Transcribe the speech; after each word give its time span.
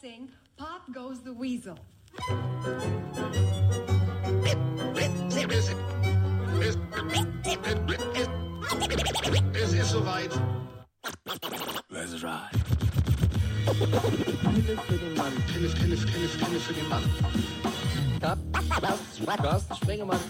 sing 0.00 0.28
Pop 0.56 0.82
Goes 0.92 1.22
the 1.22 1.32
Weasel. 1.32 1.76
Es 9.54 9.72
ist 9.72 9.90
soweit. 9.90 10.30
Let's 11.90 12.22
ride. 12.22 12.50
Pille 14.52 14.78
für 14.78 14.96
den 14.96 15.14
Mann. 15.16 15.32
Pille, 15.52 15.68
Pille, 15.68 15.96
Pille, 15.96 16.28
Pille 16.28 16.60
für 16.60 16.74
den 16.74 16.88
Mann. 16.88 17.02
Carsten 19.36 19.76
Spengemann. 19.76 20.20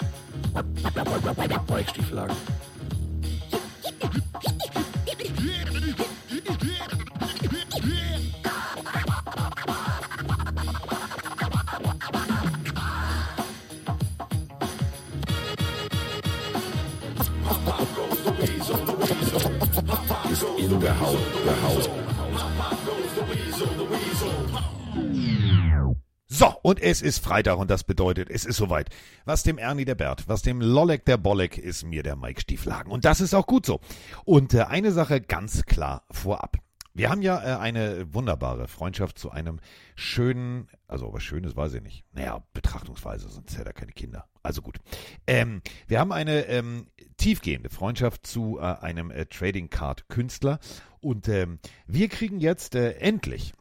Weichstieflagen. 1.69 2.37
Gehauen, 4.03 4.32
So, 26.27 26.55
und 26.63 26.81
es 26.83 27.03
ist 27.03 27.23
Freitag 27.23 27.59
und 27.59 27.71
das 27.71 27.85
bedeutet, 27.85 28.31
es 28.31 28.45
ist 28.45 28.57
soweit. 28.57 28.89
Was 29.25 29.43
dem 29.43 29.59
Ernie 29.59 29.85
der 29.85 29.95
Bert, 29.95 30.25
was 30.29 30.43
dem 30.43 30.61
Lollek 30.61 31.05
der 31.05 31.19
Bollek, 31.19 31.59
ist 31.59 31.85
mir 31.85 32.03
der 32.03 32.17
Mike 32.17 32.41
Stieflagen. 32.41 32.91
Und 32.91 33.05
das 33.05 33.21
ist 33.21 33.35
auch 33.35 33.47
gut 33.47 33.67
so. 33.67 33.81
Und 34.25 34.55
äh, 34.55 34.63
eine 34.63 34.93
Sache 34.93 35.21
ganz 35.21 35.67
klar 35.67 36.05
vorab. 36.11 36.57
Wir 36.95 37.11
haben 37.11 37.23
ja 37.23 37.43
äh, 37.43 37.59
eine 37.59 38.13
wunderbare 38.13 38.69
Freundschaft 38.69 39.19
zu 39.19 39.31
einem 39.31 39.61
schönen, 39.95 40.69
also 40.87 41.13
was 41.13 41.23
Schönes 41.23 41.57
weiß 41.57 41.75
ich 41.75 41.83
nicht. 41.83 42.05
Naja, 42.13 42.45
Betrachtungsweise, 42.53 43.29
sonst 43.29 43.57
hätte 43.57 43.71
er 43.71 43.73
keine 43.73 43.93
Kinder. 43.93 44.29
Also 44.43 44.63
gut. 44.63 44.79
Ähm, 45.27 45.63
wir 45.87 46.01
haben 46.01 46.13
eine 46.13 46.47
ähm, 46.47 46.87
tiefgehende 47.17 47.71
Freundschaft 47.71 48.27
zu 48.27 48.59
äh, 48.59 48.63
einem 48.63 49.11
äh, 49.11 49.27
Trading 49.27 49.71
Card 49.71 50.09
Künstler 50.09 50.59
und 51.01 51.29
ähm, 51.29 51.59
wir 51.87 52.09
kriegen 52.09 52.41
jetzt 52.41 52.75
äh, 52.75 52.93
endlich 52.93 53.55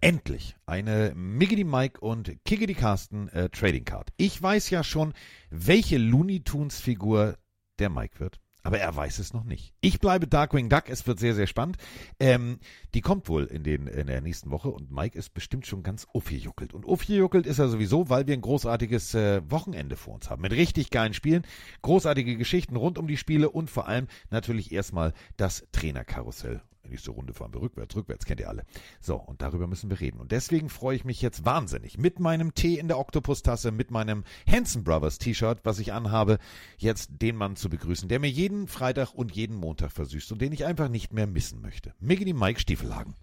Endlich 0.00 0.56
eine 0.66 1.12
Miggity 1.14 1.62
Mike 1.62 2.00
und 2.00 2.44
Kiggity 2.44 2.74
Carsten 2.74 3.28
äh, 3.28 3.48
Trading 3.50 3.84
Card. 3.84 4.10
Ich 4.16 4.42
weiß 4.42 4.70
ja 4.70 4.82
schon, 4.82 5.14
welche 5.50 5.96
Looney 5.96 6.40
Tunes 6.40 6.80
Figur 6.80 7.38
der 7.78 7.88
Mike 7.88 8.18
wird 8.18 8.40
aber 8.66 8.80
er 8.80 8.94
weiß 8.96 9.20
es 9.20 9.32
noch 9.32 9.44
nicht. 9.44 9.72
Ich 9.80 10.00
bleibe 10.00 10.26
Darkwing 10.26 10.68
Duck, 10.68 10.88
es 10.88 11.06
wird 11.06 11.20
sehr, 11.20 11.36
sehr 11.36 11.46
spannend. 11.46 11.76
Ähm, 12.18 12.58
die 12.94 13.00
kommt 13.00 13.28
wohl 13.28 13.44
in, 13.44 13.62
den, 13.62 13.86
in 13.86 14.08
der 14.08 14.20
nächsten 14.20 14.50
Woche 14.50 14.70
und 14.70 14.90
Mike 14.90 15.16
ist 15.16 15.34
bestimmt 15.34 15.68
schon 15.68 15.84
ganz 15.84 16.06
aufgejuckelt. 16.12 16.74
Und 16.74 16.84
aufgejuckelt 16.84 17.46
ist 17.46 17.60
er 17.60 17.68
sowieso, 17.68 18.08
weil 18.08 18.26
wir 18.26 18.34
ein 18.34 18.40
großartiges 18.40 19.14
äh, 19.14 19.40
Wochenende 19.48 19.94
vor 19.94 20.14
uns 20.14 20.30
haben. 20.30 20.42
Mit 20.42 20.50
richtig 20.50 20.90
geilen 20.90 21.14
Spielen, 21.14 21.46
großartige 21.82 22.36
Geschichten 22.36 22.74
rund 22.74 22.98
um 22.98 23.06
die 23.06 23.16
Spiele 23.16 23.50
und 23.50 23.70
vor 23.70 23.86
allem 23.86 24.08
natürlich 24.30 24.72
erstmal 24.72 25.12
das 25.36 25.64
Trainerkarussell 25.70 26.60
nächste 26.88 27.10
Runde 27.10 27.34
fahren 27.34 27.52
wir 27.52 27.60
rückwärts, 27.60 27.94
rückwärts, 27.96 28.24
kennt 28.24 28.40
ihr 28.40 28.48
alle. 28.48 28.64
So, 29.00 29.16
und 29.16 29.42
darüber 29.42 29.66
müssen 29.66 29.90
wir 29.90 30.00
reden. 30.00 30.20
Und 30.20 30.32
deswegen 30.32 30.68
freue 30.68 30.96
ich 30.96 31.04
mich 31.04 31.22
jetzt 31.22 31.44
wahnsinnig 31.44 31.98
mit 31.98 32.20
meinem 32.20 32.54
Tee 32.54 32.78
in 32.78 32.88
der 32.88 32.98
Oktopustasse, 32.98 33.70
mit 33.70 33.90
meinem 33.90 34.24
Hanson 34.50 34.84
Brothers 34.84 35.18
T-Shirt, 35.18 35.60
was 35.64 35.78
ich 35.78 35.92
anhabe, 35.92 36.38
jetzt 36.78 37.10
den 37.22 37.36
Mann 37.36 37.56
zu 37.56 37.68
begrüßen, 37.68 38.08
der 38.08 38.20
mir 38.20 38.30
jeden 38.30 38.68
Freitag 38.68 39.14
und 39.14 39.32
jeden 39.32 39.56
Montag 39.56 39.92
versüßt 39.92 40.32
und 40.32 40.40
den 40.40 40.52
ich 40.52 40.64
einfach 40.64 40.88
nicht 40.88 41.12
mehr 41.12 41.26
missen 41.26 41.60
möchte. 41.60 41.94
Miggity 42.00 42.32
Mike 42.32 42.60
Stiefelhagen. 42.60 43.14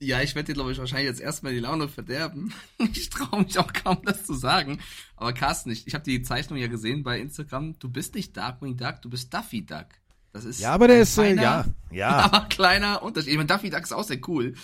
Ja, 0.00 0.20
ich 0.20 0.34
werde 0.34 0.48
dir, 0.48 0.54
glaube 0.54 0.72
ich, 0.72 0.78
wahrscheinlich 0.78 1.08
jetzt 1.08 1.20
erstmal 1.20 1.54
die 1.54 1.60
Laune 1.60 1.88
verderben. 1.88 2.52
Ich 2.92 3.08
traue 3.08 3.42
mich 3.42 3.58
auch 3.58 3.72
kaum, 3.72 3.98
das 4.04 4.24
zu 4.24 4.34
sagen. 4.34 4.80
Aber 5.16 5.32
Carsten, 5.32 5.70
ich, 5.70 5.86
ich 5.86 5.94
habe 5.94 6.04
die 6.04 6.22
Zeichnung 6.22 6.58
ja 6.58 6.66
gesehen 6.66 7.02
bei 7.02 7.18
Instagram. 7.20 7.78
Du 7.78 7.88
bist 7.88 8.14
nicht 8.14 8.36
Darkwing 8.36 8.76
Duck, 8.76 9.00
du 9.02 9.10
bist 9.10 9.32
Duffy 9.32 9.64
Duck. 9.64 9.86
Das 10.34 10.44
ist 10.44 10.58
ja, 10.58 10.72
aber 10.72 10.88
der 10.88 11.00
ist, 11.00 11.16
äh, 11.16 11.32
ja, 11.36 11.64
ja. 11.92 12.08
Aber 12.08 12.46
kleiner 12.48 13.04
Unterschied. 13.04 13.30
Ich 13.30 13.36
meine, 13.36 13.46
Duffy 13.46 13.70
Duck 13.70 13.82
ist 13.82 13.92
auch 13.92 14.02
sehr 14.02 14.18
cool. 14.26 14.54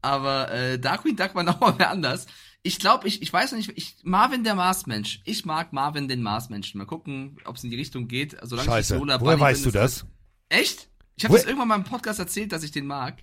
Aber 0.00 0.50
äh, 0.50 0.78
Darkwing 0.78 1.16
Duck 1.16 1.34
war 1.34 1.42
nochmal 1.44 1.74
mehr 1.74 1.90
anders. 1.90 2.26
Ich 2.62 2.78
glaube, 2.78 3.06
ich, 3.06 3.20
ich 3.20 3.30
weiß 3.30 3.52
noch 3.52 3.58
nicht, 3.58 3.70
ich, 3.76 3.96
Marvin 4.04 4.42
der 4.42 4.54
Marsmensch. 4.54 5.20
Ich 5.26 5.44
mag 5.44 5.74
Marvin 5.74 6.08
den 6.08 6.22
Marsmenschen. 6.22 6.78
Mal 6.78 6.86
gucken, 6.86 7.36
ob 7.44 7.56
es 7.56 7.64
in 7.64 7.68
die 7.68 7.76
Richtung 7.76 8.08
geht. 8.08 8.38
Solange 8.42 8.70
Scheiße. 8.70 8.96
ich 8.96 9.02
Woher 9.02 9.38
weißt 9.38 9.66
du 9.66 9.70
das? 9.70 10.06
Echt? 10.48 10.88
Ich 11.16 11.24
habe 11.24 11.34
das 11.34 11.44
irgendwann 11.44 11.68
mal 11.68 11.76
im 11.76 11.84
Podcast 11.84 12.18
erzählt, 12.18 12.52
dass 12.52 12.62
ich 12.62 12.70
den 12.70 12.86
mag. 12.86 13.22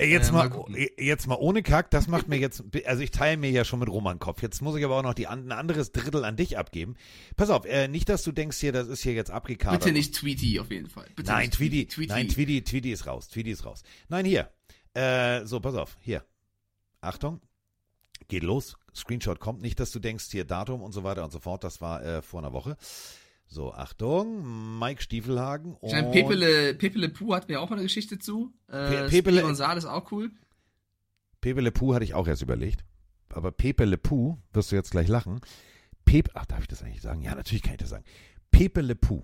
Ey, 0.00 0.10
Jetzt, 0.12 0.28
Äh, 0.28 0.32
mal, 0.32 0.48
mal 0.48 0.50
gucken. 0.56 0.76
jetzt 0.96 1.26
mal 1.26 1.34
ohne 1.34 1.62
Kack, 1.64 1.90
das 1.90 2.06
macht 2.06 2.28
mir 2.28 2.36
jetzt, 2.38 2.62
also 2.86 3.02
ich 3.02 3.10
teile 3.10 3.36
mir 3.36 3.50
ja 3.50 3.64
schon 3.64 3.80
mit 3.80 3.88
Roman 3.88 4.20
Kopf. 4.20 4.42
Jetzt 4.42 4.62
muss 4.62 4.76
ich 4.76 4.84
aber 4.84 4.96
auch 4.96 5.02
noch 5.02 5.14
die, 5.14 5.26
ein 5.26 5.50
anderes 5.50 5.90
Drittel 5.90 6.24
an 6.24 6.36
dich 6.36 6.56
abgeben. 6.56 6.94
Pass 7.36 7.50
auf, 7.50 7.64
äh, 7.66 7.88
nicht, 7.88 8.08
dass 8.08 8.22
du 8.22 8.30
denkst 8.30 8.58
hier, 8.58 8.70
das 8.72 8.86
ist 8.86 9.02
hier 9.02 9.12
jetzt 9.14 9.30
abgekadert. 9.32 9.80
Bitte 9.80 9.92
nicht 9.92 10.14
Tweety 10.14 10.60
auf 10.60 10.70
jeden 10.70 10.88
Fall. 10.88 11.08
Bitte 11.16 11.32
Nein, 11.32 11.50
Tweety, 11.50 11.86
Tweety. 11.86 12.12
nein, 12.12 12.28
Tweety, 12.28 12.62
Tweety 12.62 12.92
ist 12.92 13.06
raus, 13.08 13.28
Tweety 13.28 13.50
ist 13.50 13.64
raus. 13.66 13.82
Nein, 14.08 14.24
hier. 14.24 14.50
Äh, 14.94 15.44
so, 15.46 15.58
pass 15.58 15.74
auf, 15.74 15.96
hier. 16.00 16.24
Achtung. 17.00 17.40
Geht 18.28 18.42
los. 18.42 18.76
Screenshot 18.94 19.40
kommt. 19.40 19.62
Nicht, 19.62 19.78
dass 19.80 19.90
du 19.92 20.00
denkst, 20.00 20.26
hier 20.30 20.44
Datum 20.44 20.82
und 20.82 20.92
so 20.92 21.02
weiter 21.04 21.24
und 21.24 21.30
so 21.32 21.38
fort. 21.38 21.64
Das 21.64 21.80
war 21.80 22.04
äh, 22.04 22.20
vor 22.22 22.40
einer 22.40 22.52
Woche. 22.52 22.76
So, 23.50 23.72
Achtung. 23.72 24.78
Mike 24.78 25.02
Stiefelhagen. 25.02 25.76
Ich 25.82 25.92
meine, 25.92 26.06
und- 26.08 26.12
Pepele, 26.12 26.74
Pepele 26.74 27.08
Puh 27.08 27.34
hat 27.34 27.48
mir 27.48 27.60
auch 27.60 27.70
mal 27.70 27.76
eine 27.76 27.84
Geschichte 27.84 28.18
zu. 28.18 28.52
Äh, 28.68 29.06
Pe- 29.08 29.08
Pepele- 29.08 29.40
Gonzales 29.42 29.86
auch 29.86 30.12
cool. 30.12 30.30
Pepe 31.40 31.60
Le 31.60 31.70
Pew 31.72 31.94
hatte 31.94 32.04
ich 32.04 32.14
auch 32.14 32.26
erst 32.28 32.42
überlegt. 32.42 32.84
Aber 33.30 33.50
Pepe 33.52 33.84
Le 33.84 33.96
Pew, 33.96 34.36
wirst 34.52 34.72
du 34.72 34.76
jetzt 34.76 34.90
gleich 34.90 35.08
lachen. 35.08 35.40
Pepe, 36.04 36.30
ach, 36.34 36.46
darf 36.46 36.60
ich 36.62 36.68
das 36.68 36.82
eigentlich 36.82 37.00
sagen? 37.02 37.22
Ja, 37.22 37.34
natürlich 37.34 37.62
kann 37.62 37.72
ich 37.74 37.78
das 37.78 37.90
sagen. 37.90 38.04
Pepe 38.50 38.80
Le 38.80 38.94
Pew 38.96 39.22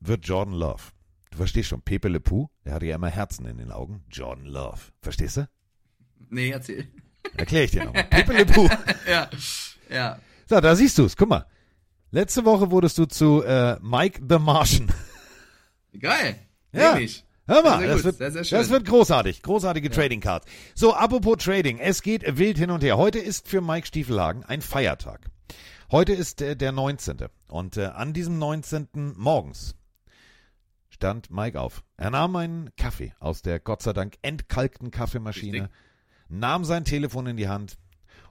wird 0.00 0.26
Jordan 0.26 0.54
Love. 0.54 0.82
Du 1.30 1.36
verstehst 1.38 1.68
schon, 1.68 1.80
Pepe 1.82 2.08
Le 2.08 2.20
Pew, 2.20 2.48
der 2.64 2.74
hatte 2.74 2.86
ja 2.86 2.96
immer 2.96 3.08
Herzen 3.08 3.46
in 3.46 3.58
den 3.58 3.70
Augen. 3.70 4.04
Jordan 4.10 4.46
Love. 4.46 4.80
Verstehst 5.00 5.36
du? 5.38 5.48
Nee, 6.30 6.50
erzähl. 6.50 6.88
Erklär 7.36 7.64
ich 7.64 7.70
dir 7.70 7.84
nochmal. 7.84 8.04
Pepe 8.10 8.32
Le 8.32 8.44
Pew. 8.46 8.68
ja, 9.08 9.30
ja. 9.90 10.18
So, 10.48 10.60
da 10.60 10.74
siehst 10.76 10.98
du 10.98 11.04
es. 11.04 11.16
Guck 11.16 11.28
mal. 11.28 11.46
Letzte 12.12 12.44
Woche 12.44 12.70
wurdest 12.70 12.98
du 12.98 13.06
zu 13.06 13.42
äh, 13.42 13.78
Mike 13.80 14.20
the 14.28 14.38
Martian. 14.38 14.92
Geil. 15.98 16.38
Ja. 16.70 16.94
Nehm 16.94 17.04
ich. 17.04 17.24
Hör 17.46 17.62
mal, 17.62 17.78
Sehr, 17.78 17.86
sehr 17.86 17.94
das, 17.96 18.04
wird, 18.04 18.48
Sehr, 18.48 18.58
das 18.58 18.70
wird 18.70 18.84
großartig. 18.86 19.42
Großartige 19.42 19.90
Trading 19.90 20.20
Cards. 20.20 20.46
So, 20.74 20.94
apropos 20.94 21.38
Trading. 21.42 21.78
Es 21.78 22.02
geht 22.02 22.36
wild 22.36 22.58
hin 22.58 22.70
und 22.70 22.82
her. 22.82 22.98
Heute 22.98 23.18
ist 23.18 23.48
für 23.48 23.62
Mike 23.62 23.86
Stiefelhagen 23.86 24.44
ein 24.44 24.60
Feiertag. 24.60 25.30
Heute 25.90 26.12
ist 26.12 26.42
äh, 26.42 26.54
der 26.54 26.70
19. 26.72 27.16
Und 27.48 27.78
äh, 27.78 27.86
an 27.86 28.12
diesem 28.12 28.38
19. 28.38 29.14
morgens 29.16 29.74
stand 30.90 31.30
Mike 31.30 31.58
auf. 31.58 31.82
Er 31.96 32.10
nahm 32.10 32.36
einen 32.36 32.76
Kaffee 32.76 33.14
aus 33.20 33.40
der 33.40 33.58
Gott 33.58 33.80
sei 33.80 33.94
Dank 33.94 34.16
entkalkten 34.20 34.90
Kaffeemaschine, 34.90 35.62
Richtig. 35.62 35.76
nahm 36.28 36.66
sein 36.66 36.84
Telefon 36.84 37.26
in 37.26 37.38
die 37.38 37.48
Hand 37.48 37.78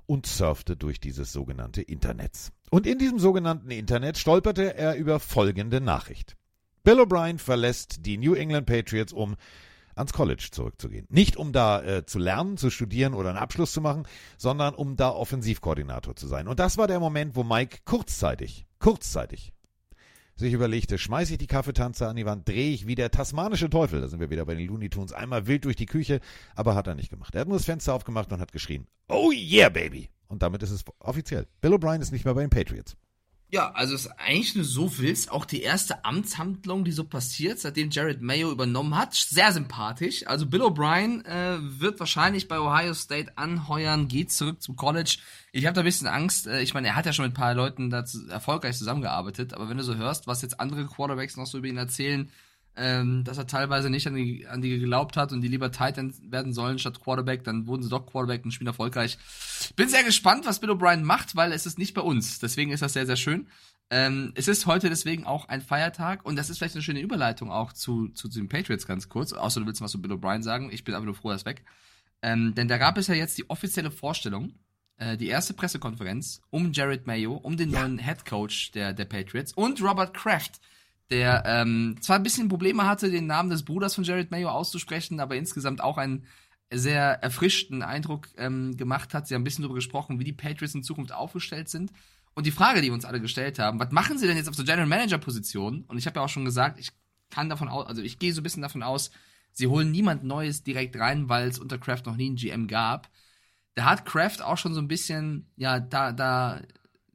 und 0.06 0.28
surfte 0.28 0.78
durch 0.78 1.00
dieses 1.00 1.34
sogenannte 1.34 1.82
Internet. 1.82 2.52
Und 2.74 2.88
in 2.88 2.98
diesem 2.98 3.20
sogenannten 3.20 3.70
Internet 3.70 4.18
stolperte 4.18 4.78
er 4.78 4.96
über 4.96 5.20
folgende 5.20 5.82
Nachricht. 5.82 6.38
Bill 6.86 7.02
O'Brien 7.02 7.38
verlässt 7.38 8.06
die 8.06 8.18
New 8.18 8.34
England 8.34 8.66
Patriots, 8.66 9.12
um 9.12 9.36
ans 9.94 10.14
College 10.14 10.48
zurückzugehen. 10.52 11.06
Nicht 11.10 11.36
um 11.36 11.52
da 11.52 11.84
äh, 11.84 12.06
zu 12.06 12.18
lernen, 12.18 12.56
zu 12.56 12.70
studieren 12.70 13.14
oder 13.14 13.30
einen 13.30 13.38
Abschluss 13.38 13.74
zu 13.74 13.82
machen, 13.82 14.08
sondern 14.38 14.74
um 14.74 14.96
da 14.96 15.10
Offensivkoordinator 15.10 16.16
zu 16.16 16.28
sein. 16.28 16.48
Und 16.48 16.60
das 16.60 16.78
war 16.78 16.88
der 16.88 17.02
Moment, 17.02 17.36
wo 17.36 17.44
Mike 17.44 17.80
kurzzeitig, 17.84 18.66
kurzzeitig 18.80 19.52
sich 20.38 20.54
überlegte, 20.54 20.98
schmeiße 20.98 21.34
ich 21.34 21.40
die 21.40 21.48
Kaffeetanze 21.48 22.08
an 22.08 22.16
die 22.16 22.26
Wand, 22.26 22.48
drehe 22.48 22.72
ich 22.72 22.88
wie 22.88 22.96
der 22.96 23.12
tasmanische 23.12 23.70
Teufel, 23.70 24.00
da 24.00 24.08
sind 24.08 24.22
wir 24.22 24.30
wieder 24.30 24.46
bei 24.46 24.56
den 24.56 24.66
Looney 24.66 24.90
Tunes, 24.90 25.12
einmal 25.12 25.46
wild 25.46 25.66
durch 25.66 25.76
die 25.76 25.86
Küche, 25.86 26.22
aber 26.56 26.74
hat 26.74 26.88
er 26.88 26.96
nicht 26.96 27.10
gemacht. 27.10 27.36
Er 27.36 27.42
hat 27.42 27.50
nur 27.50 27.58
das 27.58 27.66
Fenster 27.66 27.94
aufgemacht 27.94 28.32
und 28.32 28.40
hat 28.40 28.54
geschrien, 28.54 28.88
oh 29.10 29.32
yeah, 29.34 29.68
baby. 29.68 30.10
Und 30.32 30.42
damit 30.42 30.64
ist 30.64 30.72
es 30.72 30.86
offiziell. 31.00 31.46
Bill 31.60 31.74
O'Brien 31.74 32.00
ist 32.00 32.12
nicht 32.12 32.24
mehr 32.24 32.34
bei 32.34 32.42
den 32.42 32.50
Patriots. 32.50 32.96
Ja, 33.50 33.72
also 33.72 33.94
ist 33.94 34.08
eigentlich 34.08 34.56
nur 34.56 34.64
so 34.64 34.98
willst, 34.98 35.30
auch 35.30 35.44
die 35.44 35.62
erste 35.62 36.06
Amtshandlung, 36.06 36.86
die 36.86 36.94
so 36.94 37.04
passiert, 37.04 37.60
seitdem 37.60 37.90
Jared 37.90 38.22
Mayo 38.22 38.50
übernommen 38.50 38.98
hat, 38.98 39.14
sehr 39.14 39.52
sympathisch. 39.52 40.26
Also 40.26 40.46
Bill 40.46 40.62
O'Brien 40.62 41.26
äh, 41.26 41.58
wird 41.60 42.00
wahrscheinlich 42.00 42.48
bei 42.48 42.62
Ohio 42.62 42.94
State 42.94 43.38
anheuern, 43.38 44.08
geht 44.08 44.32
zurück 44.32 44.62
zum 44.62 44.78
College. 44.78 45.18
Ich 45.52 45.66
habe 45.66 45.76
da 45.76 45.82
ein 45.82 45.86
bisschen 45.86 46.08
Angst. 46.08 46.48
Äh, 46.48 46.62
ich 46.62 46.74
meine, 46.74 46.88
er 46.88 46.96
hat 46.96 47.06
ja 47.06 47.12
schon 47.12 47.26
mit 47.26 47.34
ein 47.34 47.42
paar 47.42 47.54
Leuten 47.54 47.90
da 47.90 48.06
zu, 48.06 48.26
erfolgreich 48.30 48.78
zusammengearbeitet, 48.78 49.54
aber 49.54 49.68
wenn 49.68 49.76
du 49.76 49.84
so 49.84 49.96
hörst, 49.96 50.28
was 50.28 50.42
jetzt 50.42 50.62
andere 50.62 50.86
Quarterbacks 50.86 51.36
noch 51.36 51.46
so 51.46 51.58
über 51.58 51.68
ihn 51.68 51.76
erzählen, 51.76 52.32
ähm, 52.76 53.24
dass 53.24 53.38
er 53.38 53.48
teilweise 53.48 53.90
nicht 53.90 54.08
an 54.08 54.16
die, 54.16 54.48
an 54.48 54.62
die 54.62 54.80
geglaubt 54.80 55.18
hat 55.18 55.32
und 55.32 55.42
die 55.42 55.48
lieber 55.48 55.72
Tight 55.72 55.98
End 55.98 56.16
werden 56.32 56.54
sollen 56.54 56.80
statt 56.80 57.02
Quarterback, 57.02 57.44
dann 57.44 57.68
wurden 57.68 57.84
sie 57.84 57.90
doch 57.90 58.06
Quarterback 58.06 58.46
und 58.46 58.52
spielen 58.52 58.68
erfolgreich. 58.68 59.18
Bin 59.76 59.90
sehr 59.90 60.04
gespannt, 60.04 60.46
was 60.46 60.60
Bill 60.60 60.72
O'Brien 60.72 61.04
macht, 61.04 61.36
weil 61.36 61.52
es 61.52 61.66
ist 61.66 61.78
nicht 61.78 61.94
bei 61.94 62.02
uns. 62.02 62.40
Deswegen 62.40 62.72
ist 62.72 62.82
das 62.82 62.94
sehr, 62.94 63.06
sehr 63.06 63.18
schön. 63.18 63.48
Ähm, 63.90 64.32
es 64.36 64.48
ist 64.48 64.68
heute 64.68 64.90
deswegen 64.90 65.26
auch 65.26 65.50
ein 65.50 65.62
Feiertag 65.62 66.26
und 66.26 66.38
das 66.38 66.50
ist 66.50 66.60
vielleicht 66.60 66.76
eine 66.76 66.84
schöne 66.84 67.02
Überleitung 67.02 67.52
auch 67.52 67.74
zu, 67.74 68.08
zu, 68.10 68.30
zu 68.30 68.40
den 68.40 68.48
Patriots 68.48 68.88
ganz 68.88 69.10
kurz. 69.10 69.34
Außer 69.34 69.60
du 69.60 69.66
willst 69.66 69.82
was 69.82 69.92
zu 69.92 70.02
Bill 70.02 70.14
O'Brien 70.14 70.42
sagen. 70.42 70.70
Ich 70.72 70.86
bin 70.86 70.96
aber 70.96 71.06
nur 71.06 71.16
froh, 71.16 71.30
er 71.30 71.36
ist 71.36 71.46
weg. 71.46 71.66
Ähm, 72.22 72.56
denn 72.56 72.70
da 72.70 72.78
gab 72.78 72.98
es 72.98 73.08
ja 73.08 73.16
jetzt 73.16 73.38
die 73.38 73.50
offizielle 73.50 73.92
Vorstellung, 73.92 74.54
äh, 74.98 75.18
die 75.18 75.28
erste 75.28 75.54
Pressekonferenz 75.54 76.42
um 76.52 76.72
Jared 76.72 77.06
Mayo, 77.06 77.34
um 77.34 77.58
den 77.58 77.72
neuen 77.72 77.98
Head 77.98 78.26
Coach 78.26 78.72
der, 78.72 78.94
der 78.94 79.06
Patriots 79.06 79.52
und 79.52 79.82
Robert 79.82 80.14
Kraft, 80.14 80.62
der 81.12 81.44
ähm, 81.46 81.98
zwar 82.02 82.16
ein 82.16 82.24
bisschen 82.24 82.48
Probleme 82.48 82.86
hatte, 82.88 83.12
den 83.12 83.28
Namen 83.28 83.50
des 83.50 83.64
Bruders 83.64 83.96
von 83.96 84.04
Jared 84.04 84.32
Mayo 84.32 84.50
auszusprechen, 84.50 85.20
aber 85.20 85.36
insgesamt 85.36 85.82
auch 85.82 85.98
einen 85.98 86.26
sehr 86.74 87.22
erfrischten 87.22 87.84
Eindruck 87.84 88.30
ähm, 88.38 88.78
gemacht 88.78 89.14
hat. 89.14 89.28
Sie 89.28 89.36
haben 89.36 89.42
ein 89.42 89.44
bisschen 89.44 89.64
darüber 89.64 89.76
gesprochen, 89.76 90.20
wie 90.20 90.24
die 90.24 90.34
Patriots 90.34 90.74
in 90.74 90.84
Zukunft 90.84 91.12
aufgestellt 91.12 91.68
sind. 91.68 91.92
Und 92.34 92.46
die 92.46 92.52
Frage, 92.52 92.82
die 92.82 92.88
wir 92.88 92.94
uns 92.94 93.04
alle 93.04 93.20
gestellt 93.20 93.60
haben, 93.60 93.80
was 93.80 93.92
machen 93.92 94.18
sie 94.18 94.26
denn 94.26 94.38
jetzt 94.38 94.48
auf 94.48 94.56
der 94.56 94.64
General 94.64 94.88
Manager 94.88 95.18
Position? 95.18 95.84
Und 95.88 95.98
ich 95.98 96.06
habe 96.06 96.20
ja 96.20 96.24
auch 96.24 96.30
schon 96.30 96.46
gesagt, 96.46 96.80
ich 96.80 96.92
kann 97.30 97.50
davon 97.50 97.68
aus, 97.68 97.88
also 97.88 98.02
ich 98.02 98.20
gehe 98.20 98.34
so 98.34 98.40
ein 98.40 98.44
bisschen 98.44 98.62
davon 98.62 98.84
aus, 98.84 99.12
sie 99.52 99.68
holen 99.68 99.92
niemand 99.92 100.24
Neues 100.24 100.64
direkt 100.64 100.98
rein, 100.98 101.28
weil 101.28 101.50
es 101.50 101.60
unter 101.60 101.78
Kraft 101.78 102.06
noch 102.06 102.16
nie 102.16 102.28
einen 102.28 102.36
GM 102.38 102.68
gab. 102.68 103.10
Da 103.76 103.86
hat 103.86 104.06
Kraft 104.06 104.42
auch 104.42 104.58
schon 104.58 104.74
so 104.74 104.80
ein 104.80 104.88
bisschen, 104.88 105.52
ja, 105.58 105.80
da, 105.82 106.14
da, 106.14 106.62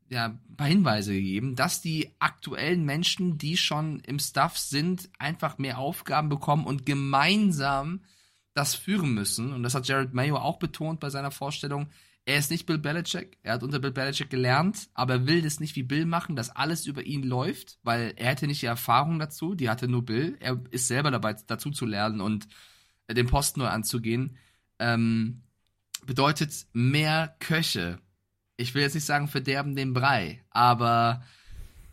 ja, 0.09 0.27
ein 0.27 0.57
paar 0.57 0.67
Hinweise 0.69 1.13
gegeben, 1.13 1.57
dass 1.57 1.81
die 1.81 2.15
aktuellen 2.19 2.85
Menschen, 2.85 3.39
die 3.39 3.57
schon 3.57 4.01
im 4.01 4.19
Staff 4.19 4.57
sind, 4.57 5.09
einfach 5.19 5.59
mehr 5.59 5.79
Aufgaben 5.79 6.29
bekommen 6.29 6.65
und 6.65 6.87
gemeinsam 6.87 8.01
das 8.55 8.75
führen 8.75 9.13
müssen. 9.13 9.53
Und 9.53 9.63
das 9.63 9.75
hat 9.75 9.87
Jared 9.89 10.15
Mayo 10.15 10.37
auch 10.37 10.59
betont 10.59 11.01
bei 11.01 11.11
seiner 11.11 11.31
Vorstellung. 11.31 11.89
Er 12.25 12.39
ist 12.39 12.51
nicht 12.51 12.67
Bill 12.67 12.79
Belichick. 12.79 13.39
Er 13.43 13.55
hat 13.55 13.63
unter 13.63 13.79
Bill 13.79 13.93
Belichick 13.93 14.31
gelernt, 14.31 14.89
aber 14.95 15.15
er 15.15 15.27
will 15.27 15.43
das 15.43 15.61
nicht 15.61 15.77
wie 15.77 15.85
Bill 15.85 16.07
machen, 16.07 16.35
dass 16.35 16.51
alles 16.51 16.87
über 16.87 17.05
ihn 17.05 17.23
läuft, 17.23 17.79
weil 17.85 18.15
er 18.17 18.31
hätte 18.31 18.47
nicht 18.47 18.63
die 18.63 18.67
Erfahrung 18.67 19.19
dazu. 19.19 19.55
Die 19.55 19.71
hatte 19.71 19.87
nur 19.87 20.05
Bill. 20.05 20.37
Er 20.41 20.61
ist 20.71 20.89
selber 20.89 21.11
dabei, 21.11 21.37
dazu 21.47 21.71
zu 21.71 21.87
lernen 21.87 22.21
und 22.21 22.49
den 23.09 23.29
Posten 23.29 23.61
neu 23.61 23.69
anzugehen. 23.69 24.37
Ähm, 24.79 25.43
bedeutet 26.05 26.67
mehr 26.73 27.37
Köche. 27.39 28.01
Ich 28.57 28.75
will 28.75 28.83
jetzt 28.83 28.95
nicht 28.95 29.05
sagen 29.05 29.29
verderben 29.29 29.77
den 29.77 29.93
Brei, 29.93 30.43
aber 30.51 31.23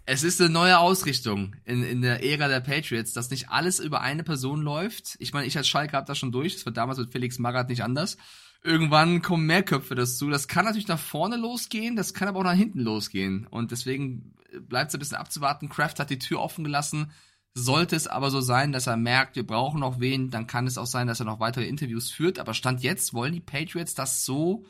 es 0.06 0.24
ist 0.24 0.42
eine 0.42 0.50
neue 0.50 0.80
Ausrichtung 0.80 1.56
in, 1.66 1.84
in 1.84 2.02
der 2.02 2.24
Ära 2.24 2.48
der 2.48 2.60
Patriots, 2.60 3.14
dass 3.14 3.30
nicht 3.30 3.50
alles 3.50 3.80
über 3.80 4.02
eine 4.02 4.24
Person 4.24 4.62
läuft. 4.62 5.16
Ich 5.20 5.34
meine, 5.34 5.48
ich 5.48 5.58
als 5.58 5.68
Schalke 5.68 5.96
habe 5.96 6.08
das 6.08 6.18
schon 6.18 6.32
durch. 6.32 6.56
Das 6.56 6.66
war 6.66 6.74
damals 6.74 6.98
mit 6.98 7.12
Felix 7.12 7.40
Magath 7.40 7.70
nicht 7.70 7.84
anders 7.84 8.18
irgendwann 8.64 9.22
kommen 9.22 9.46
mehr 9.46 9.64
Köpfe 9.64 9.96
dazu. 9.96 10.30
Das 10.30 10.48
kann 10.48 10.66
natürlich 10.66 10.88
nach 10.88 11.00
vorne 11.00 11.36
losgehen, 11.36 11.96
das 11.96 12.14
kann 12.14 12.28
aber 12.28 12.40
auch 12.40 12.44
nach 12.44 12.54
hinten 12.54 12.80
losgehen. 12.80 13.46
Und 13.48 13.72
deswegen 13.72 14.34
bleibt 14.62 14.90
es 14.90 14.96
ein 14.96 15.00
bisschen 15.00 15.18
abzuwarten. 15.18 15.70
Kraft 15.70 16.00
hat 16.00 16.10
die 16.10 16.20
Tür 16.20 16.40
offen 16.40 16.64
gelassen. 16.64 17.12
Sollte 17.56 17.96
es 17.96 18.08
aber 18.08 18.32
so 18.32 18.42
sein, 18.42 18.72
dass 18.72 18.88
er 18.88 18.98
merkt, 18.98 19.36
wir 19.36 19.46
brauchen 19.46 19.82
noch 19.82 20.00
wen, 20.00 20.32
dann 20.32 20.48
kann 20.48 20.66
es 20.66 20.80
auch 20.80 20.88
sein, 20.88 21.06
dass 21.06 21.20
er 21.20 21.26
noch 21.26 21.40
weitere 21.40 21.68
Interviews 21.68 22.10
führt. 22.10 22.40
Aber 22.40 22.54
Stand 22.54 22.82
jetzt 22.82 23.14
wollen 23.14 23.34
die 23.34 23.42
Patriots 23.42 23.94
das 23.94 24.26
so 24.26 24.66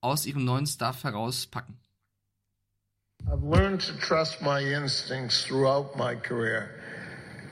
aus 0.00 0.26
ihrem 0.26 0.44
neuen 0.44 0.66
Staff 0.66 1.04
herauspacken. 1.04 1.74
I've 3.30 3.42
learned 3.42 3.80
to 3.82 3.96
trust 3.98 4.40
my 4.40 4.60
instincts 4.60 5.44
throughout 5.44 5.96
my 5.96 6.14
career. 6.14 6.70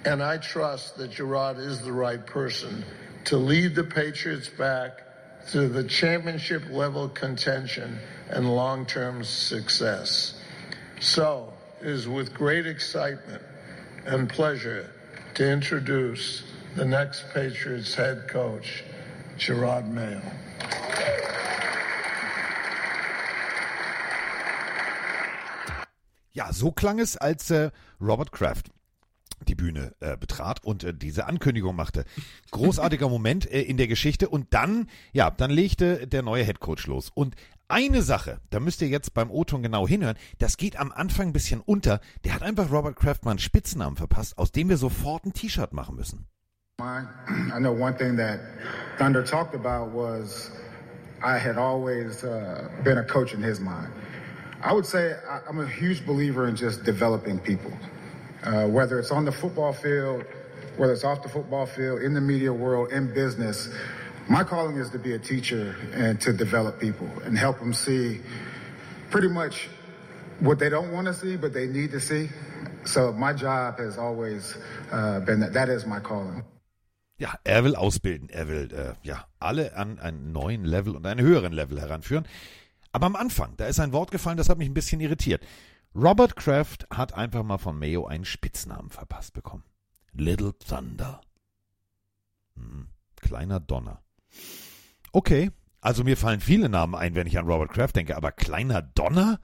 And 0.04 0.22
I 0.22 0.36
trust 0.36 0.98
that 0.98 1.10
Gerard 1.10 1.58
is 1.58 1.80
the 1.80 1.92
right 1.92 2.24
person 2.24 2.84
to 3.24 3.38
lead 3.38 3.74
the 3.74 3.84
Patriots 3.84 4.48
back 4.48 5.00
to 5.50 5.68
the 5.68 5.84
championship 5.84 6.62
level 6.70 7.08
contention 7.08 7.98
and 8.30 8.54
long 8.54 8.86
term 8.86 9.24
success. 9.24 10.40
So, 11.00 11.52
it 11.80 11.88
is 11.88 12.06
with 12.06 12.34
great 12.34 12.66
excitement 12.66 13.42
and 14.06 14.28
pleasure 14.28 14.90
to 15.34 15.50
introduce 15.50 16.44
the 16.76 16.84
next 16.84 17.24
Patriots 17.32 17.94
head 17.94 18.28
coach, 18.28 18.84
Gerard 19.38 19.88
Mayo. 19.88 20.22
Ja, 26.34 26.52
so 26.52 26.72
klang 26.72 26.98
es, 26.98 27.16
als 27.16 27.50
äh, 27.50 27.70
Robert 28.00 28.32
Kraft 28.32 28.70
die 29.48 29.54
Bühne 29.54 29.94
äh, 30.00 30.16
betrat 30.16 30.64
und 30.64 30.84
äh, 30.84 30.94
diese 30.94 31.26
Ankündigung 31.26 31.76
machte. 31.76 32.04
Großartiger 32.50 33.08
Moment 33.10 33.50
äh, 33.50 33.60
in 33.62 33.76
der 33.76 33.88
Geschichte 33.88 34.28
und 34.28 34.52
dann, 34.54 34.88
ja, 35.12 35.30
dann 35.30 35.50
legte 35.50 36.06
der 36.06 36.22
neue 36.22 36.44
Headcoach 36.44 36.86
los. 36.86 37.10
Und 37.14 37.34
eine 37.68 38.02
Sache, 38.02 38.40
da 38.50 38.60
müsst 38.60 38.82
ihr 38.82 38.88
jetzt 38.88 39.14
beim 39.14 39.30
O-Ton 39.30 39.62
genau 39.62 39.86
hinhören, 39.86 40.16
das 40.38 40.56
geht 40.56 40.78
am 40.78 40.92
Anfang 40.92 41.28
ein 41.28 41.32
bisschen 41.32 41.60
unter. 41.60 42.00
Der 42.24 42.34
hat 42.34 42.42
einfach 42.42 42.70
Robert 42.70 42.96
Kraft 42.96 43.24
mal 43.24 43.32
einen 43.32 43.38
Spitznamen 43.38 43.96
verpasst, 43.96 44.38
aus 44.38 44.52
dem 44.52 44.68
wir 44.68 44.76
sofort 44.76 45.24
ein 45.24 45.32
T-Shirt 45.32 45.72
machen 45.72 45.96
müssen. 45.96 46.26
I 46.80 47.58
know 47.58 47.72
one 47.72 47.96
thing 47.96 48.16
that 48.16 48.40
Thunder 48.98 49.24
talked 49.24 49.54
about 49.54 49.92
was 49.94 50.50
I 51.22 51.38
had 51.38 51.56
always 51.56 52.24
uh, 52.24 52.68
been 52.82 52.98
a 52.98 53.04
coach 53.04 53.32
in 53.32 53.42
his 53.42 53.60
mind. 53.60 53.88
I 54.64 54.72
would 54.72 54.86
say 54.86 55.14
I'm 55.48 55.60
a 55.60 55.68
huge 55.68 56.04
believer 56.04 56.48
in 56.48 56.56
just 56.56 56.84
developing 56.84 57.38
people. 57.38 57.72
uh, 58.44 58.66
whether 58.66 58.98
it's 58.98 59.10
on 59.10 59.24
the 59.24 59.32
football 59.32 59.72
field, 59.72 60.24
whether 60.76 60.92
it's 60.92 61.04
off 61.04 61.22
the 61.22 61.28
football 61.28 61.66
field, 61.66 62.02
in 62.02 62.14
the 62.14 62.20
media 62.20 62.52
world, 62.52 62.92
in 62.92 63.12
business. 63.12 63.68
My 64.28 64.44
calling 64.44 64.76
is 64.76 64.90
to 64.90 64.98
be 64.98 65.12
a 65.14 65.18
teacher 65.18 65.76
and 65.92 66.20
to 66.20 66.32
develop 66.32 66.80
people 66.80 67.08
and 67.24 67.36
help 67.36 67.58
them 67.58 67.72
see 67.72 68.20
pretty 69.10 69.28
much 69.28 69.68
what 70.40 70.58
they 70.58 70.68
don't 70.68 70.92
want 70.92 71.06
to 71.06 71.14
see, 71.14 71.36
but 71.36 71.52
they 71.52 71.66
need 71.66 71.90
to 71.92 72.00
see. 72.00 72.28
So 72.84 73.12
my 73.12 73.32
job 73.32 73.78
has 73.78 73.98
always 73.98 74.56
uh, 74.92 75.20
been 75.20 75.40
that. 75.40 75.52
That 75.52 75.68
is 75.68 75.86
my 75.86 76.00
calling. 76.00 76.44
Ja, 77.16 77.34
er 77.44 77.62
will 77.62 77.76
ausbilden. 77.76 78.28
Er 78.30 78.48
will 78.48 78.68
äh, 78.72 78.94
ja 79.02 79.24
alle 79.38 79.76
an 79.76 80.00
einen 80.00 80.32
neuen 80.32 80.64
Level 80.64 80.96
und 80.96 81.06
einen 81.06 81.24
höheren 81.24 81.52
Level 81.52 81.80
heranführen. 81.80 82.26
Aber 82.94 83.06
am 83.06 83.16
Anfang, 83.16 83.56
da 83.56 83.66
ist 83.66 83.80
ein 83.80 83.92
Wort 83.92 84.12
gefallen, 84.12 84.36
das 84.36 84.48
hat 84.48 84.56
mich 84.56 84.68
ein 84.68 84.74
bisschen 84.74 85.00
irritiert. 85.00 85.44
Robert 85.96 86.36
Kraft 86.36 86.86
hat 86.90 87.12
einfach 87.12 87.42
mal 87.42 87.58
von 87.58 87.76
Mayo 87.76 88.06
einen 88.06 88.24
Spitznamen 88.24 88.88
verpasst 88.88 89.32
bekommen. 89.32 89.64
Little 90.12 90.56
Thunder. 90.56 91.20
Hm, 92.54 92.86
kleiner 93.16 93.58
Donner. 93.58 94.00
Okay, 95.10 95.50
also 95.80 96.04
mir 96.04 96.16
fallen 96.16 96.38
viele 96.38 96.68
Namen 96.68 96.94
ein, 96.94 97.16
wenn 97.16 97.26
ich 97.26 97.36
an 97.36 97.46
Robert 97.46 97.72
Kraft 97.72 97.96
denke, 97.96 98.16
aber 98.16 98.30
kleiner 98.30 98.80
Donner? 98.80 99.40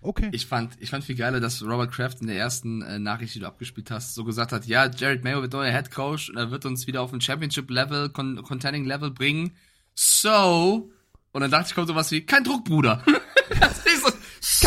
Okay. 0.00 0.30
Ich 0.32 0.46
fand, 0.46 0.80
ich 0.80 0.88
fand 0.88 1.04
viel 1.04 1.16
geiler, 1.16 1.40
dass 1.40 1.62
Robert 1.62 1.92
Kraft 1.92 2.22
in 2.22 2.28
der 2.28 2.38
ersten 2.38 2.80
äh, 2.80 2.98
Nachricht, 2.98 3.34
die 3.34 3.40
du 3.40 3.46
abgespielt 3.46 3.90
hast, 3.90 4.14
so 4.14 4.24
gesagt 4.24 4.50
hat, 4.50 4.64
ja, 4.64 4.86
Jared 4.86 5.24
Mayo 5.24 5.42
wird 5.42 5.52
neuer 5.52 5.70
Head 5.70 5.90
Coach 5.90 6.30
und 6.30 6.38
er 6.38 6.50
wird 6.50 6.64
uns 6.64 6.86
wieder 6.86 7.02
auf 7.02 7.12
ein 7.12 7.20
Championship 7.20 7.68
Level, 7.68 8.08
Con 8.08 8.42
Contending 8.42 8.86
Level 8.86 9.10
bringen. 9.10 9.52
So, 9.94 10.90
und 11.34 11.40
dann 11.40 11.50
dachte 11.50 11.66
ich, 11.68 11.74
kommt 11.74 11.88
sowas 11.88 12.10
wie, 12.12 12.24
kein 12.24 12.44
Druck, 12.44 12.64
Bruder. 12.64 13.02
so, 13.06 14.10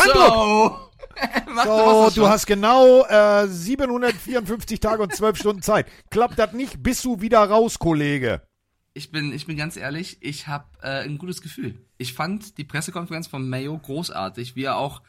kein 0.02 0.12
so. 0.12 0.12
Druck! 0.12 0.92
so, 1.64 2.10
du 2.14 2.28
hast 2.28 2.46
genau 2.46 3.06
äh, 3.06 3.48
754 3.48 4.78
Tage 4.78 5.02
und 5.02 5.14
12 5.14 5.38
Stunden 5.38 5.62
Zeit. 5.62 5.86
Klappt 6.10 6.38
das 6.38 6.52
nicht, 6.52 6.82
bist 6.82 7.04
du 7.06 7.22
wieder 7.22 7.42
raus, 7.42 7.78
Kollege. 7.78 8.42
Ich 8.92 9.10
bin, 9.10 9.32
ich 9.32 9.46
bin 9.46 9.56
ganz 9.56 9.78
ehrlich, 9.78 10.18
ich 10.20 10.46
habe 10.46 10.66
äh, 10.82 11.04
ein 11.04 11.16
gutes 11.16 11.40
Gefühl. 11.40 11.86
Ich 11.96 12.12
fand 12.12 12.58
die 12.58 12.64
Pressekonferenz 12.64 13.28
von 13.28 13.48
Mayo 13.48 13.78
großartig, 13.78 14.54
wie 14.54 14.64
er 14.64 14.76
auch 14.76 15.00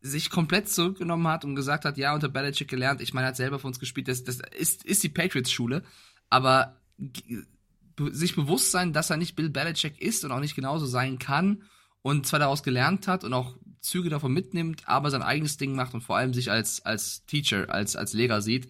sich 0.00 0.30
komplett 0.30 0.68
zurückgenommen 0.68 1.28
hat 1.28 1.44
und 1.44 1.54
gesagt 1.54 1.84
hat, 1.84 1.96
ja, 1.96 2.12
unter 2.12 2.28
Belichick 2.28 2.68
gelernt. 2.68 3.00
Ich 3.00 3.14
meine, 3.14 3.26
er 3.26 3.28
hat 3.28 3.36
selber 3.36 3.60
für 3.60 3.68
uns 3.68 3.78
gespielt. 3.78 4.08
Das, 4.08 4.24
das 4.24 4.40
ist, 4.56 4.84
ist 4.84 5.04
die 5.04 5.08
Patriots-Schule. 5.08 5.84
Aber 6.28 6.76
sich 8.12 8.34
bewusst 8.34 8.70
sein, 8.70 8.92
dass 8.92 9.10
er 9.10 9.16
nicht 9.16 9.36
Bill 9.36 9.50
Belichick 9.50 10.00
ist 10.00 10.24
und 10.24 10.32
auch 10.32 10.40
nicht 10.40 10.54
genauso 10.54 10.86
sein 10.86 11.18
kann 11.18 11.62
und 12.02 12.26
zwar 12.26 12.38
daraus 12.38 12.62
gelernt 12.62 13.08
hat 13.08 13.24
und 13.24 13.32
auch 13.32 13.56
Züge 13.80 14.10
davon 14.10 14.32
mitnimmt, 14.32 14.88
aber 14.88 15.10
sein 15.10 15.22
eigenes 15.22 15.56
Ding 15.56 15.74
macht 15.74 15.94
und 15.94 16.02
vor 16.02 16.16
allem 16.16 16.34
sich 16.34 16.50
als, 16.50 16.84
als 16.84 17.24
Teacher, 17.26 17.70
als, 17.70 17.96
als 17.96 18.12
Lehrer 18.12 18.40
sieht. 18.42 18.68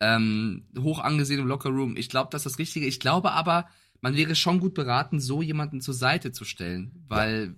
Ähm, 0.00 0.66
hoch 0.78 0.98
angesehen 0.98 1.40
im 1.40 1.46
Lockerroom. 1.46 1.96
Ich 1.96 2.08
glaube, 2.08 2.30
das 2.32 2.46
ist 2.46 2.52
das 2.52 2.58
Richtige. 2.58 2.86
Ich 2.86 3.00
glaube 3.00 3.32
aber, 3.32 3.68
man 4.00 4.16
wäre 4.16 4.34
schon 4.34 4.60
gut 4.60 4.74
beraten, 4.74 5.20
so 5.20 5.42
jemanden 5.42 5.80
zur 5.80 5.94
Seite 5.94 6.32
zu 6.32 6.44
stellen, 6.44 7.04
weil 7.06 7.48
ja. 7.48 7.54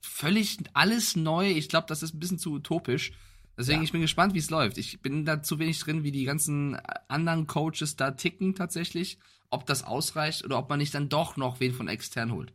völlig 0.00 0.58
alles 0.74 1.14
neu, 1.14 1.50
ich 1.50 1.68
glaube, 1.68 1.86
das 1.88 2.02
ist 2.02 2.14
ein 2.14 2.18
bisschen 2.18 2.38
zu 2.38 2.52
utopisch. 2.52 3.12
Deswegen, 3.56 3.78
ja. 3.78 3.84
ich 3.84 3.92
bin 3.92 4.00
gespannt, 4.00 4.34
wie 4.34 4.40
es 4.40 4.50
läuft. 4.50 4.78
Ich 4.78 5.00
bin 5.00 5.24
da 5.24 5.42
zu 5.42 5.58
wenig 5.58 5.78
drin, 5.78 6.02
wie 6.02 6.12
die 6.12 6.24
ganzen 6.24 6.76
anderen 7.08 7.46
Coaches 7.46 7.96
da 7.96 8.10
ticken 8.10 8.54
tatsächlich, 8.54 9.18
ob 9.50 9.66
das 9.66 9.84
ausreicht 9.84 10.44
oder 10.44 10.58
ob 10.58 10.68
man 10.68 10.78
nicht 10.78 10.94
dann 10.94 11.08
doch 11.08 11.36
noch 11.36 11.60
wen 11.60 11.72
von 11.72 11.88
extern 11.88 12.32
holt. 12.32 12.52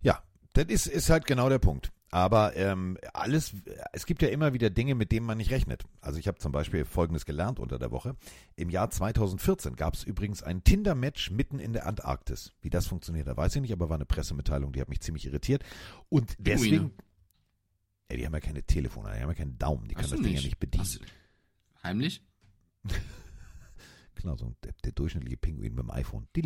Ja, 0.00 0.22
das 0.52 0.66
ist, 0.66 0.86
ist 0.86 1.10
halt 1.10 1.26
genau 1.26 1.48
der 1.48 1.58
Punkt. 1.58 1.92
Aber 2.12 2.56
ähm, 2.56 2.98
alles, 3.14 3.54
es 3.92 4.04
gibt 4.04 4.20
ja 4.20 4.28
immer 4.28 4.52
wieder 4.52 4.68
Dinge, 4.68 4.96
mit 4.96 5.12
denen 5.12 5.24
man 5.24 5.38
nicht 5.38 5.52
rechnet. 5.52 5.84
Also 6.00 6.18
ich 6.18 6.26
habe 6.26 6.38
zum 6.38 6.50
Beispiel 6.50 6.84
Folgendes 6.84 7.24
gelernt 7.24 7.60
unter 7.60 7.78
der 7.78 7.92
Woche. 7.92 8.16
Im 8.56 8.68
Jahr 8.68 8.90
2014 8.90 9.76
gab 9.76 9.94
es 9.94 10.02
übrigens 10.02 10.42
ein 10.42 10.64
Tinder-Match 10.64 11.30
mitten 11.30 11.60
in 11.60 11.72
der 11.72 11.86
Antarktis. 11.86 12.52
Wie 12.62 12.70
das 12.70 12.88
funktioniert, 12.88 13.28
da 13.28 13.36
weiß 13.36 13.54
ich 13.54 13.62
nicht, 13.62 13.72
aber 13.72 13.88
war 13.88 13.94
eine 13.94 14.06
Pressemitteilung, 14.06 14.72
die 14.72 14.80
hat 14.80 14.88
mich 14.88 15.00
ziemlich 15.00 15.24
irritiert. 15.24 15.62
Und 16.08 16.34
deswegen, 16.40 16.90
ja, 18.10 18.16
die 18.16 18.26
haben 18.26 18.34
ja 18.34 18.40
keine 18.40 18.64
Telefone, 18.64 19.14
die 19.14 19.22
haben 19.22 19.28
ja 19.28 19.34
keinen 19.34 19.58
Daumen, 19.58 19.86
die 19.86 19.94
können 19.94 20.10
das 20.10 20.20
Ding 20.20 20.34
ja 20.34 20.40
nicht 20.40 20.58
bedienen. 20.58 20.88
Heimlich? 21.84 22.24
Klar, 24.20 24.36
so 24.36 24.54
der, 24.64 24.72
der 24.84 24.92
durchschnittliche 24.92 25.36
Pinguin 25.36 25.74
mit 25.74 25.82
dem 25.82 25.90
iPhone. 25.90 26.26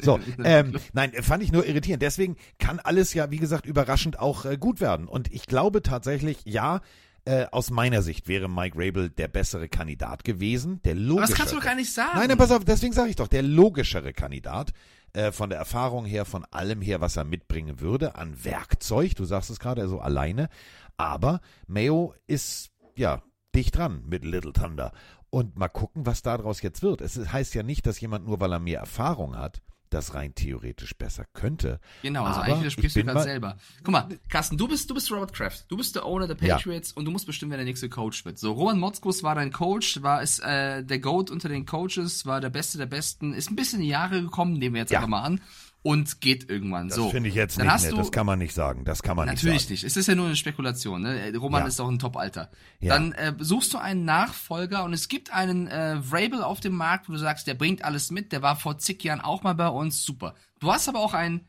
So, 0.00 0.20
ähm, 0.44 0.76
nein, 0.92 1.12
fand 1.20 1.42
ich 1.42 1.52
nur 1.52 1.66
irritierend. 1.66 2.02
Deswegen 2.02 2.36
kann 2.58 2.78
alles 2.78 3.14
ja, 3.14 3.30
wie 3.30 3.38
gesagt, 3.38 3.66
überraschend 3.66 4.18
auch 4.18 4.44
äh, 4.44 4.56
gut 4.56 4.80
werden. 4.80 5.08
Und 5.08 5.32
ich 5.32 5.46
glaube 5.46 5.82
tatsächlich, 5.82 6.38
ja, 6.44 6.80
äh, 7.24 7.46
aus 7.50 7.70
meiner 7.70 8.02
Sicht 8.02 8.28
wäre 8.28 8.48
Mike 8.48 8.78
Rabel 8.78 9.10
der 9.10 9.28
bessere 9.28 9.68
Kandidat 9.68 10.22
gewesen. 10.22 10.80
Der 10.84 10.94
logischere. 10.94 11.28
das 11.28 11.36
kannst 11.36 11.52
du 11.52 11.56
doch 11.56 11.64
gar 11.64 11.74
nicht 11.74 11.92
sagen. 11.92 12.12
Nein, 12.14 12.28
nein, 12.28 12.38
pass 12.38 12.52
auf, 12.52 12.64
deswegen 12.64 12.92
sage 12.92 13.10
ich 13.10 13.16
doch, 13.16 13.28
der 13.28 13.42
logischere 13.42 14.12
Kandidat 14.12 14.72
äh, 15.12 15.32
von 15.32 15.50
der 15.50 15.58
Erfahrung 15.58 16.04
her, 16.04 16.24
von 16.24 16.44
allem 16.50 16.80
her, 16.80 17.00
was 17.00 17.16
er 17.16 17.24
mitbringen 17.24 17.80
würde 17.80 18.14
an 18.14 18.44
Werkzeug. 18.44 19.16
Du 19.16 19.24
sagst 19.24 19.50
es 19.50 19.58
gerade, 19.58 19.82
also 19.82 19.98
alleine. 19.98 20.48
Aber 20.96 21.40
Mayo 21.66 22.14
ist 22.26 22.70
ja 22.94 23.22
dicht 23.56 23.76
dran 23.76 24.04
mit 24.06 24.24
Little 24.24 24.52
Thunder. 24.52 24.92
Und 25.30 25.56
mal 25.56 25.68
gucken, 25.68 26.06
was 26.06 26.22
daraus 26.22 26.62
jetzt 26.62 26.82
wird. 26.82 27.00
Es 27.00 27.16
heißt 27.32 27.54
ja 27.54 27.62
nicht, 27.62 27.86
dass 27.86 28.00
jemand 28.00 28.26
nur, 28.26 28.40
weil 28.40 28.52
er 28.52 28.58
mehr 28.60 28.80
Erfahrung 28.80 29.36
hat, 29.36 29.60
das 29.90 30.14
rein 30.14 30.34
theoretisch 30.34 30.96
besser 30.96 31.24
könnte. 31.32 31.78
Genau, 32.02 32.24
also 32.24 32.40
Aber 32.40 32.46
eigentlich 32.46 32.60
widersprichst 32.60 32.96
du 32.96 33.00
ich 33.00 33.06
bin 33.06 33.12
gerade 33.14 33.24
selber. 33.24 33.56
Guck 33.84 33.92
mal, 33.92 34.08
Carsten, 34.28 34.56
du 34.56 34.66
bist, 34.66 34.90
du 34.90 34.94
bist 34.94 35.10
Robert 35.12 35.32
Kraft. 35.32 35.64
Du 35.68 35.76
bist 35.76 35.94
der 35.94 36.04
Owner 36.04 36.26
der 36.26 36.36
Ja. 36.44 36.56
Patriots 36.56 36.92
und 36.92 37.04
du 37.04 37.10
musst 37.12 37.26
bestimmen, 37.26 37.50
wer 37.50 37.58
der 37.58 37.66
nächste 37.66 37.88
Coach 37.88 38.24
wird. 38.24 38.38
So, 38.38 38.52
Roman 38.52 38.80
Motzkus 38.80 39.22
war 39.22 39.36
dein 39.36 39.52
Coach, 39.52 40.02
war 40.02 40.22
es 40.22 40.38
äh, 40.40 40.82
der 40.82 40.98
GOAT 40.98 41.30
unter 41.30 41.48
den 41.48 41.66
Coaches, 41.66 42.26
war 42.26 42.40
der 42.40 42.50
Beste 42.50 42.78
der 42.78 42.86
Besten, 42.86 43.32
ist 43.32 43.50
ein 43.50 43.56
bisschen 43.56 43.78
in 43.78 43.84
die 43.84 43.90
Jahre 43.90 44.20
gekommen, 44.22 44.54
nehmen 44.54 44.74
wir 44.74 44.82
jetzt 44.82 44.90
Ja. 44.90 44.98
einfach 44.98 45.08
mal 45.08 45.22
an, 45.22 45.40
und 45.86 46.20
geht 46.20 46.50
irgendwann. 46.50 46.88
Das 46.88 46.96
so, 46.96 47.10
finde 47.10 47.28
ich 47.28 47.36
jetzt 47.36 47.58
dann 47.60 47.68
nicht 47.68 47.82
nett. 47.84 47.92
du, 47.92 47.96
Das 47.96 48.10
kann 48.10 48.26
man 48.26 48.40
nicht 48.40 48.54
sagen. 48.54 48.84
Das 48.84 49.04
kann 49.04 49.16
man 49.16 49.26
Natürlich 49.26 49.54
nicht 49.54 49.62
sagen. 49.62 49.72
nicht. 49.74 49.84
Es 49.84 49.96
ist 49.96 50.08
ja 50.08 50.16
nur 50.16 50.26
eine 50.26 50.34
Spekulation. 50.34 51.02
Ne? 51.02 51.20
Äh, 51.32 51.36
Roman 51.36 51.62
Ja. 51.62 51.68
ist 51.68 51.80
auch 51.80 51.88
ein 51.88 52.00
Top-Alter. 52.00 52.50
Ja. 52.80 52.94
Dann 52.94 53.12
äh, 53.12 53.34
suchst 53.38 53.72
du 53.72 53.78
einen 53.78 54.04
Nachfolger 54.04 54.82
und 54.84 54.92
es 54.92 55.06
gibt 55.06 55.32
einen 55.32 55.68
äh, 55.68 56.02
Vrabel 56.02 56.42
auf 56.42 56.58
dem 56.58 56.74
Markt, 56.74 57.08
wo 57.08 57.12
du 57.12 57.18
sagst, 57.18 57.46
der 57.46 57.54
bringt 57.54 57.84
alles 57.84 58.10
mit. 58.10 58.32
Der 58.32 58.42
war 58.42 58.56
vor 58.56 58.78
zig 58.78 59.02
Jahren 59.04 59.20
auch 59.20 59.44
mal 59.44 59.54
bei 59.54 59.68
uns. 59.68 60.02
Super. 60.04 60.34
Du 60.58 60.72
hast 60.72 60.88
aber 60.88 60.98
auch 60.98 61.14
einen 61.14 61.46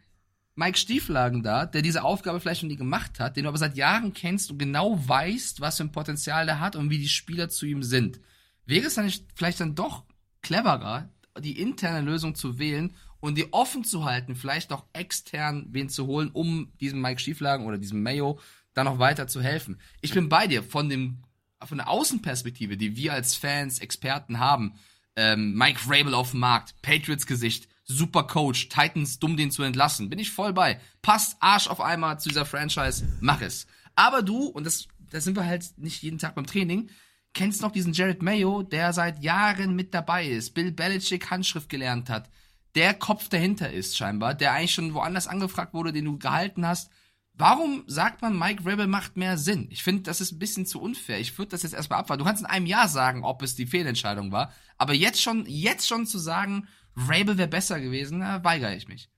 Mike 0.53 0.77
Stieflagen 0.77 1.41
da, 1.41 1.65
der 1.65 1.81
diese 1.81 2.03
Aufgabe 2.03 2.39
vielleicht 2.39 2.61
noch 2.61 2.69
nie 2.69 2.75
gemacht 2.77 3.19
hat, 3.19 3.37
den 3.37 3.43
du 3.43 3.49
aber 3.49 3.57
seit 3.57 3.75
Jahren 3.75 4.13
kennst 4.13 4.51
und 4.51 4.59
genau 4.59 4.99
weißt, 5.07 5.61
was 5.61 5.77
für 5.77 5.83
ein 5.83 5.91
Potenzial 5.91 6.45
der 6.45 6.59
hat 6.59 6.75
und 6.75 6.89
wie 6.91 6.99
die 6.99 7.09
Spieler 7.09 7.49
zu 7.49 7.65
ihm 7.65 7.81
sind. 7.81 8.19
Wäre 8.67 8.85
es 8.85 8.93
dann 8.95 9.05
nicht 9.05 9.25
vielleicht 9.35 9.59
dann 9.61 9.73
doch 9.75 10.03
cleverer, 10.41 11.09
die 11.39 11.59
interne 11.59 12.01
Lösung 12.01 12.35
zu 12.35 12.57
wählen 12.59 12.93
und 13.19 13.37
die 13.37 13.51
offen 13.53 13.83
zu 13.83 14.05
halten, 14.05 14.35
vielleicht 14.35 14.71
auch 14.71 14.85
extern 14.93 15.67
wen 15.71 15.89
zu 15.89 16.07
holen, 16.07 16.29
um 16.31 16.71
diesem 16.79 17.01
Mike 17.01 17.19
Stieflagen 17.19 17.65
oder 17.65 17.77
diesem 17.77 18.03
Mayo 18.03 18.39
dann 18.73 18.85
noch 18.85 18.99
weiter 18.99 19.27
zu 19.27 19.41
helfen. 19.41 19.79
Ich 20.01 20.13
bin 20.13 20.29
bei 20.29 20.47
dir 20.47 20.63
von 20.63 20.89
dem 20.89 21.23
von 21.65 21.79
der 21.79 21.89
Außenperspektive, 21.89 22.77
die 22.77 22.95
wir 22.95 23.13
als 23.13 23.35
Fans, 23.35 23.79
Experten 23.79 24.37
haben. 24.37 24.75
Ähm, 25.15 25.55
Mike 25.55 25.79
Vrabel 25.79 26.13
auf 26.13 26.31
dem 26.31 26.39
Markt, 26.39 26.79
Patriots 26.83 27.25
Gesicht, 27.25 27.67
super 27.83 28.23
Coach, 28.23 28.69
Titans 28.69 29.17
dumm 29.17 29.37
den 29.37 29.49
zu 29.49 29.63
entlassen, 29.63 30.07
bin 30.09 30.19
ich 30.19 30.31
voll 30.31 30.53
bei. 30.53 30.79
Passt 31.01 31.35
Arsch 31.39 31.67
auf 31.67 31.81
einmal 31.81 32.19
zu 32.19 32.29
dieser 32.29 32.45
Franchise, 32.45 33.07
mach 33.21 33.41
es. 33.41 33.65
Aber 33.95 34.21
du 34.21 34.45
und 34.45 34.65
das, 34.65 34.87
da 35.09 35.19
sind 35.19 35.35
wir 35.35 35.45
halt 35.45 35.65
nicht 35.77 36.03
jeden 36.03 36.19
Tag 36.19 36.35
beim 36.35 36.45
Training 36.45 36.91
kennst 37.37 37.61
noch 37.61 37.71
diesen 37.71 37.93
Jared 37.93 38.23
Mayo, 38.23 38.63
der 38.63 38.91
seit 38.93 39.23
Jahren 39.23 39.75
mit 39.75 39.93
dabei 39.93 40.27
ist, 40.27 40.55
Bill 40.55 40.71
Belichick 40.71 41.29
Handschrift 41.29 41.69
gelernt 41.69 42.09
hat, 42.09 42.29
der 42.77 42.93
Kopf 42.93 43.27
dahinter 43.27 43.71
ist 43.71 43.97
scheinbar, 43.97 44.35
der 44.35 44.53
eigentlich 44.53 44.75
schon 44.75 44.93
woanders 44.93 45.27
angefragt 45.27 45.73
wurde, 45.73 45.91
den 45.91 46.05
du 46.05 46.19
gehalten 46.19 46.65
hast. 46.65 46.91
Warum 47.33 47.83
sagt 47.87 48.21
man, 48.21 48.37
Mike 48.37 48.65
Rebel 48.65 48.85
macht 48.85 49.17
mehr 49.17 49.39
Sinn? 49.39 49.67
Ich 49.71 49.83
finde, 49.83 50.03
das 50.03 50.21
ist 50.21 50.31
ein 50.31 50.39
bisschen 50.39 50.67
zu 50.67 50.79
unfair. 50.79 51.19
Ich 51.19 51.37
würde 51.39 51.49
das 51.49 51.63
jetzt 51.63 51.73
erstmal 51.73 51.99
abwarten. 51.99 52.19
Du 52.19 52.25
kannst 52.25 52.43
in 52.43 52.47
einem 52.47 52.67
Jahr 52.67 52.87
sagen, 52.87 53.23
ob 53.23 53.41
es 53.41 53.55
die 53.55 53.65
Fehlentscheidung 53.65 54.31
war, 54.31 54.53
aber 54.77 54.93
jetzt 54.93 55.21
schon, 55.21 55.45
jetzt 55.47 55.87
schon 55.87 56.05
zu 56.05 56.19
sagen, 56.19 56.67
Rabel 56.95 57.39
wäre 57.39 57.47
besser 57.47 57.79
gewesen, 57.79 58.19
da 58.19 58.43
weigere 58.43 58.75
ich 58.75 58.87
mich. 58.87 59.09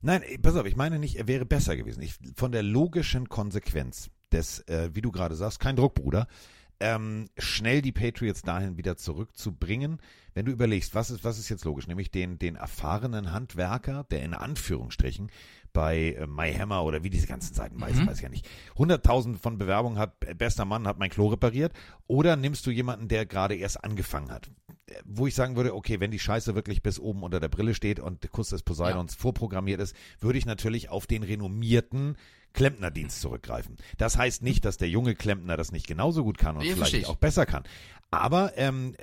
Nein, 0.00 0.22
pass 0.40 0.56
auf, 0.56 0.64
ich 0.64 0.76
meine 0.76 0.98
nicht, 0.98 1.16
er 1.16 1.26
wäre 1.26 1.44
besser 1.44 1.76
gewesen. 1.76 2.02
Ich, 2.02 2.14
von 2.36 2.52
der 2.52 2.62
logischen 2.62 3.28
Konsequenz 3.28 4.10
des, 4.32 4.60
äh, 4.60 4.90
wie 4.94 5.02
du 5.02 5.12
gerade 5.12 5.34
sagst, 5.34 5.60
kein 5.60 5.76
Druck, 5.76 5.94
Bruder, 5.94 6.26
ähm, 6.80 7.28
schnell 7.38 7.82
die 7.82 7.92
Patriots 7.92 8.42
dahin 8.42 8.76
wieder 8.76 8.96
zurückzubringen. 8.96 10.00
Wenn 10.34 10.46
du 10.46 10.52
überlegst, 10.52 10.94
was 10.94 11.10
ist, 11.10 11.24
was 11.24 11.38
ist 11.38 11.48
jetzt 11.48 11.64
logisch? 11.64 11.88
Nämlich 11.88 12.10
den, 12.10 12.38
den 12.38 12.54
erfahrenen 12.54 13.32
Handwerker, 13.32 14.04
der 14.04 14.22
in 14.22 14.34
Anführungsstrichen 14.34 15.30
bei 15.72 16.14
äh, 16.14 16.26
MyHammer 16.26 16.84
oder 16.84 17.02
wie 17.02 17.10
diese 17.10 17.26
ganzen 17.26 17.54
Seiten 17.54 17.80
weiß, 17.80 18.06
weiß 18.06 18.18
ich 18.18 18.22
ja 18.22 18.28
nicht, 18.28 18.48
100.000 18.76 19.36
von 19.38 19.58
Bewerbungen 19.58 19.98
hat, 19.98 20.14
äh, 20.24 20.34
bester 20.34 20.64
Mann 20.64 20.86
hat 20.86 20.98
mein 20.98 21.10
Klo 21.10 21.28
repariert. 21.28 21.72
Oder 22.06 22.36
nimmst 22.36 22.66
du 22.66 22.70
jemanden, 22.70 23.08
der 23.08 23.26
gerade 23.26 23.56
erst 23.56 23.82
angefangen 23.82 24.30
hat? 24.30 24.48
Äh, 24.86 24.94
Wo 25.04 25.26
ich 25.26 25.34
sagen 25.34 25.56
würde, 25.56 25.74
okay, 25.74 25.98
wenn 26.00 26.10
die 26.10 26.18
Scheiße 26.18 26.54
wirklich 26.54 26.82
bis 26.82 27.00
oben 27.00 27.22
unter 27.22 27.40
der 27.40 27.48
Brille 27.48 27.74
steht 27.74 27.98
und 27.98 28.22
der 28.22 28.30
Kuss 28.30 28.50
des 28.50 28.62
Poseidons 28.62 29.14
vorprogrammiert 29.14 29.80
ist, 29.80 29.96
würde 30.20 30.38
ich 30.38 30.46
natürlich 30.46 30.88
auf 30.88 31.06
den 31.06 31.24
renommierten 31.24 32.16
Klempnerdienst 32.58 33.20
zurückgreifen. 33.20 33.76
Das 33.98 34.16
heißt 34.18 34.42
nicht, 34.42 34.64
dass 34.64 34.78
der 34.78 34.88
junge 34.88 35.14
Klempner 35.14 35.56
das 35.56 35.70
nicht 35.70 35.86
genauso 35.86 36.24
gut 36.24 36.38
kann 36.38 36.56
und 36.56 36.62
verstehe 36.64 36.76
vielleicht 36.76 36.94
ich. 36.94 37.06
auch 37.06 37.14
besser 37.14 37.46
kann. 37.46 37.62
Aber 38.10 38.58
ähm, 38.58 38.96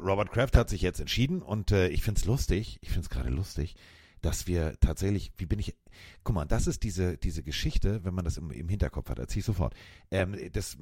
Robert 0.00 0.30
Kraft 0.30 0.56
hat 0.56 0.70
sich 0.70 0.80
jetzt 0.80 1.00
entschieden 1.00 1.42
und 1.42 1.72
äh, 1.72 1.88
ich 1.88 2.04
find's 2.04 2.24
lustig, 2.24 2.78
ich 2.82 2.90
find's 2.90 3.08
gerade 3.10 3.28
lustig, 3.30 3.74
dass 4.20 4.46
wir 4.46 4.78
tatsächlich, 4.78 5.32
wie 5.38 5.46
bin 5.46 5.58
ich, 5.58 5.74
guck 6.22 6.36
mal, 6.36 6.44
das 6.44 6.68
ist 6.68 6.84
diese, 6.84 7.18
diese 7.18 7.42
Geschichte, 7.42 8.04
wenn 8.04 8.14
man 8.14 8.24
das 8.24 8.36
im, 8.36 8.52
im 8.52 8.68
Hinterkopf 8.68 9.08
hat, 9.10 9.18
erzähl 9.18 9.40
ich 9.40 9.44
sofort, 9.44 9.74
ähm, 10.12 10.36
dass 10.52 10.78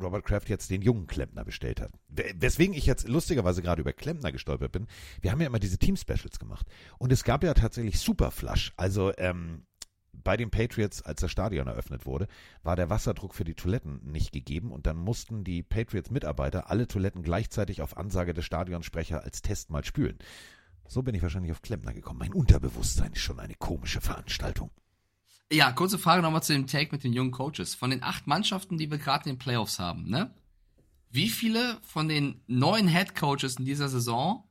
Robert 0.00 0.24
Kraft 0.24 0.48
jetzt 0.50 0.70
den 0.70 0.82
jungen 0.82 1.08
Klempner 1.08 1.44
bestellt 1.44 1.80
hat. 1.80 1.90
We- 2.10 2.32
Weswegen 2.38 2.74
ich 2.76 2.86
jetzt 2.86 3.08
lustigerweise 3.08 3.60
gerade 3.60 3.80
über 3.80 3.92
Klempner 3.92 4.30
gestolpert 4.30 4.70
bin, 4.70 4.86
wir 5.20 5.32
haben 5.32 5.40
ja 5.40 5.48
immer 5.48 5.58
diese 5.58 5.78
Team-Specials 5.78 6.38
gemacht 6.38 6.68
und 6.98 7.10
es 7.10 7.24
gab 7.24 7.42
ja 7.42 7.54
tatsächlich 7.54 7.98
Superflush, 7.98 8.72
also 8.76 9.10
ähm, 9.16 9.64
bei 10.22 10.36
den 10.36 10.50
Patriots, 10.50 11.02
als 11.02 11.20
das 11.20 11.30
Stadion 11.30 11.66
eröffnet 11.66 12.06
wurde, 12.06 12.28
war 12.62 12.76
der 12.76 12.90
Wasserdruck 12.90 13.34
für 13.34 13.44
die 13.44 13.54
Toiletten 13.54 14.00
nicht 14.04 14.32
gegeben 14.32 14.72
und 14.72 14.86
dann 14.86 14.96
mussten 14.96 15.44
die 15.44 15.62
Patriots-Mitarbeiter 15.62 16.70
alle 16.70 16.86
Toiletten 16.86 17.22
gleichzeitig 17.22 17.82
auf 17.82 17.96
Ansage 17.96 18.34
des 18.34 18.44
Stadionsprecher 18.44 19.22
als 19.22 19.42
Test 19.42 19.70
mal 19.70 19.84
spülen. 19.84 20.18
So 20.88 21.02
bin 21.02 21.14
ich 21.14 21.22
wahrscheinlich 21.22 21.52
auf 21.52 21.62
Klempner 21.62 21.94
gekommen. 21.94 22.18
Mein 22.18 22.32
Unterbewusstsein 22.32 23.12
ist 23.12 23.20
schon 23.20 23.40
eine 23.40 23.54
komische 23.54 24.00
Veranstaltung. 24.00 24.70
Ja, 25.50 25.70
kurze 25.72 25.98
Frage 25.98 26.22
nochmal 26.22 26.42
zu 26.42 26.52
dem 26.52 26.66
Take 26.66 26.92
mit 26.92 27.04
den 27.04 27.12
jungen 27.12 27.30
Coaches. 27.30 27.74
Von 27.74 27.90
den 27.90 28.02
acht 28.02 28.26
Mannschaften, 28.26 28.78
die 28.78 28.90
wir 28.90 28.98
gerade 28.98 29.28
in 29.28 29.36
den 29.36 29.38
Playoffs 29.38 29.78
haben, 29.78 30.08
ne? 30.08 30.34
Wie 31.10 31.28
viele 31.28 31.78
von 31.82 32.08
den 32.08 32.40
neuen 32.46 32.88
Head 32.88 33.14
Coaches 33.14 33.56
in 33.56 33.66
dieser 33.66 33.90
Saison 33.90 34.48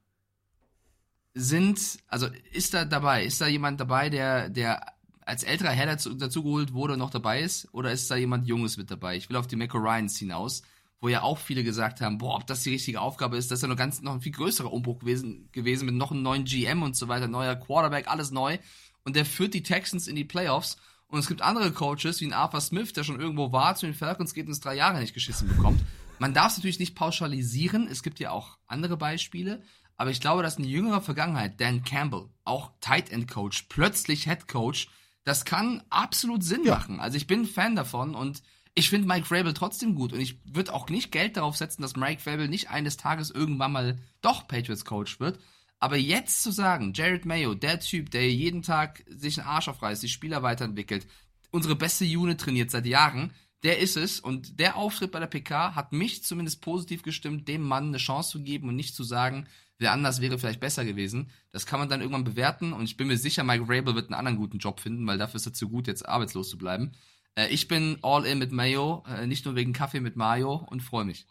sind, 1.33 1.97
also 2.07 2.27
ist 2.51 2.75
da 2.75 2.85
dabei, 2.85 3.25
ist 3.25 3.41
da 3.41 3.47
jemand 3.47 3.79
dabei, 3.79 4.09
der, 4.09 4.49
der 4.49 4.85
als 5.25 5.43
älterer 5.43 5.71
Head 5.71 5.87
dazu, 5.87 6.13
dazugeholt 6.13 6.73
wurde 6.73 6.93
und 6.93 6.99
noch 6.99 7.09
dabei 7.09 7.41
ist? 7.41 7.67
Oder 7.71 7.91
ist 7.91 8.09
da 8.09 8.15
jemand 8.15 8.47
Junges 8.47 8.77
mit 8.77 8.91
dabei? 8.91 9.15
Ich 9.15 9.29
will 9.29 9.37
auf 9.37 9.47
die 9.47 9.55
Mac 9.55 9.73
Ryans 9.73 10.17
hinaus, 10.17 10.63
wo 10.99 11.09
ja 11.09 11.21
auch 11.21 11.37
viele 11.37 11.63
gesagt 11.63 12.01
haben, 12.01 12.17
boah, 12.17 12.35
ob 12.35 12.47
das 12.47 12.63
die 12.63 12.71
richtige 12.71 13.01
Aufgabe 13.01 13.37
ist, 13.37 13.51
das 13.51 13.59
ist 13.59 13.63
ja 13.63 13.67
noch 13.67 13.75
ganz, 13.75 14.01
noch 14.01 14.13
ein 14.13 14.21
viel 14.21 14.31
größerer 14.31 14.71
Umbruch 14.71 14.99
gewesen, 14.99 15.49
gewesen 15.51 15.85
mit 15.85 15.95
noch 15.95 16.11
einem 16.11 16.21
neuen 16.21 16.45
GM 16.45 16.83
und 16.83 16.95
so 16.95 17.07
weiter, 17.07 17.27
neuer 17.27 17.55
Quarterback, 17.55 18.07
alles 18.07 18.31
neu. 18.31 18.57
Und 19.03 19.15
der 19.15 19.25
führt 19.25 19.53
die 19.53 19.63
Texans 19.63 20.07
in 20.07 20.15
die 20.15 20.25
Playoffs. 20.25 20.77
Und 21.07 21.19
es 21.19 21.27
gibt 21.27 21.41
andere 21.41 21.71
Coaches, 21.71 22.21
wie 22.21 22.27
ein 22.27 22.33
Arthur 22.33 22.61
Smith, 22.61 22.93
der 22.93 23.03
schon 23.03 23.19
irgendwo 23.19 23.51
war, 23.51 23.75
zu 23.75 23.85
den 23.85 23.95
Falcons 23.95 24.33
geht 24.33 24.45
und 24.45 24.53
es 24.53 24.61
drei 24.61 24.75
Jahre 24.75 24.99
nicht 24.99 25.13
geschissen 25.13 25.47
bekommt. 25.47 25.81
Man 26.19 26.33
darf 26.33 26.51
es 26.51 26.57
natürlich 26.57 26.79
nicht 26.79 26.95
pauschalisieren. 26.95 27.87
Es 27.87 28.03
gibt 28.03 28.19
ja 28.19 28.29
auch 28.29 28.59
andere 28.67 28.95
Beispiele. 28.95 29.63
Aber 29.97 30.11
ich 30.11 30.21
glaube, 30.21 30.41
dass 30.43 30.57
in 30.57 30.63
jüngerer 30.63 31.01
Vergangenheit 31.01 31.59
Dan 31.59 31.83
Campbell, 31.83 32.29
auch 32.43 32.71
Tight 32.79 33.11
End 33.11 33.27
Coach, 33.29 33.65
plötzlich 33.69 34.23
Head 34.23 34.47
Coach, 34.47 34.87
das 35.23 35.45
kann 35.45 35.83
absolut 35.89 36.43
Sinn 36.43 36.63
Ja. 36.65 36.75
machen. 36.75 36.99
Also 36.99 37.17
ich 37.17 37.27
bin 37.27 37.41
ein 37.41 37.45
Fan 37.47 37.75
davon 37.75 38.15
und 38.15 38.41
ich 38.73 38.89
finde 38.89 39.07
Mike 39.07 39.25
Vrabel 39.25 39.53
trotzdem 39.53 39.95
gut 39.95 40.13
und 40.13 40.19
ich 40.21 40.39
würde 40.45 40.73
auch 40.73 40.89
nicht 40.89 41.11
Geld 41.11 41.37
darauf 41.37 41.57
setzen, 41.57 41.81
dass 41.81 41.95
Mike 41.95 42.21
Vrabel 42.21 42.47
nicht 42.47 42.69
eines 42.69 42.97
Tages 42.97 43.29
irgendwann 43.29 43.71
mal 43.73 43.99
doch 44.21 44.47
Patriots 44.47 44.85
Coach 44.85 45.19
wird. 45.19 45.39
Aber 45.79 45.97
jetzt 45.97 46.43
zu 46.43 46.51
sagen, 46.51 46.93
Jared 46.93 47.25
Mayo, 47.25 47.53
der 47.55 47.79
Typ, 47.79 48.11
der 48.11 48.31
jeden 48.31 48.61
Tag 48.61 49.03
sich 49.07 49.39
einen 49.39 49.47
Arsch 49.47 49.67
aufreißt, 49.67 50.03
die 50.03 50.09
Spieler 50.09 50.43
weiterentwickelt, 50.43 51.07
unsere 51.49 51.75
beste 51.75 52.05
Unit 52.05 52.39
trainiert 52.39 52.71
seit 52.71 52.85
Jahren, 52.85 53.33
der 53.63 53.79
ist 53.79 53.97
es. 53.97 54.19
Und 54.19 54.59
der 54.59 54.75
Auftritt 54.77 55.11
bei 55.11 55.19
der 55.19 55.27
PK 55.27 55.75
hat 55.75 55.91
mich 55.91 56.23
zumindest 56.23 56.61
positiv 56.61 57.03
gestimmt, 57.03 57.47
dem 57.47 57.63
Mann 57.63 57.87
eine 57.87 57.97
Chance 57.97 58.31
zu 58.31 58.41
geben 58.43 58.69
und 58.69 58.75
nicht 58.75 58.95
zu 58.95 59.03
sagen, 59.03 59.47
wer 59.81 59.91
anders 59.91 60.21
wäre 60.21 60.37
vielleicht 60.37 60.59
besser 60.59 60.85
gewesen. 60.85 61.31
Das 61.51 61.65
kann 61.65 61.79
man 61.79 61.89
dann 61.89 62.01
irgendwann 62.01 62.23
bewerten 62.23 62.71
und 62.71 62.83
ich 62.83 62.97
bin 62.97 63.07
mir 63.07 63.17
sicher, 63.17 63.43
Mike 63.43 63.65
Rabel 63.67 63.95
wird 63.95 64.05
einen 64.05 64.13
anderen 64.13 64.37
guten 64.37 64.59
Job 64.59 64.79
finden, 64.79 65.05
weil 65.07 65.17
dafür 65.17 65.37
ist 65.37 65.47
er 65.47 65.53
zu 65.53 65.69
gut, 65.69 65.87
jetzt 65.87 66.07
arbeitslos 66.07 66.49
zu 66.49 66.57
bleiben. 66.57 66.91
Äh, 67.35 67.47
ich 67.47 67.67
bin 67.67 67.97
all 68.03 68.25
in 68.25 68.39
mit 68.39 68.51
Mayo, 68.51 69.03
äh, 69.07 69.25
nicht 69.25 69.45
nur 69.45 69.55
wegen 69.55 69.73
Kaffee 69.73 69.99
mit 69.99 70.15
Mayo 70.15 70.65
und 70.69 70.81
freue 70.81 71.05
mich. 71.05 71.25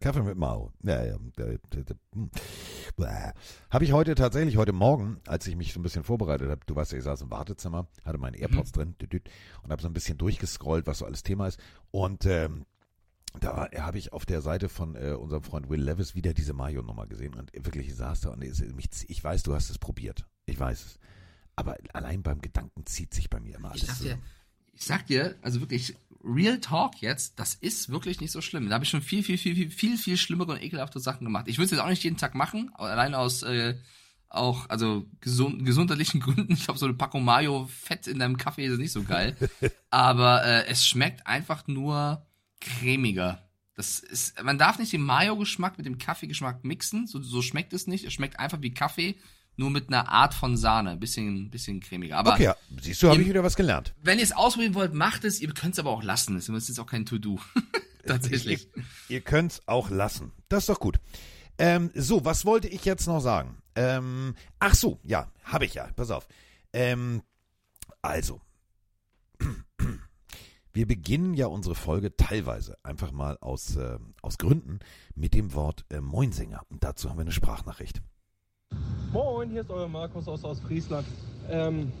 Kaffee 0.00 0.22
mit 0.22 0.36
Mao. 0.36 0.72
Ja, 0.82 1.04
ja. 1.04 1.16
Habe 3.70 3.84
ich 3.84 3.92
heute 3.92 4.14
tatsächlich, 4.16 4.56
heute 4.56 4.72
Morgen, 4.72 5.20
als 5.26 5.46
ich 5.46 5.54
mich 5.54 5.72
so 5.72 5.80
ein 5.80 5.84
bisschen 5.84 6.02
vorbereitet 6.02 6.50
habe, 6.50 6.60
du 6.66 6.74
weißt 6.74 6.92
ja, 6.92 6.98
ich 6.98 7.04
saß 7.04 7.22
im 7.22 7.30
Wartezimmer, 7.30 7.86
hatte 8.04 8.18
meine 8.18 8.36
AirPods 8.38 8.72
drin 8.72 8.96
düt, 9.00 9.12
düt, 9.12 9.30
und 9.62 9.70
habe 9.70 9.80
so 9.80 9.86
ein 9.86 9.94
bisschen 9.94 10.18
durchgescrollt, 10.18 10.86
was 10.86 10.98
so 10.98 11.06
alles 11.06 11.22
Thema 11.22 11.46
ist. 11.46 11.60
Und 11.92 12.26
ähm, 12.26 12.64
da 13.40 13.68
habe 13.78 13.98
ich 13.98 14.12
auf 14.12 14.26
der 14.26 14.42
Seite 14.42 14.68
von 14.68 14.94
äh, 14.94 15.12
unserem 15.12 15.42
Freund 15.42 15.68
Will 15.68 15.82
Levis 15.82 16.14
wieder 16.14 16.34
diese 16.34 16.52
Mayo-Nummer 16.52 17.06
gesehen 17.06 17.34
und 17.34 17.52
wirklich 17.54 17.88
ich 17.88 17.96
saß 17.96 18.22
da 18.22 18.30
und 18.30 18.42
ich 18.42 19.24
weiß, 19.24 19.42
du 19.42 19.54
hast 19.54 19.70
es 19.70 19.78
probiert. 19.78 20.26
Ich 20.46 20.58
weiß 20.58 20.84
es. 20.84 20.98
Aber 21.56 21.76
allein 21.92 22.22
beim 22.22 22.40
Gedanken 22.40 22.86
zieht 22.86 23.14
sich 23.14 23.30
bei 23.30 23.40
mir 23.40 23.56
immer 23.56 23.70
alles. 23.70 23.82
Ich 23.82 23.88
sag 23.88 23.98
dir, 24.00 24.18
ich 24.72 24.84
sag 24.84 25.06
dir, 25.06 25.36
also 25.42 25.60
wirklich, 25.60 25.96
Real 26.24 26.60
Talk 26.60 27.00
jetzt, 27.00 27.38
das 27.38 27.54
ist 27.54 27.90
wirklich 27.90 28.20
nicht 28.20 28.30
so 28.30 28.40
schlimm. 28.40 28.68
Da 28.68 28.74
habe 28.74 28.84
ich 28.84 28.90
schon 28.90 29.02
viel, 29.02 29.22
viel, 29.22 29.38
viel, 29.38 29.54
viel, 29.54 29.70
viel, 29.70 29.98
viel 29.98 30.16
schlimmere 30.16 30.52
und 30.52 30.62
ekelhafte 30.62 31.00
Sachen 31.00 31.24
gemacht. 31.24 31.48
Ich 31.48 31.58
würde 31.58 31.66
es 31.66 31.70
jetzt 31.72 31.80
auch 31.80 31.88
nicht 31.88 32.04
jeden 32.04 32.16
Tag 32.16 32.34
machen, 32.34 32.70
allein 32.74 33.14
aus 33.14 33.42
äh, 33.42 33.76
auch, 34.28 34.68
also 34.70 35.06
gesund, 35.20 35.64
gesundheitlichen 35.64 36.20
Gründen. 36.20 36.52
Ich 36.52 36.64
glaube, 36.64 36.78
so 36.78 36.86
eine 36.86 36.94
Packung 36.94 37.24
Mayo 37.24 37.66
Fett 37.66 38.06
in 38.06 38.18
deinem 38.18 38.38
Kaffee 38.38 38.66
ist 38.66 38.78
nicht 38.78 38.92
so 38.92 39.02
geil. 39.02 39.36
Aber 39.90 40.44
äh, 40.44 40.66
es 40.66 40.86
schmeckt 40.86 41.26
einfach 41.26 41.66
nur 41.66 42.24
cremiger. 42.62 43.48
Das 43.74 44.00
ist, 44.00 44.42
man 44.42 44.58
darf 44.58 44.78
nicht 44.78 44.92
den 44.92 45.02
Mayo-Geschmack 45.02 45.78
mit 45.78 45.86
dem 45.86 45.98
Kaffeegeschmack 45.98 46.64
mixen. 46.64 47.06
So, 47.06 47.22
so 47.22 47.42
schmeckt 47.42 47.72
es 47.72 47.86
nicht. 47.86 48.04
Es 48.04 48.12
schmeckt 48.12 48.38
einfach 48.38 48.60
wie 48.60 48.74
Kaffee, 48.74 49.16
nur 49.56 49.70
mit 49.70 49.88
einer 49.88 50.10
Art 50.10 50.34
von 50.34 50.56
Sahne. 50.56 50.90
Ein 50.90 51.00
bisschen, 51.00 51.50
bisschen 51.50 51.80
cremiger. 51.80 52.18
Aber 52.18 52.34
okay, 52.34 52.44
ja. 52.44 52.56
siehst 52.80 53.02
du, 53.02 53.08
habe 53.08 53.22
ich 53.22 53.28
wieder 53.28 53.42
was 53.42 53.56
gelernt. 53.56 53.94
Wenn 54.02 54.18
ihr 54.18 54.24
es 54.24 54.32
ausprobieren 54.32 54.74
wollt, 54.74 54.94
macht 54.94 55.24
es. 55.24 55.40
Ihr 55.40 55.52
könnt 55.54 55.74
es 55.74 55.78
aber 55.78 55.90
auch 55.90 56.02
lassen. 56.02 56.34
Das 56.34 56.48
ist 56.48 56.68
jetzt 56.68 56.78
auch 56.78 56.86
kein 56.86 57.06
To-Do. 57.06 57.40
Tatsächlich. 58.06 58.68
Ihr, 59.08 59.16
ihr 59.16 59.20
könnt 59.20 59.52
es 59.52 59.68
auch 59.68 59.90
lassen. 59.90 60.32
Das 60.48 60.64
ist 60.64 60.68
doch 60.68 60.80
gut. 60.80 60.98
Ähm, 61.58 61.90
so, 61.94 62.24
was 62.24 62.44
wollte 62.44 62.68
ich 62.68 62.84
jetzt 62.84 63.06
noch 63.06 63.20
sagen? 63.20 63.62
Ähm, 63.74 64.34
ach 64.58 64.74
so, 64.74 65.00
ja, 65.02 65.30
habe 65.44 65.64
ich 65.64 65.74
ja. 65.74 65.88
Pass 65.96 66.10
auf. 66.10 66.26
Ähm, 66.72 67.22
also, 68.02 68.40
wir 70.72 70.86
beginnen 70.86 71.34
ja 71.34 71.46
unsere 71.46 71.74
Folge 71.74 72.16
teilweise 72.16 72.78
einfach 72.82 73.12
mal 73.12 73.36
aus, 73.40 73.76
äh, 73.76 73.98
aus 74.22 74.38
Gründen 74.38 74.78
mit 75.14 75.34
dem 75.34 75.54
Wort 75.54 75.84
äh, 75.90 76.00
Moinsinger. 76.00 76.62
Und 76.70 76.82
dazu 76.82 77.10
haben 77.10 77.18
wir 77.18 77.22
eine 77.22 77.32
Sprachnachricht. 77.32 78.02
Moin, 79.12 79.50
hier 79.50 79.60
ist 79.60 79.70
euer 79.70 79.88
Markus 79.88 80.26
aus 80.28 80.44
Ostfriesland. 80.44 81.06
Ähm, 81.50 81.92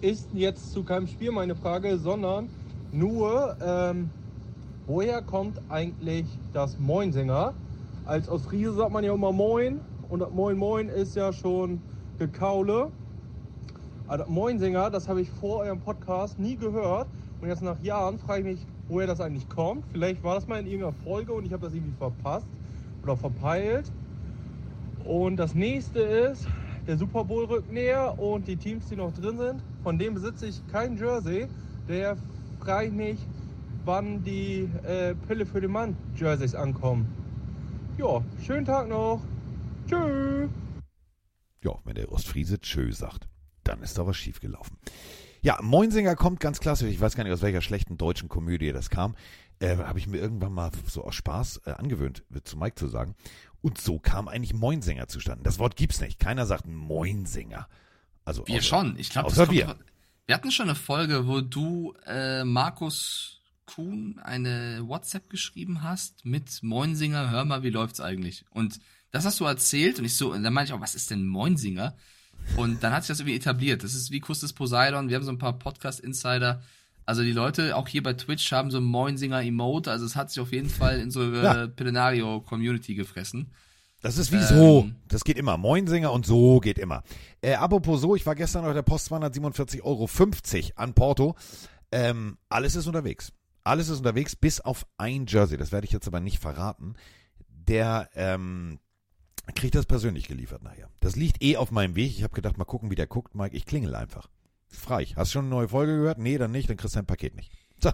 ist 0.00 0.28
jetzt 0.32 0.72
zu 0.72 0.82
keinem 0.82 1.06
Spiel 1.06 1.30
meine 1.30 1.54
Frage, 1.54 1.98
sondern 1.98 2.48
nur, 2.90 3.56
ähm, 3.62 4.08
woher 4.86 5.20
kommt 5.20 5.60
eigentlich 5.68 6.26
das 6.54 6.78
Moinsinger? 6.78 7.52
Als 8.06 8.28
Ostfriese 8.30 8.72
sagt 8.72 8.92
man 8.92 9.04
ja 9.04 9.12
immer 9.12 9.32
Moin 9.32 9.80
und 10.08 10.20
das 10.20 10.30
Moin 10.30 10.56
Moin 10.56 10.88
ist 10.88 11.14
ja 11.16 11.34
schon 11.34 11.82
Gekaule. 12.18 12.90
Also 14.08 14.24
Moinsinger, 14.26 14.88
das 14.88 15.06
habe 15.06 15.20
ich 15.20 15.28
vor 15.30 15.58
eurem 15.58 15.80
Podcast 15.80 16.38
nie 16.38 16.56
gehört. 16.56 17.06
Und 17.40 17.48
jetzt 17.48 17.62
nach 17.62 17.80
Jahren 17.82 18.18
frage 18.18 18.40
ich 18.40 18.46
mich, 18.56 18.66
woher 18.88 19.06
das 19.06 19.20
eigentlich 19.20 19.48
kommt. 19.48 19.84
Vielleicht 19.92 20.22
war 20.22 20.34
das 20.34 20.46
mal 20.46 20.60
in 20.60 20.66
irgendeiner 20.66 20.92
Folge 21.04 21.32
und 21.32 21.46
ich 21.46 21.52
habe 21.52 21.64
das 21.64 21.74
irgendwie 21.74 21.96
verpasst 21.96 22.46
oder 23.02 23.16
verpeilt. 23.16 23.90
Und 25.04 25.36
das 25.36 25.54
nächste 25.54 26.00
ist, 26.00 26.46
der 26.86 26.98
Super 26.98 27.24
Bowl 27.24 27.44
rückt 27.46 27.72
näher 27.72 28.18
und 28.18 28.46
die 28.46 28.56
Teams, 28.56 28.88
die 28.88 28.96
noch 28.96 29.12
drin 29.14 29.38
sind, 29.38 29.62
von 29.82 29.98
dem 29.98 30.14
besitze 30.14 30.46
ich 30.46 30.66
kein 30.68 30.96
Jersey. 30.96 31.48
Der 31.88 32.16
frage 32.60 32.88
ich 32.88 32.92
mich, 32.92 33.18
wann 33.84 34.22
die 34.22 34.68
äh, 34.84 35.14
Pille 35.26 35.46
für 35.46 35.60
den 35.60 35.70
Mann 35.70 35.96
Jerseys 36.14 36.54
ankommen. 36.54 37.06
Ja, 37.96 38.22
schönen 38.44 38.66
Tag 38.66 38.88
noch. 38.88 39.20
Tschö. 39.86 40.48
Ja, 41.62 41.72
wenn 41.84 41.94
der 41.94 42.12
Ostfriese 42.12 42.60
Tschö 42.60 42.92
sagt, 42.92 43.28
dann 43.64 43.82
ist 43.82 43.98
da 43.98 44.06
was 44.06 44.16
schiefgelaufen. 44.16 44.76
Ja, 45.42 45.58
Moinsinger 45.62 46.16
kommt 46.16 46.40
ganz 46.40 46.60
klassisch. 46.60 46.90
Ich 46.90 47.00
weiß 47.00 47.16
gar 47.16 47.24
nicht, 47.24 47.32
aus 47.32 47.42
welcher 47.42 47.62
schlechten 47.62 47.96
deutschen 47.96 48.28
Komödie 48.28 48.72
das 48.72 48.90
kam. 48.90 49.16
Äh, 49.58 49.76
Habe 49.76 49.98
ich 49.98 50.06
mir 50.06 50.18
irgendwann 50.18 50.52
mal 50.52 50.70
so 50.86 51.04
aus 51.04 51.14
Spaß 51.14 51.62
äh, 51.64 51.70
angewöhnt, 51.72 52.24
zu 52.44 52.56
Mike 52.56 52.76
zu 52.76 52.88
sagen. 52.88 53.14
Und 53.62 53.78
so 53.78 53.98
kam 53.98 54.28
eigentlich 54.28 54.54
Moinsinger 54.54 55.08
zustande. 55.08 55.42
Das 55.44 55.58
Wort 55.58 55.76
gibt's 55.76 56.00
nicht. 56.00 56.18
Keiner 56.18 56.46
sagt 56.46 56.66
Moinsinger. 56.66 57.68
Also 58.24 58.46
wir 58.46 58.56
außer, 58.56 58.64
schon. 58.64 58.98
Ich 58.98 59.10
glaube, 59.10 59.34
wir. 59.50 59.76
wir 60.26 60.34
hatten 60.34 60.50
schon 60.50 60.68
eine 60.68 60.76
Folge, 60.76 61.26
wo 61.26 61.40
du 61.40 61.94
äh, 62.06 62.44
Markus 62.44 63.40
Kuhn 63.66 64.18
eine 64.18 64.82
WhatsApp 64.86 65.30
geschrieben 65.30 65.82
hast 65.82 66.24
mit 66.24 66.62
Moinsinger. 66.62 67.30
Hör 67.30 67.44
mal, 67.44 67.62
wie 67.62 67.70
läuft's 67.70 68.00
eigentlich? 68.00 68.44
Und 68.50 68.80
das 69.10 69.24
hast 69.24 69.40
du 69.40 69.44
erzählt 69.44 69.98
und 69.98 70.04
ich 70.04 70.16
so, 70.16 70.32
und 70.32 70.42
dann 70.42 70.52
meinte 70.52 70.72
ich 70.72 70.76
auch, 70.76 70.82
was 70.82 70.94
ist 70.94 71.10
denn 71.10 71.26
Moinsinger? 71.26 71.96
Und 72.56 72.82
dann 72.82 72.92
hat 72.92 73.04
sich 73.04 73.08
das 73.08 73.20
irgendwie 73.20 73.36
etabliert. 73.36 73.84
Das 73.84 73.94
ist 73.94 74.10
wie 74.10 74.20
Kuss 74.20 74.40
des 74.40 74.52
Poseidon. 74.52 75.08
Wir 75.08 75.16
haben 75.16 75.24
so 75.24 75.30
ein 75.30 75.38
paar 75.38 75.58
Podcast-Insider. 75.58 76.62
Also 77.06 77.22
die 77.22 77.32
Leute, 77.32 77.76
auch 77.76 77.88
hier 77.88 78.02
bei 78.02 78.12
Twitch, 78.12 78.52
haben 78.52 78.70
so 78.70 78.78
ein 78.78 78.84
Moinsinger-Emote. 78.84 79.90
Also 79.90 80.04
es 80.04 80.16
hat 80.16 80.30
sich 80.30 80.40
auf 80.40 80.52
jeden 80.52 80.68
Fall 80.68 81.00
in 81.00 81.10
so 81.10 81.24
ja. 81.32 81.66
Pelenario-Community 81.66 82.94
gefressen. 82.94 83.52
Das 84.02 84.16
ist 84.16 84.32
wie 84.32 84.36
ähm, 84.36 84.42
so. 84.42 84.90
Das 85.08 85.24
geht 85.24 85.36
immer. 85.36 85.56
Moinsinger 85.56 86.12
und 86.12 86.26
so 86.26 86.60
geht 86.60 86.78
immer. 86.78 87.02
Äh, 87.42 87.54
apropos 87.54 88.00
so, 88.00 88.16
ich 88.16 88.24
war 88.26 88.34
gestern 88.34 88.64
auf 88.64 88.72
der 88.72 88.82
Post 88.82 89.12
247,50 89.12 89.82
Euro 89.84 90.08
an 90.76 90.94
Porto. 90.94 91.36
Ähm, 91.92 92.38
alles 92.48 92.76
ist 92.76 92.86
unterwegs. 92.86 93.32
Alles 93.62 93.88
ist 93.88 93.98
unterwegs, 93.98 94.36
bis 94.36 94.60
auf 94.60 94.86
ein 94.96 95.26
Jersey. 95.26 95.58
Das 95.58 95.72
werde 95.72 95.86
ich 95.86 95.92
jetzt 95.92 96.06
aber 96.06 96.20
nicht 96.20 96.38
verraten. 96.38 96.94
Der, 97.48 98.08
ähm, 98.14 98.78
kriegt 99.50 99.74
das 99.74 99.86
persönlich 99.86 100.28
geliefert 100.28 100.62
nachher. 100.62 100.88
Das 101.00 101.16
liegt 101.16 101.42
eh 101.42 101.56
auf 101.56 101.70
meinem 101.70 101.94
Weg. 101.94 102.10
Ich 102.10 102.22
habe 102.22 102.34
gedacht, 102.34 102.58
mal 102.58 102.64
gucken, 102.64 102.90
wie 102.90 102.94
der 102.94 103.06
guckt, 103.06 103.34
Mike. 103.34 103.56
Ich 103.56 103.66
klingel 103.66 103.94
einfach. 103.94 104.28
Frei. 104.68 105.04
Hast 105.16 105.30
du 105.30 105.32
schon 105.34 105.46
eine 105.46 105.54
neue 105.54 105.68
Folge 105.68 105.96
gehört? 105.96 106.18
Nee, 106.18 106.38
dann 106.38 106.52
nicht, 106.52 106.68
dann 106.70 106.76
kriegst 106.76 106.94
du 106.94 106.98
dein 106.98 107.06
Paket 107.06 107.34
nicht. 107.34 107.52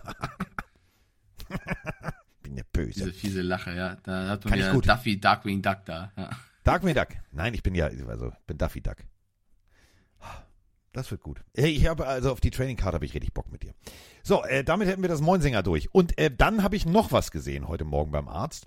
Bin 2.42 2.56
ja 2.56 2.64
böse. 2.72 2.92
Diese 2.92 3.12
fiese 3.12 3.42
Lache, 3.42 3.74
ja. 3.74 3.96
Da 4.02 4.28
hat 4.28 4.44
man 4.44 4.58
ja. 4.58 4.72
Duffy 4.72 5.18
Darkwing 5.20 5.62
Duck 5.62 5.84
da. 5.84 6.12
Ja. 6.16 6.30
Darkwing 6.64 6.94
Duck. 6.94 7.08
Nein, 7.32 7.54
ich 7.54 7.62
bin 7.62 7.74
ja, 7.74 7.86
also, 7.86 8.32
bin 8.46 8.58
Duffy 8.58 8.80
Duck. 8.80 8.96
Das 10.92 11.10
wird 11.10 11.22
gut. 11.22 11.44
Ich 11.52 11.86
habe 11.86 12.06
also 12.06 12.32
auf 12.32 12.40
die 12.40 12.50
Training 12.50 12.76
Card 12.76 12.94
habe 12.94 13.04
ich 13.04 13.12
richtig 13.12 13.34
Bock 13.34 13.52
mit 13.52 13.62
dir. 13.62 13.74
So, 14.22 14.42
äh, 14.44 14.64
damit 14.64 14.88
hätten 14.88 15.02
wir 15.02 15.10
das 15.10 15.20
Moinsinger 15.20 15.62
durch. 15.62 15.94
Und 15.94 16.18
äh, 16.18 16.34
dann 16.34 16.62
habe 16.62 16.74
ich 16.74 16.86
noch 16.86 17.12
was 17.12 17.30
gesehen 17.30 17.68
heute 17.68 17.84
Morgen 17.84 18.12
beim 18.12 18.28
Arzt 18.28 18.66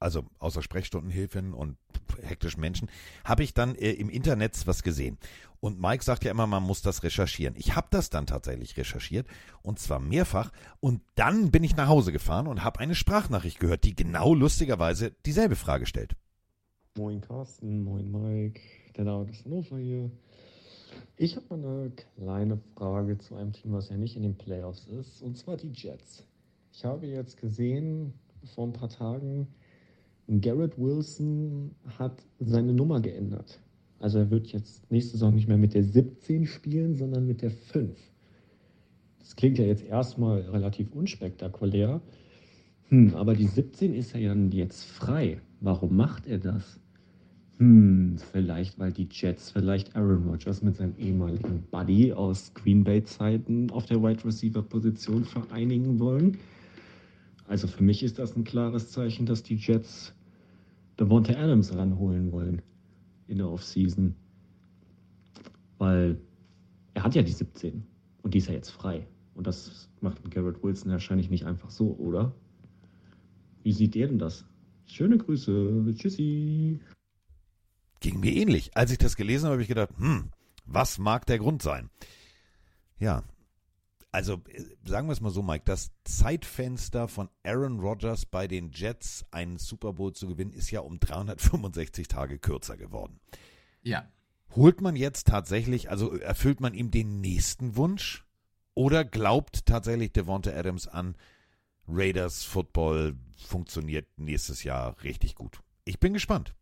also 0.00 0.24
außer 0.38 0.62
Sprechstundenhilfen 0.62 1.54
und 1.54 1.76
hektischen 2.22 2.60
Menschen, 2.60 2.88
habe 3.24 3.42
ich 3.44 3.54
dann 3.54 3.74
äh, 3.76 3.92
im 3.92 4.08
Internet 4.08 4.66
was 4.66 4.82
gesehen. 4.82 5.18
Und 5.60 5.80
Mike 5.80 6.02
sagt 6.02 6.24
ja 6.24 6.30
immer, 6.30 6.46
man 6.46 6.62
muss 6.62 6.80
das 6.80 7.02
recherchieren. 7.02 7.54
Ich 7.56 7.76
habe 7.76 7.88
das 7.90 8.08
dann 8.08 8.26
tatsächlich 8.26 8.76
recherchiert 8.76 9.26
und 9.62 9.78
zwar 9.78 10.00
mehrfach. 10.00 10.50
Und 10.80 11.02
dann 11.14 11.50
bin 11.50 11.62
ich 11.62 11.76
nach 11.76 11.88
Hause 11.88 12.12
gefahren 12.12 12.46
und 12.46 12.64
habe 12.64 12.80
eine 12.80 12.94
Sprachnachricht 12.94 13.60
gehört, 13.60 13.84
die 13.84 13.94
genau 13.94 14.34
lustigerweise 14.34 15.12
dieselbe 15.26 15.56
Frage 15.56 15.86
stellt. 15.86 16.16
Moin 16.96 17.20
Carsten, 17.20 17.84
moin 17.84 18.10
Mike, 18.10 18.60
der 18.96 19.04
David 19.04 19.34
ist 19.34 19.44
Hannover 19.44 19.78
hier. 19.78 20.10
Ich 21.16 21.36
habe 21.36 21.56
mal 21.56 21.58
eine 21.58 21.90
kleine 21.90 22.58
Frage 22.74 23.18
zu 23.18 23.36
einem 23.36 23.52
Team, 23.52 23.72
was 23.72 23.90
ja 23.90 23.96
nicht 23.96 24.16
in 24.16 24.22
den 24.22 24.36
Playoffs 24.36 24.86
ist, 24.86 25.22
und 25.22 25.36
zwar 25.36 25.56
die 25.56 25.70
Jets. 25.70 26.24
Ich 26.72 26.84
habe 26.84 27.06
jetzt 27.06 27.36
gesehen, 27.36 28.14
vor 28.54 28.66
ein 28.66 28.72
paar 28.72 28.88
Tagen, 28.88 29.46
Garrett 30.30 30.78
Wilson 30.78 31.72
hat 31.98 32.22
seine 32.38 32.72
Nummer 32.72 33.00
geändert. 33.00 33.58
Also 33.98 34.18
er 34.18 34.30
wird 34.30 34.46
jetzt 34.48 34.88
nächste 34.90 35.12
Saison 35.12 35.34
nicht 35.34 35.48
mehr 35.48 35.58
mit 35.58 35.74
der 35.74 35.82
17 35.82 36.46
spielen, 36.46 36.94
sondern 36.94 37.26
mit 37.26 37.42
der 37.42 37.50
5. 37.50 37.98
Das 39.18 39.34
klingt 39.34 39.58
ja 39.58 39.64
jetzt 39.64 39.84
erstmal 39.84 40.42
relativ 40.42 40.92
unspektakulär. 40.92 42.00
Hm, 42.88 43.14
aber 43.14 43.34
die 43.34 43.46
17 43.46 43.92
ist 43.92 44.14
ja 44.14 44.34
jetzt 44.34 44.84
frei. 44.84 45.40
Warum 45.60 45.96
macht 45.96 46.26
er 46.26 46.38
das? 46.38 46.80
Hm, 47.58 48.16
vielleicht 48.32 48.78
weil 48.78 48.92
die 48.92 49.08
Jets 49.10 49.50
vielleicht 49.50 49.94
Aaron 49.94 50.28
Rodgers 50.28 50.62
mit 50.62 50.76
seinem 50.76 50.94
ehemaligen 50.96 51.62
Buddy 51.70 52.12
aus 52.12 52.54
Green 52.54 52.84
Bay 52.84 53.04
Zeiten 53.04 53.70
auf 53.70 53.84
der 53.84 54.02
Wide 54.02 54.24
Receiver 54.24 54.62
Position 54.62 55.24
vereinigen 55.24 55.98
wollen. 55.98 56.38
Also 57.46 57.66
für 57.66 57.82
mich 57.82 58.02
ist 58.02 58.18
das 58.18 58.36
ein 58.36 58.44
klares 58.44 58.90
Zeichen, 58.92 59.26
dass 59.26 59.42
die 59.42 59.56
Jets 59.56 60.14
Devonta 61.00 61.32
Adams 61.32 61.74
ranholen 61.74 62.30
wollen 62.30 62.60
in 63.26 63.38
der 63.38 63.48
Offseason. 63.48 64.14
Weil 65.78 66.20
er 66.92 67.04
hat 67.04 67.14
ja 67.14 67.22
die 67.22 67.32
17 67.32 67.82
und 68.22 68.34
die 68.34 68.38
ist 68.38 68.48
ja 68.48 68.54
jetzt 68.54 68.70
frei. 68.70 69.06
Und 69.34 69.46
das 69.46 69.88
macht 70.02 70.30
Garrett 70.30 70.62
Wilson 70.62 70.92
wahrscheinlich 70.92 71.30
nicht 71.30 71.46
einfach 71.46 71.70
so, 71.70 71.96
oder? 71.96 72.34
Wie 73.62 73.72
sieht 73.72 73.96
ihr 73.96 74.08
denn 74.08 74.18
das? 74.18 74.44
Schöne 74.84 75.16
Grüße. 75.16 75.94
Tschüssi. 75.94 76.80
Ging 78.00 78.20
mir 78.20 78.34
ähnlich. 78.34 78.76
Als 78.76 78.92
ich 78.92 78.98
das 78.98 79.16
gelesen 79.16 79.46
habe, 79.46 79.54
habe 79.54 79.62
ich 79.62 79.68
gedacht, 79.68 79.90
hm, 79.96 80.30
was 80.66 80.98
mag 80.98 81.24
der 81.26 81.38
Grund 81.38 81.62
sein? 81.62 81.88
Ja, 82.98 83.24
also 84.12 84.42
äh, 84.48 84.64
sagen 84.84 85.08
wir 85.08 85.12
es 85.12 85.20
mal 85.20 85.30
so, 85.30 85.42
Mike, 85.42 85.64
das 85.64 85.92
Zeitfenster 86.04 87.08
von 87.08 87.28
Aaron 87.44 87.80
Rodgers 87.80 88.26
bei 88.26 88.48
den 88.48 88.70
Jets, 88.72 89.24
einen 89.30 89.58
Super 89.58 89.92
Bowl 89.92 90.12
zu 90.12 90.28
gewinnen, 90.28 90.52
ist 90.52 90.70
ja 90.70 90.80
um 90.80 90.98
365 90.98 92.08
Tage 92.08 92.38
kürzer 92.38 92.76
geworden. 92.76 93.20
Ja. 93.82 94.08
Holt 94.54 94.80
man 94.80 94.96
jetzt 94.96 95.28
tatsächlich, 95.28 95.90
also 95.90 96.16
erfüllt 96.16 96.60
man 96.60 96.74
ihm 96.74 96.90
den 96.90 97.20
nächsten 97.20 97.76
Wunsch? 97.76 98.24
Oder 98.74 99.04
glaubt 99.04 99.66
tatsächlich 99.66 100.12
Devonta 100.12 100.50
Adams 100.50 100.88
an 100.88 101.16
Raiders 101.86 102.44
Football 102.44 103.16
funktioniert 103.36 104.06
nächstes 104.16 104.62
Jahr 104.62 105.02
richtig 105.02 105.34
gut. 105.34 105.60
Ich 105.84 105.98
bin 105.98 106.12
gespannt. 106.12 106.54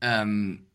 Ähm, 0.00 0.66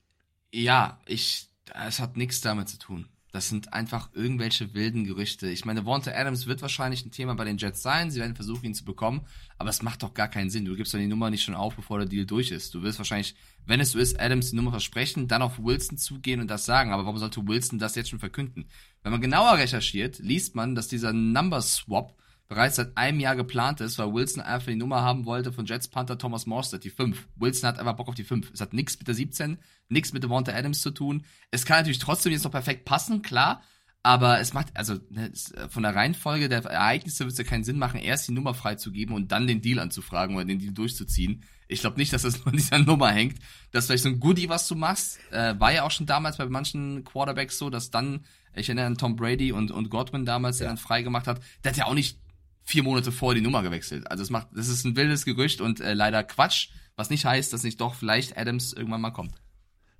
ja, 0.51 0.99
ich, 1.05 1.49
es 1.73 1.99
hat 1.99 2.17
nichts 2.17 2.41
damit 2.41 2.69
zu 2.69 2.77
tun. 2.77 3.07
Das 3.31 3.47
sind 3.47 3.71
einfach 3.71 4.09
irgendwelche 4.13 4.73
wilden 4.73 5.05
Gerüchte. 5.05 5.47
Ich 5.47 5.63
meine, 5.63 5.85
Wante 5.85 6.15
Adams 6.15 6.47
wird 6.47 6.61
wahrscheinlich 6.61 7.05
ein 7.05 7.11
Thema 7.11 7.33
bei 7.33 7.45
den 7.45 7.57
Jets 7.57 7.81
sein. 7.81 8.11
Sie 8.11 8.19
werden 8.19 8.35
versuchen, 8.35 8.65
ihn 8.65 8.73
zu 8.73 8.83
bekommen. 8.83 9.21
Aber 9.57 9.69
es 9.69 9.81
macht 9.81 10.03
doch 10.03 10.13
gar 10.13 10.27
keinen 10.27 10.49
Sinn. 10.49 10.65
Du 10.65 10.75
gibst 10.75 10.93
doch 10.93 10.99
die 10.99 11.07
Nummer 11.07 11.29
nicht 11.29 11.43
schon 11.43 11.55
auf, 11.55 11.75
bevor 11.75 11.99
der 11.99 12.07
Deal 12.07 12.25
durch 12.25 12.51
ist. 12.51 12.73
Du 12.73 12.83
wirst 12.83 12.97
wahrscheinlich, 12.97 13.35
wenn 13.65 13.79
es 13.79 13.91
so 13.91 13.99
ist, 13.99 14.19
Adams 14.19 14.49
die 14.49 14.57
Nummer 14.57 14.71
versprechen, 14.71 15.29
dann 15.29 15.41
auf 15.41 15.63
Wilson 15.63 15.97
zugehen 15.97 16.41
und 16.41 16.49
das 16.49 16.65
sagen. 16.65 16.91
Aber 16.91 17.05
warum 17.05 17.19
sollte 17.19 17.47
Wilson 17.47 17.79
das 17.79 17.95
jetzt 17.95 18.09
schon 18.09 18.19
verkünden? 18.19 18.65
Wenn 19.01 19.13
man 19.13 19.21
genauer 19.21 19.57
recherchiert, 19.57 20.19
liest 20.19 20.55
man, 20.55 20.75
dass 20.75 20.89
dieser 20.89 21.13
Number 21.13 21.61
Swap 21.61 22.13
bereits 22.51 22.75
seit 22.75 22.97
einem 22.97 23.21
Jahr 23.21 23.37
geplant 23.37 23.79
ist, 23.79 23.97
weil 23.97 24.13
Wilson 24.13 24.43
einfach 24.43 24.67
die 24.67 24.75
Nummer 24.75 25.01
haben 25.03 25.25
wollte 25.25 25.53
von 25.53 25.65
Jets 25.65 25.87
Panther 25.87 26.17
Thomas 26.17 26.45
Morstead, 26.45 26.83
die 26.83 26.89
5. 26.89 27.29
Wilson 27.37 27.69
hat 27.69 27.79
einfach 27.79 27.95
Bock 27.95 28.09
auf 28.09 28.15
die 28.15 28.25
5. 28.25 28.51
Es 28.53 28.59
hat 28.59 28.73
nichts 28.73 28.99
mit 28.99 29.07
der 29.07 29.15
17, 29.15 29.57
nichts 29.87 30.11
mit 30.11 30.21
Devonta 30.21 30.51
Adams 30.51 30.81
zu 30.81 30.91
tun. 30.91 31.23
Es 31.49 31.65
kann 31.65 31.77
natürlich 31.77 31.99
trotzdem 31.99 32.33
jetzt 32.33 32.43
noch 32.43 32.51
perfekt 32.51 32.83
passen, 32.83 33.21
klar, 33.21 33.61
aber 34.03 34.41
es 34.41 34.51
macht, 34.53 34.75
also 34.75 34.95
ne, 35.09 35.29
es, 35.31 35.53
von 35.69 35.83
der 35.83 35.95
Reihenfolge 35.95 36.49
der 36.49 36.65
Ereignisse 36.65 37.23
wird 37.23 37.31
es 37.31 37.37
ja 37.37 37.45
keinen 37.45 37.63
Sinn 37.63 37.79
machen, 37.79 38.01
erst 38.01 38.27
die 38.27 38.33
Nummer 38.33 38.53
freizugeben 38.53 39.15
und 39.15 39.31
dann 39.31 39.47
den 39.47 39.61
Deal 39.61 39.79
anzufragen 39.79 40.35
oder 40.35 40.43
den 40.43 40.59
Deal 40.59 40.73
durchzuziehen. 40.73 41.45
Ich 41.69 41.79
glaube 41.79 41.97
nicht, 41.97 42.11
dass 42.11 42.23
das 42.23 42.39
nur 42.43 42.47
an 42.47 42.57
dieser 42.57 42.79
Nummer 42.79 43.13
hängt. 43.13 43.39
Das 43.71 43.85
ist 43.85 43.87
vielleicht 43.87 44.03
so 44.03 44.09
ein 44.09 44.19
Goodie, 44.19 44.49
was 44.49 44.67
du 44.67 44.75
machst. 44.75 45.19
Äh, 45.31 45.57
war 45.57 45.71
ja 45.71 45.83
auch 45.83 45.91
schon 45.91 46.05
damals 46.05 46.35
bei 46.35 46.45
manchen 46.47 47.05
Quarterbacks 47.05 47.57
so, 47.57 47.69
dass 47.69 47.91
dann, 47.91 48.25
ich 48.53 48.67
erinnere 48.67 48.87
an 48.87 48.97
Tom 48.97 49.15
Brady 49.15 49.53
und, 49.53 49.71
und 49.71 49.89
Godwin 49.89 50.25
damals, 50.25 50.57
der 50.57 50.67
dann 50.67 50.75
frei 50.75 51.01
gemacht 51.01 51.27
hat, 51.27 51.39
der 51.63 51.71
hat 51.71 51.77
ja 51.77 51.85
auch 51.85 51.93
nicht 51.93 52.19
vier 52.63 52.83
Monate 52.83 53.11
vor 53.11 53.33
die 53.33 53.41
Nummer 53.41 53.63
gewechselt. 53.63 54.09
Also 54.09 54.23
es 54.23 54.29
macht, 54.29 54.47
das 54.53 54.67
ist 54.67 54.85
ein 54.85 54.95
wildes 54.95 55.25
Gerücht 55.25 55.61
und 55.61 55.79
äh, 55.79 55.93
leider 55.93 56.23
Quatsch, 56.23 56.69
was 56.95 57.09
nicht 57.09 57.25
heißt, 57.25 57.51
dass 57.53 57.63
nicht 57.63 57.81
doch 57.81 57.95
vielleicht 57.95 58.37
Adams 58.37 58.73
irgendwann 58.73 59.01
mal 59.01 59.11
kommt. 59.11 59.41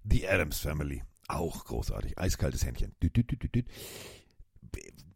Die 0.04 0.28
Adams 0.28 0.60
Family. 0.60 1.04
Auch 1.28 1.66
großartig. 1.66 2.18
Eiskaltes 2.18 2.66
Händchen. 2.66 2.94
Düt, 3.02 3.16
düt, 3.16 3.56
düt. 3.56 3.66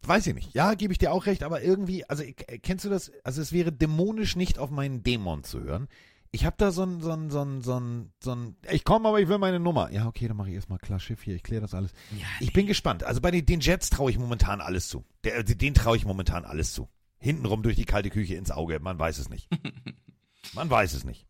Weiß 0.02 0.26
ich 0.26 0.34
nicht. 0.34 0.54
Ja, 0.54 0.74
gebe 0.74 0.92
ich 0.92 0.98
dir 0.98 1.12
auch 1.12 1.26
recht, 1.26 1.42
aber 1.42 1.62
irgendwie, 1.62 2.08
also 2.08 2.22
kennst 2.62 2.84
du 2.84 2.88
das? 2.88 3.10
Also 3.24 3.42
es 3.42 3.52
wäre 3.52 3.72
dämonisch 3.72 4.36
nicht 4.36 4.58
auf 4.58 4.70
meinen 4.70 5.02
Dämon 5.02 5.42
zu 5.42 5.60
hören. 5.60 5.88
Ich 6.30 6.44
habe 6.44 6.56
da 6.58 6.70
so 6.70 6.84
ein, 6.84 7.00
so 7.00 7.12
ein, 7.12 7.30
so 7.30 7.42
ein, 7.42 7.62
so 7.62 7.78
ein, 7.78 8.12
so 8.22 8.34
ein, 8.34 8.56
ich 8.70 8.84
komme, 8.84 9.08
aber 9.08 9.20
ich 9.20 9.28
will 9.28 9.38
meine 9.38 9.58
Nummer. 9.58 9.90
Ja, 9.90 10.06
okay, 10.06 10.28
dann 10.28 10.36
mache 10.36 10.48
ich 10.48 10.54
erstmal 10.54 10.78
klar 10.78 11.00
Schiff 11.00 11.22
hier, 11.22 11.34
ich 11.34 11.42
kläre 11.42 11.62
das 11.62 11.74
alles. 11.74 11.92
Ja, 12.18 12.26
ich 12.40 12.52
bin 12.52 12.66
gespannt. 12.66 13.04
Also 13.04 13.20
bei 13.20 13.30
den, 13.30 13.46
den 13.46 13.60
Jets 13.60 13.90
traue 13.90 14.10
ich 14.10 14.18
momentan 14.18 14.60
alles 14.60 14.88
zu. 14.88 15.04
Der, 15.24 15.42
den 15.42 15.74
traue 15.74 15.96
ich 15.96 16.04
momentan 16.04 16.44
alles 16.44 16.72
zu. 16.72 16.88
Hintenrum 17.18 17.62
durch 17.62 17.76
die 17.76 17.84
kalte 17.84 18.10
Küche 18.10 18.34
ins 18.34 18.50
Auge, 18.50 18.78
man 18.80 18.98
weiß 18.98 19.18
es 19.18 19.28
nicht. 19.28 19.48
man 20.54 20.68
weiß 20.70 20.92
es 20.94 21.04
nicht. 21.04 21.26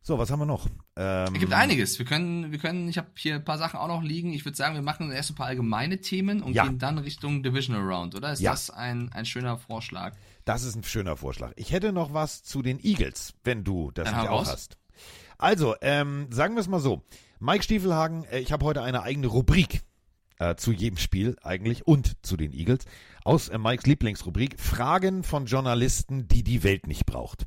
So, 0.00 0.18
was 0.18 0.30
haben 0.30 0.38
wir 0.38 0.46
noch? 0.46 0.66
Ähm, 0.96 1.34
Es 1.34 1.40
gibt 1.40 1.52
einiges. 1.52 1.98
Wir 1.98 2.06
können, 2.06 2.50
wir 2.50 2.58
können, 2.58 2.88
ich 2.88 2.96
habe 2.96 3.08
hier 3.16 3.34
ein 3.34 3.44
paar 3.44 3.58
Sachen 3.58 3.78
auch 3.78 3.88
noch 3.88 4.02
liegen. 4.02 4.32
Ich 4.32 4.44
würde 4.46 4.56
sagen, 4.56 4.74
wir 4.74 4.80
machen 4.82 5.10
erst 5.10 5.30
ein 5.30 5.34
paar 5.34 5.46
allgemeine 5.48 6.00
Themen 6.00 6.42
und 6.42 6.54
Ja. 6.54 6.64
gehen 6.64 6.78
dann 6.78 6.96
Richtung 6.96 7.42
Divisional 7.42 7.82
Round, 7.82 8.14
oder? 8.14 8.32
Ist 8.32 8.40
Ja. 8.40 8.52
das 8.52 8.70
ein, 8.70 9.10
ein 9.12 9.26
schöner 9.26 9.58
Vorschlag? 9.58 10.14
Das 10.46 10.62
ist 10.62 10.76
ein 10.76 10.84
schöner 10.84 11.16
Vorschlag. 11.18 11.52
Ich 11.56 11.72
hätte 11.72 11.92
noch 11.92 12.14
was 12.14 12.42
zu 12.42 12.62
den 12.62 12.82
Eagles, 12.82 13.34
wenn 13.44 13.64
du 13.64 13.90
das 13.90 14.06
Dann 14.10 14.20
nicht 14.20 14.28
auch 14.30 14.46
hast. 14.46 14.78
Also, 15.36 15.74
ähm, 15.82 16.28
sagen 16.30 16.54
wir 16.54 16.60
es 16.62 16.68
mal 16.68 16.80
so. 16.80 17.02
Mike 17.38 17.62
Stiefelhagen, 17.64 18.24
äh, 18.24 18.38
ich 18.38 18.50
habe 18.50 18.64
heute 18.64 18.82
eine 18.82 19.02
eigene 19.02 19.26
Rubrik 19.26 19.82
äh, 20.38 20.56
zu 20.56 20.72
jedem 20.72 20.98
Spiel 20.98 21.36
eigentlich 21.42 21.86
und 21.86 22.16
zu 22.24 22.36
den 22.36 22.52
Eagles 22.52 22.84
aus 23.24 23.48
äh, 23.48 23.58
Mikes 23.58 23.86
Lieblingsrubrik 23.86 24.58
Fragen 24.58 25.22
von 25.22 25.46
Journalisten, 25.46 26.28
die 26.28 26.42
die 26.42 26.64
Welt 26.64 26.86
nicht 26.86 27.06
braucht. 27.06 27.46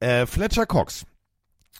Äh, 0.00 0.26
Fletcher 0.26 0.66
Cox, 0.66 1.06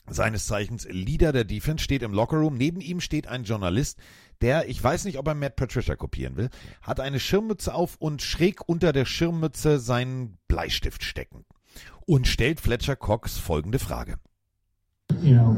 seines 0.07 0.47
Zeichens 0.47 0.87
Leader 0.89 1.31
der 1.31 1.43
Defense, 1.43 1.83
steht 1.83 2.01
im 2.01 2.13
Lockerroom. 2.13 2.57
Neben 2.57 2.81
ihm 2.81 3.01
steht 3.01 3.27
ein 3.27 3.43
Journalist, 3.43 3.99
der, 4.41 4.69
ich 4.69 4.83
weiß 4.83 5.05
nicht, 5.05 5.17
ob 5.17 5.27
er 5.27 5.35
Matt 5.35 5.55
Patricia 5.55 5.95
kopieren 5.95 6.35
will, 6.37 6.49
hat 6.81 6.99
eine 6.99 7.19
Schirmmütze 7.19 7.73
auf 7.73 7.95
und 7.97 8.21
schräg 8.21 8.67
unter 8.67 8.93
der 8.93 9.05
Schirmmütze 9.05 9.79
seinen 9.79 10.37
Bleistift 10.47 11.03
stecken 11.03 11.45
und 12.05 12.27
stellt 12.27 12.61
Fletcher 12.61 12.95
Cox 12.95 13.37
folgende 13.37 13.79
Frage. 13.79 14.17
you 15.21 15.35
know, 15.35 15.55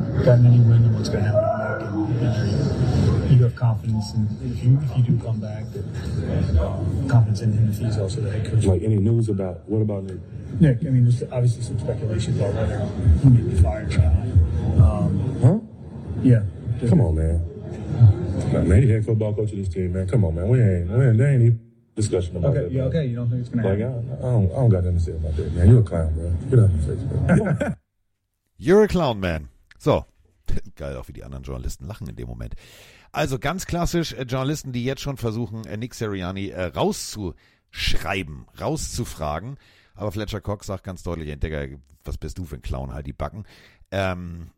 got 3.55 3.83
any 3.83 3.93
wind 3.93 3.95
on 3.95 3.99
what's 3.99 4.11
going 4.11 4.11
to 4.11 4.13
happen 4.13 4.13
to 4.13 4.13
Nick, 4.13 4.13
and 4.13 4.13
have 4.13 4.13
confidence 4.13 4.13
in 4.13 4.27
if 4.51 4.63
you 4.63 4.79
if 4.83 4.97
you 4.97 5.03
do 5.17 5.23
come 5.23 5.39
back, 5.39 5.63
that 5.73 7.09
confidence 7.09 7.41
in 7.41 7.53
him 7.53 7.69
if 7.69 7.77
he's 7.79 7.97
also 7.97 8.21
the 8.21 8.31
head 8.31 8.45
coach. 8.49 8.65
Like 8.65 8.83
any 8.83 8.97
news 8.97 9.29
about 9.29 9.67
what 9.69 9.81
about 9.81 10.03
Nick? 10.03 10.19
Nick, 10.59 10.77
I 10.85 10.89
mean, 10.89 11.03
there's 11.03 11.23
obviously 11.31 11.61
some 11.63 11.79
speculation 11.79 12.39
about 12.39 12.53
whether 12.53 12.89
he 13.23 13.29
may 13.29 13.41
be 13.49 13.61
fired 13.61 13.93
or 13.93 13.97
not. 13.99 14.91
Um, 15.03 15.39
Huh? 15.41 15.59
yeah. 16.23 16.43
Come 16.89 17.01
on, 17.01 17.15
man. 17.15 17.45
Nah, 18.53 18.61
man, 18.63 18.81
you 18.81 18.89
head 18.93 19.05
football 19.05 19.33
coach 19.33 19.51
of 19.51 19.57
this 19.57 19.69
team, 19.69 19.93
man. 19.93 20.07
Come 20.07 20.25
on, 20.25 20.35
man. 20.35 20.47
We 20.49 20.61
ain't, 20.61 20.89
we 20.89 21.05
ain't, 21.05 21.17
there 21.17 21.31
ain't 21.31 21.41
any 21.43 21.59
discussion 21.95 22.37
about 22.37 22.51
Okay. 22.51 22.63
that. 22.63 22.71
Yeah. 22.71 22.83
Okay. 22.83 23.05
You 23.05 23.15
don't 23.17 23.29
think 23.29 23.41
it's 23.41 23.49
going 23.49 23.63
to 23.63 23.69
Like, 23.69 23.79
I, 23.79 23.83
happen? 23.83 24.11
I, 24.17 24.21
don't, 24.21 24.51
I 24.51 24.55
don't 24.55 24.69
got 24.69 24.83
nothing 24.83 24.97
to 24.97 25.03
say 25.03 25.11
about 25.11 25.35
that, 25.35 25.53
man. 25.53 25.69
You're 25.69 25.79
a 25.79 25.83
clown, 25.83 26.13
bro. 26.13 26.29
Get 26.49 26.59
out 26.59 26.65
of 26.65 26.73
my 26.75 27.37
face, 27.37 27.59
bro. 27.59 27.73
You're 28.57 28.83
a 28.83 28.87
clown, 28.87 29.19
man. 29.19 29.49
So. 29.77 30.05
Geil, 30.75 30.95
auch 30.97 31.07
wie 31.07 31.13
die 31.13 31.23
anderen 31.23 31.43
Journalisten 31.43 31.85
lachen 31.87 32.07
in 32.09 32.15
dem 32.15 32.27
Moment. 32.27 32.55
Also 33.11 33.39
ganz 33.39 33.65
klassisch 33.65 34.13
äh, 34.13 34.23
Journalisten, 34.23 34.71
die 34.71 34.83
jetzt 34.83 35.01
schon 35.01 35.17
versuchen, 35.17 35.65
äh, 35.65 35.77
Nick 35.77 35.95
Sirianni 35.95 36.49
äh, 36.49 36.65
rauszuschreiben, 36.65 38.45
rauszufragen. 38.59 39.57
Aber 39.95 40.11
Fletcher 40.11 40.41
Cox 40.41 40.67
sagt 40.67 40.83
ganz 40.83 41.03
deutlich, 41.03 41.29
Entdecker, 41.29 41.77
was 42.03 42.17
bist 42.17 42.37
du 42.37 42.45
für 42.45 42.55
ein 42.55 42.61
Clown, 42.61 42.93
halt 42.93 43.07
die 43.07 43.13
Backen. 43.13 43.45
Ähm, 43.91 44.51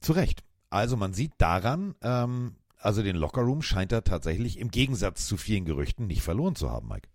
zu 0.00 0.12
Recht. 0.12 0.44
Also 0.70 0.96
man 0.96 1.14
sieht 1.14 1.32
daran, 1.38 1.94
ähm, 2.02 2.56
also 2.78 3.02
den 3.02 3.16
Lockerroom 3.16 3.62
scheint 3.62 3.92
er 3.92 4.04
tatsächlich 4.04 4.58
im 4.58 4.70
Gegensatz 4.70 5.26
zu 5.26 5.36
vielen 5.36 5.64
Gerüchten 5.64 6.06
nicht 6.06 6.22
verloren 6.22 6.54
zu 6.54 6.70
haben, 6.70 6.88
Mike. 6.88 7.08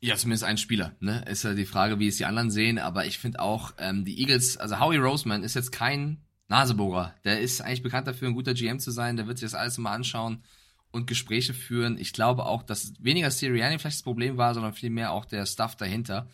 Ja, 0.00 0.16
zumindest 0.16 0.44
ein 0.44 0.56
Spieler, 0.56 0.94
ne? 1.00 1.24
Ist 1.28 1.42
ja 1.42 1.52
die 1.52 1.66
Frage, 1.66 1.98
wie 1.98 2.08
es 2.08 2.16
die 2.16 2.24
anderen 2.24 2.50
sehen, 2.50 2.78
aber 2.78 3.04
ich 3.04 3.18
finde 3.18 3.40
auch, 3.40 3.74
ähm, 3.78 4.04
die 4.04 4.20
Eagles, 4.20 4.56
also 4.56 4.78
Howie 4.78 4.96
Roseman 4.96 5.42
ist 5.42 5.54
jetzt 5.54 5.72
kein 5.72 6.22
Nasebohrer. 6.50 7.14
Der 7.24 7.40
ist 7.40 7.60
eigentlich 7.60 7.82
bekannt 7.82 8.08
dafür, 8.08 8.28
ein 8.28 8.34
guter 8.34 8.54
GM 8.54 8.80
zu 8.80 8.90
sein, 8.90 9.16
der 9.16 9.26
wird 9.26 9.38
sich 9.38 9.50
das 9.50 9.58
alles 9.58 9.78
mal 9.78 9.94
anschauen 9.94 10.42
und 10.90 11.06
Gespräche 11.06 11.54
führen. 11.54 11.96
Ich 11.96 12.12
glaube 12.12 12.44
auch, 12.44 12.64
dass 12.64 12.92
weniger 12.98 13.30
Sirianni 13.30 13.78
vielleicht 13.78 13.98
das 13.98 14.02
Problem 14.02 14.36
war, 14.36 14.52
sondern 14.52 14.72
vielmehr 14.72 15.12
auch 15.12 15.24
der 15.24 15.46
Stuff 15.46 15.76
dahinter. 15.76 16.28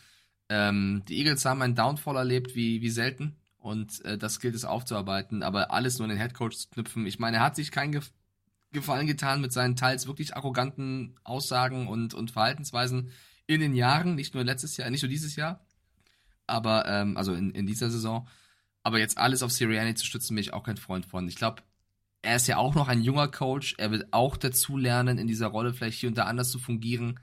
Ähm, 0.48 1.02
die 1.06 1.18
Eagles 1.18 1.44
haben 1.44 1.60
einen 1.60 1.74
Downfall 1.74 2.16
erlebt 2.16 2.56
wie, 2.56 2.80
wie 2.80 2.88
selten 2.88 3.36
und 3.58 4.02
äh, 4.06 4.16
das 4.16 4.40
gilt 4.40 4.54
es 4.54 4.64
aufzuarbeiten, 4.64 5.42
aber 5.42 5.70
alles 5.70 5.98
nur 5.98 6.06
in 6.06 6.10
den 6.10 6.18
Headcoach 6.18 6.56
zu 6.56 6.68
knüpfen. 6.70 7.06
Ich 7.06 7.18
meine, 7.18 7.38
er 7.38 7.42
hat 7.42 7.56
sich 7.56 7.70
keinen 7.70 7.92
Gef 7.92 8.10
Gefallen 8.72 9.06
getan 9.06 9.40
mit 9.40 9.52
seinen 9.52 9.76
teils 9.76 10.06
wirklich 10.06 10.36
arroganten 10.36 11.14
Aussagen 11.24 11.86
und, 11.86 12.14
und 12.14 12.32
Verhaltensweisen 12.32 13.10
in 13.46 13.60
den 13.60 13.74
Jahren, 13.74 14.16
nicht 14.16 14.34
nur 14.34 14.44
letztes 14.44 14.76
Jahr, 14.76 14.90
nicht 14.90 15.02
nur 15.02 15.08
dieses 15.08 15.36
Jahr, 15.36 15.64
aber 16.46 16.84
ähm, 16.86 17.16
also 17.16 17.32
in, 17.32 17.52
in 17.52 17.66
dieser 17.66 17.90
Saison. 17.90 18.28
Aber 18.86 19.00
jetzt 19.00 19.18
alles 19.18 19.42
auf 19.42 19.50
Sirianni 19.50 19.96
zu 19.96 20.06
stützen, 20.06 20.36
bin 20.36 20.42
ich 20.42 20.52
auch 20.52 20.62
kein 20.62 20.76
Freund 20.76 21.04
von. 21.06 21.26
Ich 21.26 21.34
glaube, 21.34 21.60
er 22.22 22.36
ist 22.36 22.46
ja 22.46 22.58
auch 22.58 22.76
noch 22.76 22.86
ein 22.86 23.02
junger 23.02 23.26
Coach. 23.26 23.74
Er 23.78 23.90
wird 23.90 24.12
auch 24.12 24.36
dazu 24.36 24.76
lernen, 24.76 25.18
in 25.18 25.26
dieser 25.26 25.48
Rolle 25.48 25.74
vielleicht 25.74 25.98
hier 25.98 26.08
und 26.08 26.16
da 26.16 26.26
anders 26.26 26.52
zu 26.52 26.60
fungieren. 26.60 27.18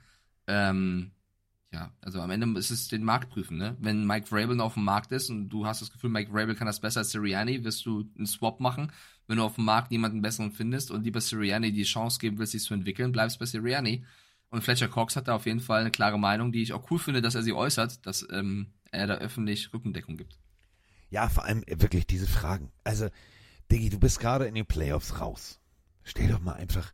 Ähm, 0.46 1.12
ja, 1.72 1.90
also 2.02 2.20
am 2.20 2.30
Ende 2.30 2.58
ist 2.58 2.70
es 2.70 2.88
den 2.88 3.02
Markt 3.02 3.30
prüfen, 3.30 3.56
ne? 3.56 3.78
Wenn 3.80 4.06
Mike 4.06 4.26
Vrabel 4.26 4.56
noch 4.56 4.66
auf 4.66 4.74
dem 4.74 4.84
Markt 4.84 5.10
ist 5.10 5.30
und 5.30 5.48
du 5.48 5.64
hast 5.64 5.80
das 5.80 5.90
Gefühl, 5.90 6.10
Mike 6.10 6.30
Vrabel 6.32 6.54
kann 6.54 6.66
das 6.66 6.80
besser 6.80 7.00
als 7.00 7.12
Sirianni, 7.12 7.64
wirst 7.64 7.86
du 7.86 8.10
einen 8.18 8.26
Swap 8.26 8.60
machen. 8.60 8.92
Wenn 9.26 9.38
du 9.38 9.42
auf 9.42 9.54
dem 9.54 9.64
Markt 9.64 9.90
niemanden 9.90 10.20
besseren 10.20 10.52
findest 10.52 10.90
und 10.90 11.04
lieber 11.04 11.22
Sirianni 11.22 11.72
die 11.72 11.84
Chance 11.84 12.18
geben 12.18 12.36
willst, 12.36 12.52
sich 12.52 12.62
zu 12.62 12.74
entwickeln, 12.74 13.10
bleibst 13.10 13.38
bei 13.38 13.46
Sirianni. 13.46 14.04
Und 14.50 14.62
Fletcher 14.62 14.88
Cox 14.88 15.16
hat 15.16 15.28
da 15.28 15.34
auf 15.36 15.46
jeden 15.46 15.60
Fall 15.60 15.80
eine 15.80 15.90
klare 15.90 16.18
Meinung, 16.18 16.52
die 16.52 16.60
ich 16.60 16.74
auch 16.74 16.90
cool 16.90 16.98
finde, 16.98 17.22
dass 17.22 17.34
er 17.34 17.42
sie 17.42 17.54
äußert, 17.54 18.04
dass 18.04 18.28
ähm, 18.30 18.74
er 18.90 19.06
da 19.06 19.14
öffentlich 19.14 19.72
Rückendeckung 19.72 20.18
gibt. 20.18 20.36
Ja, 21.14 21.28
vor 21.28 21.44
allem 21.44 21.62
äh, 21.66 21.80
wirklich 21.80 22.08
diese 22.08 22.26
Fragen. 22.26 22.72
Also, 22.82 23.08
Diggi, 23.70 23.88
du 23.88 24.00
bist 24.00 24.18
gerade 24.18 24.46
in 24.46 24.54
den 24.56 24.66
Playoffs 24.66 25.20
raus. 25.20 25.60
Stell 26.02 26.26
doch 26.28 26.40
mal 26.40 26.54
einfach. 26.54 26.92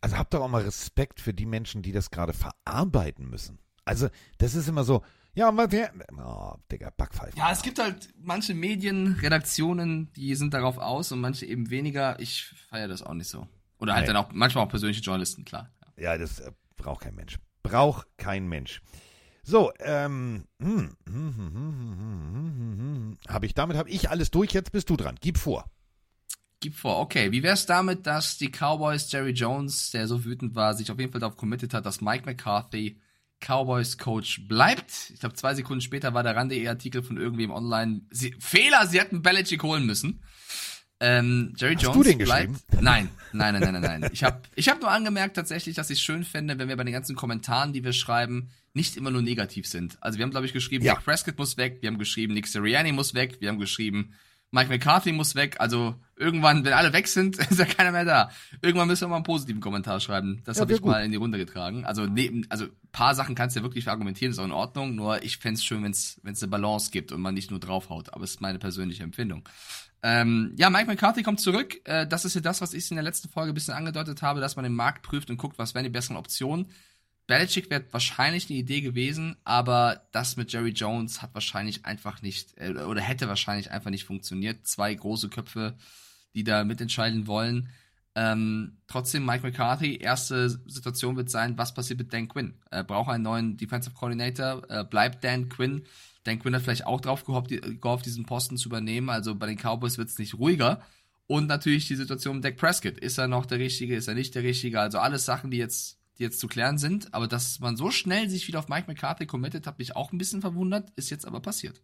Also 0.00 0.16
hab 0.16 0.30
doch 0.30 0.40
auch 0.40 0.48
mal 0.48 0.62
Respekt 0.62 1.20
für 1.20 1.34
die 1.34 1.44
Menschen, 1.44 1.82
die 1.82 1.92
das 1.92 2.10
gerade 2.10 2.32
verarbeiten 2.32 3.28
müssen. 3.28 3.58
Also, 3.84 4.08
das 4.38 4.54
ist 4.54 4.68
immer 4.68 4.84
so, 4.84 5.04
ja, 5.34 5.52
mal 5.52 5.70
wer. 5.70 5.92
Oh, 6.18 6.54
Digga, 6.72 6.90
Backpfeife. 6.96 7.36
Ja, 7.36 7.52
es 7.52 7.60
gibt 7.60 7.78
halt 7.78 8.08
manche 8.18 8.54
Medien, 8.54 9.12
Redaktionen, 9.20 10.10
die 10.14 10.34
sind 10.34 10.54
darauf 10.54 10.78
aus 10.78 11.12
und 11.12 11.20
manche 11.20 11.44
eben 11.44 11.68
weniger. 11.68 12.18
Ich 12.20 12.46
feiere 12.70 12.88
das 12.88 13.02
auch 13.02 13.12
nicht 13.12 13.28
so. 13.28 13.46
Oder 13.78 13.92
halt 13.94 14.06
Nee. 14.06 14.14
dann 14.14 14.16
auch 14.16 14.32
manchmal 14.32 14.64
auch 14.64 14.70
persönliche 14.70 15.02
Journalisten, 15.02 15.44
klar. 15.44 15.68
Ja, 15.98 16.16
das 16.16 16.40
äh, 16.40 16.52
braucht 16.76 17.02
kein 17.02 17.14
Mensch. 17.14 17.38
Braucht 17.62 18.06
kein 18.16 18.48
Mensch. 18.48 18.80
So, 19.48 19.72
ähm, 19.78 20.44
hm, 20.60 20.96
hm, 21.06 21.34
hm, 21.36 23.16
hab 23.28 23.44
ich 23.44 23.54
damit 23.54 23.76
habe 23.76 23.88
ich 23.90 24.10
alles 24.10 24.32
durch. 24.32 24.50
Jetzt 24.52 24.72
bist 24.72 24.90
du 24.90 24.96
dran. 24.96 25.14
Gib 25.20 25.38
vor. 25.38 25.70
Gib 26.58 26.74
vor. 26.74 26.98
Okay, 26.98 27.30
wie 27.30 27.44
wär's 27.44 27.64
damit, 27.64 28.08
dass 28.08 28.38
die 28.38 28.50
Cowboys 28.50 29.10
Jerry 29.12 29.30
Jones, 29.30 29.92
der 29.92 30.08
so 30.08 30.24
wütend 30.24 30.56
war, 30.56 30.74
sich 30.74 30.90
auf 30.90 30.98
jeden 30.98 31.12
Fall 31.12 31.20
darauf 31.20 31.36
committed 31.36 31.74
hat, 31.74 31.86
dass 31.86 32.00
Mike 32.00 32.26
McCarthy 32.26 33.00
Cowboys 33.38 33.98
Coach 33.98 34.48
bleibt. 34.48 35.10
Ich 35.12 35.20
glaube, 35.20 35.36
zwei 35.36 35.54
Sekunden 35.54 35.80
später 35.80 36.12
war 36.12 36.24
der 36.24 36.34
Rande-Artikel 36.34 37.04
von 37.04 37.16
irgendwem 37.16 37.52
online. 37.52 38.00
Sie, 38.10 38.34
Fehler, 38.40 38.88
sie 38.88 38.98
hätten 38.98 39.22
Belichick 39.22 39.62
holen 39.62 39.86
müssen. 39.86 40.24
Ähm, 40.98 41.52
Jerry 41.56 41.74
Hast 41.74 41.82
Jones 41.84 41.96
du 41.98 42.02
den 42.04 42.18
bleibt. 42.18 42.52
Nein, 42.80 43.10
nein, 43.32 43.54
nein, 43.54 43.62
nein, 43.72 43.80
nein, 43.82 44.00
nein. 44.00 44.10
Ich 44.12 44.24
habe 44.24 44.40
ich 44.54 44.68
hab 44.68 44.80
nur 44.80 44.90
angemerkt 44.90 45.36
tatsächlich, 45.36 45.76
dass 45.76 45.90
ich 45.90 45.98
es 45.98 46.02
schön 46.04 46.24
fände, 46.24 46.58
wenn 46.58 46.68
wir 46.68 46.76
bei 46.76 46.84
den 46.84 46.92
ganzen 46.94 47.14
Kommentaren, 47.16 47.72
die 47.74 47.84
wir 47.84 47.92
schreiben, 47.92 48.48
nicht 48.72 48.96
immer 48.96 49.10
nur 49.10 49.20
negativ 49.22 49.66
sind. 49.66 49.98
Also 50.00 50.18
wir 50.18 50.22
haben, 50.24 50.30
glaube 50.30 50.46
ich, 50.46 50.52
geschrieben, 50.54 50.84
Ja. 50.84 50.94
Dak 50.94 51.04
Prescott 51.04 51.38
muss 51.38 51.56
weg, 51.58 51.78
wir 51.82 51.88
haben 51.90 51.98
geschrieben, 51.98 52.32
Nick 52.34 52.46
Sirianni 52.46 52.92
muss 52.92 53.12
weg, 53.14 53.36
wir 53.40 53.48
haben 53.50 53.58
geschrieben, 53.58 54.14
Mike 54.52 54.70
McCarthy 54.70 55.12
muss 55.12 55.34
weg. 55.34 55.56
Also 55.58 55.96
irgendwann, 56.14 56.64
wenn 56.64 56.72
alle 56.72 56.92
weg 56.94 57.08
sind, 57.08 57.36
ist 57.50 57.58
ja 57.58 57.66
keiner 57.66 57.90
mehr 57.92 58.04
da. 58.06 58.30
Irgendwann 58.62 58.86
müssen 58.88 59.02
wir 59.02 59.08
mal 59.08 59.16
einen 59.16 59.24
positiven 59.24 59.60
Kommentar 59.60 60.00
schreiben. 60.00 60.40
Das 60.44 60.56
Ja, 60.56 60.62
habe 60.62 60.72
ich 60.72 60.80
gut. 60.80 60.92
mal 60.92 61.04
in 61.04 61.10
die 61.10 61.16
Runde 61.18 61.36
getragen. 61.36 61.84
Also 61.84 62.06
neben, 62.06 62.46
also 62.48 62.64
ein 62.66 62.70
paar 62.92 63.14
Sachen 63.14 63.34
kannst 63.34 63.54
du 63.56 63.60
ja 63.60 63.64
wirklich 63.64 63.88
argumentieren, 63.88 64.30
ist 64.32 64.38
auch 64.38 64.44
in 64.44 64.52
Ordnung. 64.52 64.94
Nur 64.94 65.22
ich 65.22 65.36
fänd's 65.38 65.62
schön, 65.64 65.82
wenn 65.82 65.90
es 65.90 66.20
eine 66.24 66.48
Balance 66.48 66.90
gibt 66.90 67.12
und 67.12 67.20
man 67.20 67.34
nicht 67.34 67.50
nur 67.50 67.60
draufhaut. 67.60 68.14
Aber 68.14 68.24
es 68.24 68.30
ist 68.32 68.40
meine 68.40 68.58
persönliche 68.58 69.02
Empfindung. 69.02 69.46
Ähm, 70.08 70.52
ja, 70.56 70.70
Mike 70.70 70.86
McCarthy 70.86 71.24
kommt 71.24 71.40
zurück. 71.40 71.80
Äh, 71.82 72.06
das 72.06 72.24
ist 72.24 72.34
ja 72.34 72.40
das, 72.40 72.60
was 72.60 72.74
ich 72.74 72.88
in 72.92 72.96
der 72.96 73.02
letzten 73.02 73.28
Folge 73.28 73.50
ein 73.50 73.54
bisschen 73.54 73.74
angedeutet 73.74 74.22
habe, 74.22 74.40
dass 74.40 74.54
man 74.54 74.62
den 74.62 74.72
Markt 74.76 75.02
prüft 75.02 75.30
und 75.30 75.36
guckt, 75.36 75.58
was 75.58 75.74
wären 75.74 75.82
die 75.82 75.90
besseren 75.90 76.16
Optionen. 76.16 76.70
Belichick 77.26 77.70
wäre 77.70 77.84
wahrscheinlich 77.90 78.48
eine 78.48 78.56
Idee 78.56 78.82
gewesen, 78.82 79.36
aber 79.42 80.06
das 80.12 80.36
mit 80.36 80.52
Jerry 80.52 80.70
Jones 80.70 81.22
hat 81.22 81.34
wahrscheinlich 81.34 81.86
einfach 81.86 82.22
nicht, 82.22 82.56
äh, 82.56 82.74
oder 82.84 83.00
hätte 83.00 83.26
wahrscheinlich 83.26 83.72
einfach 83.72 83.90
nicht 83.90 84.04
funktioniert. 84.04 84.64
Zwei 84.64 84.94
große 84.94 85.28
Köpfe, 85.28 85.76
die 86.36 86.44
da 86.44 86.62
mitentscheiden 86.62 87.26
wollen. 87.26 87.68
Ähm, 88.14 88.78
trotzdem, 88.86 89.26
Mike 89.26 89.44
McCarthy, 89.44 89.96
erste 89.96 90.48
Situation 90.48 91.16
wird 91.16 91.30
sein, 91.30 91.58
was 91.58 91.74
passiert 91.74 91.98
mit 91.98 92.12
Dan 92.12 92.28
Quinn? 92.28 92.54
Er 92.70 92.84
braucht 92.84 93.10
einen 93.10 93.24
neuen 93.24 93.56
Defensive 93.56 93.96
Coordinator, 93.96 94.62
äh, 94.70 94.84
bleibt 94.84 95.24
Dan 95.24 95.48
Quinn. 95.48 95.84
Dan 96.26 96.38
Quinn 96.40 96.54
hat 96.54 96.62
vielleicht 96.62 96.86
auch 96.86 97.00
drauf 97.00 97.24
gehofft, 97.24 97.50
gehofft, 97.80 98.06
diesen 98.06 98.26
Posten 98.26 98.56
zu 98.56 98.68
übernehmen. 98.68 99.10
Also 99.10 99.34
bei 99.34 99.46
den 99.46 99.56
Cowboys 99.56 99.98
wird 99.98 100.08
es 100.08 100.18
nicht 100.18 100.34
ruhiger. 100.34 100.82
Und 101.28 101.46
natürlich 101.46 101.88
die 101.88 101.96
Situation 101.96 102.36
mit 102.36 102.44
Dak 102.44 102.56
Prescott. 102.56 102.98
Ist 102.98 103.18
er 103.18 103.28
noch 103.28 103.46
der 103.46 103.58
Richtige? 103.58 103.96
Ist 103.96 104.08
er 104.08 104.14
nicht 104.14 104.34
der 104.34 104.42
Richtige? 104.42 104.80
Also 104.80 104.98
alles 104.98 105.24
Sachen, 105.24 105.50
die 105.50 105.56
jetzt, 105.56 105.98
die 106.18 106.24
jetzt 106.24 106.40
zu 106.40 106.48
klären 106.48 106.78
sind. 106.78 107.14
Aber 107.14 107.28
dass 107.28 107.60
man 107.60 107.76
so 107.76 107.90
schnell 107.90 108.28
sich 108.28 108.46
wieder 108.48 108.58
auf 108.58 108.68
Mike 108.68 108.86
McCarthy 108.88 109.26
committet, 109.26 109.66
hat 109.66 109.78
mich 109.78 109.94
auch 109.96 110.12
ein 110.12 110.18
bisschen 110.18 110.40
verwundert. 110.40 110.90
Ist 110.96 111.10
jetzt 111.10 111.26
aber 111.26 111.40
passiert. 111.40 111.80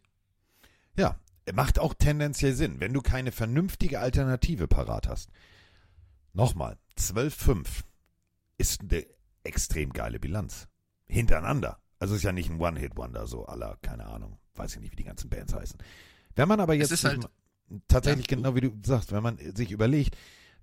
Ja, 0.97 1.19
macht 1.53 1.79
auch 1.79 1.95
tendenziell 1.95 2.55
Sinn, 2.55 2.81
wenn 2.81 2.93
du 2.93 3.01
keine 3.01 3.33
vernünftige 3.33 4.01
Alternative 4.01 4.69
parat 4.69 5.09
hast. 5.09 5.31
Nochmal, 6.33 6.79
12-5 6.99 7.67
ist 8.59 8.81
eine 8.81 9.07
extrem 9.45 9.93
geile 9.93 10.19
Bilanz. 10.19 10.69
Hintereinander. 11.07 11.79
Also 12.03 12.17
ist 12.17 12.25
ja 12.25 12.33
nicht 12.33 12.51
ein 12.51 12.61
One-Hit-Wonder, 12.61 13.29
so 13.29 13.47
aller, 13.47 13.79
keine 13.81 14.07
Ahnung, 14.07 14.37
weiß 14.57 14.75
ich 14.75 14.81
nicht, 14.81 14.91
wie 14.91 14.97
die 14.97 15.05
ganzen 15.05 15.31
Bands 15.31 15.55
heißen. 15.55 15.79
Wenn 16.35 16.49
man 16.49 16.59
aber 16.59 16.75
jetzt 16.75 17.05
halt- 17.05 17.29
tatsächlich 17.87 18.29
Ja. 18.29 18.37
genau 18.37 18.57
wie 18.57 18.61
du 18.61 18.73
sagst, 18.85 19.13
wenn 19.13 19.23
man 19.23 19.39
sich 19.55 19.71
überlegt, 19.71 20.17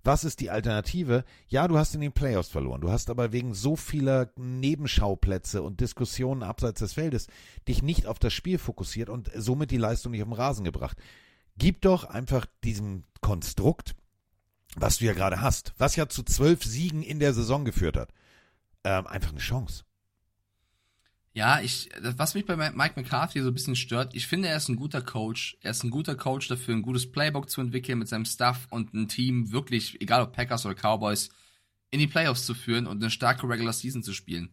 was 0.04 0.24
ist 0.24 0.40
die 0.40 0.50
Alternative? 0.50 1.24
Ja, 1.48 1.66
du 1.66 1.78
hast 1.78 1.94
in 1.94 2.02
den 2.02 2.12
Playoffs 2.12 2.50
verloren. 2.50 2.82
Du 2.82 2.90
hast 2.90 3.08
aber 3.08 3.32
wegen 3.32 3.54
so 3.54 3.74
vieler 3.74 4.30
Nebenschauplätze 4.36 5.62
und 5.62 5.80
Diskussionen 5.80 6.42
abseits 6.42 6.80
des 6.80 6.92
Feldes 6.92 7.26
dich 7.66 7.82
nicht 7.82 8.06
auf 8.06 8.18
das 8.18 8.34
Spiel 8.34 8.58
fokussiert 8.58 9.08
und 9.08 9.30
somit 9.34 9.70
die 9.70 9.78
Leistung 9.78 10.12
nicht 10.12 10.20
auf 10.22 10.28
den 10.28 10.34
Rasen 10.34 10.64
gebracht. 10.66 10.98
Gib 11.56 11.80
doch 11.80 12.04
einfach 12.04 12.44
diesem 12.64 13.04
Konstrukt, 13.22 13.94
was 14.76 14.98
du 14.98 15.06
ja 15.06 15.14
gerade 15.14 15.40
hast, 15.40 15.72
was 15.78 15.96
ja 15.96 16.06
zu 16.06 16.22
zwölf 16.22 16.64
Siegen 16.64 17.02
in 17.02 17.18
der 17.18 17.32
Saison 17.32 17.64
geführt 17.64 17.96
hat, 17.96 18.12
ähm, 18.84 19.06
einfach 19.06 19.30
eine 19.30 19.40
Chance. 19.40 19.84
Ja, 21.32 21.60
ich, 21.60 21.88
was 22.00 22.34
mich 22.34 22.44
bei 22.44 22.56
Mike 22.56 23.00
McCarthy 23.00 23.40
so 23.40 23.48
ein 23.48 23.54
bisschen 23.54 23.76
stört, 23.76 24.16
ich 24.16 24.26
finde, 24.26 24.48
er 24.48 24.56
ist 24.56 24.68
ein 24.68 24.76
guter 24.76 25.00
Coach. 25.00 25.56
Er 25.60 25.70
ist 25.70 25.84
ein 25.84 25.90
guter 25.90 26.16
Coach 26.16 26.48
dafür, 26.48 26.74
ein 26.74 26.82
gutes 26.82 27.10
Playbook 27.10 27.48
zu 27.48 27.60
entwickeln 27.60 28.00
mit 28.00 28.08
seinem 28.08 28.24
Staff 28.24 28.66
und 28.70 28.92
ein 28.94 29.06
Team 29.06 29.52
wirklich, 29.52 30.00
egal 30.00 30.22
ob 30.22 30.32
Packers 30.32 30.66
oder 30.66 30.74
Cowboys, 30.74 31.30
in 31.90 32.00
die 32.00 32.08
Playoffs 32.08 32.46
zu 32.46 32.54
führen 32.54 32.86
und 32.86 33.00
eine 33.00 33.10
starke 33.10 33.48
Regular 33.48 33.72
Season 33.72 34.02
zu 34.02 34.12
spielen. 34.12 34.50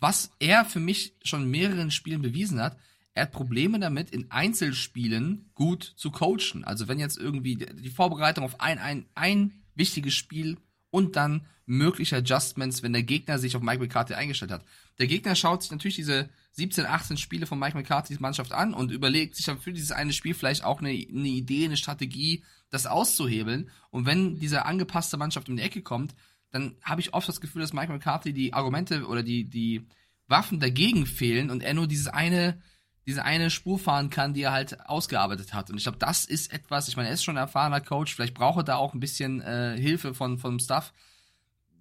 Was 0.00 0.30
er 0.38 0.64
für 0.64 0.80
mich 0.80 1.14
schon 1.24 1.42
in 1.42 1.50
mehreren 1.50 1.90
Spielen 1.90 2.22
bewiesen 2.22 2.60
hat, 2.60 2.78
er 3.12 3.24
hat 3.24 3.32
Probleme 3.32 3.78
damit, 3.78 4.10
in 4.10 4.30
Einzelspielen 4.30 5.50
gut 5.54 5.82
zu 5.96 6.10
coachen. 6.10 6.64
Also 6.64 6.88
wenn 6.88 7.00
jetzt 7.00 7.18
irgendwie 7.18 7.56
die 7.56 7.90
Vorbereitung 7.90 8.44
auf 8.44 8.60
ein, 8.60 8.78
ein, 8.78 9.06
ein 9.14 9.64
wichtiges 9.74 10.14
Spiel 10.14 10.56
und 10.90 11.16
dann 11.16 11.46
mögliche 11.66 12.16
Adjustments, 12.16 12.82
wenn 12.82 12.94
der 12.94 13.02
Gegner 13.02 13.38
sich 13.38 13.54
auf 13.54 13.62
Mike 13.62 13.80
McCarthy 13.80 14.14
eingestellt 14.14 14.50
hat. 14.50 14.64
Der 14.98 15.06
Gegner 15.06 15.34
schaut 15.34 15.62
sich 15.62 15.70
natürlich 15.70 15.96
diese 15.96 16.30
17, 16.52 16.86
18 16.86 17.18
Spiele 17.18 17.46
von 17.46 17.58
Mike 17.58 17.76
McCarthys 17.76 18.20
Mannschaft 18.20 18.52
an 18.52 18.72
und 18.72 18.90
überlegt 18.90 19.36
sich 19.36 19.44
dann 19.44 19.58
für 19.58 19.72
dieses 19.72 19.92
eine 19.92 20.14
Spiel 20.14 20.34
vielleicht 20.34 20.64
auch 20.64 20.80
eine, 20.80 20.88
eine 20.88 21.28
Idee, 21.28 21.66
eine 21.66 21.76
Strategie, 21.76 22.42
das 22.70 22.86
auszuhebeln. 22.86 23.70
Und 23.90 24.06
wenn 24.06 24.38
diese 24.38 24.64
angepasste 24.64 25.18
Mannschaft 25.18 25.48
um 25.48 25.56
die 25.56 25.62
Ecke 25.62 25.82
kommt, 25.82 26.14
dann 26.50 26.76
habe 26.82 27.02
ich 27.02 27.12
oft 27.12 27.28
das 27.28 27.42
Gefühl, 27.42 27.60
dass 27.60 27.74
Mike 27.74 27.92
McCarthy 27.92 28.32
die 28.32 28.54
Argumente 28.54 29.06
oder 29.06 29.22
die, 29.22 29.44
die 29.44 29.86
Waffen 30.26 30.60
dagegen 30.60 31.06
fehlen 31.06 31.50
und 31.50 31.62
er 31.62 31.74
nur 31.74 31.86
dieses 31.86 32.08
eine, 32.08 32.60
diese 33.08 33.24
eine 33.24 33.48
Spur 33.48 33.78
fahren 33.78 34.10
kann, 34.10 34.34
die 34.34 34.42
er 34.42 34.52
halt 34.52 34.86
ausgearbeitet 34.86 35.54
hat. 35.54 35.70
Und 35.70 35.78
ich 35.78 35.84
glaube, 35.84 35.96
das 35.96 36.26
ist 36.26 36.52
etwas, 36.52 36.88
ich 36.88 36.96
meine, 36.96 37.08
er 37.08 37.14
ist 37.14 37.24
schon 37.24 37.38
ein 37.38 37.42
erfahrener 37.42 37.80
Coach, 37.80 38.14
vielleicht 38.14 38.34
braucht 38.34 38.58
er 38.58 38.64
da 38.64 38.76
auch 38.76 38.92
ein 38.92 39.00
bisschen 39.00 39.40
äh, 39.40 39.78
Hilfe 39.80 40.12
von, 40.12 40.36
vom 40.36 40.58
Staff. 40.58 40.92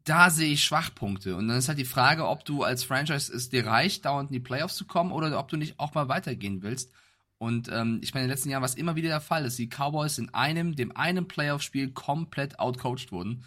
Da 0.06 0.30
sehe 0.30 0.54
ich 0.54 0.64
Schwachpunkte. 0.64 1.36
Und 1.36 1.50
dann 1.50 1.58
ist 1.58 1.68
halt 1.68 1.80
die 1.80 1.84
Frage, 1.84 2.30
ob 2.30 2.46
du 2.46 2.64
als 2.64 2.86
Franchise 2.86 3.34
es 3.34 3.50
dir 3.50 3.68
reicht, 3.68 4.06
dauernd 4.06 4.30
in 4.30 4.36
die 4.36 4.40
Playoffs 4.40 4.78
zu 4.78 4.86
kommen 4.86 5.12
oder 5.12 5.38
ob 5.38 5.50
du 5.50 5.58
nicht 5.58 5.82
auch 5.82 5.94
mal 5.94 6.08
weitergehen 6.08 6.62
willst. 6.62 6.94
Und 7.40 7.70
ähm, 7.74 8.00
ich 8.02 8.14
meine, 8.14 8.24
in 8.24 8.30
den 8.30 8.34
letzten 8.34 8.50
Jahren 8.50 8.62
war 8.62 8.70
es 8.70 8.76
immer 8.76 8.96
wieder 8.96 9.10
der 9.10 9.20
Fall, 9.20 9.44
dass 9.44 9.58
die 9.58 9.68
Cowboys 9.68 10.18
in 10.20 10.34
einem, 10.34 10.78
dem 10.78 10.96
einen 10.96 11.28
Playoff-Spiel 11.28 11.92
komplett 11.92 12.58
outcoached 12.58 13.12
wurden. 13.12 13.44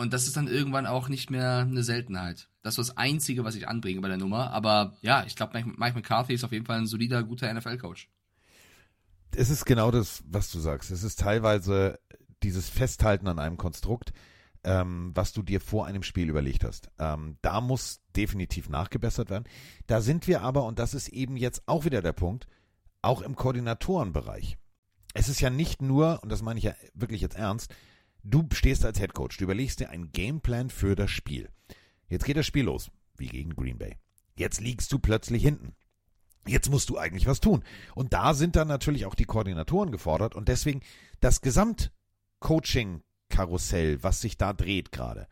Und 0.00 0.14
das 0.14 0.26
ist 0.26 0.38
dann 0.38 0.48
irgendwann 0.48 0.86
auch 0.86 1.10
nicht 1.10 1.30
mehr 1.30 1.58
eine 1.58 1.82
Seltenheit. 1.82 2.48
Das 2.62 2.78
ist 2.78 2.88
das 2.88 2.96
Einzige, 2.96 3.44
was 3.44 3.54
ich 3.54 3.68
anbringe 3.68 4.00
bei 4.00 4.08
der 4.08 4.16
Nummer. 4.16 4.50
Aber 4.50 4.96
ja, 5.02 5.24
ich 5.26 5.36
glaube, 5.36 5.62
Mike, 5.62 5.94
McCarthy 5.94 6.32
ist 6.32 6.42
auf 6.42 6.52
jeden 6.52 6.64
Fall 6.64 6.78
ein 6.78 6.86
solider, 6.86 7.22
guter 7.22 7.52
NFL-Coach. 7.52 8.08
Es 9.36 9.50
ist 9.50 9.66
genau 9.66 9.90
das, 9.90 10.24
was 10.26 10.50
du 10.50 10.58
sagst. 10.58 10.90
Es 10.90 11.02
ist 11.02 11.20
teilweise 11.20 12.00
dieses 12.42 12.70
Festhalten 12.70 13.28
an 13.28 13.38
einem 13.38 13.58
Konstrukt, 13.58 14.14
ähm, 14.64 15.10
was 15.12 15.34
du 15.34 15.42
dir 15.42 15.60
vor 15.60 15.84
einem 15.84 16.02
Spiel 16.02 16.30
überlegt 16.30 16.64
hast. 16.64 16.90
Ähm, 16.98 17.36
da 17.42 17.60
muss 17.60 18.00
definitiv 18.16 18.70
nachgebessert 18.70 19.28
werden. 19.28 19.44
Da 19.86 20.00
sind 20.00 20.26
wir 20.26 20.40
aber, 20.40 20.64
und 20.64 20.78
das 20.78 20.94
ist 20.94 21.08
eben 21.08 21.36
jetzt 21.36 21.68
auch 21.68 21.84
wieder 21.84 22.00
der 22.00 22.14
Punkt, 22.14 22.46
auch 23.02 23.20
im 23.20 23.36
Koordinatorenbereich. 23.36 24.56
Es 25.12 25.28
ist 25.28 25.42
ja 25.42 25.50
nicht 25.50 25.82
nur, 25.82 26.22
und 26.22 26.32
das 26.32 26.40
meine 26.40 26.56
ich 26.56 26.64
ja 26.64 26.72
wirklich 26.94 27.20
jetzt 27.20 27.36
ernst, 27.36 27.74
du 28.22 28.46
stehst 28.52 28.84
als 28.84 29.00
Headcoach, 29.00 29.38
du 29.38 29.44
überlegst 29.44 29.80
dir 29.80 29.88
einen 29.90 30.12
Gameplan 30.12 30.70
für 30.70 30.94
das 30.96 31.10
Spiel. 31.10 31.48
Jetzt 32.08 32.24
geht 32.24 32.36
das 32.36 32.46
Spiel 32.46 32.64
los, 32.64 32.90
wie 33.16 33.28
gegen 33.28 33.54
Green 33.54 33.78
Bay. 33.78 33.96
Jetzt 34.36 34.60
liegst 34.60 34.92
du 34.92 34.98
plötzlich 34.98 35.42
hinten. 35.42 35.74
Jetzt 36.46 36.70
musst 36.70 36.88
du 36.88 36.98
eigentlich 36.98 37.26
was 37.26 37.40
tun. 37.40 37.64
Und 37.94 38.12
da 38.12 38.34
sind 38.34 38.56
dann 38.56 38.68
natürlich 38.68 39.06
auch 39.06 39.14
die 39.14 39.26
Koordinatoren 39.26 39.92
gefordert 39.92 40.34
und 40.34 40.48
deswegen 40.48 40.80
das 41.20 41.42
Gesamt-Coaching-Karussell, 41.42 44.02
was 44.02 44.20
sich 44.20 44.36
da 44.38 44.52
dreht 44.52 44.90
gerade, 44.92 45.28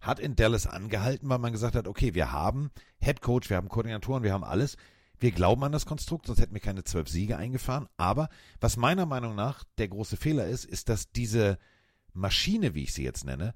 hat 0.00 0.18
in 0.18 0.34
Dallas 0.36 0.66
angehalten, 0.66 1.28
weil 1.28 1.38
man 1.38 1.52
gesagt 1.52 1.74
hat, 1.74 1.86
okay, 1.86 2.14
wir 2.14 2.32
haben 2.32 2.70
Head 2.98 3.20
Coach, 3.20 3.50
wir 3.50 3.58
haben 3.58 3.68
Koordinatoren, 3.68 4.22
wir 4.22 4.32
haben 4.32 4.44
alles. 4.44 4.78
Wir 5.18 5.30
glauben 5.30 5.64
an 5.64 5.72
das 5.72 5.86
Konstrukt, 5.86 6.26
sonst 6.26 6.40
hätten 6.40 6.54
wir 6.54 6.60
keine 6.60 6.84
zwölf 6.84 7.08
Siege 7.08 7.36
eingefahren. 7.36 7.88
Aber 7.96 8.28
was 8.60 8.76
meiner 8.76 9.06
Meinung 9.06 9.34
nach 9.34 9.64
der 9.78 9.88
große 9.88 10.16
Fehler 10.16 10.46
ist, 10.46 10.64
ist, 10.64 10.88
dass 10.88 11.10
diese 11.10 11.58
Maschine, 12.16 12.74
wie 12.74 12.84
ich 12.84 12.94
sie 12.94 13.04
jetzt 13.04 13.24
nenne, 13.24 13.54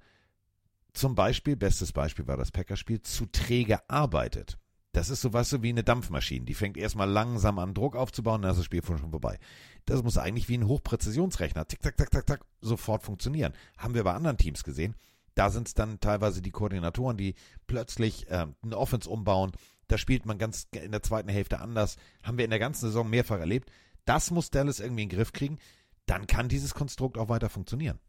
zum 0.93 1.15
Beispiel, 1.15 1.57
bestes 1.57 1.93
Beispiel 1.93 2.27
war 2.27 2.37
das 2.37 2.51
Packerspiel, 2.51 3.03
zu 3.03 3.27
träge 3.27 3.89
arbeitet. 3.89 4.59
Das 4.93 5.09
ist 5.09 5.21
so 5.21 5.33
was 5.33 5.51
so 5.51 5.63
wie 5.63 5.69
eine 5.69 5.85
Dampfmaschine. 5.85 6.45
Die 6.45 6.55
fängt 6.55 6.77
erstmal 6.77 7.09
langsam 7.09 7.59
an, 7.61 7.75
Druck 7.75 7.95
aufzubauen, 7.95 8.43
dann 8.43 8.51
ist 8.51 8.59
das 8.59 8.65
Spiel 8.65 8.85
schon 8.85 9.11
vorbei. 9.11 9.39
Das 9.87 10.03
muss 10.03 10.19
eigentlich 10.19 10.49
wie 10.49 10.59
ein 10.59 10.67
Hochpräzisionsrechner, 10.67 11.67
tick, 11.67 11.81
tack, 11.81 11.97
tack, 11.97 12.11
tack, 12.11 12.27
tack, 12.27 12.45
sofort 12.61 13.05
funktionieren. 13.05 13.53
Haben 13.79 13.95
wir 13.95 14.05
bei 14.05 14.13
anderen 14.13 14.37
Teams 14.37 14.65
gesehen. 14.65 14.97
Da 15.35 15.51
sind 15.51 15.69
es 15.69 15.75
dann 15.75 16.01
teilweise 16.01 16.43
die 16.43 16.51
Koordinatoren, 16.51 17.17
die 17.17 17.35
plötzlich 17.69 18.27
ähm, 18.31 18.57
eine 18.63 18.77
Offense 18.77 19.09
umbauen. 19.09 19.53
Da 19.87 19.97
spielt 19.97 20.27
man 20.27 20.39
ganz 20.39 20.67
in 20.73 20.91
der 20.91 21.03
zweiten 21.03 21.29
Hälfte 21.29 21.61
anders. 21.61 21.97
Haben 22.25 22.39
wir 22.39 22.45
in 22.45 22.51
der 22.51 22.59
ganzen 22.59 22.87
Saison 22.87 23.09
mehrfach 23.09 23.39
erlebt. 23.39 23.71
Das 24.05 24.33
muss 24.33 24.51
Dallas 24.51 24.81
irgendwie 24.81 25.05
in 25.05 25.09
den 25.09 25.17
Griff 25.17 25.33
kriegen. 25.33 25.59
Dann 26.07 26.27
kann 26.27 26.49
dieses 26.49 26.75
Konstrukt 26.75 27.17
auch 27.17 27.29
weiter 27.29 27.49
funktionieren. 27.49 28.01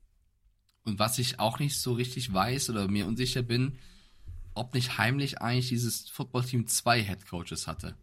Und 0.84 1.00
was 1.00 1.20
ich 1.20 1.40
auch 1.40 1.60
nicht 1.60 1.80
so 1.80 1.94
richtig 1.94 2.34
weiß 2.34 2.70
oder 2.70 2.88
mir 2.88 3.06
unsicher 3.06 3.44
bin, 3.44 3.78
ob 4.54 4.74
nicht 4.74 4.98
heimlich 4.98 5.42
eigentlich 5.42 5.70
dieses 5.70 6.10
Footballteam 6.10 6.68
zwei 6.68 7.02
Headcoaches 7.02 7.68
hatte. 7.68 7.96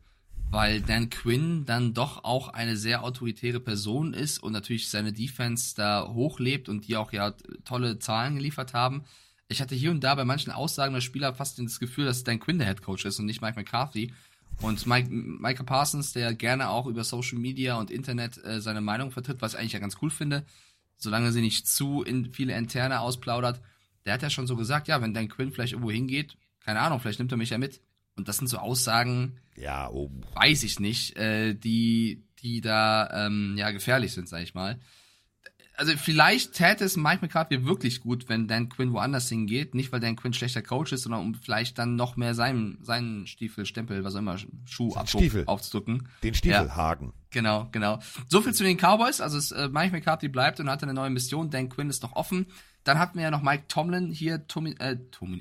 Weil 0.51 0.81
Dan 0.81 1.11
Quinn 1.11 1.67
dann 1.67 1.93
doch 1.93 2.25
auch 2.25 2.49
eine 2.49 2.77
sehr 2.77 3.05
autoritäre 3.05 3.61
Person 3.61 4.15
ist 4.15 4.39
und 4.39 4.53
natürlich 4.53 4.89
seine 4.89 5.13
Defense 5.13 5.75
da 5.77 6.09
hochlebt 6.09 6.69
und 6.69 6.89
die 6.89 6.97
auch 6.97 7.13
ja 7.13 7.35
tolle 7.65 7.99
Zahlen 7.99 8.37
geliefert 8.37 8.73
haben. 8.73 9.05
Ich 9.49 9.61
hatte 9.61 9.75
hier 9.75 9.91
und 9.91 10.03
da 10.03 10.15
bei 10.15 10.25
manchen 10.25 10.53
Aussagen 10.53 10.95
der 10.95 11.01
Spieler 11.01 11.35
fast 11.35 11.59
das 11.59 11.81
Gefühl, 11.81 12.07
dass 12.07 12.25
Dan 12.25 12.41
Quinn 12.41 12.59
der 12.59 12.69
Head 12.69 12.83
Coach 12.83 13.05
ist 13.05 13.19
und 13.19 13.27
nicht 13.27 13.43
Mike 13.43 13.57
McCarthy. 13.57 14.13
Und 14.61 14.87
Mike, 14.87 15.09
Michael 15.11 15.67
Parsons, 15.67 16.13
der 16.13 16.35
gerne 16.35 16.71
auch 16.71 16.87
über 16.87 17.05
Social 17.05 17.39
Media 17.39 17.77
und 17.77 17.91
Internet 17.91 18.43
äh, 18.45 18.61
seine 18.61 18.81
Meinung 18.81 19.11
vertritt, 19.11 19.41
was 19.41 19.55
ich 19.55 19.61
eigentlich 19.61 19.73
ja 19.73 19.79
ganz 19.79 19.97
cool 20.03 20.11
finde, 20.11 20.45
solange 20.99 21.33
sie 21.33 21.41
nicht 21.41 21.67
zu 21.67 22.03
in 22.03 22.33
viele 22.33 22.57
Interne 22.57 23.01
ausplaudert, 23.01 23.61
der 24.05 24.15
hat 24.15 24.23
ja 24.23 24.31
schon 24.31 24.47
so 24.47 24.57
gesagt, 24.57 24.89
ja, 24.89 25.01
wenn 25.01 25.15
Dan 25.15 25.29
Quinn 25.29 25.53
vielleicht 25.53 25.73
irgendwo 25.73 25.91
hingeht, 25.91 26.37
keine 26.61 26.81
Ahnung, 26.81 27.01
vielleicht 27.01 27.19
nimmt 27.19 27.33
er 27.33 27.39
mich 27.39 27.51
ja 27.51 27.59
mit. 27.59 27.81
Und 28.17 28.29
das 28.29 28.39
sind 28.39 28.49
so 28.49 28.59
Aussagen, 28.59 29.39
ja, 29.57 29.89
oh. 29.91 30.11
weiß 30.35 30.65
ich 30.65 30.81
nicht, 30.81 31.17
äh, 31.17 31.55
die, 31.55 32.25
die 32.43 32.61
da 32.61 33.27
ähm, 33.27 33.55
ja 33.57 33.71
gefährlich 33.71 34.13
sind, 34.13 34.29
sag 34.29 34.43
ich 34.43 34.55
mal 34.55 34.79
also 35.79 35.97
vielleicht 35.97 36.55
täte 36.55 36.85
es 36.85 36.97
Mike 36.97 37.21
McCarthy 37.23 37.65
wirklich 37.65 38.01
gut, 38.01 38.29
wenn 38.29 38.49
Dan 38.49 38.69
Quinn 38.69 38.93
woanders 38.93 39.29
hingeht. 39.29 39.75
Nicht, 39.75 39.93
weil 39.93 40.01
Dan 40.01 40.17
Quinn 40.17 40.33
schlechter 40.33 40.61
Coach 40.61 40.93
ist, 40.93 41.03
sondern 41.03 41.21
um 41.21 41.35
vielleicht 41.35 41.79
dann 41.79 41.95
noch 41.95 42.17
mehr 42.17 42.35
seinen, 42.35 42.83
seinen 42.83 43.27
Stiefel, 43.29 43.65
Stempel, 43.65 44.03
was 44.03 44.17
auch 44.17 44.19
immer, 44.19 44.37
Schuh 44.65 44.95
Stiefel. 45.07 45.45
aufzudrücken. 45.47 46.09
Den 46.25 46.35
Stiefelhaken. 46.35 47.09
Ja, 47.09 47.13
genau, 47.31 47.69
genau. 47.71 48.01
So 48.27 48.41
viel 48.41 48.55
zu 48.55 48.65
den 48.65 48.77
Cowboys. 48.77 49.21
Also 49.21 49.39
es, 49.39 49.53
äh, 49.53 49.69
Mike 49.69 49.93
McCarthy 49.93 50.29
bleibt 50.29 50.59
und 50.59 50.69
hat 50.69 50.83
eine 50.83 50.95
neue 50.95 51.11
Mission. 51.11 51.49
Dan 51.49 51.69
Quinn 51.69 51.91
ist 51.91 52.03
noch 52.03 52.17
offen. 52.17 52.47
Dann 52.83 52.99
hatten 52.99 53.17
wir 53.17 53.25
ja 53.25 53.31
noch 53.31 53.43
Mike 53.43 53.65
Tomlin 53.69 54.11
hier, 54.11 54.49
Tommy, 54.49 54.75
äh, 54.81 54.97
Tommy, 55.13 55.41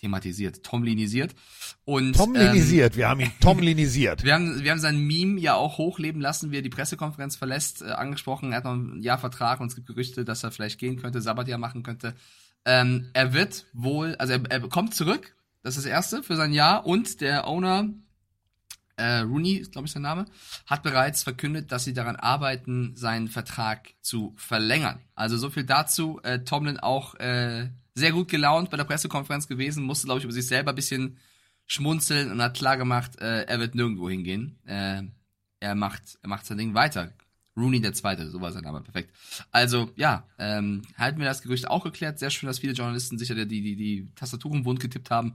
thematisiert, 0.00 0.62
Tomlinisiert. 0.62 1.34
Und, 1.84 2.14
Tomlinisiert, 2.14 2.92
ähm, 2.92 2.98
wir 2.98 3.08
haben 3.08 3.20
ihn 3.20 3.32
Tomlinisiert. 3.40 4.24
wir, 4.24 4.34
haben, 4.34 4.62
wir 4.62 4.70
haben 4.70 4.78
sein 4.78 4.98
Meme 4.98 5.40
ja 5.40 5.54
auch 5.54 5.78
hochleben 5.78 6.20
lassen, 6.20 6.50
wie 6.50 6.58
er 6.58 6.62
die 6.62 6.68
Pressekonferenz 6.68 7.36
verlässt, 7.36 7.82
äh, 7.82 7.86
angesprochen. 7.86 8.52
Er 8.52 8.58
hat 8.58 8.64
noch 8.64 8.74
ein 8.74 9.02
Jahr 9.02 9.18
Vertrag 9.18 9.60
und 9.60 9.68
es 9.68 9.74
gibt 9.74 9.86
Gerüchte, 9.86 10.24
dass 10.24 10.44
er 10.44 10.50
vielleicht 10.50 10.78
gehen 10.78 11.00
könnte, 11.00 11.20
Sabbatjahr 11.20 11.58
machen 11.58 11.82
könnte. 11.82 12.14
Ähm, 12.64 13.10
er 13.12 13.32
wird 13.32 13.66
wohl, 13.72 14.16
also 14.16 14.34
er, 14.34 14.50
er 14.50 14.60
kommt 14.68 14.94
zurück, 14.94 15.36
das 15.62 15.76
ist 15.76 15.84
das 15.84 15.90
Erste 15.90 16.22
für 16.22 16.36
sein 16.36 16.52
Jahr 16.52 16.86
und 16.86 17.20
der 17.20 17.46
Owner, 17.46 17.88
äh, 18.96 19.18
Rooney, 19.18 19.66
glaube 19.70 19.86
ich 19.86 19.92
sein 19.92 20.02
Name, 20.02 20.26
hat 20.66 20.82
bereits 20.82 21.22
verkündet, 21.22 21.70
dass 21.72 21.84
sie 21.84 21.92
daran 21.92 22.16
arbeiten, 22.16 22.96
seinen 22.96 23.28
Vertrag 23.28 23.94
zu 24.00 24.34
verlängern. 24.36 25.00
Also 25.14 25.36
so 25.36 25.50
viel 25.50 25.64
dazu. 25.64 26.20
Äh, 26.22 26.40
Tomlin 26.40 26.78
auch 26.78 27.14
äh, 27.16 27.68
sehr 27.96 28.12
gut 28.12 28.28
gelaunt 28.28 28.70
bei 28.70 28.76
der 28.76 28.84
Pressekonferenz 28.84 29.48
gewesen, 29.48 29.82
musste, 29.82 30.06
glaube 30.06 30.18
ich, 30.18 30.24
über 30.24 30.32
sich 30.32 30.46
selber 30.46 30.70
ein 30.70 30.76
bisschen 30.76 31.16
schmunzeln 31.66 32.30
und 32.30 32.40
hat 32.40 32.56
klar 32.56 32.76
gemacht, 32.76 33.18
äh, 33.20 33.44
er 33.44 33.58
wird 33.58 33.74
nirgendwo 33.74 34.08
hingehen. 34.08 34.58
Äh, 34.66 35.02
er 35.58 35.74
macht, 35.74 36.18
er 36.22 36.28
macht 36.28 36.46
sein 36.46 36.58
Ding 36.58 36.74
weiter. 36.74 37.12
Rooney 37.56 37.80
der 37.80 37.94
Zweite, 37.94 38.30
so 38.30 38.40
war 38.42 38.52
sein 38.52 38.64
Name, 38.64 38.82
perfekt. 38.82 39.10
Also, 39.50 39.90
ja, 39.96 40.24
ähm, 40.38 40.82
halten 40.98 41.18
wir 41.18 41.24
das 41.24 41.40
Gerücht 41.40 41.68
auch 41.68 41.82
geklärt. 41.82 42.18
Sehr 42.18 42.28
schön, 42.28 42.46
dass 42.46 42.58
viele 42.58 42.74
Journalisten 42.74 43.18
sicher 43.18 43.34
die, 43.34 43.46
die, 43.46 43.76
die 43.76 44.08
Tastaturen 44.14 44.66
wund 44.66 44.78
getippt 44.78 45.10
haben. 45.10 45.34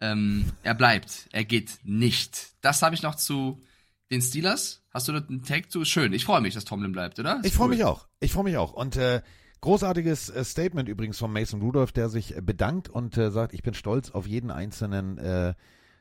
Ähm, 0.00 0.46
er 0.64 0.74
bleibt, 0.74 1.28
er 1.30 1.44
geht 1.44 1.78
nicht. 1.84 2.48
Das 2.62 2.82
habe 2.82 2.96
ich 2.96 3.02
noch 3.02 3.14
zu 3.14 3.62
den 4.10 4.20
Steelers. 4.20 4.82
Hast 4.92 5.06
du 5.06 5.12
da 5.12 5.24
einen 5.24 5.44
Take 5.44 5.68
zu? 5.68 5.84
Schön, 5.84 6.12
ich 6.12 6.24
freue 6.24 6.40
mich, 6.40 6.54
dass 6.54 6.64
Tomlin 6.64 6.90
bleibt, 6.90 7.20
oder? 7.20 7.36
Ist 7.36 7.46
ich 7.46 7.54
freue 7.54 7.68
cool. 7.68 7.74
mich 7.76 7.84
auch. 7.84 8.08
Ich 8.18 8.32
freue 8.32 8.44
mich 8.44 8.56
auch. 8.56 8.72
Und 8.72 8.96
äh, 8.96 9.22
Großartiges 9.62 10.28
äh, 10.28 10.44
Statement 10.44 10.88
übrigens 10.88 11.18
von 11.18 11.32
Mason 11.32 11.62
Rudolph, 11.62 11.92
der 11.92 12.08
sich 12.08 12.36
äh, 12.36 12.40
bedankt 12.42 12.88
und 12.88 13.16
äh, 13.16 13.30
sagt, 13.30 13.54
ich 13.54 13.62
bin 13.62 13.74
stolz 13.74 14.10
auf 14.10 14.26
jeden 14.26 14.50
einzelnen 14.50 15.18
äh, 15.18 15.54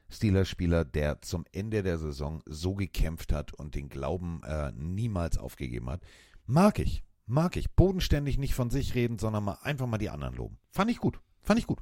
Steelers-Spieler, 0.10 0.84
der 0.84 1.21
zum 1.21 1.45
Ende 1.52 1.84
der 1.84 2.00
Saison 2.00 2.41
so 2.47 2.74
gekämpft 2.74 3.32
hat 3.32 3.54
und 3.54 3.76
den 3.76 3.88
Glauben 3.88 4.41
äh, 4.43 4.71
niemals 4.71 5.38
aufgegeben 5.38 5.91
hat. 5.91 6.02
Mag 6.47 6.80
ich, 6.80 7.04
mag 7.28 7.56
ich. 7.56 7.69
Bodenständig 7.69 8.39
nicht 8.39 8.56
von 8.56 8.71
sich 8.71 8.95
reden, 8.95 9.19
sondern 9.19 9.43
mal 9.43 9.60
einfach 9.62 9.86
mal 9.86 10.00
die 10.00 10.10
anderen 10.10 10.36
loben. 10.36 10.58
Fand 10.71 10.89
ich 10.89 10.97
gut, 10.97 11.19
fand 11.43 11.60
ich 11.60 11.67
gut. 11.67 11.82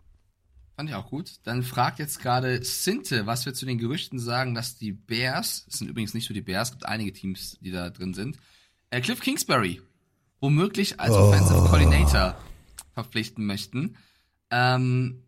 Fand 0.75 0.89
ich 0.89 0.95
auch 0.95 1.09
gut. 1.09 1.39
Dann 1.43 1.63
fragt 1.63 1.99
jetzt 1.99 2.19
gerade 2.19 2.61
Sinte, 2.61 3.25
was 3.25 3.45
wir 3.45 3.53
zu 3.53 3.65
den 3.65 3.77
Gerüchten 3.77 4.19
sagen, 4.19 4.53
dass 4.53 4.77
die 4.77 4.91
Bears, 4.91 5.65
es 5.69 5.77
sind 5.79 5.89
übrigens 5.89 6.13
nicht 6.13 6.29
nur 6.29 6.35
die 6.35 6.41
Bears, 6.41 6.67
es 6.67 6.73
gibt 6.73 6.85
einige 6.85 7.13
Teams, 7.13 7.57
die 7.61 7.71
da 7.71 7.89
drin 7.89 8.13
sind, 8.13 8.37
äh, 8.89 8.99
Cliff 8.99 9.21
Kingsbury 9.21 9.81
womöglich 10.39 10.99
als 10.99 11.11
oh. 11.11 11.19
Offensive 11.19 11.59
Coordinator 11.59 12.37
verpflichten 12.93 13.45
möchten. 13.45 13.97
Ähm, 14.51 15.23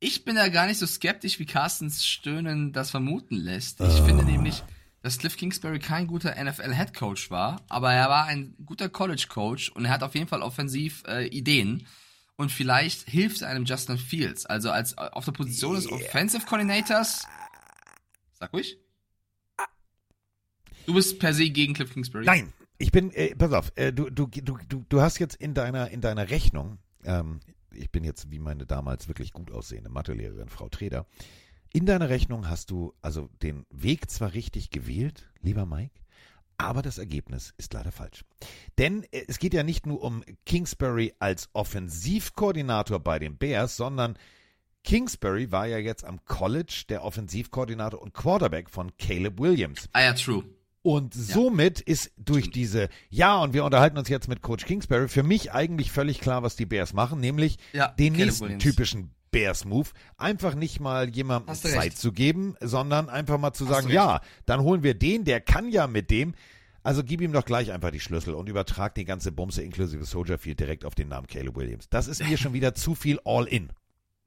ich 0.00 0.24
bin 0.24 0.36
da 0.36 0.48
gar 0.48 0.66
nicht 0.66 0.78
so 0.78 0.86
skeptisch, 0.86 1.38
wie 1.38 1.46
Carstens 1.46 2.06
Stöhnen 2.06 2.72
das 2.72 2.90
vermuten 2.90 3.36
lässt. 3.36 3.80
Ich 3.80 4.00
oh. 4.00 4.04
finde 4.04 4.24
nämlich, 4.24 4.62
dass 5.02 5.18
Cliff 5.18 5.36
Kingsbury 5.36 5.78
kein 5.78 6.06
guter 6.06 6.34
NFL-Head 6.42 6.94
Coach 6.94 7.30
war, 7.30 7.62
aber 7.68 7.92
er 7.92 8.08
war 8.08 8.24
ein 8.26 8.54
guter 8.64 8.88
College 8.88 9.26
Coach 9.28 9.70
und 9.70 9.84
er 9.84 9.90
hat 9.90 10.02
auf 10.02 10.14
jeden 10.14 10.28
Fall 10.28 10.42
offensiv 10.42 11.04
äh, 11.06 11.26
Ideen. 11.28 11.86
Und 12.36 12.50
vielleicht 12.50 13.08
hilft 13.08 13.44
einem 13.44 13.64
Justin 13.64 13.96
Fields, 13.96 14.44
also 14.44 14.70
als 14.70 14.98
auf 14.98 15.24
der 15.24 15.32
Position 15.32 15.76
des 15.76 15.90
Offensive 15.90 16.44
Coordinators. 16.46 17.26
Sag 18.32 18.52
ruhig. 18.52 18.76
Du 20.86 20.94
bist 20.94 21.18
per 21.20 21.32
se 21.32 21.48
gegen 21.50 21.74
Cliff 21.74 21.92
Kingsbury. 21.92 22.24
Nein, 22.24 22.52
ich 22.78 22.92
bin, 22.92 23.10
äh, 23.12 23.34
pass 23.36 23.52
auf, 23.52 23.72
äh, 23.76 23.92
du, 23.92 24.10
du, 24.10 24.26
du, 24.26 24.58
du, 24.88 25.00
hast 25.00 25.18
jetzt 25.18 25.36
in 25.36 25.54
deiner, 25.54 25.90
in 25.90 26.00
deiner 26.00 26.30
Rechnung, 26.30 26.78
ähm, 27.04 27.40
ich 27.72 27.90
bin 27.90 28.04
jetzt 28.04 28.30
wie 28.30 28.38
meine 28.38 28.66
damals 28.66 29.08
wirklich 29.08 29.32
gut 29.32 29.50
aussehende 29.50 29.90
Mathelehrerin 29.90 30.48
Frau 30.48 30.68
Treder, 30.68 31.06
in 31.72 31.86
deiner 31.86 32.08
Rechnung 32.08 32.48
hast 32.48 32.70
du 32.70 32.94
also 33.02 33.28
den 33.42 33.66
Weg 33.70 34.10
zwar 34.10 34.32
richtig 34.32 34.70
gewählt, 34.70 35.28
lieber 35.42 35.66
Mike, 35.66 36.00
aber 36.56 36.82
das 36.82 36.98
Ergebnis 36.98 37.52
ist 37.56 37.72
leider 37.72 37.92
falsch. 37.92 38.24
Denn 38.78 39.04
äh, 39.10 39.24
es 39.28 39.38
geht 39.38 39.54
ja 39.54 39.62
nicht 39.62 39.86
nur 39.86 40.02
um 40.02 40.24
Kingsbury 40.46 41.14
als 41.18 41.48
Offensivkoordinator 41.52 43.00
bei 43.00 43.18
den 43.18 43.36
Bears, 43.36 43.76
sondern 43.76 44.16
Kingsbury 44.84 45.50
war 45.50 45.66
ja 45.66 45.78
jetzt 45.78 46.04
am 46.04 46.24
College 46.26 46.84
der 46.88 47.04
Offensivkoordinator 47.04 48.00
und 48.00 48.12
Quarterback 48.12 48.68
von 48.68 48.96
Caleb 48.98 49.40
Williams. 49.40 49.88
Ah 49.92 50.02
ja, 50.02 50.12
true. 50.12 50.44
Und 50.84 51.14
somit 51.14 51.78
ja. 51.78 51.84
ist 51.86 52.12
durch 52.18 52.50
diese, 52.50 52.90
ja, 53.08 53.38
und 53.38 53.54
wir 53.54 53.64
unterhalten 53.64 53.96
uns 53.96 54.10
jetzt 54.10 54.28
mit 54.28 54.42
Coach 54.42 54.66
Kingsbury, 54.66 55.08
für 55.08 55.22
mich 55.22 55.50
eigentlich 55.50 55.90
völlig 55.90 56.20
klar, 56.20 56.42
was 56.42 56.56
die 56.56 56.66
Bears 56.66 56.92
machen, 56.92 57.20
nämlich 57.20 57.56
ja, 57.72 57.88
den 57.88 58.12
Caleb 58.12 58.26
nächsten 58.26 58.44
Williams. 58.44 58.62
typischen 58.62 59.10
Bears-Move, 59.30 59.88
einfach 60.18 60.54
nicht 60.54 60.80
mal 60.80 61.08
jemandem 61.08 61.54
Zeit 61.54 61.84
recht. 61.84 61.98
zu 61.98 62.12
geben, 62.12 62.54
sondern 62.60 63.08
einfach 63.08 63.38
mal 63.38 63.54
zu 63.54 63.66
Hast 63.66 63.76
sagen, 63.76 63.88
ja, 63.88 64.20
dann 64.44 64.60
holen 64.60 64.82
wir 64.82 64.92
den, 64.92 65.24
der 65.24 65.40
kann 65.40 65.70
ja 65.70 65.86
mit 65.86 66.10
dem. 66.10 66.34
Also 66.82 67.02
gib 67.02 67.22
ihm 67.22 67.32
doch 67.32 67.46
gleich 67.46 67.72
einfach 67.72 67.90
die 67.90 68.00
Schlüssel 68.00 68.34
und 68.34 68.50
übertrag 68.50 68.94
die 68.94 69.06
ganze 69.06 69.32
Bumse 69.32 69.62
inklusive 69.62 70.04
Soldier 70.04 70.36
Field 70.36 70.60
direkt 70.60 70.84
auf 70.84 70.94
den 70.94 71.08
Namen 71.08 71.26
Caleb 71.28 71.56
Williams. 71.56 71.88
Das 71.88 72.08
ist 72.08 72.22
mir 72.22 72.36
schon 72.36 72.52
wieder 72.52 72.74
zu 72.74 72.94
viel 72.94 73.18
All-In 73.24 73.70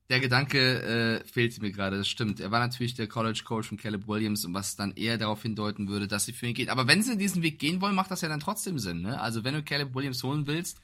der 0.10 0.22
Gedanke 0.22 1.22
äh, 1.22 1.28
fehlt 1.28 1.62
mir 1.62 1.72
gerade, 1.72 1.98
das 1.98 2.08
stimmt. 2.08 2.40
Er 2.40 2.52
war 2.52 2.60
natürlich 2.60 2.94
der 2.94 3.08
College 3.08 3.42
Coach 3.44 3.68
von 3.68 3.78
Caleb 3.78 4.08
Williams 4.08 4.46
und 4.46 4.54
was 4.54 4.78
dann 4.78 4.94
eher 4.94 5.18
darauf 5.18 5.42
hindeuten 5.42 5.90
würde, 5.90 6.08
dass 6.08 6.26
sie 6.26 6.34
für 6.34 6.48
ihn 6.48 6.54
geht. 6.54 6.70
Aber 6.70 6.88
wenn 6.88 7.04
sie 7.04 7.18
diesen 7.18 7.44
Weg 7.44 7.60
gehen 7.60 7.82
wollen, 7.82 7.96
macht 7.96 8.12
das 8.12 8.22
ja 8.22 8.30
dann 8.30 8.40
trotzdem 8.40 8.80
Sinn. 8.80 9.02
Ne? 9.02 9.20
Also 9.20 9.44
wenn 9.44 9.54
du 9.54 9.64
Caleb 9.64 9.94
Williams 9.94 10.24
holen 10.24 10.48
willst, 10.48 10.80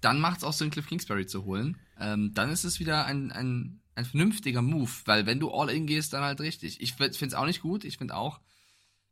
dann 0.00 0.20
macht 0.20 0.38
es 0.38 0.44
auch 0.44 0.54
Sinn, 0.54 0.70
Cliff 0.70 0.86
Kingsbury 0.86 1.26
zu 1.26 1.44
holen. 1.44 1.76
Ähm, 2.00 2.32
dann 2.34 2.50
ist 2.50 2.64
es 2.64 2.80
wieder 2.80 3.04
ein, 3.04 3.30
ein, 3.30 3.80
ein 3.94 4.06
vernünftiger 4.06 4.62
Move, 4.62 4.90
weil 5.04 5.26
wenn 5.26 5.38
du 5.38 5.50
all 5.50 5.68
in 5.68 5.86
gehst, 5.86 6.14
dann 6.14 6.22
halt 6.22 6.40
richtig. 6.40 6.80
Ich 6.80 6.94
finde 6.94 7.12
es 7.14 7.34
auch 7.34 7.46
nicht 7.46 7.60
gut. 7.60 7.84
Ich 7.84 7.98
finde 7.98 8.16
auch, 8.16 8.40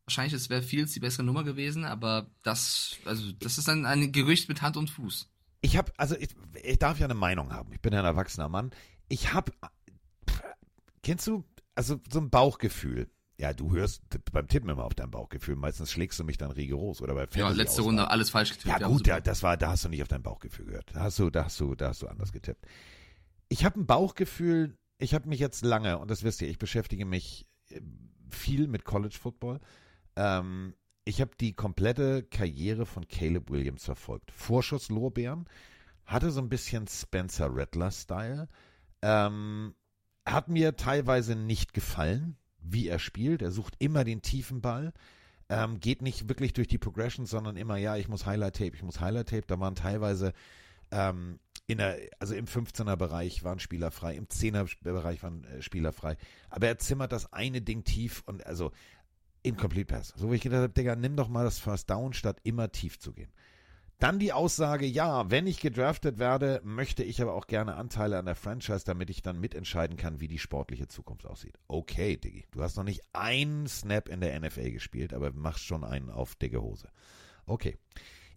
wahrscheinlich 0.07 0.33
es 0.33 0.49
wäre 0.49 0.63
Fields 0.63 0.93
die 0.93 1.01
bessere 1.01 1.23
Nummer 1.23 1.45
gewesen, 1.45 1.85
aber 1.85 2.31
das, 2.43 2.97
also 3.05 3.31
das 3.33 3.59
ist 3.59 3.69
dann 3.69 3.85
ein 3.85 4.11
Gerücht 4.11 4.49
mit 4.49 4.63
Hand 4.63 4.79
und 4.79 4.89
Fuß. 4.89 5.29
Ich 5.61 5.77
habe, 5.77 5.93
also 5.99 6.17
ich, 6.17 6.31
ich 6.65 6.79
darf 6.79 6.99
ja 6.99 7.05
eine 7.05 7.15
Meinung 7.15 7.53
haben. 7.53 7.71
Ich 7.75 7.81
bin 7.81 7.93
ja 7.93 7.99
ein 7.99 8.07
erwachsener 8.07 8.49
Mann 8.49 8.71
ich 9.11 9.35
habe, 9.35 9.53
kennst 11.03 11.27
du, 11.27 11.45
also 11.75 12.01
so 12.11 12.21
ein 12.21 12.31
Bauchgefühl. 12.31 13.11
Ja, 13.39 13.53
du 13.55 13.73
hörst 13.73 14.03
beim 14.33 14.49
Tippen 14.49 14.69
immer 14.69 14.85
auf 14.85 14.95
dein 14.95 15.11
Bauchgefühl. 15.11 15.57
Meistens 15.57 15.91
schlägst 15.91 16.19
du 16.19 16.25
mich 16.25 16.37
dann 16.37 16.51
rigoros 16.51 17.01
oder 17.01 17.15
bei 17.15 17.27
Ja, 17.35 17.49
letzte 17.49 17.83
Runde 17.83 18.09
alles 18.09 18.31
falsch 18.31 18.51
getippt. 18.51 18.81
Ja, 18.81 18.87
gut, 18.87 19.07
ja, 19.07 19.19
das 19.21 19.43
war, 19.43 19.57
da 19.57 19.71
hast 19.71 19.85
du 19.85 19.89
nicht 19.89 20.03
auf 20.03 20.09
dein 20.09 20.23
Bauchgefühl 20.23 20.67
gehört. 20.67 20.95
Da 20.95 21.01
hast 21.01 21.19
du, 21.19 21.31
da 21.31 21.47
hast 21.47 21.59
du, 21.59 21.75
da 21.75 21.89
hast 21.89 22.03
du 22.03 22.07
anders 22.07 22.33
getippt. 22.33 22.67
Ich 23.49 23.65
habe 23.65 23.81
ein 23.81 23.87
Bauchgefühl, 23.87 24.77
ich 24.99 25.15
habe 25.15 25.29
mich 25.29 25.41
jetzt 25.41 25.65
lange, 25.65 25.99
und 25.99 26.11
das 26.11 26.23
wisst 26.23 26.43
ihr, 26.43 26.49
ich 26.49 26.59
beschäftige 26.59 27.07
mich 27.07 27.47
äh, 27.71 27.81
viel 28.29 28.69
mit 28.69 28.85
College 28.85 29.17
Football. 29.19 29.59
Ähm, 30.17 30.75
ich 31.05 31.23
habe 31.23 31.31
die 31.41 31.55
komplette 31.55 32.23
Karriere 32.25 32.85
von 32.85 33.09
Caleb 33.09 33.51
Williams 33.51 33.85
verfolgt. 33.85 34.31
Vorschusslorbeeren, 34.33 35.47
hatte 36.05 36.31
so 36.31 36.43
ein 36.43 36.51
bisschen 36.51 36.87
Spencer 36.87 37.49
Rattler-Style. 37.51 38.49
Ähm, 39.03 39.75
hat 40.27 40.49
mir 40.49 40.77
teilweise 40.77 41.35
nicht 41.37 41.75
gefallen, 41.75 42.37
wie 42.63 42.89
er 42.89 42.99
spielt. 42.99 43.43
Er 43.43 43.51
sucht 43.51 43.75
immer 43.79 44.05
den 44.05 44.23
tiefen 44.23 44.61
Ball. 44.61 44.93
Ähm, 45.49 45.81
geht 45.81 46.03
nicht 46.03 46.29
wirklich 46.29 46.53
durch 46.53 46.69
die 46.69 46.79
Progression, 46.79 47.27
sondern 47.27 47.57
immer, 47.57 47.77
ja, 47.77 47.97
ich 47.97 48.09
muss 48.09 48.27
Highlight 48.27 48.57
Tape, 48.57 48.75
ich 48.75 48.83
muss 48.83 49.01
Highlight 49.01 49.31
Tape. 49.31 49.47
Da 49.47 49.59
waren 49.59 49.75
teilweise 49.75 50.33
ähm, 50.93 51.41
in 51.67 51.79
der, 51.79 51.99
also 52.19 52.35
im 52.35 52.47
15er 52.47 52.97
Bereich 52.97 53.45
waren 53.45 53.59
Spieler 53.59 53.91
frei, 53.91 54.17
im 54.17 54.27
10er 54.27 54.69
Bereich 54.83 55.23
waren 55.23 55.45
äh, 55.45 55.63
Spieler 55.63 55.93
frei. 55.93 56.17
Aber 56.51 56.67
er 56.67 56.79
zimmert 56.79 57.13
das 57.13 57.33
eine 57.33 57.63
Ding 57.63 57.85
tief 57.85 58.23
und 58.27 58.47
also 58.47 58.73
Incomplete 59.43 59.87
Pass. 59.95 60.13
So 60.17 60.31
wie 60.31 60.37
ich 60.37 60.43
gedacht 60.43 60.63
habe, 60.63 60.73
Digga, 60.73 60.97
nimm 60.97 61.17
doch 61.17 61.29
mal 61.29 61.45
das 61.45 61.59
First 61.59 61.89
Down, 61.89 62.13
statt 62.13 62.39
immer 62.43 62.71
tief 62.73 62.99
zu 62.99 63.13
gehen. 63.13 63.33
Dann 64.01 64.19
die 64.19 64.33
Aussage, 64.33 64.87
ja, 64.87 65.31
wenn 65.31 65.47
ich 65.47 65.61
gedraftet 65.61 66.19
werde, 66.19 66.63
möchte 66.65 67.05
ich 67.05 67.21
aber 67.21 67.35
auch 67.35 67.47
gerne 67.47 67.75
Anteile 67.77 68.19
an 68.19 68.25
der 68.25 68.35
Franchise, 68.35 68.83
damit 68.87 69.11
ich 69.11 69.21
dann 69.21 69.39
mitentscheiden 69.39 69.99
kann, 69.99 70.21
wie 70.21 70.27
die 70.27 70.39
sportliche 70.39 70.89
Zukunft 70.89 71.27
aussieht. 71.27 71.59
Okay, 71.69 72.17
Diggi, 72.17 72.47
du 72.51 72.63
hast 72.63 72.79
noch 72.79 72.85
nicht 72.85 73.03
einen 73.13 73.67
Snap 73.67 74.09
in 74.09 74.23
der 74.23 74.41
NFL 74.41 74.71
gespielt, 74.71 75.13
aber 75.13 75.33
machst 75.33 75.65
schon 75.65 75.85
einen 75.85 76.09
auf 76.09 76.35
dicke 76.35 76.63
Hose. 76.63 76.89
Okay. 77.45 77.77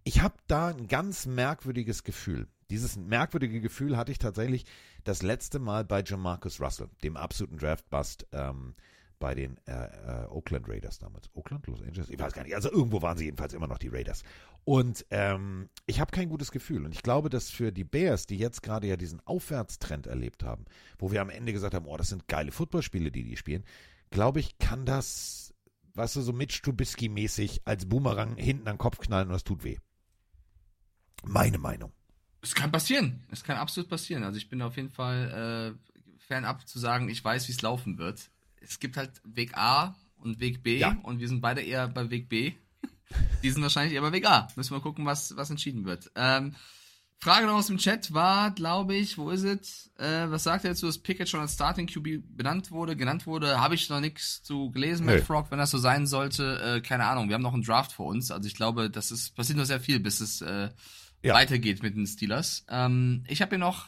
Ich 0.04 0.22
habe 0.22 0.36
da 0.48 0.68
ein 0.68 0.88
ganz 0.88 1.26
merkwürdiges 1.26 2.04
Gefühl. 2.04 2.50
Dieses 2.70 2.98
merkwürdige 2.98 3.62
Gefühl 3.62 3.96
hatte 3.96 4.12
ich 4.12 4.20
tatsächlich 4.20 4.66
das 5.06 5.22
letzte 5.22 5.60
Mal 5.60 5.86
bei 5.86 6.04
Jamarcus 6.04 6.60
Russell, 6.60 6.90
dem 7.04 7.16
absoluten 7.16 7.58
Draft-Bust 7.58 8.28
ähm, 8.34 8.76
bei 9.20 9.36
den 9.36 9.58
äh, 9.66 9.72
äh, 9.72 10.28
Oakland 10.28 10.68
Raiders 10.68 11.00
damals. 11.00 11.30
Oakland, 11.34 11.66
Los 11.68 11.82
Angeles, 11.82 12.10
ich 12.10 12.20
weiß 12.20 12.34
gar 12.34 12.44
nicht. 12.44 12.56
Also 12.56 12.72
irgendwo 12.72 13.02
waren 13.02 13.18
sie 13.18 13.26
jedenfalls 13.26 13.54
immer 13.54 13.68
noch 13.68 13.78
die 13.78 13.88
Raiders. 13.88 14.24
Und 14.66 15.06
ähm, 15.12 15.70
ich 15.86 16.00
habe 16.00 16.12
kein 16.12 16.30
gutes 16.30 16.52
Gefühl. 16.52 16.86
Und 16.86 16.94
ich 16.94 17.04
glaube, 17.04 17.30
dass 17.30 17.50
für 17.50 17.72
die 17.72 17.84
Bears, 17.84 18.26
die 18.26 18.38
jetzt 18.38 18.64
gerade 18.64 18.88
ja 18.88 18.98
diesen 18.98 19.20
Aufwärtstrend 19.26 20.08
erlebt 20.08 20.44
haben, 20.44 20.66
wo 20.98 21.12
wir 21.12 21.22
am 21.22 21.30
Ende 21.30 21.54
gesagt 21.54 21.74
haben, 21.74 21.86
oh, 21.86 21.98
das 21.98 22.10
sind 22.10 22.28
geile 22.28 22.52
Footballspiele, 22.52 23.12
die 23.12 23.24
die 23.24 23.38
spielen, 23.38 23.64
glaube 24.10 24.40
ich, 24.40 24.58
kann 24.58 24.86
das, 24.86 25.54
weißt 25.96 26.18
du, 26.18 26.22
so 26.22 26.34
Mitch 26.34 26.62
Trubisky-mäßig 26.64 27.62
als 27.66 27.88
Boomerang 27.88 28.36
hinten 28.36 28.68
an 28.68 28.76
den 28.76 28.80
Kopf 28.80 29.00
knallen 29.00 29.28
und 29.28 29.34
das 29.34 29.44
tut 29.44 29.64
weh. 29.64 29.78
Meine 31.24 31.58
Meinung. 31.58 31.92
Es 32.42 32.56
kann 32.56 32.72
passieren. 32.72 33.24
Es 33.32 33.44
kann 33.44 33.58
absolut 33.58 33.90
passieren. 33.90 34.24
Also 34.24 34.38
ich 34.38 34.50
bin 34.50 34.62
auf 34.62 34.76
jeden 34.76 34.90
Fall 34.90 35.78
äh, 35.80 36.18
fernab 36.18 36.68
zu 36.68 36.78
sagen, 36.78 37.10
ich 37.10 37.24
weiß, 37.24 37.48
wie 37.48 37.54
es 37.54 37.62
laufen 37.62 37.98
wird 37.98 38.30
es 38.64 38.80
gibt 38.80 38.98
halt 38.98 39.12
Weg 39.24 39.58
A 39.58 39.96
und 40.18 40.40
Weg 40.40 40.64
B 40.64 40.80
ja. 40.80 40.98
und 41.04 41.20
wir 41.20 41.28
sind 41.28 41.42
beide 41.42 41.62
eher 41.62 41.88
bei 41.88 42.10
Weg 42.10 42.30
B. 42.30 42.54
Die 43.44 43.50
sind 43.50 43.62
wahrscheinlich 43.62 43.94
eher 43.94 44.02
bei 44.02 44.12
Weg 44.12 44.28
A. 44.28 44.48
Müssen 44.56 44.76
wir 44.76 44.82
gucken, 44.82 45.06
was, 45.06 45.36
was 45.36 45.50
entschieden 45.50 45.86
wird. 45.86 46.12
Ähm, 46.16 46.56
Frage 47.24 47.48
noch 47.48 47.54
aus 47.54 47.68
dem 47.68 47.78
Chat 47.78 48.14
war, 48.14 48.52
glaube 48.52 48.96
ich, 48.96 49.18
wo 49.18 49.30
ist 49.30 49.44
es? 49.44 49.92
Äh, 49.98 50.30
was 50.30 50.44
sagt 50.44 50.66
er 50.66 50.72
dazu, 50.72 50.88
dass 50.88 50.98
Pickett 50.98 51.30
schon 51.30 51.40
als 51.40 51.54
Starting 51.54 51.88
QB 51.88 52.22
benannt 52.36 52.70
wurde, 52.70 52.98
genannt 52.98 53.26
wurde? 53.26 53.62
Habe 53.62 53.76
ich 53.76 53.90
noch 53.90 54.02
nichts 54.02 54.44
zu 54.44 54.72
gelesen, 54.72 55.06
Matt 55.06 55.22
Frog, 55.22 55.50
wenn 55.50 55.58
das 55.58 55.72
so 55.72 55.78
sein 55.78 56.06
sollte. 56.06 56.60
Äh, 56.60 56.82
keine 56.82 57.06
Ahnung, 57.06 57.30
wir 57.30 57.36
haben 57.36 57.42
noch 57.42 57.54
einen 57.54 57.64
Draft 57.64 57.94
vor 57.94 58.08
uns. 58.08 58.30
Also 58.30 58.46
ich 58.46 58.56
glaube, 58.56 58.90
das 58.90 59.10
ist, 59.12 59.36
passiert 59.36 59.58
noch 59.58 59.66
sehr 59.66 59.80
viel, 59.80 60.02
bis 60.02 60.20
es 60.20 60.42
äh, 60.42 60.70
ja. 61.22 61.34
weitergeht 61.34 61.82
mit 61.82 61.96
den 61.96 62.06
Steelers. 62.06 62.66
Ähm, 62.68 63.24
ich 63.30 63.42
habe 63.42 63.52
hier 63.52 63.60
noch 63.60 63.88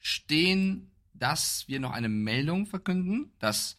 stehen, 0.00 0.90
dass 1.12 1.68
wir 1.68 1.78
noch 1.78 1.92
eine 1.92 2.08
Meldung 2.08 2.66
verkünden, 2.66 3.32
dass 3.38 3.76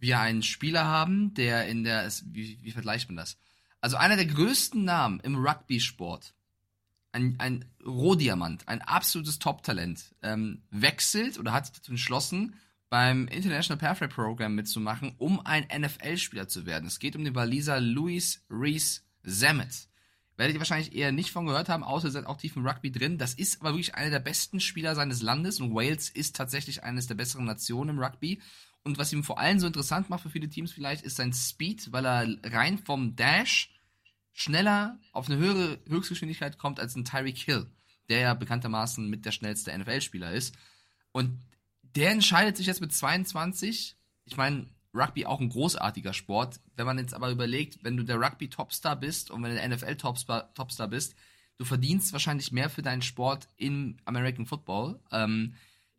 wir 0.00 0.18
einen 0.18 0.42
Spieler 0.42 0.84
haben, 0.84 1.34
der 1.34 1.68
in 1.68 1.84
der, 1.84 2.10
wie, 2.24 2.58
wie 2.62 2.70
vergleicht 2.72 3.08
man 3.08 3.16
das? 3.16 3.38
Also 3.80 3.96
einer 3.96 4.16
der 4.16 4.26
größten 4.26 4.84
Namen 4.84 5.20
im 5.20 5.36
Rugby-Sport, 5.36 6.34
ein, 7.12 7.36
ein 7.38 7.64
Rohdiamant, 7.84 8.68
ein 8.68 8.82
absolutes 8.82 9.38
Top-Talent, 9.38 10.14
ähm, 10.22 10.62
wechselt 10.70 11.38
oder 11.38 11.52
hat 11.52 11.66
sich 11.66 11.76
dazu 11.76 11.92
entschlossen, 11.92 12.54
beim 12.88 13.28
International 13.28 13.78
Pathway 13.78 14.08
Program 14.08 14.54
mitzumachen, 14.54 15.14
um 15.18 15.44
ein 15.46 15.66
NFL-Spieler 15.74 16.48
zu 16.48 16.66
werden. 16.66 16.86
Es 16.86 16.98
geht 16.98 17.14
um 17.14 17.24
den 17.24 17.34
Waliser 17.34 17.80
Louis 17.80 18.44
Reese 18.50 19.02
Zamet. 19.24 19.88
Werdet 20.36 20.54
ihr 20.54 20.60
wahrscheinlich 20.60 20.94
eher 20.94 21.12
nicht 21.12 21.30
von 21.30 21.46
gehört 21.46 21.68
haben, 21.68 21.84
außer 21.84 22.08
ihr 22.08 22.12
seid 22.12 22.26
auch 22.26 22.38
tief 22.38 22.56
im 22.56 22.66
Rugby 22.66 22.90
drin. 22.90 23.18
Das 23.18 23.34
ist 23.34 23.60
aber 23.60 23.70
wirklich 23.72 23.94
einer 23.94 24.10
der 24.10 24.20
besten 24.20 24.58
Spieler 24.58 24.94
seines 24.94 25.22
Landes 25.22 25.60
und 25.60 25.74
Wales 25.74 26.08
ist 26.08 26.34
tatsächlich 26.34 26.82
eines 26.82 27.06
der 27.06 27.14
besseren 27.14 27.44
Nationen 27.44 27.96
im 27.96 28.02
Rugby. 28.02 28.40
Und 28.82 28.98
was 28.98 29.12
ihm 29.12 29.24
vor 29.24 29.38
allem 29.38 29.60
so 29.60 29.66
interessant 29.66 30.08
macht 30.08 30.22
für 30.22 30.30
viele 30.30 30.48
Teams 30.48 30.72
vielleicht, 30.72 31.04
ist 31.04 31.16
sein 31.16 31.32
Speed, 31.32 31.92
weil 31.92 32.06
er 32.06 32.36
rein 32.44 32.78
vom 32.78 33.14
Dash 33.14 33.70
schneller 34.32 34.98
auf 35.12 35.28
eine 35.28 35.38
höhere 35.38 35.78
Höchstgeschwindigkeit 35.86 36.58
kommt 36.58 36.80
als 36.80 36.96
ein 36.96 37.04
Tyreek 37.04 37.38
Hill, 37.38 37.66
der 38.08 38.20
ja 38.20 38.34
bekanntermaßen 38.34 39.08
mit 39.08 39.26
der 39.26 39.32
schnellste 39.32 39.76
NFL-Spieler 39.76 40.32
ist. 40.32 40.54
Und 41.12 41.38
der 41.82 42.10
entscheidet 42.10 42.56
sich 42.56 42.66
jetzt 42.66 42.80
mit 42.80 42.92
22. 42.92 43.96
Ich 44.24 44.36
meine, 44.36 44.66
Rugby 44.94 45.26
auch 45.26 45.40
ein 45.40 45.48
großartiger 45.48 46.12
Sport. 46.12 46.60
Wenn 46.76 46.86
man 46.86 46.98
jetzt 46.98 47.14
aber 47.14 47.30
überlegt, 47.30 47.82
wenn 47.84 47.96
du 47.96 48.02
der 48.02 48.20
Rugby-Topstar 48.20 48.96
bist 48.96 49.30
und 49.30 49.42
wenn 49.42 49.50
du 49.50 49.56
der 49.56 49.68
NFL-Topstar 49.68 50.54
Topstar 50.54 50.88
bist, 50.88 51.14
du 51.58 51.64
verdienst 51.64 52.12
wahrscheinlich 52.12 52.52
mehr 52.52 52.70
für 52.70 52.82
deinen 52.82 53.02
Sport 53.02 53.48
im 53.56 53.98
American 54.04 54.46
Football. 54.46 55.00
Ähm, 55.12 55.54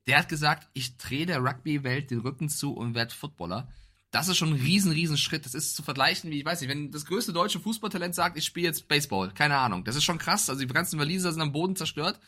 der 0.07 0.19
hat 0.19 0.29
gesagt, 0.29 0.67
ich 0.73 0.97
drehe 0.97 1.25
der 1.25 1.43
Rugby-Welt 1.43 2.11
den 2.11 2.19
Rücken 2.19 2.49
zu 2.49 2.73
und 2.73 2.95
werde 2.95 3.13
Footballer. 3.13 3.69
Das 4.11 4.27
ist 4.27 4.37
schon 4.37 4.49
ein 4.49 4.61
riesen, 4.61 4.91
riesen 4.91 5.17
Schritt. 5.17 5.45
Das 5.45 5.53
ist 5.53 5.75
zu 5.75 5.83
vergleichen, 5.83 6.31
wie, 6.31 6.39
ich 6.39 6.45
weiß 6.45 6.61
nicht, 6.61 6.69
wenn 6.69 6.91
das 6.91 7.05
größte 7.05 7.31
deutsche 7.31 7.59
Fußballtalent 7.59 8.13
sagt, 8.13 8.37
ich 8.37 8.43
spiele 8.43 8.67
jetzt 8.67 8.87
Baseball. 8.87 9.31
Keine 9.33 9.57
Ahnung. 9.57 9.85
Das 9.85 9.95
ist 9.95 10.03
schon 10.03 10.17
krass. 10.17 10.49
Also 10.49 10.61
die 10.61 10.67
ganzen 10.67 10.99
Waliser 10.99 11.31
sind 11.31 11.41
am 11.41 11.53
Boden 11.53 11.75
zerstört. 11.77 12.19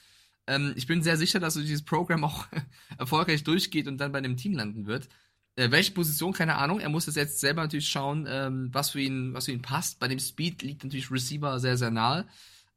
Ähm, 0.47 0.73
ich 0.77 0.87
bin 0.87 1.01
sehr 1.01 1.17
sicher, 1.17 1.39
dass 1.39 1.55
dieses 1.55 1.83
Programm 1.83 2.23
auch 2.23 2.47
erfolgreich 2.97 3.43
durchgeht 3.43 3.87
und 3.87 3.97
dann 3.97 4.13
bei 4.13 4.21
dem 4.21 4.37
Team 4.37 4.53
landen 4.53 4.85
wird. 4.85 5.09
Äh, 5.55 5.71
welche 5.71 5.91
Position, 5.91 6.33
keine 6.33 6.55
Ahnung. 6.55 6.79
Er 6.79 6.89
muss 6.89 7.13
jetzt 7.13 7.39
selber 7.39 7.61
natürlich 7.63 7.89
schauen, 7.89 8.25
ähm, 8.29 8.69
was 8.71 8.91
für 8.91 9.01
ihn, 9.01 9.33
was 9.33 9.45
für 9.45 9.51
ihn 9.51 9.61
passt. 9.61 9.99
Bei 9.99 10.07
dem 10.07 10.19
Speed 10.19 10.61
liegt 10.61 10.83
natürlich 10.83 11.11
Receiver 11.11 11.59
sehr, 11.59 11.77
sehr 11.77 11.91
nahe, 11.91 12.25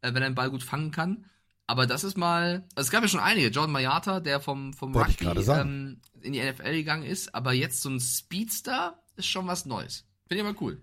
äh, 0.00 0.12
wenn 0.14 0.22
er 0.22 0.30
den 0.30 0.34
Ball 0.34 0.50
gut 0.50 0.62
fangen 0.62 0.90
kann. 0.90 1.26
Aber 1.66 1.86
das 1.86 2.04
ist 2.04 2.16
mal, 2.16 2.64
also 2.74 2.86
es 2.86 2.90
gab 2.90 3.02
ja 3.02 3.08
schon 3.08 3.20
einige. 3.20 3.48
Jordan 3.48 3.72
Mayata, 3.72 4.20
der 4.20 4.40
vom, 4.40 4.72
vom 4.72 4.94
Rugby 4.94 5.26
ähm, 5.26 6.00
in 6.20 6.32
die 6.32 6.42
NFL 6.42 6.72
gegangen 6.72 7.02
ist, 7.02 7.34
aber 7.34 7.52
jetzt 7.52 7.82
so 7.82 7.90
ein 7.90 8.00
Speedster 8.00 9.02
ist 9.16 9.26
schon 9.26 9.46
was 9.46 9.66
Neues. 9.66 10.06
Finde 10.28 10.42
ich 10.42 10.48
aber 10.48 10.60
cool. 10.60 10.80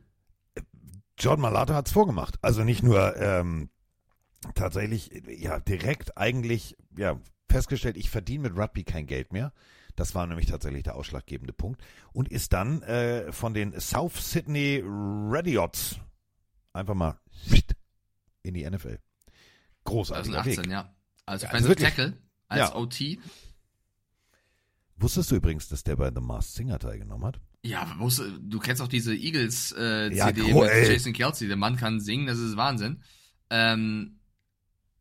Jordan 1.17 1.41
Mayata 1.41 1.73
hat 1.73 1.87
es 1.87 1.93
vorgemacht. 1.93 2.35
Also 2.41 2.63
nicht 2.63 2.83
nur 2.83 3.15
ähm, 3.15 3.69
tatsächlich, 4.55 5.11
ja, 5.27 5.59
direkt 5.59 6.17
eigentlich, 6.17 6.75
ja, 6.97 7.19
festgestellt, 7.49 7.97
ich 7.97 8.09
verdiene 8.09 8.49
mit 8.49 8.57
Rugby 8.57 8.83
kein 8.83 9.05
Geld 9.05 9.31
mehr. 9.31 9.53
Das 9.95 10.15
war 10.15 10.25
nämlich 10.25 10.47
tatsächlich 10.47 10.83
der 10.83 10.95
ausschlaggebende 10.95 11.53
Punkt. 11.53 11.81
Und 12.11 12.27
ist 12.29 12.51
dann 12.51 12.81
äh, 12.81 13.31
von 13.31 13.53
den 13.53 13.79
South 13.79 14.31
Sydney 14.31 14.83
Radiots 14.83 15.99
einfach 16.73 16.95
mal 16.95 17.19
in 18.41 18.55
die 18.55 18.69
NFL. 18.69 18.97
Großartig. 19.85 20.31
2018, 20.31 20.65
Weg. 20.65 20.71
ja. 20.71 20.95
Also, 21.25 21.45
ja, 21.45 21.51
also 21.51 21.73
Tackle 21.73 22.17
als 22.47 22.59
ja. 22.59 22.75
OT. 22.75 23.17
Wusstest 24.97 25.31
du 25.31 25.35
übrigens, 25.35 25.67
dass 25.67 25.83
der 25.83 25.95
bei 25.95 26.11
The 26.13 26.21
Masked 26.21 26.55
Singer 26.55 26.79
teilgenommen 26.79 27.25
hat? 27.25 27.39
Ja, 27.65 27.85
musst, 27.97 28.21
du 28.41 28.59
kennst 28.59 28.81
auch 28.81 28.87
diese 28.87 29.15
Eagles-CD 29.15 30.13
äh, 30.13 30.15
ja, 30.15 30.25
mit 30.27 30.37
ey. 30.37 30.91
Jason 30.91 31.13
Kelsey. 31.13 31.47
Der 31.47 31.57
Mann 31.57 31.77
kann 31.77 32.01
singen, 32.01 32.27
das 32.27 32.37
ist 32.37 32.57
Wahnsinn. 32.57 33.01
Ähm, 33.49 34.19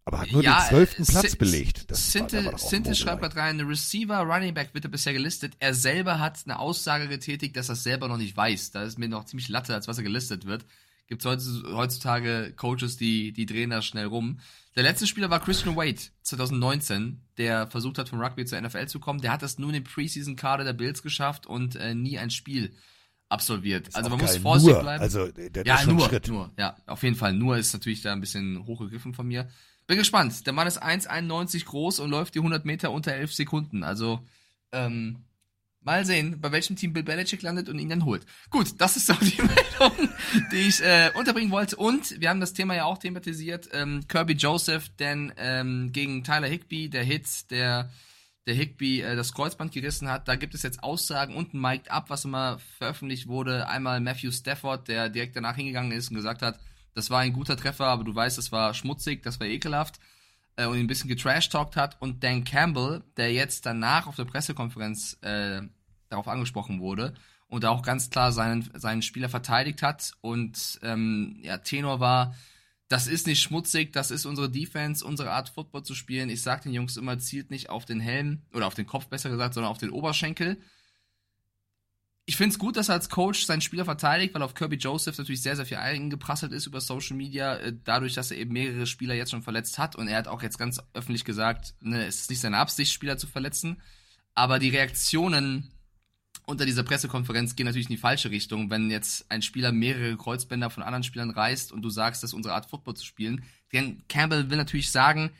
aber 0.04 0.20
hat 0.20 0.32
nur 0.32 0.42
ja, 0.42 0.60
den 0.60 0.68
zwölften 0.68 1.06
Platz 1.06 1.36
belegt. 1.36 1.94
Sinte, 1.94 2.94
schreibt 2.94 3.22
gerade 3.22 3.36
rein, 3.36 3.60
Receiver, 3.60 4.18
Running 4.18 4.54
Back 4.54 4.74
wird 4.74 4.84
er 4.84 4.90
bisher 4.90 5.12
gelistet. 5.12 5.54
Er 5.60 5.74
selber 5.74 6.18
hat 6.18 6.40
eine 6.44 6.58
Aussage 6.58 7.06
getätigt, 7.06 7.56
dass 7.56 7.68
er 7.68 7.74
es 7.74 7.84
selber 7.84 8.08
noch 8.08 8.16
nicht 8.16 8.36
weiß. 8.36 8.72
Da 8.72 8.82
ist 8.82 8.98
mir 8.98 9.08
noch 9.08 9.24
ziemlich 9.24 9.48
Latte, 9.48 9.74
als 9.74 9.86
was 9.86 9.98
er 9.98 10.04
gelistet 10.04 10.44
wird. 10.44 10.64
Gibt 11.12 11.26
es 11.26 11.62
heutzutage 11.74 12.54
Coaches, 12.56 12.96
die, 12.96 13.34
die 13.34 13.44
drehen 13.44 13.68
da 13.68 13.82
schnell 13.82 14.06
rum. 14.06 14.38
Der 14.74 14.82
letzte 14.82 15.06
Spieler 15.06 15.28
war 15.28 15.40
Christian 15.40 15.76
Wade 15.76 16.00
2019, 16.22 17.20
der 17.36 17.66
versucht 17.66 17.98
hat, 17.98 18.08
vom 18.08 18.18
Rugby 18.18 18.46
zur 18.46 18.58
NFL 18.58 18.86
zu 18.86 18.98
kommen. 18.98 19.20
Der 19.20 19.30
hat 19.30 19.42
das 19.42 19.58
nur 19.58 19.68
in 19.68 19.74
den 19.74 19.84
Preseason-Kader 19.84 20.64
der 20.64 20.72
Bills 20.72 21.02
geschafft 21.02 21.46
und 21.46 21.76
äh, 21.76 21.94
nie 21.94 22.18
ein 22.18 22.30
Spiel 22.30 22.74
absolviert. 23.28 23.90
Also 23.92 24.08
man 24.08 24.20
muss 24.20 24.38
vorsichtig 24.38 24.72
nur, 24.72 24.82
bleiben. 24.82 25.02
Also 25.02 25.28
der, 25.28 25.66
ja, 25.66 25.84
nur, 25.84 26.08
Schritt. 26.08 26.28
nur, 26.28 26.50
ja, 26.56 26.78
auf 26.86 27.02
jeden 27.02 27.16
Fall. 27.16 27.34
Nur 27.34 27.58
ist 27.58 27.74
natürlich 27.74 28.00
da 28.00 28.14
ein 28.14 28.20
bisschen 28.20 28.64
hochgegriffen 28.64 29.12
von 29.12 29.28
mir. 29.28 29.50
Bin 29.86 29.98
gespannt. 29.98 30.46
Der 30.46 30.54
Mann 30.54 30.66
ist 30.66 30.82
1,91 30.82 31.66
groß 31.66 32.00
und 32.00 32.08
läuft 32.08 32.34
die 32.34 32.38
100 32.38 32.64
Meter 32.64 32.90
unter 32.90 33.12
11 33.12 33.34
Sekunden. 33.34 33.84
Also 33.84 34.26
ähm, 34.72 35.18
Mal 35.84 36.04
sehen, 36.04 36.40
bei 36.40 36.52
welchem 36.52 36.76
Team 36.76 36.92
Bill 36.92 37.02
Belichick 37.02 37.42
landet 37.42 37.68
und 37.68 37.78
ihn 37.78 37.88
dann 37.88 38.04
holt. 38.04 38.24
Gut, 38.50 38.80
das 38.80 38.96
ist 38.96 39.06
so 39.06 39.14
die 39.14 39.36
Meldung, 39.42 40.08
die 40.52 40.68
ich 40.68 40.80
äh, 40.82 41.10
unterbringen 41.14 41.50
wollte. 41.50 41.76
Und 41.76 42.20
wir 42.20 42.28
haben 42.28 42.40
das 42.40 42.52
Thema 42.52 42.74
ja 42.74 42.84
auch 42.84 42.98
thematisiert. 42.98 43.68
Ähm, 43.72 44.04
Kirby 44.08 44.34
Joseph, 44.34 44.90
denn 44.98 45.32
ähm, 45.36 45.90
gegen 45.92 46.22
Tyler 46.22 46.48
Higby, 46.48 46.88
der 46.88 47.04
Hit, 47.04 47.50
der 47.50 47.90
der 48.46 48.54
Higby 48.54 49.02
äh, 49.02 49.16
das 49.16 49.32
Kreuzband 49.34 49.72
gerissen 49.72 50.08
hat. 50.08 50.28
Da 50.28 50.36
gibt 50.36 50.54
es 50.54 50.62
jetzt 50.62 50.82
Aussagen 50.82 51.34
und 51.34 51.54
ein 51.54 51.60
Mic'd 51.60 51.90
Up, 51.90 52.10
was 52.10 52.24
immer 52.24 52.58
veröffentlicht 52.78 53.28
wurde. 53.28 53.68
Einmal 53.68 54.00
Matthew 54.00 54.32
Stafford, 54.32 54.88
der 54.88 55.08
direkt 55.08 55.36
danach 55.36 55.56
hingegangen 55.56 55.92
ist 55.92 56.10
und 56.10 56.16
gesagt 56.16 56.42
hat, 56.42 56.58
das 56.94 57.08
war 57.10 57.20
ein 57.20 57.32
guter 57.32 57.56
Treffer, 57.56 57.86
aber 57.86 58.04
du 58.04 58.14
weißt, 58.14 58.38
das 58.38 58.52
war 58.52 58.74
schmutzig, 58.74 59.22
das 59.22 59.40
war 59.40 59.46
ekelhaft 59.46 59.98
äh, 60.56 60.66
und 60.66 60.76
ihn 60.76 60.84
ein 60.84 60.86
bisschen 60.86 61.08
getrashtalkt 61.08 61.76
hat. 61.76 62.00
Und 62.00 62.22
Dan 62.22 62.44
Campbell, 62.44 63.02
der 63.16 63.32
jetzt 63.32 63.66
danach 63.66 64.06
auf 64.06 64.16
der 64.16 64.24
Pressekonferenz 64.24 65.18
äh, 65.22 65.62
darauf 66.08 66.28
angesprochen 66.28 66.80
wurde 66.80 67.14
und 67.48 67.64
auch 67.64 67.82
ganz 67.82 68.10
klar 68.10 68.32
seinen, 68.32 68.70
seinen 68.74 69.02
Spieler 69.02 69.28
verteidigt 69.28 69.82
hat. 69.82 70.12
Und 70.20 70.80
ähm, 70.82 71.38
ja, 71.42 71.58
Tenor 71.58 72.00
war, 72.00 72.34
das 72.88 73.06
ist 73.06 73.26
nicht 73.26 73.40
schmutzig, 73.40 73.92
das 73.92 74.10
ist 74.10 74.26
unsere 74.26 74.50
Defense, 74.50 75.04
unsere 75.04 75.30
Art 75.32 75.48
Football 75.48 75.82
zu 75.82 75.94
spielen. 75.94 76.30
Ich 76.30 76.42
sag 76.42 76.62
den 76.62 76.72
Jungs 76.72 76.96
immer, 76.96 77.18
zielt 77.18 77.50
nicht 77.50 77.70
auf 77.70 77.84
den 77.84 78.00
Helm 78.00 78.42
oder 78.54 78.66
auf 78.66 78.74
den 78.74 78.86
Kopf 78.86 79.06
besser 79.06 79.30
gesagt, 79.30 79.54
sondern 79.54 79.70
auf 79.70 79.78
den 79.78 79.90
Oberschenkel. 79.90 80.58
Ich 82.24 82.36
finde 82.36 82.52
es 82.52 82.58
gut, 82.58 82.76
dass 82.76 82.88
er 82.88 82.94
als 82.94 83.08
Coach 83.08 83.44
seinen 83.46 83.60
Spieler 83.60 83.84
verteidigt, 83.84 84.32
weil 84.34 84.42
auf 84.42 84.54
Kirby 84.54 84.76
Joseph 84.76 85.18
natürlich 85.18 85.42
sehr, 85.42 85.56
sehr 85.56 85.66
viel 85.66 85.78
eingeprasselt 85.78 86.52
ist 86.52 86.66
über 86.66 86.80
Social 86.80 87.16
Media, 87.16 87.56
äh, 87.56 87.74
dadurch, 87.84 88.14
dass 88.14 88.30
er 88.30 88.36
eben 88.36 88.52
mehrere 88.52 88.86
Spieler 88.86 89.14
jetzt 89.14 89.30
schon 89.32 89.42
verletzt 89.42 89.78
hat. 89.78 89.96
Und 89.96 90.08
er 90.08 90.18
hat 90.18 90.28
auch 90.28 90.42
jetzt 90.42 90.58
ganz 90.58 90.80
öffentlich 90.94 91.24
gesagt, 91.24 91.74
ne, 91.80 92.06
es 92.06 92.20
ist 92.20 92.30
nicht 92.30 92.40
seine 92.40 92.58
Absicht, 92.58 92.92
Spieler 92.92 93.18
zu 93.18 93.26
verletzen. 93.26 93.82
Aber 94.34 94.58
die 94.58 94.68
Reaktionen 94.68 95.72
unter 96.46 96.64
dieser 96.64 96.82
Pressekonferenz 96.82 97.56
gehen 97.56 97.66
natürlich 97.66 97.88
in 97.88 97.96
die 97.96 98.00
falsche 98.00 98.30
Richtung. 98.30 98.70
Wenn 98.70 98.90
jetzt 98.90 99.30
ein 99.30 99.42
Spieler 99.42 99.72
mehrere 99.72 100.16
Kreuzbänder 100.16 100.70
von 100.70 100.82
anderen 100.82 101.04
Spielern 101.04 101.30
reißt 101.30 101.72
und 101.72 101.82
du 101.82 101.90
sagst, 101.90 102.22
das 102.22 102.30
ist 102.30 102.34
unsere 102.34 102.54
Art 102.54 102.70
Football 102.70 102.94
zu 102.94 103.04
spielen, 103.04 103.44
denn 103.72 104.02
Campbell 104.08 104.50
will 104.50 104.56
natürlich 104.56 104.90
sagen, 104.90 105.30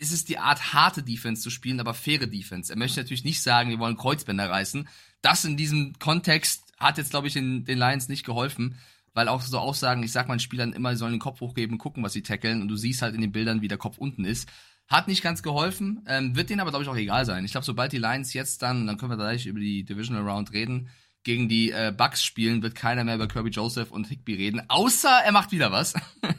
es 0.00 0.12
ist 0.12 0.28
die 0.28 0.38
Art 0.38 0.72
harte 0.72 1.02
Defense 1.02 1.42
zu 1.42 1.50
spielen, 1.50 1.80
aber 1.80 1.94
faire 1.94 2.26
Defense. 2.26 2.72
Er 2.72 2.76
möchte 2.76 3.00
natürlich 3.00 3.24
nicht 3.24 3.40
sagen, 3.40 3.70
wir 3.70 3.78
wollen 3.78 3.96
Kreuzbänder 3.96 4.50
reißen. 4.50 4.88
Das 5.24 5.44
in 5.44 5.56
diesem 5.56 5.98
Kontext 5.98 6.72
hat 6.78 6.98
jetzt, 6.98 7.10
glaube 7.10 7.28
ich, 7.28 7.32
den, 7.32 7.64
den 7.64 7.78
Lions 7.78 8.08
nicht 8.08 8.26
geholfen, 8.26 8.76
weil 9.14 9.28
auch 9.28 9.40
so 9.40 9.58
Aussagen, 9.58 10.02
ich 10.02 10.12
sag 10.12 10.28
meinen 10.28 10.40
Spielern 10.40 10.72
immer, 10.72 10.90
sie 10.90 10.98
sollen 10.98 11.12
den 11.12 11.20
Kopf 11.20 11.40
hochgeben, 11.40 11.78
gucken, 11.78 12.02
was 12.02 12.12
sie 12.12 12.22
tackeln 12.22 12.60
und 12.60 12.68
du 12.68 12.76
siehst 12.76 13.00
halt 13.00 13.14
in 13.14 13.20
den 13.22 13.32
Bildern, 13.32 13.62
wie 13.62 13.68
der 13.68 13.78
Kopf 13.78 13.96
unten 13.96 14.24
ist. 14.24 14.48
Hat 14.86 15.08
nicht 15.08 15.22
ganz 15.22 15.42
geholfen, 15.42 16.04
ähm, 16.06 16.36
wird 16.36 16.50
denen 16.50 16.60
aber, 16.60 16.70
glaube 16.70 16.82
ich, 16.82 16.90
auch 16.90 16.96
egal 16.96 17.24
sein. 17.24 17.44
Ich 17.46 17.52
glaube, 17.52 17.64
sobald 17.64 17.92
die 17.92 17.98
Lions 17.98 18.34
jetzt 18.34 18.60
dann, 18.60 18.86
dann 18.86 18.98
können 18.98 19.12
wir 19.12 19.16
gleich 19.16 19.46
über 19.46 19.60
die 19.60 19.84
Divisional 19.84 20.28
Round 20.28 20.52
reden, 20.52 20.90
gegen 21.22 21.48
die 21.48 21.70
äh, 21.70 21.90
Bucks 21.96 22.22
spielen, 22.22 22.62
wird 22.62 22.74
keiner 22.74 23.02
mehr 23.02 23.14
über 23.14 23.26
Kirby 23.26 23.48
Joseph 23.48 23.92
und 23.92 24.08
Higby 24.08 24.34
reden, 24.34 24.62
außer 24.68 25.22
er 25.24 25.32
macht 25.32 25.52
wieder 25.52 25.72
was. 25.72 25.94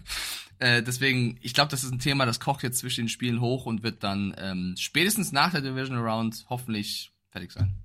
äh, 0.60 0.84
deswegen, 0.84 1.40
ich 1.42 1.56
glaube, 1.56 1.72
das 1.72 1.84
ist 1.84 1.92
ein 1.92 1.98
Thema, 1.98 2.28
das 2.28 2.40
kocht 2.40 2.62
jetzt 2.62 2.78
zwischen 2.78 3.06
den 3.06 3.10
Spielen 3.10 3.42
hoch 3.42 3.66
und 3.66 3.82
wird 3.82 4.04
dann 4.04 4.36
ähm, 4.38 4.76
spätestens 4.78 5.32
nach 5.32 5.52
der 5.52 5.62
Divisional 5.62 6.08
Round 6.08 6.46
hoffentlich 6.50 7.14
fertig 7.32 7.52
sein. 7.52 7.85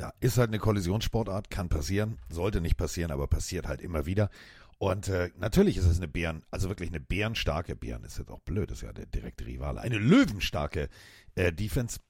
Ja, 0.00 0.14
ist 0.20 0.38
halt 0.38 0.48
eine 0.48 0.58
Kollisionssportart, 0.58 1.50
kann 1.50 1.68
passieren, 1.68 2.16
sollte 2.30 2.62
nicht 2.62 2.78
passieren, 2.78 3.10
aber 3.10 3.26
passiert 3.26 3.68
halt 3.68 3.82
immer 3.82 4.06
wieder. 4.06 4.30
Und 4.78 5.08
äh, 5.08 5.28
natürlich 5.36 5.76
ist 5.76 5.84
es 5.84 5.98
eine 5.98 6.08
Bären, 6.08 6.42
also 6.50 6.70
wirklich 6.70 6.88
eine 6.88 7.00
bärenstarke, 7.00 7.76
Bären 7.76 8.02
ist 8.04 8.16
jetzt 8.16 8.30
auch 8.30 8.40
blöd, 8.40 8.70
ist 8.70 8.80
ja 8.80 8.94
der 8.94 9.04
direkte 9.04 9.44
Rivale, 9.44 9.82
eine 9.82 9.98
löwenstarke 9.98 10.88
äh, 11.34 11.52
Defense, 11.52 12.00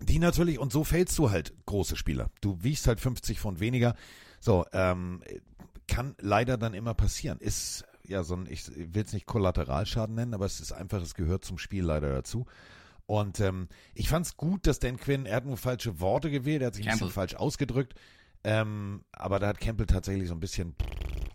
die 0.00 0.18
natürlich, 0.18 0.58
und 0.58 0.72
so 0.72 0.84
fällst 0.84 1.18
du 1.18 1.30
halt 1.30 1.52
große 1.66 1.96
Spieler. 1.96 2.30
Du 2.40 2.62
wiegst 2.62 2.86
halt 2.86 2.98
50 2.98 3.38
Pfund 3.38 3.60
weniger. 3.60 3.94
So, 4.40 4.64
ähm, 4.72 5.22
kann 5.86 6.14
leider 6.18 6.56
dann 6.56 6.72
immer 6.72 6.94
passieren. 6.94 7.38
Ist 7.40 7.84
ja 8.04 8.22
so 8.22 8.36
ein, 8.36 8.46
ich 8.48 8.70
will 8.74 9.02
es 9.04 9.12
nicht 9.12 9.26
Kollateralschaden 9.26 10.14
nennen, 10.14 10.32
aber 10.32 10.46
es 10.46 10.60
ist 10.60 10.72
einfach, 10.72 11.02
es 11.02 11.14
gehört 11.14 11.44
zum 11.44 11.58
Spiel 11.58 11.84
leider 11.84 12.10
dazu. 12.10 12.46
Und 13.08 13.40
ähm, 13.40 13.68
ich 13.94 14.10
fand 14.10 14.26
es 14.26 14.36
gut, 14.36 14.66
dass 14.66 14.80
Dan 14.80 14.98
Quinn, 14.98 15.24
er 15.24 15.36
hat 15.36 15.46
nur 15.46 15.56
falsche 15.56 15.98
Worte 15.98 16.30
gewählt, 16.30 16.60
er 16.60 16.66
hat 16.66 16.74
sich 16.74 16.84
Campbell. 16.84 17.06
ein 17.06 17.08
bisschen 17.08 17.14
falsch 17.14 17.34
ausgedrückt. 17.36 17.94
Ähm, 18.44 19.02
aber 19.12 19.38
da 19.38 19.48
hat 19.48 19.60
Campbell 19.60 19.86
tatsächlich 19.86 20.28
so 20.28 20.34
ein 20.34 20.40
bisschen 20.40 20.74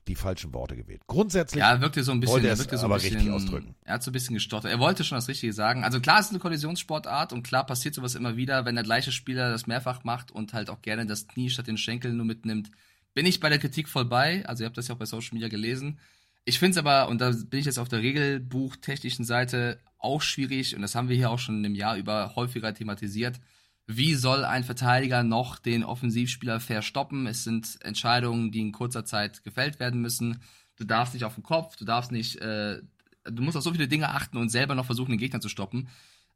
die 0.08 0.14
falschen 0.14 0.54
Worte 0.54 0.76
gewählt. 0.76 1.02
Grundsätzlich 1.08 1.62
ja, 1.62 1.72
er 1.72 1.82
wirkte 1.82 2.04
so 2.04 2.12
ein 2.12 2.20
bisschen, 2.20 2.36
wollte 2.36 2.48
er 2.48 2.60
wirkte 2.60 2.78
so 2.78 2.86
aber 2.86 2.96
bisschen, 2.96 3.16
richtig 3.16 3.32
ausdrücken. 3.32 3.74
Er 3.86 3.96
hat 3.96 4.04
so 4.04 4.12
ein 4.12 4.14
bisschen 4.14 4.36
gestottert. 4.36 4.72
Er 4.72 4.78
wollte 4.78 5.04
schon 5.04 5.18
das 5.18 5.28
Richtige 5.28 5.52
sagen. 5.52 5.84
Also 5.84 6.00
klar, 6.00 6.20
es 6.20 6.28
ist 6.28 6.32
eine 6.32 6.40
Kollisionssportart 6.40 7.34
und 7.34 7.42
klar 7.42 7.66
passiert 7.66 7.96
sowas 7.96 8.14
immer 8.14 8.38
wieder, 8.38 8.66
wenn 8.66 8.76
der 8.76 8.84
gleiche 8.84 9.12
Spieler 9.12 9.50
das 9.50 9.66
mehrfach 9.66 10.04
macht 10.04 10.30
und 10.30 10.54
halt 10.54 10.70
auch 10.70 10.84
gerne 10.84 11.08
das 11.08 11.28
Knie 11.28 11.50
statt 11.50 11.66
den 11.66 11.78
Schenkel 11.78 12.14
nur 12.14 12.28
mitnimmt. 12.28 12.70
Bin 13.16 13.26
ich 13.26 13.40
bei 13.40 13.50
der 13.50 13.58
Kritik 13.58 13.90
voll 13.90 14.06
bei. 14.06 14.46
Also 14.46 14.64
ihr 14.64 14.68
habt 14.68 14.78
das 14.78 14.90
ja 14.90 14.94
auch 14.94 15.00
bei 15.00 15.06
Social 15.06 15.34
Media 15.34 15.50
gelesen. 15.50 15.98
Ich 16.46 16.60
finde 16.60 16.72
es 16.72 16.78
aber, 16.78 17.10
und 17.10 17.20
da 17.20 17.32
bin 17.32 17.60
ich 17.60 17.66
jetzt 17.66 17.80
auf 17.80 17.90
der 17.90 18.00
regelbuchtechnischen 18.00 19.26
Seite 19.26 19.80
auch 20.04 20.22
schwierig, 20.22 20.76
und 20.76 20.82
das 20.82 20.96
haben 20.96 21.10
wir 21.10 21.16
hier 21.16 21.32
auch 21.32 21.40
schon 21.40 21.64
im 21.64 21.76
Jahr 21.76 21.98
über 21.98 22.36
häufiger 22.36 22.74
thematisiert, 22.74 23.40
wie 23.86 24.16
soll 24.16 24.46
ein 24.46 24.64
Verteidiger 24.64 25.24
noch 25.24 25.60
den 25.60 25.84
Offensivspieler 25.84 26.60
verstoppen? 26.60 27.28
Es 27.28 27.44
sind 27.44 27.80
Entscheidungen, 27.82 28.52
die 28.52 28.62
in 28.62 28.72
kurzer 28.72 29.04
Zeit 29.04 29.44
gefällt 29.44 29.80
werden 29.80 30.02
müssen. 30.02 30.42
Du 30.78 30.86
darfst 30.86 31.14
nicht 31.14 31.26
auf 31.26 31.36
den 31.36 31.44
Kopf, 31.44 31.76
du 31.76 31.84
darfst 31.86 32.12
nicht, 32.12 32.38
äh, 32.38 32.82
du 33.26 33.44
musst 33.44 33.58
auf 33.58 33.64
so 33.64 33.72
viele 33.72 33.88
Dinge 33.88 34.10
achten 34.10 34.38
und 34.38 34.50
selber 34.50 34.76
noch 34.76 34.86
versuchen, 34.86 35.12
den 35.12 35.20
Gegner 35.20 35.42
zu 35.42 35.50
stoppen. 35.50 35.90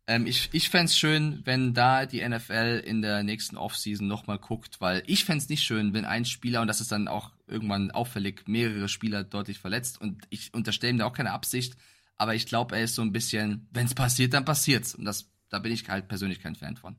Ähm, 0.07 0.25
ich 0.25 0.49
ich 0.51 0.69
fände 0.69 0.91
schön, 0.91 1.41
wenn 1.45 1.73
da 1.73 2.05
die 2.05 2.27
NFL 2.27 2.81
in 2.85 3.01
der 3.01 3.23
nächsten 3.23 3.57
Offseason 3.57 4.07
nochmal 4.07 4.39
guckt, 4.39 4.79
weil 4.81 5.03
ich 5.07 5.25
fände 5.25 5.45
nicht 5.49 5.63
schön, 5.63 5.93
wenn 5.93 6.05
ein 6.05 6.25
Spieler, 6.25 6.61
und 6.61 6.67
das 6.67 6.81
ist 6.81 6.91
dann 6.91 7.07
auch 7.07 7.31
irgendwann 7.47 7.91
auffällig, 7.91 8.47
mehrere 8.47 8.89
Spieler 8.89 9.23
deutlich 9.23 9.59
verletzt 9.59 10.01
und 10.01 10.25
ich 10.29 10.53
unterstelle 10.53 10.91
ihm 10.91 10.97
da 10.99 11.05
auch 11.05 11.13
keine 11.13 11.31
Absicht, 11.31 11.77
aber 12.17 12.35
ich 12.35 12.45
glaube, 12.45 12.75
er 12.75 12.83
ist 12.83 12.95
so 12.95 13.01
ein 13.01 13.11
bisschen, 13.11 13.67
wenn 13.71 13.85
es 13.85 13.93
passiert, 13.93 14.33
dann 14.33 14.45
passiert's. 14.45 14.95
Und 14.95 15.05
das, 15.05 15.29
da 15.49 15.59
bin 15.59 15.71
ich 15.71 15.87
halt 15.87 16.07
persönlich 16.07 16.41
kein 16.41 16.55
Fan 16.55 16.75
von. 16.75 16.95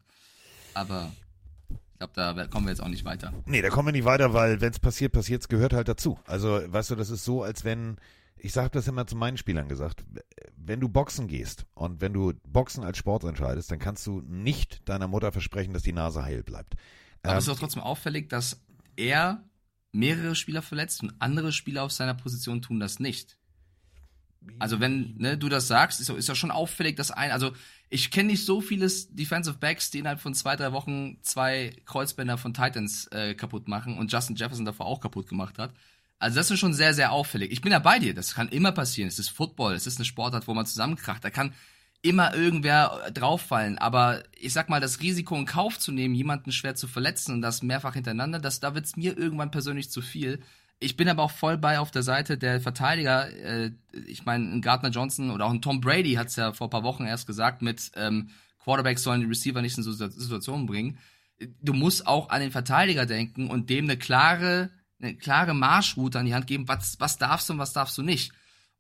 Aber 0.75 1.13
ich 1.69 1.99
glaube, 1.99 2.13
da 2.15 2.47
kommen 2.47 2.67
wir 2.67 2.71
jetzt 2.71 2.81
auch 2.81 2.89
nicht 2.89 3.05
weiter. 3.05 3.33
Nee, 3.47 3.61
da 3.61 3.71
kommen 3.71 3.89
wir 3.89 3.93
nicht 3.93 4.05
weiter, 4.05 4.33
weil 4.33 4.61
wenn 4.61 4.71
es 4.71 4.79
passiert, 4.79 5.13
passiert 5.13 5.43
es 5.43 5.49
gehört 5.49 5.73
halt 5.73 5.89
dazu. 5.89 6.19
Also, 6.25 6.61
weißt 6.65 6.91
du, 6.91 6.95
das 6.95 7.11
ist 7.11 7.25
so, 7.25 7.43
als 7.43 7.65
wenn, 7.65 7.97
ich 8.37 8.53
sage 8.53 8.71
das 8.71 8.87
immer 8.87 9.07
zu 9.07 9.17
meinen 9.17 9.37
Spielern 9.37 9.69
gesagt, 9.69 10.05
wenn 10.57 10.79
du 10.79 10.89
Boxen 10.89 11.27
gehst 11.27 11.67
und 11.75 12.01
wenn 12.01 12.13
du 12.13 12.35
Boxen 12.47 12.85
als 12.85 12.99
Sport 12.99 13.25
entscheidest, 13.25 13.73
dann 13.73 13.81
kannst 13.81 14.07
du 14.07 14.21
nicht 14.21 14.89
deiner 14.89 15.09
Mutter 15.09 15.33
versprechen, 15.33 15.73
dass 15.73 15.83
die 15.83 15.93
Nase 15.93 16.23
heil 16.23 16.45
bleibt. 16.45 16.77
Aber 17.23 17.33
ähm, 17.33 17.39
es 17.39 17.49
ist 17.49 17.51
auch 17.51 17.59
trotzdem 17.59 17.83
auffällig, 17.83 18.29
dass 18.29 18.61
er 18.95 19.43
mehrere 19.91 20.37
Spieler 20.37 20.63
verletzt 20.63 21.03
und 21.03 21.15
andere 21.19 21.51
Spieler 21.51 21.83
auf 21.83 21.91
seiner 21.91 22.15
Position 22.15 22.63
tun 22.63 22.79
das 22.79 23.01
nicht. 23.01 23.39
Also 24.59 24.81
wenn 24.81 25.15
ne, 25.19 25.37
du 25.37 25.49
das 25.49 25.69
sagst, 25.69 26.01
ist, 26.01 26.09
ist 26.09 26.29
ja 26.29 26.35
schon 26.35 26.51
auffällig, 26.51 26.97
dass 26.97 27.11
ein, 27.11 27.31
also 27.31 27.53
ich 27.91 28.11
kenne 28.11 28.29
nicht 28.29 28.45
so 28.45 28.61
viele 28.61 28.91
Defensive 29.11 29.59
Backs, 29.59 29.91
die 29.91 29.99
innerhalb 29.99 30.21
von 30.21 30.35
zwei, 30.35 30.57
drei 30.57 30.73
Wochen 30.73 31.19
zwei 31.23 31.75
Kreuzbänder 31.87 32.39
von 32.39 32.55
Titans 32.55 33.07
äh, 33.09 33.35
kaputt 33.35 33.69
machen 33.69 33.99
und 33.99 34.13
Justin 34.13 34.37
Jefferson 34.37 34.65
davor 34.65 34.87
auch 34.87 35.01
kaputt 35.01 35.29
gemacht 35.29 35.59
hat. 35.59 35.73
Also 36.19 36.37
das 36.37 36.51
ist 36.51 36.59
schon 36.59 36.75
sehr, 36.75 36.95
sehr 36.95 37.13
auffällig. 37.13 37.53
Ich 37.53 37.61
bin 37.61 37.73
ja 37.73 37.79
bei 37.79 37.99
dir, 37.99 38.15
das 38.15 38.35
kann 38.35 38.49
immer 38.49 38.73
passieren. 38.73 39.09
Es 39.09 39.19
ist 39.19 39.29
Football, 39.29 39.75
es 39.75 39.87
ist 39.87 39.99
eine 39.99 40.05
Sportart, 40.05 40.49
wo 40.49 40.55
man 40.55 40.67
zusammenkracht. 40.67 41.25
Da 41.25 41.31
kann 41.31 41.55
immer 42.03 42.35
irgendwer 42.35 43.11
drauffallen. 43.13 43.79
Aber 43.79 44.23
ich 44.37 44.53
sag 44.53 44.69
mal, 44.69 44.81
das 44.81 45.01
Risiko 45.01 45.37
in 45.37 45.47
Kauf 45.47 45.79
zu 45.79 45.93
nehmen, 45.93 46.15
jemanden 46.15 46.53
schwer 46.53 46.75
zu 46.75 46.89
verletzen 46.89 47.35
und 47.35 47.43
das 47.43 47.63
mehrfach 47.63 47.95
hintereinander, 47.95 48.41
das, 48.41 48.61
da 48.61 48.75
wird's 48.75 48.97
mir 48.97 49.17
irgendwann 49.17 49.51
persönlich 49.51 49.91
zu 49.91 50.03
viel. 50.03 50.41
Ich 50.81 50.97
bin 50.97 51.09
aber 51.09 51.25
auch 51.25 51.31
voll 51.33 51.59
bei 51.59 51.81
auf 51.81 51.91
der 51.91 52.03
Seite 52.03 52.39
der 52.39 52.61
Verteidiger. 52.61 53.29
Äh, 53.31 53.73
ich 54.07 54.25
meine, 54.25 54.61
Gardner 54.61 54.91
Johnson 54.91 55.31
oder 55.31 55.47
auch 55.47 55.53
ein 55.53 55.63
Tom 55.63 55.81
Brady 55.81 56.15
hat 56.15 56.29
es 56.29 56.37
ja 56.37 56.53
vor 56.53 56.69
ein 56.69 56.71
paar 56.71 56.85
Wochen 56.85 57.05
erst 57.05 57.27
gesagt, 57.27 57.63
mit 57.63 57.91
ähm, 57.97 58.31
Quarterbacks 58.63 59.03
sollen 59.03 59.21
die 59.21 59.27
Receiver 59.27 59.63
nicht 59.63 59.77
in 59.77 59.83
so 59.83 59.93
Situationen 59.93 60.67
bringen. 60.67 60.99
Du 61.63 61.73
musst 61.73 62.07
auch 62.07 62.31
an 62.31 62.41
den 62.41 62.51
Verteidiger 62.51 63.07
denken 63.07 63.49
und 63.49 63.71
dem 63.71 63.85
eine 63.85 63.97
klare, 63.97 64.71
eine 65.01 65.17
klare 65.17 65.55
Marschroute 65.55 66.19
an 66.19 66.27
die 66.27 66.35
Hand 66.35 66.47
geben, 66.47 66.69
was, 66.69 67.01
was 67.01 67.19
darfst 67.19 67.49
du 67.49 67.55
und 67.55 67.59
was 67.59 67.73
darfst 67.73 67.97
du 67.99 68.03
nicht. 68.03 68.33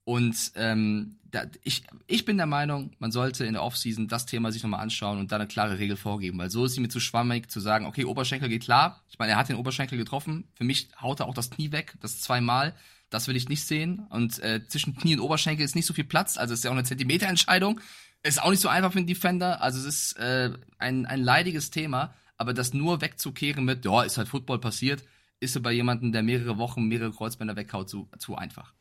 Und 0.08 0.52
ähm, 0.54 1.18
da, 1.30 1.42
ich, 1.62 1.82
ich 2.06 2.24
bin 2.24 2.38
der 2.38 2.46
Meinung, 2.46 2.92
man 2.98 3.12
sollte 3.12 3.44
in 3.44 3.52
der 3.52 3.62
Offseason 3.62 4.08
das 4.08 4.24
Thema 4.24 4.50
sich 4.50 4.62
nochmal 4.62 4.80
anschauen 4.80 5.18
und 5.18 5.30
da 5.30 5.36
eine 5.36 5.46
klare 5.46 5.78
Regel 5.78 5.98
vorgeben, 5.98 6.38
weil 6.38 6.48
so 6.48 6.64
ist 6.64 6.72
sie 6.72 6.80
mir 6.80 6.88
zu 6.88 6.98
schwammig 6.98 7.50
zu 7.50 7.60
sagen, 7.60 7.84
okay, 7.84 8.06
Oberschenkel 8.06 8.48
geht 8.48 8.62
klar. 8.62 9.04
Ich 9.10 9.18
meine, 9.18 9.32
er 9.32 9.38
hat 9.38 9.50
den 9.50 9.56
Oberschenkel 9.56 9.98
getroffen. 9.98 10.48
Für 10.54 10.64
mich 10.64 10.88
haut 10.98 11.20
er 11.20 11.26
auch 11.26 11.34
das 11.34 11.50
Knie 11.50 11.72
weg, 11.72 11.92
das 12.00 12.22
zweimal. 12.22 12.74
Das 13.10 13.28
will 13.28 13.36
ich 13.36 13.50
nicht 13.50 13.66
sehen. 13.66 14.06
Und 14.08 14.38
äh, 14.38 14.66
zwischen 14.66 14.96
Knie 14.96 15.12
und 15.12 15.20
Oberschenkel 15.20 15.62
ist 15.62 15.76
nicht 15.76 15.84
so 15.84 15.92
viel 15.92 16.04
Platz, 16.04 16.38
also 16.38 16.54
ist 16.54 16.64
ja 16.64 16.70
auch 16.70 16.74
eine 16.74 16.84
Zentimeterentscheidung. 16.84 17.78
Ist 18.22 18.42
auch 18.42 18.48
nicht 18.48 18.62
so 18.62 18.70
einfach 18.70 18.92
für 18.92 19.00
den 19.00 19.06
Defender. 19.06 19.60
Also 19.60 19.78
es 19.78 19.84
ist 19.84 20.12
äh, 20.14 20.54
ein, 20.78 21.04
ein 21.04 21.20
leidiges 21.20 21.68
Thema, 21.68 22.14
aber 22.38 22.54
das 22.54 22.72
nur 22.72 23.02
wegzukehren 23.02 23.66
mit, 23.66 23.84
ja, 23.84 24.04
ist 24.04 24.16
halt 24.16 24.28
Football 24.28 24.58
passiert, 24.58 25.04
ist 25.38 25.52
so 25.52 25.60
bei 25.60 25.72
jemandem, 25.72 26.12
der 26.12 26.22
mehrere 26.22 26.56
Wochen 26.56 26.88
mehrere 26.88 27.12
Kreuzbänder 27.12 27.56
weghaut, 27.56 27.90
zu, 27.90 28.08
zu 28.16 28.36
einfach 28.36 28.72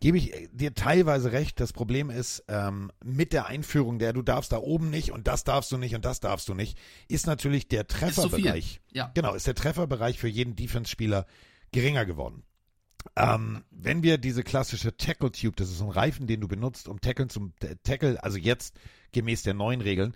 gebe 0.00 0.18
ich 0.18 0.48
dir 0.52 0.74
teilweise 0.74 1.32
recht. 1.32 1.60
Das 1.60 1.72
Problem 1.72 2.10
ist, 2.10 2.44
ähm, 2.48 2.92
mit 3.04 3.32
der 3.32 3.46
Einführung 3.46 3.98
der, 3.98 4.12
du 4.12 4.22
darfst 4.22 4.52
da 4.52 4.58
oben 4.58 4.90
nicht 4.90 5.12
und 5.12 5.26
das 5.26 5.44
darfst 5.44 5.72
du 5.72 5.78
nicht 5.78 5.94
und 5.94 6.04
das 6.04 6.20
darfst 6.20 6.48
du 6.48 6.54
nicht, 6.54 6.78
ist 7.08 7.26
natürlich 7.26 7.68
der 7.68 7.86
Trefferbereich. 7.86 8.80
So 8.88 8.96
ja. 8.98 9.10
Genau, 9.14 9.34
ist 9.34 9.46
der 9.46 9.54
Trefferbereich 9.54 10.18
für 10.18 10.28
jeden 10.28 10.56
Defense-Spieler 10.56 11.26
geringer 11.72 12.06
geworden. 12.06 12.44
Ähm, 13.16 13.64
wenn 13.70 14.02
wir 14.02 14.18
diese 14.18 14.42
klassische 14.42 14.96
Tackle 14.96 15.32
Tube, 15.32 15.56
das 15.56 15.70
ist 15.70 15.80
ein 15.80 15.90
Reifen, 15.90 16.26
den 16.26 16.40
du 16.40 16.48
benutzt, 16.48 16.88
um 16.88 17.00
Tackle 17.00 17.28
zum 17.28 17.54
Tackle, 17.82 18.22
also 18.22 18.38
jetzt 18.38 18.76
gemäß 19.12 19.42
der 19.42 19.54
neuen 19.54 19.80
Regeln, 19.80 20.14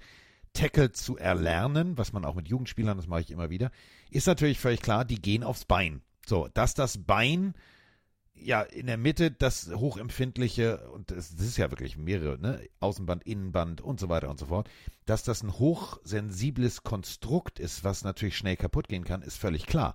Tackle 0.52 0.92
zu 0.92 1.16
erlernen, 1.16 1.96
was 1.96 2.12
man 2.12 2.24
auch 2.24 2.34
mit 2.34 2.48
Jugendspielern, 2.48 2.96
das 2.96 3.06
mache 3.06 3.22
ich 3.22 3.30
immer 3.30 3.50
wieder, 3.50 3.70
ist 4.10 4.26
natürlich 4.26 4.58
völlig 4.58 4.82
klar, 4.82 5.04
die 5.04 5.20
gehen 5.20 5.42
aufs 5.42 5.64
Bein. 5.64 6.02
So, 6.26 6.48
dass 6.52 6.74
das 6.74 6.98
Bein 6.98 7.54
ja, 8.44 8.62
in 8.62 8.86
der 8.86 8.96
Mitte 8.96 9.30
das 9.30 9.70
hochempfindliche, 9.74 10.90
und 10.90 11.10
das, 11.10 11.30
ist 11.32 11.56
ja 11.56 11.70
wirklich 11.70 11.96
mehrere, 11.96 12.38
ne, 12.38 12.60
Außenband, 12.80 13.24
Innenband 13.24 13.80
und 13.80 14.00
so 14.00 14.08
weiter 14.08 14.30
und 14.30 14.38
so 14.38 14.46
fort, 14.46 14.68
dass 15.06 15.22
das 15.22 15.42
ein 15.42 15.58
hochsensibles 15.58 16.82
Konstrukt 16.82 17.58
ist, 17.58 17.84
was 17.84 18.04
natürlich 18.04 18.36
schnell 18.36 18.56
kaputt 18.56 18.88
gehen 18.88 19.04
kann, 19.04 19.22
ist 19.22 19.36
völlig 19.36 19.66
klar. 19.66 19.94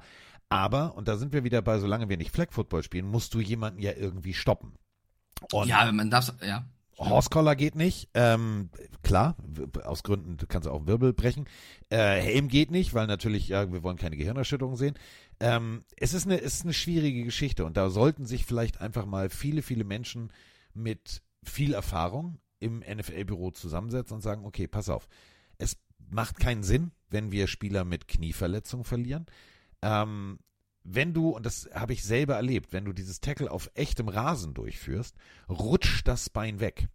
Aber, 0.50 0.95
und 0.95 1.08
da 1.08 1.18
sind 1.18 1.34
wir 1.34 1.43
wieder 1.43 1.62
bei, 1.62 1.80
solange 1.80 2.10
wir 2.10 2.18
nicht 2.18 2.32
Flag 2.32 2.52
Football 2.52 2.84
spielen, 2.84 3.06
musst 3.06 3.34
du 3.34 3.39
jemanden 3.39 3.80
ja 3.80 3.93
irgendwie 3.93 4.34
stoppen. 4.34 4.74
Und, 5.52 5.68
ja, 5.68 5.91
man 5.91 6.10
darf, 6.10 6.34
ja. 6.41 6.66
Horsecollar 6.98 7.56
geht 7.56 7.76
nicht. 7.76 8.10
Ähm, 8.14 8.70
klar, 9.04 9.36
aus 9.84 10.04
Gründen, 10.04 10.38
du 10.38 10.48
kannst 10.48 10.68
auch 10.68 10.78
einen 10.78 10.88
Wirbel 10.88 11.14
brechen. 11.14 11.45
Äh, 11.89 12.20
Helm 12.20 12.48
geht 12.48 12.72
nicht, 12.72 12.93
weil 12.93 13.08
natürlich, 13.08 13.50
ja, 13.50 13.72
wir 13.72 13.84
wollen 13.84 13.98
keine 13.98 14.18
Gehirnerschütterung 14.18 14.76
sehen. 14.76 14.95
Ähm, 15.39 15.84
es 15.95 16.14
ist 16.14 16.26
eine, 16.26 16.41
es 16.41 16.56
ist 16.56 16.64
eine 16.64 16.74
schwierige 16.74 17.24
Geschichte 17.24 17.66
und 17.66 17.78
da 17.78 17.89
sollten 17.89 18.26
sich 18.26 18.45
vielleicht 18.45 18.82
einfach 18.82 19.06
mal 19.06 19.30
viele, 19.30 19.62
viele 19.62 19.84
Menschen 19.84 20.32
mit 20.74 21.22
viel 21.43 21.74
Erfahrung 21.74 22.39
im 22.60 22.80
NFL-Büro 22.80 23.52
zusammensetzen 23.52 24.16
und 24.16 24.22
sagen, 24.22 24.45
okay, 24.45 24.68
pass 24.68 24.89
auf, 24.89 25.08
es 25.60 25.78
macht 26.10 26.39
keinen 26.39 26.64
Sinn, 26.64 26.91
wenn 27.10 27.32
wir 27.32 27.48
Spieler 27.48 27.86
mit 27.86 28.08
Knieverletzung 28.08 28.84
verlieren. 28.84 29.28
Ähm, 29.84 30.39
wenn 30.89 31.13
du, 31.13 31.31
und 31.31 31.45
das 31.45 31.69
habe 31.73 31.91
ich 31.91 32.03
selber 32.03 32.35
erlebt, 32.35 32.71
wenn 32.71 32.85
du 32.85 32.93
dieses 32.93 33.19
Tackle 33.19 33.51
auf 33.51 33.69
echtem 33.73 34.07
Rasen 34.07 34.53
durchführst, 34.53 35.15
rutscht 35.49 36.07
das 36.07 36.29
Bein 36.29 36.61
weg. 36.61 36.88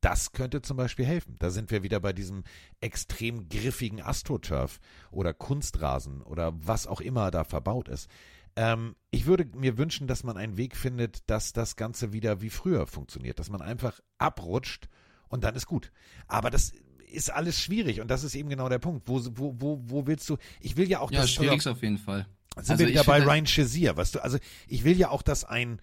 Das 0.00 0.32
könnte 0.32 0.62
zum 0.62 0.76
Beispiel 0.76 1.04
helfen. 1.04 1.36
Da 1.38 1.50
sind 1.50 1.70
wir 1.70 1.82
wieder 1.82 1.98
bei 2.00 2.12
diesem 2.12 2.44
extrem 2.80 3.48
griffigen 3.48 4.00
AstroTurf 4.00 4.78
oder 5.10 5.34
Kunstrasen 5.34 6.22
oder 6.22 6.52
was 6.54 6.86
auch 6.86 7.00
immer 7.00 7.30
da 7.32 7.42
verbaut 7.42 7.88
ist. 7.88 8.08
Ähm, 8.54 8.94
ich 9.10 9.26
würde 9.26 9.46
mir 9.56 9.78
wünschen, 9.78 10.06
dass 10.06 10.22
man 10.22 10.36
einen 10.36 10.56
Weg 10.56 10.76
findet, 10.76 11.28
dass 11.28 11.52
das 11.52 11.74
Ganze 11.74 12.12
wieder 12.12 12.40
wie 12.40 12.50
früher 12.50 12.86
funktioniert, 12.86 13.38
dass 13.38 13.50
man 13.50 13.62
einfach 13.62 14.00
abrutscht 14.18 14.88
und 15.28 15.42
dann 15.42 15.56
ist 15.56 15.66
gut. 15.66 15.90
Aber 16.28 16.50
das 16.50 16.72
ist 17.10 17.30
alles 17.30 17.60
schwierig 17.60 18.00
und 18.00 18.08
das 18.08 18.22
ist 18.22 18.34
eben 18.34 18.48
genau 18.48 18.68
der 18.68 18.78
Punkt. 18.78 19.08
Wo, 19.08 19.20
wo, 19.36 19.54
wo, 19.58 19.80
wo 19.84 20.06
willst 20.06 20.28
du? 20.28 20.36
Ich 20.60 20.76
will 20.76 20.88
ja 20.88 21.00
auch 21.00 21.10
Ja, 21.10 21.26
schwierig 21.26 21.66
auf 21.66 21.82
jeden 21.82 21.98
Fall. 21.98 22.26
Sind 22.56 22.70
Also 22.70 22.78
wir 22.78 22.88
wieder 22.88 23.04
bei 23.04 23.22
Ryan 23.22 23.46
Shazier, 23.46 23.96
weißt 23.96 24.16
du? 24.16 24.24
Also 24.24 24.38
ich 24.68 24.84
will 24.84 24.98
ja 24.98 25.10
auch, 25.10 25.22
dass 25.22 25.44
ein 25.44 25.80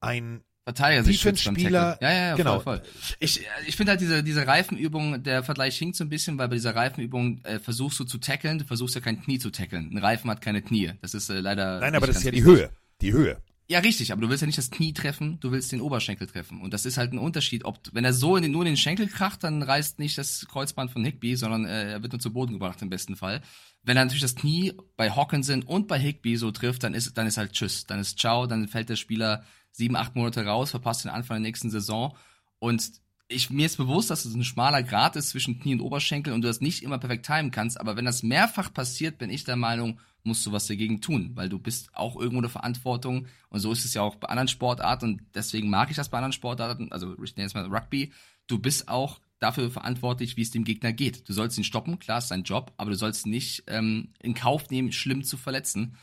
ein 0.00 0.42
Verteidiger 0.66 1.04
sich 1.04 1.20
schützt 1.20 1.44
Tackle. 1.44 1.70
Ja, 1.70 1.96
ja, 2.00 2.10
ja, 2.10 2.34
genau, 2.34 2.58
voll, 2.58 2.78
voll. 2.78 2.82
Ich, 3.20 3.40
ich 3.68 3.76
finde 3.76 3.92
halt 3.92 4.00
diese, 4.00 4.24
diese 4.24 4.48
Reifenübung, 4.48 5.22
der 5.22 5.44
Vergleich 5.44 5.78
hinkt 5.78 5.94
so 5.94 6.02
ein 6.02 6.08
bisschen, 6.08 6.38
weil 6.38 6.48
bei 6.48 6.56
dieser 6.56 6.74
Reifenübung 6.74 7.40
äh, 7.44 7.60
versuchst 7.60 8.00
du 8.00 8.04
zu 8.04 8.18
tackeln, 8.18 8.58
du 8.58 8.64
versuchst 8.64 8.96
ja 8.96 9.00
kein 9.00 9.22
Knie 9.22 9.38
zu 9.38 9.50
tackeln. 9.50 9.90
Ein 9.92 9.98
Reifen 9.98 10.28
hat 10.28 10.40
keine 10.40 10.62
Knie. 10.62 10.92
Das 11.02 11.14
ist 11.14 11.30
äh, 11.30 11.38
leider. 11.38 11.78
Nein, 11.78 11.94
aber 11.94 12.08
das 12.08 12.16
ist 12.16 12.24
ja 12.24 12.32
die 12.32 12.44
wichtig. 12.44 12.62
Höhe, 12.62 12.70
die 13.00 13.12
Höhe. 13.12 13.36
Ja, 13.68 13.78
richtig, 13.78 14.10
aber 14.10 14.22
du 14.22 14.28
willst 14.28 14.42
ja 14.42 14.46
nicht 14.46 14.58
das 14.58 14.70
Knie 14.72 14.92
treffen, 14.92 15.38
du 15.38 15.52
willst 15.52 15.70
den 15.70 15.80
Oberschenkel 15.80 16.26
treffen. 16.26 16.60
Und 16.60 16.74
das 16.74 16.84
ist 16.84 16.98
halt 16.98 17.12
ein 17.12 17.18
Unterschied. 17.18 17.64
Ob, 17.64 17.78
wenn 17.92 18.04
er 18.04 18.12
so 18.12 18.36
in 18.36 18.42
den, 18.42 18.50
nur 18.50 18.62
in 18.62 18.66
den 18.66 18.76
Schenkel 18.76 19.06
kracht, 19.06 19.44
dann 19.44 19.62
reißt 19.62 20.00
nicht 20.00 20.18
das 20.18 20.46
Kreuzband 20.48 20.90
von 20.90 21.04
Higby, 21.04 21.36
sondern 21.36 21.64
äh, 21.64 21.92
er 21.92 22.02
wird 22.02 22.12
nur 22.12 22.20
zu 22.20 22.32
Boden 22.32 22.54
gebracht 22.54 22.82
im 22.82 22.90
besten 22.90 23.14
Fall. 23.14 23.40
Wenn 23.86 23.96
er 23.96 24.04
natürlich 24.04 24.22
das 24.22 24.34
Knie 24.34 24.74
bei 24.96 25.10
Hawkinson 25.10 25.62
und 25.62 25.86
bei 25.86 25.98
Higby 25.98 26.36
so 26.36 26.50
trifft, 26.50 26.82
dann 26.82 26.92
ist, 26.92 27.16
dann 27.16 27.28
ist 27.28 27.38
halt 27.38 27.52
Tschüss. 27.52 27.86
Dann 27.86 28.00
ist 28.00 28.18
Ciao, 28.18 28.46
dann 28.46 28.66
fällt 28.66 28.88
der 28.88 28.96
Spieler 28.96 29.44
sieben, 29.70 29.94
acht 29.94 30.16
Monate 30.16 30.44
raus, 30.44 30.72
verpasst 30.72 31.04
den 31.04 31.12
Anfang 31.12 31.36
der 31.36 31.48
nächsten 31.48 31.70
Saison. 31.70 32.16
Und 32.58 32.90
ich, 33.28 33.48
mir 33.50 33.64
ist 33.66 33.76
bewusst, 33.76 34.10
dass 34.10 34.24
es 34.24 34.34
ein 34.34 34.42
schmaler 34.42 34.82
Grad 34.82 35.14
ist 35.14 35.30
zwischen 35.30 35.60
Knie 35.60 35.74
und 35.74 35.80
Oberschenkel 35.80 36.32
und 36.32 36.42
du 36.42 36.48
das 36.48 36.60
nicht 36.60 36.82
immer 36.82 36.98
perfekt 36.98 37.26
timen 37.26 37.52
kannst. 37.52 37.80
Aber 37.80 37.96
wenn 37.96 38.04
das 38.04 38.24
mehrfach 38.24 38.74
passiert, 38.74 39.18
bin 39.18 39.30
ich 39.30 39.44
der 39.44 39.56
Meinung, 39.56 40.00
musst 40.24 40.44
du 40.44 40.50
was 40.50 40.66
dagegen 40.66 41.00
tun, 41.00 41.30
weil 41.34 41.48
du 41.48 41.60
bist 41.60 41.90
auch 41.94 42.16
irgendwo 42.16 42.38
eine 42.38 42.48
Verantwortung 42.48 43.26
und 43.48 43.60
so 43.60 43.70
ist 43.70 43.84
es 43.84 43.94
ja 43.94 44.02
auch 44.02 44.16
bei 44.16 44.28
anderen 44.28 44.48
Sportarten 44.48 45.04
und 45.04 45.22
deswegen 45.34 45.70
mag 45.70 45.90
ich 45.90 45.96
das 45.96 46.08
bei 46.08 46.18
anderen 46.18 46.32
Sportarten, 46.32 46.90
also 46.90 47.14
ich 47.22 47.36
nenne 47.36 47.46
es 47.46 47.54
mal 47.54 47.66
Rugby, 47.66 48.12
du 48.48 48.58
bist 48.58 48.88
auch 48.88 49.20
dafür 49.38 49.70
verantwortlich, 49.70 50.36
wie 50.36 50.42
es 50.42 50.50
dem 50.50 50.64
Gegner 50.64 50.92
geht. 50.92 51.28
Du 51.28 51.32
sollst 51.32 51.58
ihn 51.58 51.64
stoppen, 51.64 51.98
klar 51.98 52.18
ist 52.18 52.30
dein 52.30 52.44
Job, 52.44 52.72
aber 52.76 52.90
du 52.90 52.96
sollst 52.96 53.26
nicht 53.26 53.64
ähm, 53.66 54.08
in 54.22 54.34
Kauf 54.34 54.70
nehmen, 54.70 54.92
schlimm 54.92 55.24
zu 55.24 55.36
verletzen. 55.36 55.96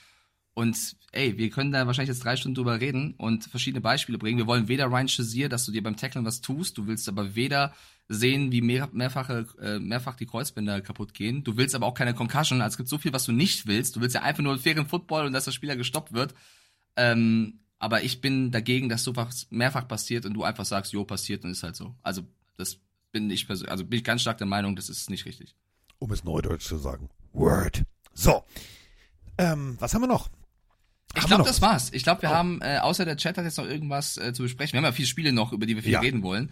Und 0.54 0.96
ey, 1.12 1.38
wir 1.38 1.50
können 1.50 1.72
da 1.72 1.88
wahrscheinlich 1.88 2.16
jetzt 2.16 2.24
drei 2.24 2.36
Stunden 2.36 2.56
drüber 2.56 2.80
reden 2.80 3.16
und 3.18 3.46
verschiedene 3.46 3.82
Beispiele 3.82 4.20
bringen. 4.20 4.38
Wir 4.38 4.46
wollen 4.46 4.68
weder 4.68 4.86
Ryan 4.86 5.08
Shazier, 5.08 5.50
dass 5.50 5.66
du 5.66 5.72
dir 5.72 5.82
beim 5.82 5.98
Tacklen 5.98 6.26
was 6.26 6.42
tust, 6.42 6.78
du 6.78 6.86
willst 6.86 7.10
aber 7.10 7.34
weder 7.36 7.74
sehen, 8.08 8.52
wie 8.52 8.62
mehr, 8.62 8.90
mehrfache, 8.92 9.48
äh, 9.62 9.80
mehrfach 9.80 10.16
die 10.16 10.26
Kreuzbänder 10.26 10.82
kaputt 10.82 11.14
gehen. 11.14 11.44
Du 11.44 11.58
willst 11.58 11.74
aber 11.74 11.88
auch 11.88 11.94
keine 11.94 12.14
Concussion. 12.14 12.62
Also 12.62 12.74
es 12.74 12.78
gibt 12.78 12.90
so 12.90 12.98
viel, 12.98 13.14
was 13.14 13.26
du 13.26 13.32
nicht 13.32 13.66
willst. 13.66 13.96
Du 13.96 14.02
willst 14.02 14.14
ja 14.14 14.22
einfach 14.22 14.44
nur 14.44 14.54
einen 14.54 14.62
fairen 14.62 14.86
Football 14.86 15.26
und 15.26 15.34
dass 15.34 15.46
der 15.46 15.52
Spieler 15.52 15.76
gestoppt 15.76 16.14
wird. 16.14 16.36
Ähm, 16.96 17.60
aber 17.80 18.04
ich 18.04 18.22
bin 18.22 18.52
dagegen, 18.52 18.90
dass 18.90 19.04
sowas 19.04 19.48
mehrfach 19.50 19.88
passiert 19.88 20.26
und 20.26 20.34
du 20.34 20.44
einfach 20.44 20.66
sagst, 20.66 20.94
jo, 20.94 21.04
passiert 21.06 21.44
und 21.44 21.52
ist 21.52 21.64
halt 21.64 21.76
so. 21.76 21.96
Also 22.02 22.28
das 22.58 22.80
bin 23.14 23.30
ich 23.30 23.48
persönlich, 23.48 23.72
also 23.72 23.86
bin 23.86 24.00
ich 24.00 24.04
ganz 24.04 24.22
stark 24.22 24.38
der 24.40 24.48
Meinung, 24.48 24.76
das 24.76 24.90
ist 24.90 25.10
nicht 25.10 25.26
richtig. 25.26 25.56
Um 26.00 26.12
es 26.12 26.26
neudeutsch 26.26 26.66
zu 26.68 26.78
sagen. 26.78 27.10
Word. 27.32 27.84
So. 28.14 28.44
Ähm, 29.38 29.78
was 29.80 29.94
haben 29.94 30.02
wir 30.02 30.08
noch? 30.08 30.30
Ich 31.16 31.26
glaube, 31.26 31.44
das 31.44 31.62
war's. 31.62 31.92
Ich 31.94 32.04
glaube, 32.04 32.24
wir 32.24 32.30
haben, 32.30 32.60
äh, 32.62 32.80
außer 32.80 33.06
der 33.06 33.16
Chat 33.18 33.38
hat 33.38 33.46
jetzt 33.46 33.58
noch 33.58 33.68
irgendwas 33.68 34.18
äh, 34.18 34.34
zu 34.34 34.42
besprechen. 34.44 34.74
Wir 34.74 34.78
haben 34.80 34.86
ja 34.86 34.92
viele 34.92 35.08
Spiele 35.08 35.32
noch, 35.32 35.54
über 35.54 35.66
die 35.66 35.76
wir 35.76 35.84
viel 35.84 35.92
Ja. 35.94 36.00
reden 36.00 36.24
wollen. 36.24 36.52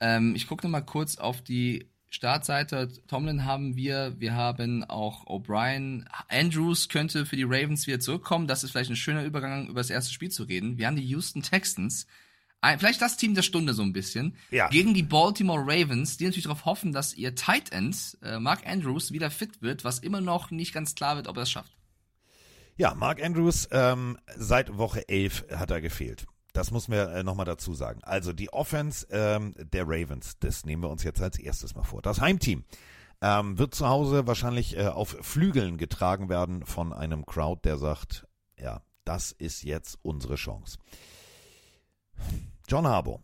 Ähm, 0.00 0.34
ich 0.36 0.46
gucke 0.46 0.68
mal 0.68 0.82
kurz 0.82 1.16
auf 1.16 1.40
die 1.42 1.88
Startseite. 2.10 2.88
Tomlin 3.08 3.46
haben 3.46 3.74
wir, 3.74 4.14
wir 4.20 4.34
haben 4.34 4.84
auch 4.84 5.24
O'Brien. 5.26 6.04
Andrews 6.28 6.90
könnte 6.90 7.24
für 7.24 7.36
die 7.36 7.44
Ravens 7.44 7.86
wieder 7.86 8.00
zurückkommen. 8.00 8.46
Das 8.46 8.64
ist 8.64 8.72
vielleicht 8.72 8.90
ein 8.90 8.96
schöner 8.96 9.24
Übergang, 9.24 9.66
über 9.68 9.80
das 9.80 9.88
erste 9.88 10.12
Spiel 10.12 10.30
zu 10.30 10.42
reden. 10.42 10.76
Wir 10.76 10.86
haben 10.88 10.96
die 10.96 11.06
Houston 11.06 11.42
Texans. 11.42 12.06
Vielleicht 12.78 13.02
das 13.02 13.16
Team 13.16 13.34
der 13.34 13.42
Stunde 13.42 13.74
so 13.74 13.82
ein 13.82 13.92
bisschen. 13.92 14.36
Ja. 14.50 14.68
Gegen 14.68 14.94
die 14.94 15.02
Baltimore 15.02 15.60
Ravens, 15.60 16.16
die 16.16 16.24
natürlich 16.24 16.44
darauf 16.44 16.64
hoffen, 16.64 16.92
dass 16.92 17.14
ihr 17.14 17.34
Tight 17.34 17.72
End, 17.72 18.16
äh, 18.22 18.38
Mark 18.38 18.66
Andrews, 18.66 19.10
wieder 19.10 19.30
fit 19.32 19.62
wird, 19.62 19.84
was 19.84 19.98
immer 19.98 20.20
noch 20.20 20.52
nicht 20.52 20.72
ganz 20.72 20.94
klar 20.94 21.16
wird, 21.16 21.26
ob 21.26 21.36
er 21.36 21.42
es 21.42 21.50
schafft. 21.50 21.76
Ja, 22.76 22.94
Mark 22.94 23.22
Andrews, 23.22 23.68
ähm, 23.72 24.16
seit 24.36 24.78
Woche 24.78 25.08
11 25.08 25.46
hat 25.50 25.70
er 25.70 25.80
gefehlt. 25.80 26.26
Das 26.52 26.70
muss 26.70 26.88
man 26.88 26.98
äh, 26.98 27.22
nochmal 27.22 27.46
dazu 27.46 27.74
sagen. 27.74 28.00
Also 28.04 28.32
die 28.32 28.52
Offense 28.52 29.06
ähm, 29.10 29.54
der 29.56 29.84
Ravens, 29.86 30.38
das 30.38 30.64
nehmen 30.64 30.82
wir 30.82 30.90
uns 30.90 31.02
jetzt 31.02 31.20
als 31.20 31.38
erstes 31.38 31.74
mal 31.74 31.82
vor. 31.82 32.02
Das 32.02 32.20
Heimteam 32.20 32.64
ähm, 33.22 33.58
wird 33.58 33.74
zu 33.74 33.88
Hause 33.88 34.26
wahrscheinlich 34.26 34.76
äh, 34.76 34.88
auf 34.88 35.16
Flügeln 35.20 35.78
getragen 35.78 36.28
werden 36.28 36.64
von 36.64 36.92
einem 36.92 37.24
Crowd, 37.24 37.62
der 37.64 37.78
sagt, 37.78 38.26
ja, 38.58 38.82
das 39.04 39.32
ist 39.32 39.62
jetzt 39.62 39.98
unsere 40.02 40.34
Chance. 40.36 40.78
John 42.72 42.86
Harbour, 42.86 43.20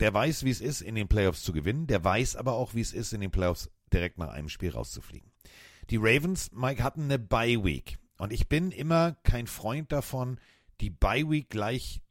der 0.00 0.12
weiß, 0.12 0.44
wie 0.44 0.50
es 0.50 0.60
ist, 0.60 0.82
in 0.82 0.94
den 0.96 1.08
Playoffs 1.08 1.42
zu 1.42 1.54
gewinnen, 1.54 1.86
der 1.86 2.04
weiß 2.04 2.36
aber 2.36 2.52
auch, 2.52 2.74
wie 2.74 2.82
es 2.82 2.92
ist, 2.92 3.14
in 3.14 3.22
den 3.22 3.30
Playoffs 3.30 3.70
direkt 3.90 4.18
nach 4.18 4.28
einem 4.28 4.50
Spiel 4.50 4.68
rauszufliegen. 4.68 5.32
Die 5.88 5.96
Ravens, 5.96 6.50
Mike, 6.52 6.84
hatten 6.84 7.04
eine 7.04 7.18
Bye-Week. 7.18 7.98
Und 8.18 8.34
ich 8.34 8.50
bin 8.50 8.70
immer 8.70 9.16
kein 9.22 9.46
Freund 9.46 9.92
davon, 9.92 10.38
die 10.82 10.90
Bye-Week 10.90 11.48
gleich 11.48 12.02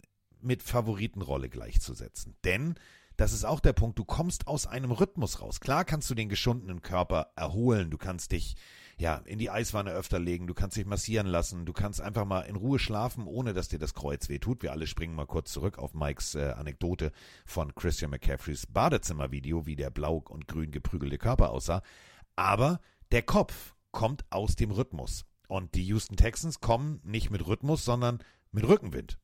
mit 0.42 0.64
Favoritenrolle 0.64 1.50
gleichzusetzen. 1.50 2.36
Denn 2.46 2.74
das 3.16 3.32
ist 3.32 3.46
auch 3.46 3.60
der 3.60 3.74
Punkt, 3.74 4.00
du 4.00 4.04
kommst 4.04 4.48
aus 4.48 4.66
einem 4.66 4.90
Rhythmus 4.90 5.40
raus. 5.40 5.60
Klar 5.60 5.86
kannst 5.86 6.10
du 6.10 6.16
den 6.16 6.30
geschundenen 6.30 6.82
Körper 6.82 7.32
erholen, 7.36 7.92
du 7.92 8.00
kannst 8.00 8.32
dich 8.32 8.56
ja 9.02 9.16
in 9.26 9.40
die 9.40 9.50
Eiswanne 9.50 9.92
öfter 9.92 10.20
legen, 10.20 10.48
du 10.48 10.54
kannst 10.54 10.78
dich 10.78 10.86
massieren 10.86 11.28
lassen, 11.28 11.66
du 11.66 11.74
kannst 11.74 12.00
einfach 12.00 12.26
mal 12.26 12.42
in 12.42 12.56
Ruhe 12.56 12.80
schlafen, 12.80 13.26
ohne 13.26 13.54
dass 13.54 13.68
dir 13.68 13.80
das 13.80 13.94
Kreuz 13.94 14.30
wehtut. 14.30 14.64
Wir 14.64 14.72
alle 14.72 14.88
springen 14.88 15.16
mal 15.16 15.26
kurz 15.26 15.52
zurück 15.52 15.78
auf 15.78 15.94
Mikes 15.94 16.36
äh, 16.36 16.52
Anekdote 16.52 17.12
von 17.46 17.76
Christian 17.76 18.12
McCaffreys 18.12 18.68
Badezimmervideo, 18.68 19.66
wie 19.66 19.76
der 19.76 19.90
blau 19.90 20.24
und 20.30 20.48
grün 20.48 20.72
geprügelte 20.72 21.18
Körper 21.18 21.50
aussah. 21.50 21.82
Aber 22.36 22.80
der 23.12 23.24
Kopf 23.24 23.76
kommt 23.92 24.24
aus 24.30 24.56
dem 24.56 24.72
Rhythmus. 24.72 25.26
Und 25.48 25.76
die 25.76 25.84
Houston 25.84 26.16
Texans 26.16 26.62
kommen 26.62 27.02
nicht 27.04 27.30
mit 27.30 27.46
Rhythmus, 27.46 27.84
sondern 27.84 28.20
mit 28.52 28.66
Rückenwind. 28.66 29.18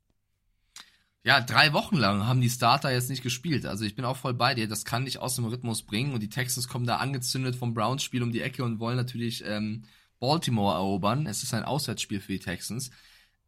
Ja, 1.28 1.42
drei 1.42 1.74
Wochen 1.74 1.98
lang 1.98 2.26
haben 2.26 2.40
die 2.40 2.50
Starter 2.50 2.90
jetzt 2.90 3.10
nicht 3.10 3.22
gespielt. 3.22 3.66
Also 3.66 3.84
ich 3.84 3.98
bin 3.98 4.06
auch 4.06 4.16
voll 4.16 4.34
bei 4.34 4.56
dir. 4.56 4.70
Das 4.70 4.86
kann 4.86 5.04
dich 5.04 5.20
aus 5.20 5.36
dem 5.36 5.44
Rhythmus 5.44 5.84
bringen. 5.84 6.14
Und 6.14 6.24
die 6.24 6.30
Texans 6.30 6.70
kommen 6.70 6.86
da 6.86 6.96
angezündet 7.00 7.58
vom 7.58 7.74
Browns-Spiel 7.74 8.24
um 8.24 8.32
die 8.32 8.40
Ecke 8.40 8.64
und 8.64 8.80
wollen 8.80 8.96
natürlich 8.96 9.44
ähm, 9.46 9.84
Baltimore 10.22 10.76
erobern. 10.76 11.28
Es 11.28 11.44
ist 11.44 11.54
ein 11.54 11.66
Auswärtsspiel 11.66 12.22
für 12.22 12.32
die 12.32 12.40
Texans. 12.40 12.92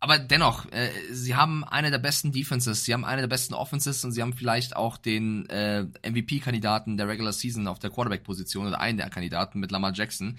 Aber 0.02 0.20
dennoch, 0.20 0.70
äh, 0.74 0.90
sie 1.10 1.36
haben 1.36 1.64
eine 1.64 1.90
der 1.90 2.00
besten 2.00 2.34
Defenses, 2.34 2.84
sie 2.84 2.94
haben 2.94 3.06
eine 3.06 3.22
der 3.22 3.30
besten 3.30 3.54
Offenses 3.54 4.04
und 4.04 4.12
sie 4.12 4.22
haben 4.22 4.34
vielleicht 4.34 4.76
auch 4.76 4.98
den 4.98 5.48
äh, 5.48 5.84
MVP-Kandidaten 6.04 6.98
der 6.98 7.08
Regular 7.08 7.32
Season 7.32 7.66
auf 7.66 7.80
der 7.80 7.92
Quarterback-Position 7.92 8.68
oder 8.68 8.82
einen 8.82 8.98
der 8.98 9.10
Kandidaten 9.10 9.58
mit 9.62 9.72
Lamar 9.72 9.94
Jackson. 9.94 10.38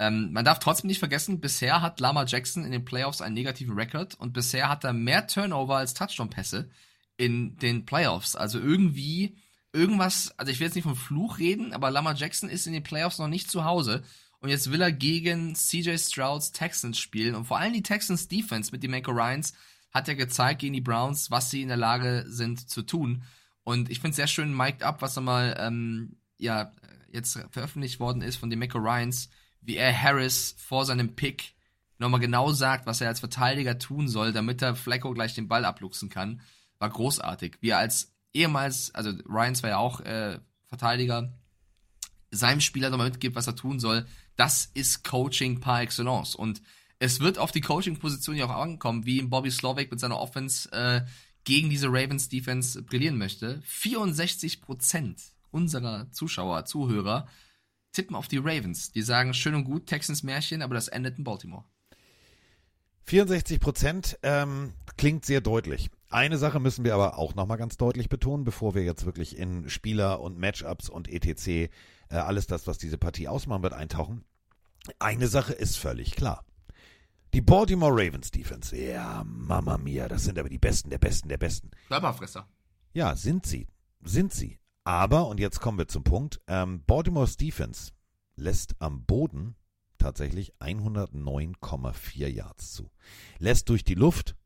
Ähm, 0.00 0.32
man 0.32 0.46
darf 0.46 0.60
trotzdem 0.60 0.88
nicht 0.88 0.98
vergessen, 0.98 1.42
bisher 1.42 1.82
hat 1.82 2.00
Lamar 2.00 2.24
Jackson 2.26 2.64
in 2.64 2.72
den 2.72 2.86
Playoffs 2.86 3.20
einen 3.20 3.34
negativen 3.34 3.78
Rekord 3.78 4.14
und 4.14 4.32
bisher 4.32 4.70
hat 4.70 4.82
er 4.82 4.94
mehr 4.94 5.26
Turnover 5.26 5.76
als 5.76 5.92
Touchdown-Pässe 5.92 6.70
in 7.18 7.58
den 7.58 7.84
Playoffs. 7.84 8.34
Also 8.34 8.58
irgendwie, 8.58 9.36
irgendwas, 9.74 10.32
also 10.38 10.50
ich 10.50 10.58
will 10.58 10.68
jetzt 10.68 10.74
nicht 10.74 10.84
vom 10.84 10.96
Fluch 10.96 11.38
reden, 11.38 11.74
aber 11.74 11.90
Lamar 11.90 12.14
Jackson 12.14 12.48
ist 12.48 12.66
in 12.66 12.72
den 12.72 12.82
Playoffs 12.82 13.18
noch 13.18 13.28
nicht 13.28 13.50
zu 13.50 13.66
Hause. 13.66 14.02
Und 14.38 14.48
jetzt 14.48 14.72
will 14.72 14.80
er 14.80 14.90
gegen 14.90 15.54
CJ 15.54 15.98
Strouds 15.98 16.52
Texans 16.52 16.98
spielen. 16.98 17.34
Und 17.34 17.44
vor 17.44 17.58
allem 17.58 17.74
die 17.74 17.82
Texans 17.82 18.26
Defense 18.26 18.72
mit 18.72 18.82
den 18.82 18.92
Mako 18.92 19.10
Ryans 19.10 19.52
hat 19.90 20.08
ja 20.08 20.14
gezeigt 20.14 20.60
gegen 20.60 20.72
die 20.72 20.80
Browns, 20.80 21.30
was 21.30 21.50
sie 21.50 21.60
in 21.60 21.68
der 21.68 21.76
Lage 21.76 22.24
sind 22.26 22.70
zu 22.70 22.80
tun. 22.80 23.22
Und 23.64 23.90
ich 23.90 24.00
finde 24.00 24.10
es 24.12 24.16
sehr 24.16 24.28
schön 24.28 24.56
mic'd 24.56 24.82
up, 24.82 25.02
was 25.02 25.14
nochmal, 25.14 25.58
ähm, 25.60 26.16
ja, 26.38 26.72
jetzt 27.12 27.38
veröffentlicht 27.50 28.00
worden 28.00 28.22
ist 28.22 28.36
von 28.36 28.48
den 28.48 28.60
Mako 28.60 28.78
Ryans, 28.78 29.28
wie 29.60 29.76
er 29.76 29.98
Harris 29.98 30.54
vor 30.58 30.86
seinem 30.86 31.14
Pick 31.14 31.54
nochmal 31.98 32.20
genau 32.20 32.52
sagt, 32.52 32.86
was 32.86 33.00
er 33.00 33.08
als 33.08 33.20
Verteidiger 33.20 33.78
tun 33.78 34.08
soll, 34.08 34.32
damit 34.32 34.62
er 34.62 34.74
Flacco 34.74 35.12
gleich 35.12 35.34
den 35.34 35.48
Ball 35.48 35.64
abluchsen 35.64 36.08
kann. 36.08 36.40
War 36.78 36.88
großartig. 36.88 37.58
Wie 37.60 37.70
er 37.70 37.78
als 37.78 38.14
ehemals, 38.32 38.94
also 38.94 39.10
Ryans 39.28 39.62
war 39.62 39.70
ja 39.70 39.78
auch 39.78 40.00
äh, 40.00 40.38
Verteidiger, 40.66 41.32
seinem 42.30 42.60
Spieler 42.60 42.90
nochmal 42.90 43.10
mitgibt, 43.10 43.36
was 43.36 43.46
er 43.46 43.56
tun 43.56 43.80
soll, 43.80 44.06
das 44.36 44.70
ist 44.72 45.04
Coaching 45.04 45.60
par 45.60 45.82
excellence. 45.82 46.34
Und 46.34 46.62
es 46.98 47.20
wird 47.20 47.38
auf 47.38 47.52
die 47.52 47.60
Coaching-Position 47.60 48.36
ja 48.36 48.46
auch 48.46 48.62
ankommen, 48.62 49.04
wie 49.04 49.20
Bobby 49.22 49.50
Slovic 49.50 49.90
mit 49.90 50.00
seiner 50.00 50.18
Offense 50.18 50.70
äh, 50.72 51.02
gegen 51.44 51.70
diese 51.70 51.88
Ravens-Defense 51.88 52.82
brillieren 52.82 53.18
möchte. 53.18 53.62
64% 53.68 55.16
unserer 55.50 56.10
Zuschauer, 56.12 56.64
Zuhörer 56.64 57.26
tippen 57.92 58.16
auf 58.16 58.28
die 58.28 58.38
Ravens. 58.38 58.92
Die 58.92 59.02
sagen, 59.02 59.34
schön 59.34 59.54
und 59.54 59.64
gut, 59.64 59.86
Texans 59.86 60.22
Märchen, 60.22 60.62
aber 60.62 60.74
das 60.74 60.88
endet 60.88 61.18
in 61.18 61.24
Baltimore. 61.24 61.64
64 63.04 63.58
Prozent 63.58 64.18
ähm, 64.22 64.72
klingt 64.96 65.24
sehr 65.24 65.40
deutlich. 65.40 65.90
Eine 66.10 66.38
Sache 66.38 66.60
müssen 66.60 66.84
wir 66.84 66.94
aber 66.94 67.18
auch 67.18 67.34
nochmal 67.34 67.58
ganz 67.58 67.76
deutlich 67.76 68.08
betonen, 68.08 68.44
bevor 68.44 68.74
wir 68.74 68.84
jetzt 68.84 69.04
wirklich 69.04 69.36
in 69.36 69.68
Spieler 69.68 70.20
und 70.20 70.38
Matchups 70.38 70.88
und 70.88 71.08
etc. 71.08 71.48
Äh, 71.48 71.70
alles 72.10 72.46
das, 72.46 72.66
was 72.66 72.78
diese 72.78 72.98
Partie 72.98 73.26
ausmachen 73.26 73.64
wird, 73.64 73.72
eintauchen. 73.72 74.24
Eine 75.00 75.26
Sache 75.26 75.52
ist 75.52 75.76
völlig 75.76 76.14
klar. 76.14 76.44
Die 77.34 77.40
Baltimore 77.40 77.92
Ravens 77.92 78.30
Defense, 78.30 78.76
ja, 78.76 79.24
Mama 79.24 79.78
mia, 79.78 80.08
das 80.08 80.24
sind 80.24 80.38
aber 80.38 80.48
die 80.48 80.58
Besten 80.58 80.90
der 80.90 80.98
Besten 80.98 81.28
der 81.28 81.38
Besten. 81.38 81.70
Körperfresser. 81.88 82.48
Ja, 82.92 83.16
sind 83.16 83.46
sie. 83.46 83.66
Sind 84.02 84.32
sie. 84.32 84.59
Aber, 84.84 85.28
und 85.28 85.40
jetzt 85.40 85.60
kommen 85.60 85.78
wir 85.78 85.88
zum 85.88 86.04
Punkt, 86.04 86.40
ähm, 86.46 86.82
Baltimore's 86.86 87.36
Defense 87.36 87.92
lässt 88.36 88.74
am 88.80 89.04
Boden 89.04 89.56
tatsächlich 89.98 90.54
109,4 90.60 92.26
Yards 92.26 92.72
zu. 92.72 92.90
Lässt 93.38 93.68
durch 93.68 93.84
die 93.84 93.94
Luft 93.94 94.36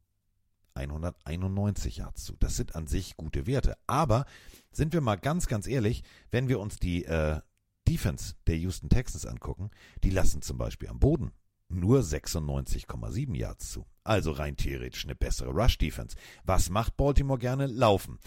191 0.74 1.98
Yards 1.98 2.24
zu. 2.24 2.36
Das 2.40 2.56
sind 2.56 2.74
an 2.74 2.86
sich 2.86 3.16
gute 3.16 3.46
Werte. 3.46 3.76
Aber 3.86 4.26
sind 4.72 4.92
wir 4.92 5.00
mal 5.00 5.16
ganz, 5.16 5.46
ganz 5.46 5.66
ehrlich, 5.66 6.02
wenn 6.30 6.48
wir 6.48 6.58
uns 6.58 6.78
die 6.78 7.04
äh, 7.04 7.40
Defense 7.86 8.34
der 8.46 8.56
Houston 8.56 8.88
Texans 8.88 9.26
angucken, 9.26 9.70
die 10.02 10.10
lassen 10.10 10.42
zum 10.42 10.58
Beispiel 10.58 10.88
am 10.88 10.98
Boden 10.98 11.32
nur 11.68 12.00
96,7 12.00 13.36
Yards 13.36 13.70
zu. 13.70 13.86
Also 14.02 14.32
rein 14.32 14.56
theoretisch 14.56 15.04
eine 15.04 15.14
bessere 15.14 15.50
Rush-Defense. 15.50 16.16
Was 16.44 16.70
macht 16.70 16.96
Baltimore 16.96 17.38
gerne? 17.38 17.66
Laufen. 17.66 18.18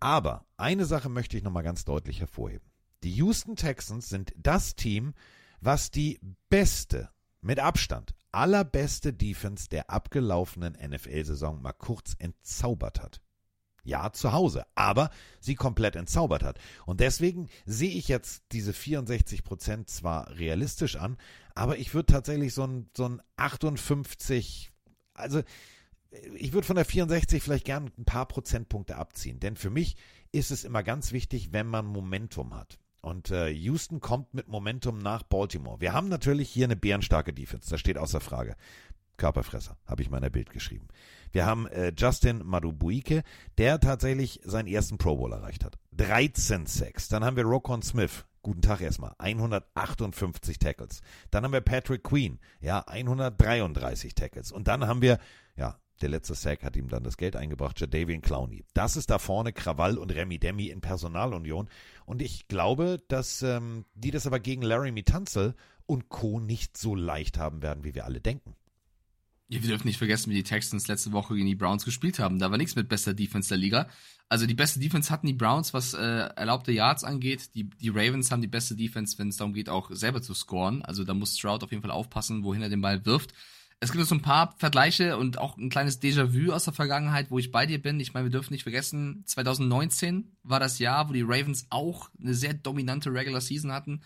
Aber 0.00 0.46
eine 0.56 0.84
Sache 0.84 1.08
möchte 1.08 1.36
ich 1.36 1.42
nochmal 1.42 1.62
ganz 1.62 1.84
deutlich 1.84 2.20
hervorheben. 2.20 2.68
Die 3.02 3.12
Houston 3.12 3.56
Texans 3.56 4.08
sind 4.08 4.32
das 4.36 4.74
Team, 4.74 5.14
was 5.60 5.90
die 5.90 6.20
beste, 6.48 7.10
mit 7.40 7.60
Abstand, 7.60 8.14
allerbeste 8.32 9.12
Defense 9.12 9.68
der 9.68 9.90
abgelaufenen 9.90 10.74
NFL-Saison 10.74 11.62
mal 11.62 11.72
kurz 11.72 12.14
entzaubert 12.18 13.00
hat. 13.00 13.20
Ja, 13.84 14.12
zu 14.12 14.32
Hause, 14.32 14.66
aber 14.74 15.10
sie 15.40 15.54
komplett 15.54 15.96
entzaubert 15.96 16.42
hat. 16.42 16.58
Und 16.84 17.00
deswegen 17.00 17.48
sehe 17.64 17.90
ich 17.90 18.08
jetzt 18.08 18.42
diese 18.52 18.72
64 18.72 19.44
Prozent 19.44 19.88
zwar 19.88 20.36
realistisch 20.36 20.96
an, 20.96 21.16
aber 21.54 21.78
ich 21.78 21.94
würde 21.94 22.12
tatsächlich 22.12 22.52
so 22.52 22.66
ein, 22.66 22.90
so 22.94 23.08
ein 23.08 23.22
58, 23.36 24.72
also 25.14 25.42
ich 26.34 26.52
würde 26.52 26.66
von 26.66 26.76
der 26.76 26.84
64 26.84 27.42
vielleicht 27.42 27.64
gern 27.64 27.90
ein 27.98 28.04
paar 28.04 28.26
Prozentpunkte 28.26 28.96
abziehen, 28.96 29.40
denn 29.40 29.56
für 29.56 29.70
mich 29.70 29.96
ist 30.32 30.50
es 30.50 30.64
immer 30.64 30.82
ganz 30.82 31.12
wichtig, 31.12 31.52
wenn 31.52 31.66
man 31.66 31.86
Momentum 31.86 32.54
hat. 32.54 32.78
Und 33.00 33.30
äh, 33.30 33.48
Houston 33.48 34.00
kommt 34.00 34.34
mit 34.34 34.48
Momentum 34.48 34.98
nach 34.98 35.22
Baltimore. 35.22 35.80
Wir 35.80 35.92
haben 35.92 36.08
natürlich 36.08 36.50
hier 36.50 36.66
eine 36.66 36.76
bärenstarke 36.76 37.32
Defense, 37.32 37.70
das 37.70 37.80
steht 37.80 37.98
außer 37.98 38.20
Frage. 38.20 38.56
Körperfresser, 39.18 39.76
habe 39.86 40.02
ich 40.02 40.10
meiner 40.10 40.30
Bild 40.30 40.50
geschrieben. 40.50 40.88
Wir 41.32 41.44
haben 41.44 41.66
äh, 41.66 41.92
Justin 41.96 42.44
Madubuike, 42.44 43.22
der 43.58 43.80
tatsächlich 43.80 44.40
seinen 44.44 44.68
ersten 44.68 44.96
Pro 44.96 45.16
Bowl 45.16 45.32
erreicht 45.32 45.64
hat. 45.64 45.76
13 45.92 46.66
Sacks. 46.66 47.08
Dann 47.08 47.24
haben 47.24 47.36
wir 47.36 47.44
Rokon 47.44 47.82
Smith. 47.82 48.24
Guten 48.42 48.62
Tag 48.62 48.80
erstmal. 48.80 49.14
158 49.18 50.58
Tackles. 50.58 51.02
Dann 51.30 51.44
haben 51.44 51.52
wir 51.52 51.60
Patrick 51.60 52.04
Queen. 52.04 52.38
Ja, 52.60 52.80
133 52.86 54.14
Tackles. 54.14 54.52
Und 54.52 54.68
dann 54.68 54.86
haben 54.86 55.02
wir, 55.02 55.18
ja, 55.56 55.76
der 56.02 56.08
letzte 56.08 56.34
Sack 56.34 56.62
hat 56.62 56.76
ihm 56.76 56.88
dann 56.88 57.04
das 57.04 57.16
Geld 57.16 57.36
eingebracht, 57.36 57.80
Jadavian 57.80 58.22
Clowney. 58.22 58.64
Das 58.74 58.96
ist 58.96 59.10
da 59.10 59.18
vorne 59.18 59.52
Krawall 59.52 59.98
und 59.98 60.14
Remy 60.14 60.38
Demi 60.38 60.66
in 60.66 60.80
Personalunion. 60.80 61.68
Und 62.06 62.22
ich 62.22 62.48
glaube, 62.48 63.02
dass 63.08 63.42
ähm, 63.42 63.84
die 63.94 64.10
das 64.10 64.26
aber 64.26 64.40
gegen 64.40 64.62
Larry 64.62 64.92
Mitanzel 64.92 65.54
und 65.86 66.08
Co. 66.08 66.40
nicht 66.40 66.76
so 66.76 66.94
leicht 66.94 67.38
haben 67.38 67.62
werden, 67.62 67.84
wie 67.84 67.94
wir 67.94 68.04
alle 68.04 68.20
denken. 68.20 68.54
Wir 69.50 69.60
dürfen 69.60 69.86
nicht 69.86 69.96
vergessen, 69.96 70.30
wie 70.30 70.34
die 70.34 70.42
Texans 70.42 70.88
letzte 70.88 71.12
Woche 71.12 71.34
gegen 71.34 71.46
die 71.46 71.54
Browns 71.54 71.86
gespielt 71.86 72.18
haben. 72.18 72.38
Da 72.38 72.50
war 72.50 72.58
nichts 72.58 72.76
mit 72.76 72.90
bester 72.90 73.14
Defense 73.14 73.48
der 73.48 73.56
Liga. 73.56 73.88
Also 74.28 74.44
die 74.44 74.54
beste 74.54 74.78
Defense 74.78 75.10
hatten 75.10 75.26
die 75.26 75.32
Browns, 75.32 75.72
was 75.72 75.94
äh, 75.94 75.98
erlaubte 76.36 76.70
Yards 76.70 77.02
angeht. 77.02 77.54
Die, 77.54 77.64
die 77.64 77.88
Ravens 77.88 78.30
haben 78.30 78.42
die 78.42 78.46
beste 78.46 78.76
Defense, 78.76 79.18
wenn 79.18 79.28
es 79.28 79.38
darum 79.38 79.54
geht, 79.54 79.70
auch 79.70 79.90
selber 79.90 80.20
zu 80.20 80.34
scoren. 80.34 80.82
Also 80.82 81.02
da 81.02 81.14
muss 81.14 81.38
Stroud 81.38 81.64
auf 81.64 81.70
jeden 81.70 81.82
Fall 81.82 81.90
aufpassen, 81.90 82.44
wohin 82.44 82.60
er 82.60 82.68
den 82.68 82.82
Ball 82.82 83.06
wirft. 83.06 83.32
Es 83.80 83.92
gibt 83.92 84.04
so 84.06 84.14
ein 84.14 84.22
paar 84.22 84.56
Vergleiche 84.58 85.16
und 85.16 85.38
auch 85.38 85.56
ein 85.56 85.70
kleines 85.70 86.02
Déjà-vu 86.02 86.52
aus 86.52 86.64
der 86.64 86.72
Vergangenheit, 86.72 87.30
wo 87.30 87.38
ich 87.38 87.52
bei 87.52 87.64
dir 87.64 87.80
bin. 87.80 88.00
Ich 88.00 88.12
meine, 88.12 88.26
wir 88.26 88.32
dürfen 88.32 88.52
nicht 88.52 88.64
vergessen, 88.64 89.22
2019 89.24 90.36
war 90.42 90.58
das 90.58 90.80
Jahr, 90.80 91.08
wo 91.08 91.12
die 91.12 91.22
Ravens 91.22 91.66
auch 91.70 92.10
eine 92.20 92.34
sehr 92.34 92.54
dominante 92.54 93.12
Regular 93.12 93.40
Season 93.40 93.70
hatten, 93.70 94.02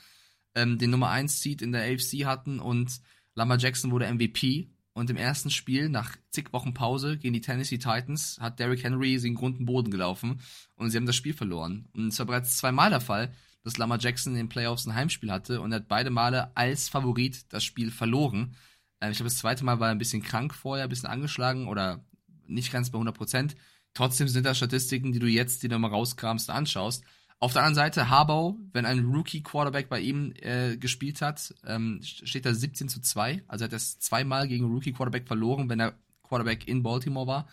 ähm, 0.54 0.78
den 0.78 0.90
Nummer 0.90 1.08
1 1.08 1.40
Seed 1.40 1.62
in 1.62 1.72
der 1.72 1.84
AFC 1.84 2.26
hatten 2.26 2.60
und 2.60 3.00
Lamar 3.34 3.58
Jackson 3.58 3.90
wurde 3.90 4.12
MVP. 4.12 4.68
Und 4.94 5.08
im 5.08 5.16
ersten 5.16 5.48
Spiel, 5.48 5.88
nach 5.88 6.16
zig 6.28 6.52
Wochen 6.52 6.74
Pause 6.74 7.16
gegen 7.16 7.32
die 7.32 7.40
Tennessee 7.40 7.78
Titans, 7.78 8.36
hat 8.40 8.58
Derrick 8.58 8.84
Henry 8.84 9.18
den 9.18 9.34
Grund 9.34 9.58
und 9.58 9.64
Boden 9.64 9.90
gelaufen 9.90 10.42
und 10.76 10.90
sie 10.90 10.98
haben 10.98 11.06
das 11.06 11.16
Spiel 11.16 11.32
verloren. 11.32 11.88
Und 11.94 12.08
es 12.08 12.18
war 12.18 12.26
bereits 12.26 12.58
zweimal 12.58 12.90
der 12.90 13.00
Fall, 13.00 13.32
dass 13.64 13.78
Lamar 13.78 13.98
Jackson 13.98 14.34
in 14.34 14.40
den 14.40 14.48
Playoffs 14.50 14.86
ein 14.86 14.94
Heimspiel 14.94 15.32
hatte 15.32 15.62
und 15.62 15.72
er 15.72 15.76
hat 15.76 15.88
beide 15.88 16.10
Male 16.10 16.54
als 16.54 16.90
Favorit 16.90 17.46
das 17.48 17.64
Spiel 17.64 17.90
verloren. 17.90 18.54
Äh, 19.03 19.11
ich 19.11 19.16
glaube, 19.16 19.30
das 19.30 19.38
zweite 19.38 19.64
Mal 19.64 19.80
war 19.80 19.88
er 19.88 19.92
ein 19.92 19.98
bisschen 19.98 20.22
krank 20.22 20.55
vorher, 20.55 20.84
ein 20.84 20.90
bisschen 20.90 21.09
angeschlagen 21.09 21.68
oder 21.68 22.05
nicht 22.46 22.72
ganz 22.72 22.90
bei 22.90 22.96
100 22.96 23.16
Prozent. 23.16 23.57
Trotzdem 23.94 24.28
sind 24.28 24.46
das 24.46 24.57
Statistiken, 24.57 25.12
die 25.12 25.18
du 25.18 25.26
jetzt, 25.26 25.62
die 25.62 25.68
du 25.68 25.78
mal 25.78 25.88
rauskramst, 25.88 26.48
anschaust. 26.48 27.05
Auf 27.38 27.53
der 27.53 27.62
anderen 27.62 27.74
Seite, 27.74 28.09
Harbaugh, 28.09 28.57
wenn 28.72 28.86
ein 28.86 29.05
Rookie-Quarterback 29.05 29.88
bei 29.88 30.00
ihm 30.00 30.32
äh, 30.36 30.76
gespielt 30.76 31.20
hat, 31.20 31.53
ähm, 31.66 32.00
steht 32.03 32.46
da 32.46 32.55
17 32.55 32.88
zu 32.88 33.00
2. 33.00 33.42
Also 33.48 33.64
hat 33.64 33.72
er 33.72 33.80
zweimal 33.80 34.46
gegen 34.46 34.66
Rookie-Quarterback 34.66 35.26
verloren, 35.26 35.68
wenn 35.68 35.80
er 35.80 35.94
Quarterback 36.22 36.68
in 36.68 36.84
Baltimore 36.84 37.26
war. 37.26 37.48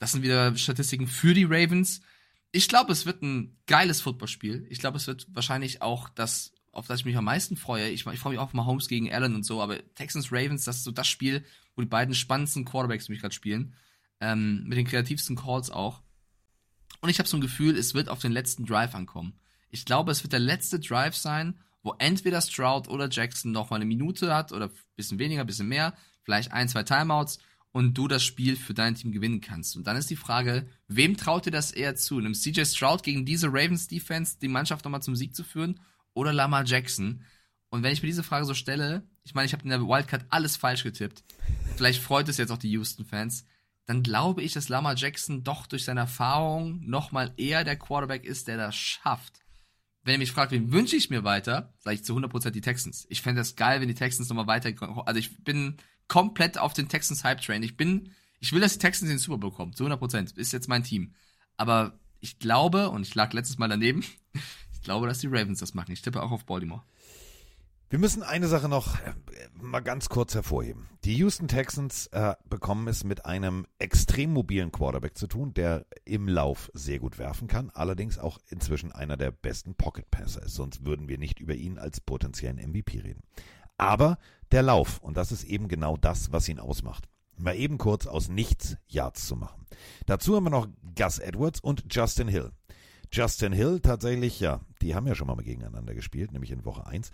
Das 0.00 0.12
sind 0.12 0.22
wieder 0.22 0.56
Statistiken 0.56 1.06
für 1.06 1.34
die 1.34 1.44
Ravens. 1.44 2.00
Ich 2.50 2.68
glaube, 2.68 2.92
es 2.92 3.06
wird 3.06 3.22
ein 3.22 3.56
geiles 3.66 4.00
Footballspiel. 4.00 4.66
Ich 4.70 4.80
glaube, 4.80 4.96
es 4.96 5.06
wird 5.06 5.26
wahrscheinlich 5.32 5.82
auch 5.82 6.08
das 6.08 6.52
auf 6.72 6.86
das 6.86 7.00
ich 7.00 7.06
mich 7.06 7.16
am 7.16 7.24
meisten 7.24 7.56
freue. 7.56 7.88
Ich, 7.88 8.06
ich 8.06 8.18
freue 8.18 8.32
mich 8.32 8.38
auch 8.38 8.44
auf 8.44 8.54
Mahomes 8.54 8.88
gegen 8.88 9.12
Allen 9.12 9.34
und 9.34 9.44
so, 9.44 9.62
aber 9.62 9.78
Texans 9.94 10.32
Ravens, 10.32 10.64
das 10.64 10.76
ist 10.76 10.84
so 10.84 10.92
das 10.92 11.08
Spiel, 11.08 11.44
wo 11.74 11.82
die 11.82 11.88
beiden 11.88 12.14
spannendsten 12.14 12.64
Quarterbacks 12.64 13.08
mich 13.08 13.20
gerade 13.20 13.34
spielen. 13.34 13.74
Ähm, 14.20 14.64
mit 14.66 14.78
den 14.78 14.86
kreativsten 14.86 15.36
Calls 15.36 15.70
auch. 15.70 16.02
Und 17.00 17.08
ich 17.08 17.18
habe 17.18 17.28
so 17.28 17.36
ein 17.36 17.40
Gefühl, 17.40 17.76
es 17.76 17.94
wird 17.94 18.08
auf 18.08 18.18
den 18.18 18.32
letzten 18.32 18.66
Drive 18.66 18.94
ankommen. 18.94 19.38
Ich 19.70 19.84
glaube, 19.84 20.10
es 20.10 20.24
wird 20.24 20.32
der 20.32 20.40
letzte 20.40 20.80
Drive 20.80 21.14
sein, 21.14 21.60
wo 21.82 21.94
entweder 21.98 22.40
Stroud 22.40 22.88
oder 22.88 23.08
Jackson 23.08 23.52
noch 23.52 23.70
mal 23.70 23.76
eine 23.76 23.84
Minute 23.84 24.34
hat 24.34 24.52
oder 24.52 24.66
ein 24.66 24.72
bisschen 24.96 25.18
weniger, 25.18 25.42
ein 25.42 25.46
bisschen 25.46 25.68
mehr, 25.68 25.94
vielleicht 26.22 26.52
ein, 26.52 26.68
zwei 26.68 26.82
Timeouts 26.82 27.38
und 27.70 27.94
du 27.96 28.08
das 28.08 28.24
Spiel 28.24 28.56
für 28.56 28.74
dein 28.74 28.94
Team 28.94 29.12
gewinnen 29.12 29.40
kannst. 29.40 29.76
Und 29.76 29.86
dann 29.86 29.96
ist 29.96 30.10
die 30.10 30.16
Frage, 30.16 30.66
wem 30.88 31.16
traut 31.16 31.46
dir 31.46 31.50
das 31.50 31.70
eher 31.70 31.94
zu? 31.94 32.18
Einem 32.18 32.34
CJ 32.34 32.64
Stroud 32.64 33.02
gegen 33.02 33.24
diese 33.24 33.48
Ravens 33.48 33.86
Defense 33.86 34.38
die 34.40 34.48
Mannschaft 34.48 34.84
nochmal 34.84 35.02
zum 35.02 35.14
Sieg 35.14 35.36
zu 35.36 35.44
führen 35.44 35.78
oder 36.18 36.32
Lamar 36.32 36.64
Jackson? 36.64 37.22
Und 37.70 37.82
wenn 37.82 37.92
ich 37.92 38.02
mir 38.02 38.08
diese 38.08 38.22
Frage 38.22 38.44
so 38.44 38.54
stelle, 38.54 39.06
ich 39.24 39.34
meine, 39.34 39.46
ich 39.46 39.52
habe 39.52 39.62
in 39.62 39.70
der 39.70 39.80
Wildcard 39.80 40.26
alles 40.30 40.56
falsch 40.56 40.82
getippt. 40.82 41.22
Vielleicht 41.76 42.02
freut 42.02 42.28
es 42.28 42.38
jetzt 42.38 42.50
auch 42.50 42.58
die 42.58 42.70
Houston-Fans. 42.70 43.44
Dann 43.86 44.02
glaube 44.02 44.42
ich, 44.42 44.52
dass 44.52 44.68
Lamar 44.68 44.96
Jackson 44.96 45.44
doch 45.44 45.66
durch 45.66 45.84
seine 45.84 46.00
Erfahrung 46.00 46.80
nochmal 46.84 47.32
eher 47.36 47.64
der 47.64 47.76
Quarterback 47.76 48.24
ist, 48.24 48.48
der 48.48 48.56
das 48.56 48.74
schafft. 48.74 49.40
Wenn 50.02 50.14
ihr 50.14 50.18
mich 50.18 50.32
fragt, 50.32 50.52
wen 50.52 50.72
wünsche 50.72 50.96
ich 50.96 51.10
mir 51.10 51.24
weiter, 51.24 51.72
sage 51.78 51.96
ich 51.96 52.04
zu 52.04 52.16
100% 52.16 52.50
die 52.50 52.60
Texans. 52.60 53.06
Ich 53.10 53.22
fände 53.22 53.40
das 53.40 53.56
geil, 53.56 53.80
wenn 53.80 53.88
die 53.88 53.94
Texans 53.94 54.28
nochmal 54.28 54.46
weiter, 54.46 54.72
also 55.06 55.18
ich 55.18 55.44
bin 55.44 55.76
komplett 56.06 56.58
auf 56.58 56.72
den 56.72 56.88
Texans 56.88 57.24
Hype 57.24 57.40
Train. 57.40 57.62
Ich 57.62 57.76
bin, 57.76 58.10
ich 58.40 58.52
will, 58.52 58.60
dass 58.60 58.72
die 58.72 58.78
Texans 58.78 59.10
den 59.10 59.18
Super 59.18 59.38
Bowl 59.38 59.52
kommen, 59.52 59.74
zu 59.74 59.86
100%. 59.86 60.36
Ist 60.36 60.52
jetzt 60.52 60.68
mein 60.68 60.84
Team. 60.84 61.14
Aber 61.56 61.98
ich 62.20 62.38
glaube, 62.38 62.90
und 62.90 63.06
ich 63.06 63.14
lag 63.14 63.32
letztes 63.32 63.58
Mal 63.58 63.68
daneben, 63.68 64.04
glaube, 64.88 65.06
dass 65.06 65.18
die 65.18 65.26
Ravens 65.26 65.60
das 65.60 65.74
machen. 65.74 65.92
Ich 65.92 66.00
tippe 66.00 66.22
auch 66.22 66.30
auf 66.30 66.46
Baltimore. 66.46 66.80
Wir 67.90 67.98
müssen 67.98 68.22
eine 68.22 68.48
Sache 68.48 68.70
noch 68.70 68.98
äh, 69.00 69.12
mal 69.60 69.80
ganz 69.80 70.08
kurz 70.08 70.34
hervorheben. 70.34 70.88
Die 71.04 71.14
Houston 71.16 71.46
Texans 71.46 72.06
äh, 72.06 72.34
bekommen 72.48 72.88
es 72.88 73.04
mit 73.04 73.26
einem 73.26 73.66
extrem 73.78 74.32
mobilen 74.32 74.72
Quarterback 74.72 75.18
zu 75.18 75.26
tun, 75.26 75.52
der 75.52 75.84
im 76.06 76.26
Lauf 76.26 76.70
sehr 76.72 77.00
gut 77.00 77.18
werfen 77.18 77.48
kann, 77.48 77.68
allerdings 77.68 78.18
auch 78.18 78.38
inzwischen 78.48 78.90
einer 78.90 79.18
der 79.18 79.30
besten 79.30 79.74
Pocket 79.74 80.10
Passer 80.10 80.42
ist, 80.44 80.54
sonst 80.54 80.86
würden 80.86 81.06
wir 81.06 81.18
nicht 81.18 81.38
über 81.38 81.54
ihn 81.54 81.78
als 81.78 82.00
potenziellen 82.00 82.56
MVP 82.56 83.00
reden. 83.00 83.22
Aber 83.76 84.16
der 84.52 84.62
Lauf, 84.62 85.00
und 85.00 85.18
das 85.18 85.32
ist 85.32 85.44
eben 85.44 85.68
genau 85.68 85.98
das, 85.98 86.32
was 86.32 86.48
ihn 86.48 86.60
ausmacht. 86.60 87.10
Mal 87.36 87.56
eben 87.56 87.76
kurz 87.76 88.06
aus 88.06 88.30
nichts 88.30 88.78
Yards 88.86 89.26
zu 89.26 89.36
machen. 89.36 89.66
Dazu 90.06 90.34
haben 90.34 90.44
wir 90.44 90.50
noch 90.50 90.66
Gus 90.96 91.18
Edwards 91.18 91.60
und 91.60 91.84
Justin 91.94 92.28
Hill. 92.28 92.52
Justin 93.12 93.52
Hill 93.52 93.80
tatsächlich, 93.80 94.40
ja, 94.40 94.60
die 94.82 94.94
haben 94.94 95.06
ja 95.06 95.14
schon 95.14 95.26
mal 95.26 95.36
gegeneinander 95.36 95.94
gespielt, 95.94 96.32
nämlich 96.32 96.50
in 96.50 96.64
Woche 96.64 96.86
1. 96.86 97.10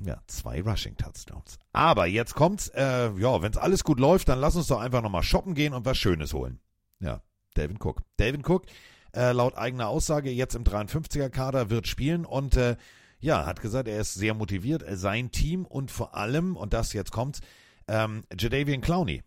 Ja, 0.00 0.20
zwei 0.26 0.60
Rushing 0.62 0.96
Touchdowns. 0.96 1.58
Aber 1.72 2.06
jetzt 2.06 2.34
kommt's, 2.34 2.68
äh, 2.68 3.10
ja, 3.16 3.42
wenn's 3.42 3.56
alles 3.56 3.84
gut 3.84 4.00
läuft, 4.00 4.28
dann 4.28 4.40
lass 4.40 4.56
uns 4.56 4.66
doch 4.66 4.80
einfach 4.80 5.02
nochmal 5.02 5.22
shoppen 5.22 5.54
gehen 5.54 5.74
und 5.74 5.84
was 5.84 5.96
Schönes 5.96 6.32
holen. 6.32 6.58
Ja, 6.98 7.22
Delvin 7.56 7.78
Cook. 7.80 8.02
Delvin 8.18 8.42
Cook, 8.44 8.64
äh, 9.14 9.32
laut 9.32 9.56
eigener 9.56 9.88
Aussage, 9.88 10.30
jetzt 10.30 10.54
im 10.54 10.64
53er 10.64 11.28
Kader, 11.28 11.70
wird 11.70 11.86
spielen 11.86 12.24
und 12.24 12.56
äh, 12.56 12.76
ja, 13.20 13.46
hat 13.46 13.60
gesagt, 13.60 13.86
er 13.86 14.00
ist 14.00 14.14
sehr 14.14 14.34
motiviert, 14.34 14.82
äh, 14.82 14.96
sein 14.96 15.30
Team 15.30 15.64
und 15.64 15.90
vor 15.90 16.16
allem, 16.16 16.56
und 16.56 16.72
das 16.72 16.92
jetzt 16.92 17.12
kommt, 17.12 17.40
ähm, 17.86 18.24
Jadavian 18.36 18.80
Clowney 18.80 19.22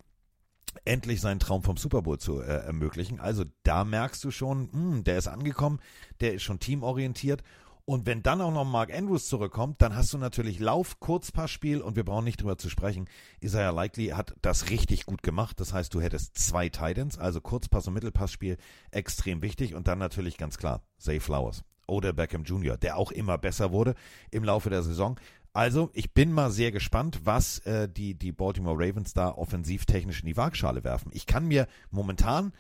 endlich 0.84 1.22
seinen 1.22 1.40
Traum 1.40 1.64
vom 1.64 1.78
Super 1.78 2.02
Bowl 2.02 2.18
zu 2.18 2.42
äh, 2.42 2.46
ermöglichen. 2.46 3.20
Also 3.20 3.46
da 3.64 3.84
merkst 3.84 4.24
du 4.24 4.32
schon, 4.32 4.70
mh, 4.72 5.02
der 5.04 5.18
ist 5.18 5.28
angekommen, 5.28 5.80
der 6.20 6.34
ist 6.34 6.44
schon 6.44 6.60
teamorientiert. 6.60 7.44
Und 7.88 8.08
wenn 8.08 8.24
dann 8.24 8.42
auch 8.42 8.52
noch 8.52 8.66
Mark 8.66 8.92
Andrews 8.92 9.28
zurückkommt, 9.28 9.80
dann 9.80 9.96
hast 9.96 10.12
du 10.12 10.18
natürlich 10.18 10.60
Lauf, 10.60 11.00
Kurzpassspiel 11.00 11.82
und 11.82 11.96
wir 11.96 12.04
brauchen 12.04 12.26
nicht 12.26 12.42
drüber 12.42 12.58
zu 12.58 12.68
sprechen. 12.68 13.08
Isaiah 13.42 13.72
Likely 13.72 14.08
hat 14.08 14.36
das 14.42 14.72
richtig 14.72 15.06
gut 15.06 15.22
gemacht. 15.22 15.60
Das 15.60 15.72
heißt, 15.72 15.94
du 15.94 16.02
hättest 16.02 16.36
zwei 16.36 16.70
Titans, 16.70 17.20
also 17.20 17.42
Kurzpass- 17.42 17.88
und 17.88 17.94
Mittelpassspiel, 17.94 18.58
extrem 18.90 19.44
wichtig. 19.44 19.76
Und 19.76 19.88
dann 19.88 20.00
natürlich 20.00 20.38
ganz 20.38 20.58
klar, 20.58 20.82
Zay 20.98 21.20
Flowers 21.20 21.64
oder 21.88 22.14
Beckham 22.14 22.44
Jr., 22.44 22.78
der 22.78 22.98
auch 22.98 23.12
immer 23.12 23.38
besser 23.38 23.72
wurde 23.72 23.94
im 24.32 24.44
Laufe 24.44 24.72
der 24.72 24.82
Saison. 24.82 25.20
Also, 25.56 25.90
ich 25.94 26.14
bin 26.14 26.34
mal 26.34 26.52
sehr 26.52 26.74
gespannt, 26.74 27.22
was 27.24 27.60
äh, 27.60 27.88
die, 27.88 28.14
die 28.14 28.34
Baltimore 28.34 28.76
Ravens 28.78 29.14
da 29.14 29.30
offensivtechnisch 29.30 30.20
in 30.20 30.26
die 30.26 30.36
Waagschale 30.36 30.84
werfen. 30.84 31.12
Ich 31.14 31.28
kann 31.28 31.48
mir 31.48 31.70
momentan, 31.92 32.52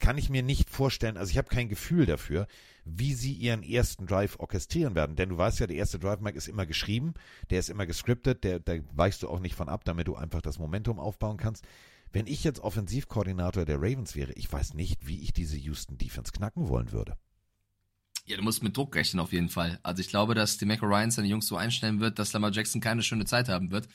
kann 0.00 0.18
ich 0.18 0.28
mir 0.28 0.42
nicht 0.42 0.68
vorstellen, 0.68 1.16
also 1.16 1.30
ich 1.30 1.38
habe 1.38 1.46
kein 1.46 1.68
Gefühl 1.68 2.04
dafür, 2.04 2.48
wie 2.84 3.14
sie 3.14 3.32
ihren 3.32 3.62
ersten 3.62 4.08
Drive 4.08 4.40
orchestrieren 4.40 4.96
werden. 4.96 5.14
Denn 5.14 5.28
du 5.28 5.38
weißt 5.38 5.60
ja, 5.60 5.68
der 5.68 5.76
erste 5.76 6.00
Drive, 6.00 6.18
Mike, 6.18 6.36
ist 6.36 6.48
immer 6.48 6.66
geschrieben, 6.66 7.14
der 7.50 7.60
ist 7.60 7.70
immer 7.70 7.86
gescriptet, 7.86 8.42
der, 8.42 8.58
da 8.58 8.72
weichst 8.92 9.22
du 9.22 9.28
auch 9.28 9.38
nicht 9.38 9.54
von 9.54 9.68
ab, 9.68 9.84
damit 9.84 10.08
du 10.08 10.16
einfach 10.16 10.42
das 10.42 10.58
Momentum 10.58 10.98
aufbauen 10.98 11.36
kannst. 11.36 11.64
Wenn 12.10 12.26
ich 12.26 12.42
jetzt 12.42 12.58
Offensivkoordinator 12.58 13.64
der 13.64 13.76
Ravens 13.76 14.16
wäre, 14.16 14.32
ich 14.32 14.52
weiß 14.52 14.74
nicht, 14.74 15.06
wie 15.06 15.22
ich 15.22 15.32
diese 15.32 15.56
Houston 15.58 15.96
Defense 15.96 16.32
knacken 16.32 16.66
wollen 16.66 16.90
würde. 16.90 17.16
Ja, 18.24 18.36
du 18.36 18.42
musst 18.42 18.62
mit 18.62 18.76
Druck 18.76 18.94
rechnen 18.94 19.20
auf 19.20 19.32
jeden 19.32 19.48
Fall. 19.48 19.78
Also 19.82 20.00
ich 20.00 20.08
glaube, 20.08 20.34
dass 20.34 20.56
die 20.56 20.64
Michael 20.64 20.88
Ryan 20.88 21.10
seine 21.10 21.28
Jungs 21.28 21.46
so 21.46 21.56
einstellen 21.56 22.00
wird, 22.00 22.18
dass 22.18 22.32
Lamar 22.32 22.52
Jackson 22.52 22.80
keine 22.80 23.02
schöne 23.02 23.24
Zeit 23.24 23.48
haben 23.48 23.70
wird. 23.70 23.88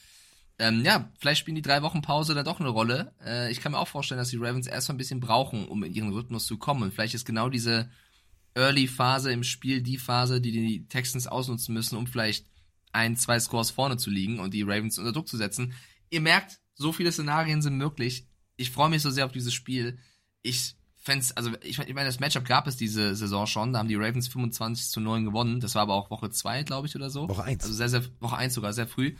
Ähm, 0.59 0.83
ja, 0.83 1.11
vielleicht 1.19 1.39
spielen 1.39 1.55
die 1.55 1.61
drei 1.61 1.81
Wochen 1.81 2.01
Pause 2.01 2.33
da 2.33 2.43
doch 2.43 2.59
eine 2.59 2.69
Rolle. 2.69 3.13
Äh, 3.23 3.51
ich 3.51 3.61
kann 3.61 3.71
mir 3.71 3.79
auch 3.79 3.87
vorstellen, 3.87 4.17
dass 4.17 4.29
die 4.29 4.37
Ravens 4.37 4.67
erstmal 4.67 4.95
ein 4.95 4.97
bisschen 4.97 5.19
brauchen, 5.19 5.67
um 5.67 5.83
in 5.83 5.93
ihren 5.93 6.11
Rhythmus 6.11 6.45
zu 6.47 6.57
kommen. 6.57 6.83
Und 6.83 6.93
vielleicht 6.93 7.13
ist 7.13 7.25
genau 7.25 7.49
diese 7.49 7.89
Early-Phase 8.55 9.31
im 9.31 9.43
Spiel 9.43 9.81
die 9.81 9.97
Phase, 9.97 10.41
die 10.41 10.51
die 10.51 10.87
Texans 10.87 11.27
ausnutzen 11.27 11.73
müssen, 11.73 11.95
um 11.95 12.07
vielleicht 12.07 12.47
ein, 12.91 13.15
zwei 13.15 13.39
Scores 13.39 13.69
vorne 13.69 13.97
zu 13.97 14.09
liegen 14.09 14.39
und 14.39 14.53
die 14.53 14.63
Ravens 14.63 14.97
unter 14.97 15.13
Druck 15.13 15.27
zu 15.27 15.37
setzen. 15.37 15.73
Ihr 16.09 16.21
merkt, 16.21 16.59
so 16.73 16.91
viele 16.91 17.11
Szenarien 17.11 17.61
sind 17.61 17.77
möglich. 17.77 18.27
Ich 18.55 18.71
freue 18.71 18.89
mich 18.89 19.03
so 19.03 19.11
sehr 19.11 19.25
auf 19.25 19.31
dieses 19.31 19.53
Spiel. 19.53 19.99
Ich 20.41 20.75
fände 21.07 21.25
also 21.35 21.51
ich, 21.61 21.79
ich 21.79 21.93
meine, 21.93 22.05
das 22.05 22.19
Matchup 22.19 22.45
gab 22.45 22.67
es 22.67 22.77
diese 22.77 23.15
Saison 23.15 23.47
schon, 23.47 23.73
da 23.73 23.79
haben 23.79 23.87
die 23.87 23.95
Ravens 23.95 24.27
25 24.27 24.89
zu 24.89 24.99
9 24.99 25.25
gewonnen, 25.25 25.59
das 25.59 25.73
war 25.73 25.81
aber 25.83 25.95
auch 25.95 26.11
Woche 26.11 26.29
2, 26.29 26.63
glaube 26.63 26.87
ich, 26.87 26.95
oder 26.95 27.09
so. 27.09 27.27
Woche 27.27 27.43
1. 27.43 27.63
Also 27.63 27.73
sehr, 27.73 27.89
sehr, 27.89 28.03
Woche 28.19 28.37
1 28.37 28.53
sogar, 28.53 28.73
sehr 28.73 28.87
früh. 28.87 29.15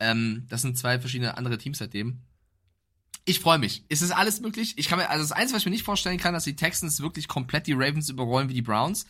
Ähm, 0.00 0.46
das 0.48 0.62
sind 0.62 0.78
zwei 0.78 0.98
verschiedene 0.98 1.36
andere 1.36 1.58
Teams 1.58 1.78
seitdem. 1.78 2.22
Ich 3.24 3.40
freue 3.40 3.58
mich. 3.58 3.84
Es 3.88 4.02
ist 4.02 4.10
alles 4.10 4.40
möglich. 4.40 4.74
Ich 4.78 4.88
kann 4.88 4.98
mir, 4.98 5.10
also 5.10 5.22
das 5.22 5.32
Einzige, 5.32 5.54
was 5.54 5.62
ich 5.62 5.66
mir 5.66 5.72
nicht 5.72 5.84
vorstellen 5.84 6.18
kann, 6.18 6.32
dass 6.32 6.44
die 6.44 6.56
Texans 6.56 7.00
wirklich 7.00 7.28
komplett 7.28 7.66
die 7.66 7.74
Ravens 7.74 8.08
überrollen 8.08 8.48
wie 8.48 8.54
die 8.54 8.62
Browns. 8.62 9.04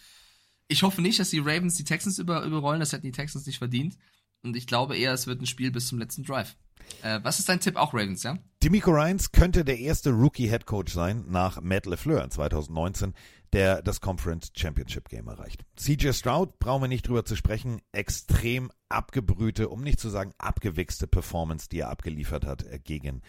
Ich 0.68 0.82
hoffe 0.82 1.00
nicht, 1.00 1.18
dass 1.18 1.30
die 1.30 1.38
Ravens 1.38 1.76
die 1.76 1.84
Texans 1.84 2.18
über, 2.18 2.44
überrollen, 2.44 2.80
das 2.80 2.92
hätten 2.92 3.06
die 3.06 3.12
Texans 3.12 3.46
nicht 3.46 3.58
verdient. 3.58 3.96
Und 4.42 4.56
ich 4.56 4.66
glaube 4.66 4.96
eher, 4.96 5.12
es 5.12 5.26
wird 5.26 5.40
ein 5.40 5.46
Spiel 5.46 5.70
bis 5.70 5.88
zum 5.88 5.98
letzten 5.98 6.24
Drive. 6.24 6.56
Äh, 7.02 7.20
was 7.22 7.38
ist 7.38 7.48
dein 7.48 7.60
Tipp? 7.60 7.76
Auch 7.76 7.94
Ravens, 7.94 8.22
ja? 8.22 8.38
Demico 8.62 8.90
Ryans 8.90 9.32
könnte 9.32 9.64
der 9.64 9.78
erste 9.78 10.10
Rookie-Head 10.10 10.66
Coach 10.66 10.92
sein 10.92 11.24
nach 11.28 11.60
Matt 11.60 11.86
LeFleur 11.86 12.22
in 12.24 12.30
2019, 12.30 13.14
der 13.52 13.82
das 13.82 14.00
Conference 14.00 14.52
Championship 14.54 15.08
Game 15.08 15.28
erreicht. 15.28 15.64
CJ 15.76 16.12
Stroud, 16.12 16.58
brauchen 16.58 16.82
wir 16.82 16.88
nicht 16.88 17.06
drüber 17.06 17.24
zu 17.24 17.36
sprechen, 17.36 17.80
extrem 17.92 18.70
abgebrühte, 18.88 19.68
um 19.68 19.82
nicht 19.82 20.00
zu 20.00 20.10
sagen 20.10 20.32
abgewichste 20.38 21.06
Performance, 21.06 21.68
die 21.68 21.80
er 21.80 21.90
abgeliefert 21.90 22.46
hat 22.46 22.64
äh, 22.64 22.78
gegen 22.78 23.22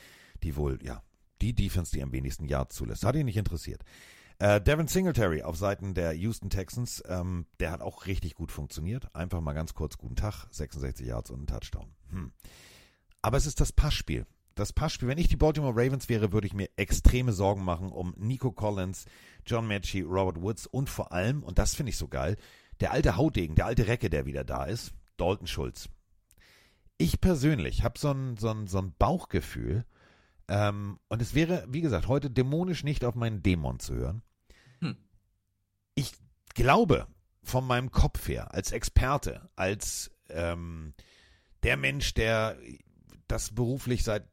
die 0.44 0.56
wohl, 0.56 0.80
ja, 0.84 1.02
die 1.42 1.54
Defense, 1.54 1.92
die 1.92 2.04
am 2.04 2.12
wenigsten 2.12 2.46
Yards 2.46 2.76
zulässt. 2.76 3.06
Hat 3.06 3.16
ihn 3.16 3.26
nicht 3.26 3.38
interessiert. 3.38 3.82
Äh, 4.44 4.60
Devin 4.60 4.90
Singletary 4.90 5.42
auf 5.42 5.56
Seiten 5.56 5.94
der 5.94 6.12
Houston 6.12 6.50
Texans, 6.50 7.02
ähm, 7.08 7.46
der 7.62 7.72
hat 7.72 7.80
auch 7.80 8.08
richtig 8.08 8.36
gut 8.36 8.52
funktioniert. 8.52 9.08
Einfach 9.16 9.40
mal 9.40 9.54
ganz 9.54 9.74
kurz 9.74 9.98
guten 9.98 10.18
Tag, 10.18 10.48
66 10.52 11.08
Yards 11.08 11.32
und 11.32 11.44
ein 11.44 11.48
Touchdown. 11.48 11.96
Hm. 12.10 12.34
Aber 13.22 13.38
es 13.38 13.46
ist 13.46 13.62
das 13.62 13.72
Passspiel. 13.72 14.26
Das 14.54 14.74
Passspiel, 14.74 15.08
wenn 15.08 15.18
ich 15.18 15.30
die 15.30 15.38
Baltimore 15.38 15.74
Ravens 15.74 16.10
wäre, 16.10 16.34
würde 16.34 16.46
ich 16.46 16.54
mir 16.54 16.68
extreme 16.76 17.32
Sorgen 17.32 17.64
machen 17.64 17.90
um 17.90 18.14
Nico 18.18 18.52
Collins, 18.52 19.06
John 19.46 19.66
Matchy, 19.66 20.02
Robert 20.02 20.42
Woods 20.42 20.68
und 20.68 20.90
vor 20.90 21.14
allem, 21.14 21.42
und 21.42 21.58
das 21.58 21.74
finde 21.74 21.92
ich 21.92 21.98
so 21.98 22.10
geil, 22.10 22.36
der 22.82 22.92
alte 22.92 23.16
Hautdegen, 23.16 23.56
der 23.56 23.68
alte 23.68 23.88
Recke, 23.88 24.10
der 24.10 24.26
wieder 24.26 24.44
da 24.44 24.66
ist, 24.66 24.92
Dalton 25.16 25.48
Schulz. 25.48 25.88
Ich 26.98 27.22
persönlich 27.22 27.86
habe 27.86 27.98
so 27.98 28.12
ein, 28.12 28.36
so, 28.36 28.54
so 28.66 28.92
Bauchgefühl, 29.00 29.86
ähm, 30.50 31.00
und 31.08 31.22
es 31.22 31.34
wäre, 31.34 31.66
wie 31.70 31.80
gesagt, 31.80 32.10
heute 32.10 32.30
dämonisch 32.30 32.84
nicht 32.84 33.06
auf 33.06 33.16
meinen 33.16 33.42
Dämon 33.42 33.80
zu 33.80 33.94
hören. 33.94 34.22
Ich 35.96 36.14
glaube, 36.54 37.08
von 37.44 37.66
meinem 37.66 37.92
Kopf 37.92 38.28
her, 38.28 38.54
als 38.54 38.72
Experte, 38.72 39.50
als 39.56 40.12
ähm, 40.30 40.94
der 41.64 41.78
Mensch, 41.78 42.14
der 42.14 42.58
das 43.28 43.54
beruflich 43.54 44.04
seit 44.04 44.28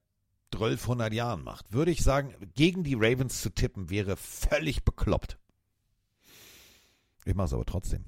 1200 0.52 1.12
Jahren 1.12 1.42
macht, 1.42 1.72
würde 1.72 1.90
ich 1.90 2.02
sagen, 2.02 2.34
gegen 2.54 2.82
die 2.82 2.94
Ravens 2.94 3.40
zu 3.40 3.50
tippen 3.50 3.90
wäre 3.90 4.16
völlig 4.16 4.84
bekloppt. 4.84 5.38
Ich 7.24 7.34
mache 7.34 7.46
es 7.46 7.52
aber 7.52 7.66
trotzdem. 7.66 8.06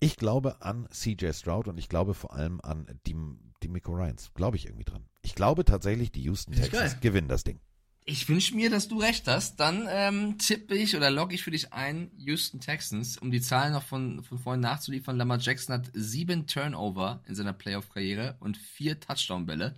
Ich 0.00 0.16
glaube 0.16 0.62
an 0.62 0.88
CJ 0.90 1.32
Stroud 1.32 1.68
und 1.68 1.78
ich 1.78 1.88
glaube 1.88 2.14
vor 2.14 2.32
allem 2.32 2.60
an 2.62 2.86
die, 3.06 3.14
die 3.62 3.68
Miko 3.68 3.92
Ryans. 3.92 4.32
Glaube 4.34 4.56
ich 4.56 4.66
irgendwie 4.66 4.84
dran. 4.84 5.06
Ich 5.22 5.34
glaube 5.34 5.64
tatsächlich, 5.64 6.10
die 6.10 6.22
Houston 6.22 6.52
Texans 6.52 7.00
gewinnen 7.00 7.28
das 7.28 7.44
Ding. 7.44 7.60
Ich 8.04 8.28
wünsche 8.28 8.54
mir, 8.54 8.70
dass 8.70 8.88
du 8.88 8.98
recht 8.98 9.28
hast. 9.28 9.60
Dann 9.60 9.86
ähm, 9.88 10.38
tippe 10.38 10.74
ich 10.74 10.96
oder 10.96 11.10
logge 11.10 11.34
ich 11.34 11.42
für 11.42 11.50
dich 11.50 11.72
ein 11.72 12.10
Houston 12.16 12.60
Texans, 12.60 13.18
um 13.18 13.30
die 13.30 13.40
Zahlen 13.40 13.72
noch 13.72 13.84
von, 13.84 14.22
von 14.24 14.38
vorhin 14.38 14.60
nachzuliefern. 14.60 15.16
Lamar 15.16 15.38
Jackson 15.38 15.74
hat 15.74 15.90
sieben 15.92 16.46
Turnover 16.46 17.22
in 17.28 17.34
seiner 17.34 17.52
Playoff-Karriere 17.52 18.36
und 18.40 18.56
vier 18.56 18.98
Touchdown-Bälle. 18.98 19.76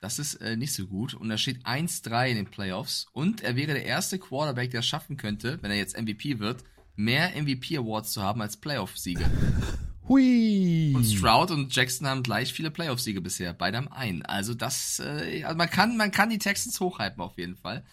Das 0.00 0.18
ist 0.18 0.34
äh, 0.36 0.56
nicht 0.56 0.74
so 0.74 0.86
gut. 0.86 1.14
Und 1.14 1.28
da 1.28 1.38
steht 1.38 1.64
1-3 1.64 2.30
in 2.30 2.36
den 2.36 2.50
Playoffs. 2.50 3.06
Und 3.12 3.40
er 3.42 3.56
wäre 3.56 3.72
der 3.72 3.84
erste 3.84 4.18
Quarterback, 4.18 4.70
der 4.72 4.80
es 4.80 4.86
schaffen 4.86 5.16
könnte, 5.16 5.58
wenn 5.62 5.70
er 5.70 5.76
jetzt 5.76 5.96
MVP 5.96 6.40
wird, 6.40 6.64
mehr 6.96 7.30
MVP-Awards 7.40 8.12
zu 8.12 8.22
haben 8.22 8.42
als 8.42 8.56
Playoff-Siege. 8.56 9.30
Hui! 10.08 10.92
Und 10.94 11.04
Stroud 11.04 11.50
und 11.50 11.74
Jackson 11.74 12.06
haben 12.06 12.22
gleich 12.22 12.52
viele 12.52 12.70
Playoff-Siege 12.70 13.20
bisher. 13.20 13.52
Beide 13.52 13.78
haben 13.78 13.88
einen. 13.88 14.22
Also 14.22 14.54
das, 14.54 15.00
äh, 15.00 15.44
also 15.44 15.56
man 15.56 15.70
kann, 15.70 15.96
man 15.96 16.10
kann 16.10 16.30
die 16.30 16.38
Texans 16.38 16.80
hochhypen 16.80 17.20
auf 17.20 17.38
jeden 17.38 17.56
Fall. 17.56 17.84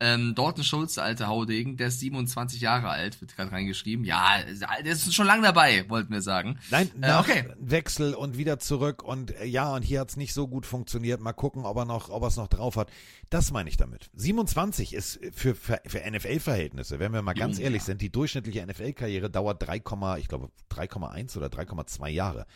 Ähm, 0.00 0.34
Dalton 0.36 0.62
Schulz, 0.62 0.94
der 0.94 1.04
alte 1.04 1.26
Haudegen, 1.26 1.76
der 1.76 1.88
ist 1.88 1.98
27 1.98 2.60
Jahre 2.60 2.88
alt, 2.88 3.20
wird 3.20 3.34
gerade 3.34 3.50
reingeschrieben. 3.50 4.04
Ja, 4.04 4.38
der 4.44 4.92
ist 4.92 5.12
schon 5.12 5.26
lange 5.26 5.42
dabei, 5.42 5.88
wollten 5.88 6.12
wir 6.12 6.22
sagen. 6.22 6.58
Nein, 6.70 6.90
Äh, 7.00 7.14
okay. 7.18 7.44
Wechsel 7.58 8.14
und 8.14 8.38
wieder 8.38 8.60
zurück 8.60 9.02
und 9.02 9.34
äh, 9.40 9.44
ja, 9.44 9.74
und 9.74 9.82
hier 9.82 10.00
hat's 10.00 10.16
nicht 10.16 10.34
so 10.34 10.46
gut 10.46 10.66
funktioniert. 10.66 11.20
Mal 11.20 11.32
gucken, 11.32 11.64
ob 11.64 11.76
er 11.78 11.84
noch, 11.84 12.10
ob 12.10 12.22
er 12.22 12.28
es 12.28 12.36
noch 12.36 12.46
drauf 12.46 12.76
hat. 12.76 12.90
Das 13.28 13.50
meine 13.50 13.68
ich 13.68 13.76
damit. 13.76 14.08
27 14.14 14.94
ist 14.94 15.18
für, 15.32 15.56
für, 15.56 15.80
für 15.84 16.08
NFL-Verhältnisse, 16.08 17.00
wenn 17.00 17.12
wir 17.12 17.22
mal 17.22 17.34
ganz 17.34 17.56
Jung, 17.56 17.64
ehrlich 17.64 17.82
ja. 17.82 17.86
sind, 17.86 18.00
die 18.00 18.10
durchschnittliche 18.10 18.64
NFL-Karriere 18.64 19.30
dauert 19.30 19.66
3, 19.66 19.78
ich 20.18 20.28
glaube 20.28 20.50
3,1 20.70 21.36
oder 21.36 21.48
3,2 21.48 22.08
Jahre. 22.08 22.46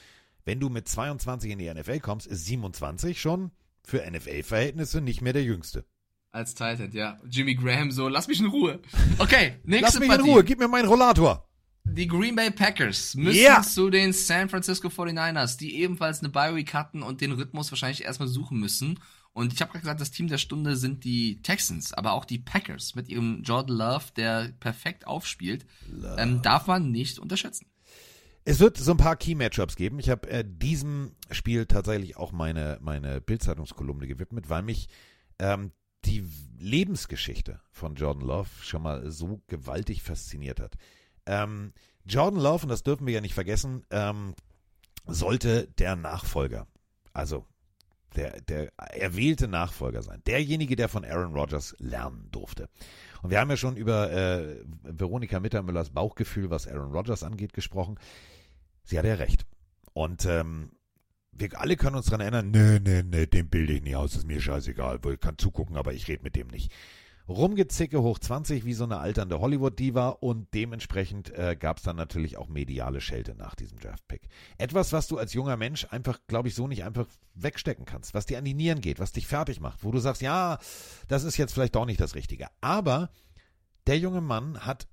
Wenn 0.45 0.61
du 0.61 0.69
mit 0.69 0.89
22 0.89 1.51
in 1.51 1.59
die 1.59 1.73
NFL 1.73 1.99
kommst, 2.01 2.27
ist 2.27 2.47
27 2.47 3.21
schon 3.21 3.51
für 3.85 4.09
NFL-Verhältnisse 4.09 5.01
nicht 5.01 5.23
mehr 5.23 5.33
der 5.33 5.43
Jüngste. 5.45 5.85
Als 6.33 6.55
Titan, 6.55 6.91
ja. 6.93 7.19
Jimmy 7.29 7.55
Graham 7.55 7.91
so, 7.91 8.09
lass 8.09 8.27
mich 8.27 8.41
in 8.41 8.47
Ruhe. 8.47 8.81
Okay, 9.19 9.57
nächste 9.65 9.85
Lass 9.87 9.99
mich 10.01 10.09
Partie. 10.09 10.25
in 10.25 10.31
Ruhe, 10.31 10.45
gib 10.45 10.59
mir 10.59 10.69
meinen 10.69 10.89
Rollator. 10.89 11.47
Die 11.85 12.07
Green 12.07 12.35
Bay 12.37 12.51
Packers 12.51 13.15
müssen 13.17 13.43
Ja. 13.43 13.61
zu 13.63 13.91
den 13.91 14.13
San 14.13 14.49
Francisco 14.49 14.89
49ers, 14.89 15.59
die 15.59 15.77
ebenfalls 15.77 16.21
eine 16.21 16.29
Bye 16.31 16.55
Week 16.55 16.73
hatten 16.75 17.03
und 17.03 17.21
den 17.21 17.33
Rhythmus 17.33 17.71
wahrscheinlich 17.71 18.05
erstmal 18.05 18.29
suchen 18.29 18.59
müssen. 18.59 18.99
Und 19.35 19.53
ich 19.53 19.61
habe 19.61 19.73
gerade 19.73 19.83
gesagt, 19.83 20.01
das 20.01 20.11
Team 20.11 20.29
der 20.29 20.39
Stunde 20.39 20.77
sind 20.77 21.05
die 21.05 21.43
Texans, 21.43 21.93
aber 21.93 22.13
auch 22.13 22.25
die 22.25 22.39
Packers 22.39 22.95
mit 22.95 23.09
ihrem 23.09 23.43
Jordan 23.43 23.77
Love, 23.77 24.05
der 24.17 24.53
perfekt 24.61 25.07
aufspielt, 25.07 25.67
ähm, 26.19 26.41
darf 26.43 26.67
man 26.67 26.91
nicht 26.93 27.19
unterschätzen. 27.19 27.67
Es 28.45 28.61
wird 28.61 28.77
so 28.77 28.91
ein 28.93 28.97
paar 28.97 29.17
Key-Matchups 29.17 29.77
geben. 29.77 29.99
Ich 29.99 30.09
habe 30.11 30.29
äh, 30.31 30.45
diesem 30.47 31.13
Spiel 31.31 31.67
tatsächlich 31.67 32.17
auch 32.17 32.33
meine, 32.33 32.79
meine 32.81 33.21
Bildzeitungskolumne 33.21 34.07
gewidmet, 34.07 34.49
weil 34.51 34.63
mich 34.63 34.89
ähm, 35.39 35.73
die 36.05 36.27
Lebensgeschichte 36.59 37.61
von 37.71 37.95
Jordan 37.95 38.27
Love 38.27 38.49
schon 38.63 38.83
mal 38.83 39.11
so 39.11 39.43
gewaltig 39.49 40.03
fasziniert 40.03 40.61
hat. 40.61 40.77
Ähm, 41.27 41.73
Jordan 42.05 42.41
Love, 42.41 42.65
und 42.65 42.69
das 42.69 42.83
dürfen 42.83 43.07
wir 43.07 43.15
ja 43.15 43.21
nicht 43.21 43.35
vergessen, 43.35 43.85
ähm, 43.91 44.35
sollte 45.07 45.69
der 45.79 45.97
Nachfolger, 45.97 46.67
also 47.13 47.47
der, 48.17 48.41
der 48.43 48.73
erwählte 48.77 49.49
Nachfolger 49.49 50.03
sein. 50.03 50.23
Derjenige, 50.27 50.77
der 50.77 50.89
von 50.89 51.05
Aaron 51.05 51.35
Rodgers 51.35 51.75
lernen 51.79 52.29
durfte. 52.31 52.69
Und 53.23 53.31
wir 53.31 53.41
haben 53.41 53.51
ja 53.51 53.57
schon 53.57 53.77
über 53.77 54.13
äh, 54.13 54.63
Veronika 54.83 55.41
Mittermüllers 55.41 55.91
Bauchgefühl, 55.91 56.51
was 56.51 56.69
Aaron 56.69 56.93
Rodgers 56.93 57.23
angeht, 57.23 57.53
gesprochen. 57.53 57.99
Sie 58.85 58.99
hatte 58.99 59.09
ja 59.09 59.15
recht. 59.15 59.47
Und 59.95 60.27
ähm, 60.27 60.73
wir 61.33 61.61
alle 61.61 61.77
können 61.77 61.97
uns 61.97 62.07
daran 62.07 62.21
erinnern, 62.21 62.51
nee, 62.51 62.79
nee, 62.79 63.03
nee, 63.03 63.27
den 63.27 63.49
bilde 63.49 63.75
ich 63.75 63.83
nicht 63.83 63.97
aus, 63.97 64.15
ist 64.15 64.27
mir 64.27 64.41
scheißegal, 64.41 65.01
ich 65.11 65.21
kann 65.21 65.39
zugucken, 65.39 65.77
aber 65.77 65.93
ich 65.93 66.09
rede 66.09 66.23
mit 66.23 66.37
dem 66.37 66.49
nicht. 66.49 66.73
Rumgezicke 67.29 68.03
hoch 68.03 68.19
20 68.19 68.65
wie 68.65 68.75
so 68.75 68.85
eine 68.85 68.99
alternde 68.99 69.39
Hollywood-Diva 69.41 70.09
und 70.09 70.53
dementsprechend 70.55 71.31
äh, 71.31 71.57
gab 71.59 71.79
es 71.79 71.85
dann 71.85 71.97
natürlich 71.97 72.37
auch 72.37 72.49
mediale 72.49 73.01
Schelte 73.01 73.35
nach 73.35 73.55
diesem 73.55 73.79
Draft-Pick. 73.79 74.23
Etwas, 74.59 74.93
was 74.93 75.07
du 75.07 75.19
als 75.19 75.33
junger 75.33 75.57
Mensch 75.57 75.87
einfach, 75.91 76.19
glaube 76.27 76.49
ich, 76.49 76.55
so 76.55 76.67
nicht 76.67 76.85
einfach 76.85 77.07
wegstecken 77.35 77.85
kannst, 77.85 78.13
was 78.15 78.27
dir 78.27 78.39
an 78.39 78.45
die 78.45 78.55
Nieren 78.55 78.81
geht, 78.81 78.99
was 78.99 79.13
dich 79.13 79.27
fertig 79.27 79.61
macht, 79.61 79.85
wo 79.85 79.93
du 79.93 79.99
sagst, 79.99 80.21
ja, 80.21 80.59
das 81.09 81.25
ist 81.25 81.37
jetzt 81.37 81.55
vielleicht 81.55 81.77
doch 81.77 81.87
nicht 81.87 82.01
das 82.01 82.17
Richtige. 82.17 82.49
Aber 82.61 83.11
der 83.87 83.99
junge 83.99 84.21
Mann 84.21 84.59
hat 84.67 84.89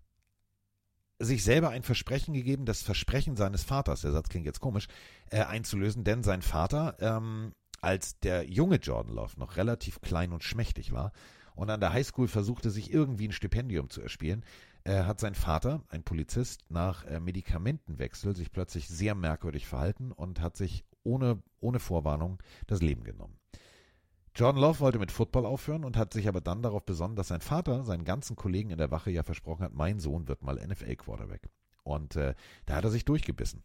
sich 1.19 1.43
selber 1.43 1.69
ein 1.69 1.83
Versprechen 1.83 2.33
gegeben, 2.33 2.65
das 2.65 2.81
Versprechen 2.81 3.35
seines 3.35 3.63
Vaters, 3.63 4.01
der 4.01 4.11
Satz 4.11 4.29
klingt 4.29 4.45
jetzt 4.45 4.61
komisch, 4.61 4.87
äh, 5.29 5.41
einzulösen, 5.41 6.03
denn 6.03 6.23
sein 6.23 6.41
Vater, 6.41 6.95
ähm, 6.99 7.53
als 7.81 8.19
der 8.19 8.49
junge 8.49 8.77
Jordan 8.77 9.13
Love 9.13 9.39
noch 9.39 9.57
relativ 9.57 10.01
klein 10.01 10.31
und 10.31 10.43
schmächtig 10.43 10.91
war, 10.91 11.11
und 11.55 11.69
an 11.69 11.81
der 11.81 11.91
Highschool 11.91 12.29
versuchte 12.29 12.69
sich 12.69 12.93
irgendwie 12.93 13.27
ein 13.27 13.33
Stipendium 13.33 13.89
zu 13.89 14.01
erspielen, 14.01 14.45
äh, 14.85 15.03
hat 15.03 15.19
sein 15.19 15.35
Vater, 15.35 15.83
ein 15.89 16.03
Polizist, 16.03 16.61
nach 16.69 17.03
äh, 17.05 17.19
Medikamentenwechsel 17.19 18.33
sich 18.33 18.51
plötzlich 18.51 18.87
sehr 18.87 19.13
merkwürdig 19.13 19.67
verhalten 19.67 20.13
und 20.13 20.39
hat 20.39 20.55
sich 20.55 20.85
ohne, 21.03 21.41
ohne 21.59 21.79
Vorwarnung 21.79 22.41
das 22.67 22.81
Leben 22.81 23.03
genommen. 23.03 23.38
Jordan 24.39 24.61
Love 24.61 24.79
wollte 24.79 24.99
mit 24.99 25.11
Football 25.11 25.45
aufhören 25.45 25.83
und 25.83 25.97
hat 25.97 26.13
sich 26.13 26.29
aber 26.29 26.39
dann 26.39 26.61
darauf 26.61 26.85
besonnen, 26.85 27.17
dass 27.17 27.27
sein 27.27 27.41
Vater 27.41 27.83
seinen 27.83 28.05
ganzen 28.05 28.37
Kollegen 28.37 28.69
in 28.69 28.77
der 28.77 28.89
Wache 28.89 29.11
ja 29.11 29.23
versprochen 29.23 29.65
hat, 29.65 29.73
mein 29.73 29.99
Sohn 29.99 30.29
wird 30.29 30.43
mal 30.43 30.55
NFL-Quarterback. 30.55 31.49
Und 31.83 32.15
äh, 32.15 32.35
da 32.65 32.75
hat 32.77 32.85
er 32.85 32.89
sich 32.89 33.03
durchgebissen. 33.03 33.63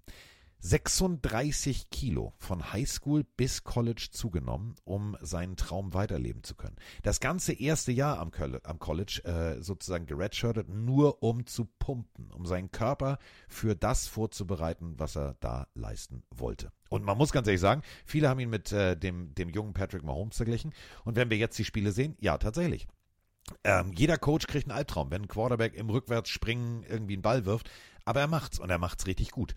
36 0.60 1.90
Kilo 1.90 2.32
von 2.38 2.72
Highschool 2.72 3.24
bis 3.36 3.64
College 3.64 4.08
zugenommen, 4.10 4.76
um 4.84 5.16
seinen 5.20 5.56
Traum 5.56 5.92
weiterleben 5.92 6.42
zu 6.42 6.54
können. 6.54 6.76
Das 7.02 7.20
ganze 7.20 7.52
erste 7.52 7.92
Jahr 7.92 8.18
am, 8.18 8.30
College 8.78 9.20
äh, 9.24 9.62
sozusagen 9.62 10.06
geredshirtet, 10.06 10.68
nur 10.68 11.22
um 11.22 11.46
zu 11.46 11.66
pumpen, 11.78 12.30
um 12.32 12.46
seinen 12.46 12.70
Körper 12.70 13.18
für 13.48 13.76
das 13.76 14.06
vorzubereiten, 14.06 14.94
was 14.96 15.16
er 15.16 15.36
da 15.40 15.66
leisten 15.74 16.22
wollte. 16.30 16.72
Und 16.88 17.04
man 17.04 17.18
muss 17.18 17.32
ganz 17.32 17.46
ehrlich 17.46 17.60
sagen, 17.60 17.82
viele 18.06 18.28
haben 18.28 18.40
ihn 18.40 18.50
mit 18.50 18.72
äh, 18.72 18.96
dem, 18.96 19.34
dem 19.34 19.50
jungen 19.50 19.74
Patrick 19.74 20.02
Mahomes 20.02 20.36
verglichen. 20.36 20.72
Und 21.04 21.16
wenn 21.16 21.30
wir 21.30 21.36
jetzt 21.36 21.58
die 21.58 21.64
Spiele 21.64 21.92
sehen, 21.92 22.16
ja, 22.20 22.38
tatsächlich. 22.38 22.86
Ähm, 23.62 23.92
jeder 23.94 24.16
Coach 24.16 24.46
kriegt 24.46 24.68
einen 24.68 24.78
Albtraum, 24.78 25.10
wenn 25.10 25.22
ein 25.22 25.28
Quarterback 25.28 25.74
im 25.74 25.90
Rückwärtsspringen 25.90 26.82
irgendwie 26.84 27.14
einen 27.14 27.22
Ball 27.22 27.44
wirft. 27.44 27.70
Aber 28.04 28.20
er 28.20 28.28
macht's 28.28 28.58
und 28.58 28.70
er 28.70 28.78
macht's 28.78 29.06
richtig 29.06 29.30
gut. 29.30 29.54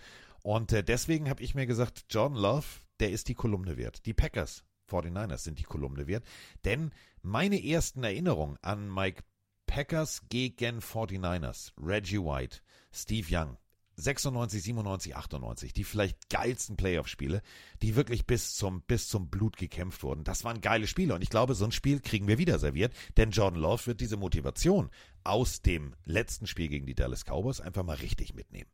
Und 0.48 0.72
äh, 0.72 0.82
deswegen 0.82 1.30
habe 1.30 1.44
ich 1.44 1.56
mir 1.56 1.66
gesagt, 1.66 2.06
Jordan 2.10 2.38
Love, 2.38 2.66
der 3.02 3.12
ist 3.12 3.28
die 3.28 3.34
Kolumne 3.34 3.76
wert. 3.76 4.06
Die 4.06 4.14
Packers 4.14 4.64
49ers 4.90 5.40
sind 5.40 5.60
die 5.60 5.64
Kolumne 5.64 6.08
wert. 6.08 6.24
Denn 6.64 6.92
meine 7.22 7.62
ersten 7.62 8.02
Erinnerungen 8.02 8.56
an 8.62 8.90
Mike 8.90 9.24
Packers 9.66 10.22
gegen 10.30 10.80
49ers, 10.80 11.74
Reggie 11.78 12.20
White, 12.20 12.60
Steve 12.94 13.28
Young, 13.30 13.58
96, 13.98 14.64
97, 14.64 15.18
98, 15.18 15.74
die 15.74 15.84
vielleicht 15.84 16.30
geilsten 16.30 16.78
Playoff-Spiele, 16.78 17.42
die 17.82 17.98
wirklich 17.98 18.26
bis 18.26 18.56
zum, 18.56 18.84
bis 18.84 19.10
zum 19.10 19.30
Blut 19.30 19.58
gekämpft 19.58 20.02
wurden. 20.02 20.24
Das 20.24 20.46
waren 20.46 20.62
geile 20.62 20.88
Spiele 20.88 21.14
und 21.14 21.22
ich 21.22 21.30
glaube, 21.30 21.56
so 21.56 21.66
ein 21.66 21.74
Spiel 21.74 22.00
kriegen 22.00 22.30
wir 22.30 22.38
wieder 22.38 22.58
serviert, 22.58 22.94
denn 23.18 23.32
Jordan 23.32 23.60
Love 23.60 23.88
wird 23.88 24.00
diese 24.00 24.16
Motivation 24.16 24.92
aus 25.26 25.62
dem 25.62 25.94
letzten 26.06 26.48
Spiel 26.48 26.70
gegen 26.70 26.86
die 26.86 26.96
Dallas 26.96 27.26
Cowboys 27.26 27.60
einfach 27.60 27.84
mal 27.84 27.98
richtig 27.98 28.34
mitnehmen 28.34 28.72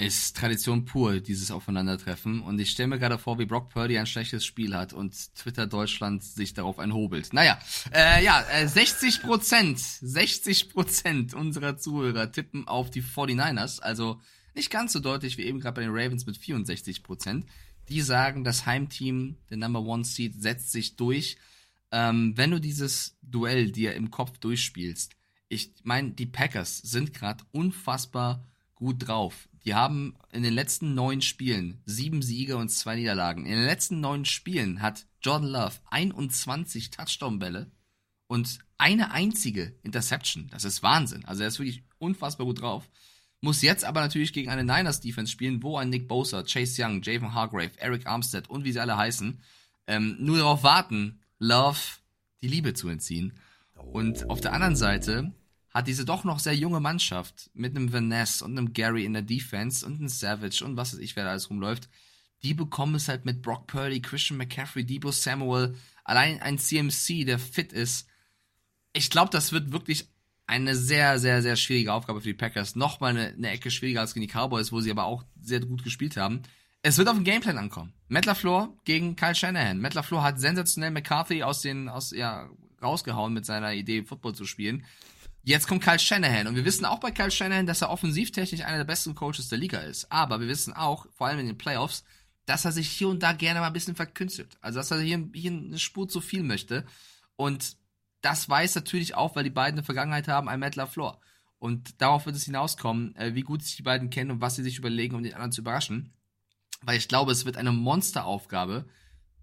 ist 0.00 0.36
Tradition 0.36 0.86
pur, 0.86 1.20
dieses 1.20 1.50
Aufeinandertreffen. 1.50 2.40
Und 2.40 2.58
ich 2.58 2.70
stelle 2.70 2.88
mir 2.88 2.98
gerade 2.98 3.18
vor, 3.18 3.38
wie 3.38 3.44
Brock 3.44 3.68
Purdy 3.68 3.98
ein 3.98 4.06
schlechtes 4.06 4.44
Spiel 4.44 4.74
hat 4.74 4.92
und 4.92 5.34
Twitter 5.34 5.66
Deutschland 5.66 6.24
sich 6.24 6.54
darauf 6.54 6.78
einhobelt. 6.78 7.32
Naja, 7.32 7.58
äh, 7.92 8.24
ja, 8.24 8.42
äh, 8.50 8.66
60 8.66 9.20
Prozent, 9.20 9.78
60 9.78 10.70
Prozent 10.70 11.34
unserer 11.34 11.76
Zuhörer 11.76 12.32
tippen 12.32 12.66
auf 12.66 12.90
die 12.90 13.02
49ers. 13.02 13.80
Also 13.80 14.20
nicht 14.54 14.70
ganz 14.70 14.94
so 14.94 15.00
deutlich 15.00 15.36
wie 15.36 15.44
eben 15.44 15.60
gerade 15.60 15.74
bei 15.74 15.82
den 15.82 15.92
Ravens 15.92 16.24
mit 16.24 16.38
64 16.38 17.02
Prozent. 17.02 17.46
Die 17.90 18.00
sagen, 18.00 18.42
das 18.42 18.64
Heimteam, 18.64 19.36
der 19.50 19.58
Number 19.58 19.82
One 19.82 20.04
Seed, 20.04 20.40
setzt 20.40 20.72
sich 20.72 20.96
durch. 20.96 21.36
Ähm, 21.92 22.32
wenn 22.36 22.52
du 22.52 22.60
dieses 22.60 23.18
Duell 23.20 23.70
dir 23.70 23.94
im 23.94 24.10
Kopf 24.10 24.38
durchspielst, 24.38 25.14
ich 25.48 25.74
meine, 25.82 26.12
die 26.12 26.26
Packers 26.26 26.78
sind 26.78 27.12
gerade 27.12 27.44
unfassbar 27.52 28.46
gut 28.76 29.08
drauf 29.08 29.49
die 29.64 29.74
haben 29.74 30.16
in 30.32 30.42
den 30.42 30.54
letzten 30.54 30.94
neun 30.94 31.20
Spielen 31.20 31.82
sieben 31.84 32.22
Siege 32.22 32.56
und 32.56 32.70
zwei 32.70 32.96
Niederlagen. 32.96 33.44
In 33.44 33.52
den 33.52 33.64
letzten 33.64 34.00
neun 34.00 34.24
Spielen 34.24 34.80
hat 34.80 35.06
Jordan 35.22 35.50
Love 35.50 35.74
21 35.90 36.90
Touchdown-Bälle 36.90 37.70
und 38.26 38.58
eine 38.78 39.10
einzige 39.12 39.74
Interception. 39.82 40.48
Das 40.50 40.64
ist 40.64 40.82
Wahnsinn. 40.82 41.24
Also 41.26 41.42
er 41.42 41.48
ist 41.48 41.58
wirklich 41.58 41.82
unfassbar 41.98 42.46
gut 42.46 42.62
drauf. 42.62 42.88
Muss 43.42 43.62
jetzt 43.62 43.84
aber 43.84 44.00
natürlich 44.00 44.32
gegen 44.32 44.50
eine 44.50 44.64
Niners-Defense 44.64 45.32
spielen, 45.32 45.62
wo 45.62 45.76
ein 45.76 45.90
Nick 45.90 46.08
Bosa, 46.08 46.42
Chase 46.42 46.82
Young, 46.82 47.02
Javon 47.02 47.34
Hargrave, 47.34 47.72
Eric 47.78 48.06
Armstead 48.06 48.48
und 48.48 48.64
wie 48.64 48.72
sie 48.72 48.80
alle 48.80 48.96
heißen, 48.96 49.40
ähm, 49.86 50.16
nur 50.20 50.38
darauf 50.38 50.62
warten, 50.62 51.20
Love 51.38 51.78
die 52.42 52.48
Liebe 52.48 52.74
zu 52.74 52.88
entziehen. 52.88 53.32
Und 53.74 54.28
auf 54.28 54.40
der 54.40 54.52
anderen 54.52 54.76
Seite 54.76 55.32
hat 55.70 55.86
diese 55.86 56.04
doch 56.04 56.24
noch 56.24 56.38
sehr 56.38 56.54
junge 56.54 56.80
Mannschaft 56.80 57.50
mit 57.54 57.76
einem 57.76 57.92
Vanessa 57.92 58.44
und 58.44 58.58
einem 58.58 58.72
Gary 58.72 59.04
in 59.04 59.12
der 59.12 59.22
Defense 59.22 59.86
und 59.86 59.98
einem 59.98 60.08
Savage 60.08 60.64
und 60.64 60.76
was 60.76 60.92
weiß 60.92 61.00
ich, 61.00 61.16
wer 61.16 61.24
da 61.24 61.30
alles 61.30 61.50
rumläuft, 61.50 61.88
die 62.42 62.54
bekommen 62.54 62.94
es 62.94 63.08
halt 63.08 63.24
mit 63.24 63.42
Brock 63.42 63.66
Purdy, 63.66 64.00
Christian 64.00 64.38
McCaffrey, 64.38 64.84
Debo 64.84 65.12
Samuel, 65.12 65.76
allein 66.04 66.40
ein 66.40 66.58
CMC, 66.58 67.24
der 67.24 67.38
fit 67.38 67.72
ist. 67.72 68.08
Ich 68.92 69.10
glaube, 69.10 69.30
das 69.30 69.52
wird 69.52 69.72
wirklich 69.72 70.08
eine 70.46 70.74
sehr, 70.74 71.18
sehr, 71.20 71.42
sehr 71.42 71.54
schwierige 71.54 71.92
Aufgabe 71.92 72.20
für 72.20 72.28
die 72.28 72.34
Packers. 72.34 72.74
Nochmal 72.74 73.10
eine, 73.10 73.28
eine 73.28 73.50
Ecke 73.50 73.70
schwieriger 73.70 74.00
als 74.00 74.14
gegen 74.14 74.26
die 74.26 74.32
Cowboys, 74.32 74.72
wo 74.72 74.80
sie 74.80 74.90
aber 74.90 75.04
auch 75.04 75.24
sehr 75.40 75.60
gut 75.60 75.84
gespielt 75.84 76.16
haben. 76.16 76.42
Es 76.82 76.98
wird 76.98 77.08
auf 77.08 77.14
den 77.14 77.24
Gameplan 77.24 77.58
ankommen. 77.58 77.92
Matt 78.08 78.24
LaFleur 78.24 78.74
gegen 78.84 79.14
Kyle 79.14 79.34
Shanahan. 79.34 79.78
Matt 79.80 79.94
LaFleur 79.94 80.22
hat 80.22 80.40
sensationell 80.40 80.90
McCarthy 80.90 81.42
aus 81.42 81.60
den, 81.60 81.88
aus, 81.88 82.10
ja, 82.10 82.48
rausgehauen 82.82 83.32
mit 83.32 83.44
seiner 83.44 83.74
Idee, 83.74 84.02
Football 84.02 84.34
zu 84.34 84.46
spielen. 84.46 84.84
Jetzt 85.42 85.66
kommt 85.66 85.82
Kyle 85.82 85.98
Shanahan 85.98 86.46
und 86.46 86.56
wir 86.56 86.64
wissen 86.64 86.84
auch 86.84 87.00
bei 87.00 87.10
Kyle 87.10 87.30
Shanahan, 87.30 87.66
dass 87.66 87.80
er 87.80 87.90
offensivtechnisch 87.90 88.60
einer 88.60 88.78
der 88.78 88.84
besten 88.84 89.14
Coaches 89.14 89.48
der 89.48 89.58
Liga 89.58 89.78
ist. 89.78 90.10
Aber 90.12 90.40
wir 90.40 90.48
wissen 90.48 90.74
auch, 90.74 91.06
vor 91.16 91.28
allem 91.28 91.38
in 91.38 91.46
den 91.46 91.58
Playoffs, 91.58 92.04
dass 92.44 92.64
er 92.64 92.72
sich 92.72 92.90
hier 92.90 93.08
und 93.08 93.22
da 93.22 93.32
gerne 93.32 93.60
mal 93.60 93.68
ein 93.68 93.72
bisschen 93.72 93.94
verkünstelt. 93.94 94.58
Also 94.60 94.78
dass 94.78 94.90
er 94.90 95.00
hier, 95.00 95.28
hier 95.32 95.50
eine 95.50 95.78
Spur 95.78 96.08
zu 96.08 96.20
viel 96.20 96.42
möchte. 96.42 96.84
Und 97.36 97.76
das 98.20 98.48
weiß 98.48 98.74
natürlich 98.74 99.14
auch, 99.14 99.34
weil 99.34 99.44
die 99.44 99.50
beiden 99.50 99.78
eine 99.78 99.84
Vergangenheit 99.84 100.28
haben, 100.28 100.48
ein 100.48 100.60
Matt 100.60 100.76
LaFleur. 100.76 101.18
Und 101.58 102.00
darauf 102.00 102.26
wird 102.26 102.36
es 102.36 102.44
hinauskommen, 102.44 103.14
äh, 103.16 103.34
wie 103.34 103.42
gut 103.42 103.62
sich 103.62 103.76
die 103.76 103.82
beiden 103.82 104.10
kennen 104.10 104.30
und 104.30 104.40
was 104.40 104.56
sie 104.56 104.62
sich 104.62 104.78
überlegen, 104.78 105.14
um 105.14 105.22
den 105.22 105.34
anderen 105.34 105.52
zu 105.52 105.62
überraschen. 105.62 106.12
Weil 106.82 106.98
ich 106.98 107.08
glaube, 107.08 107.32
es 107.32 107.44
wird 107.44 107.56
eine 107.56 107.72
Monsteraufgabe, 107.72 108.86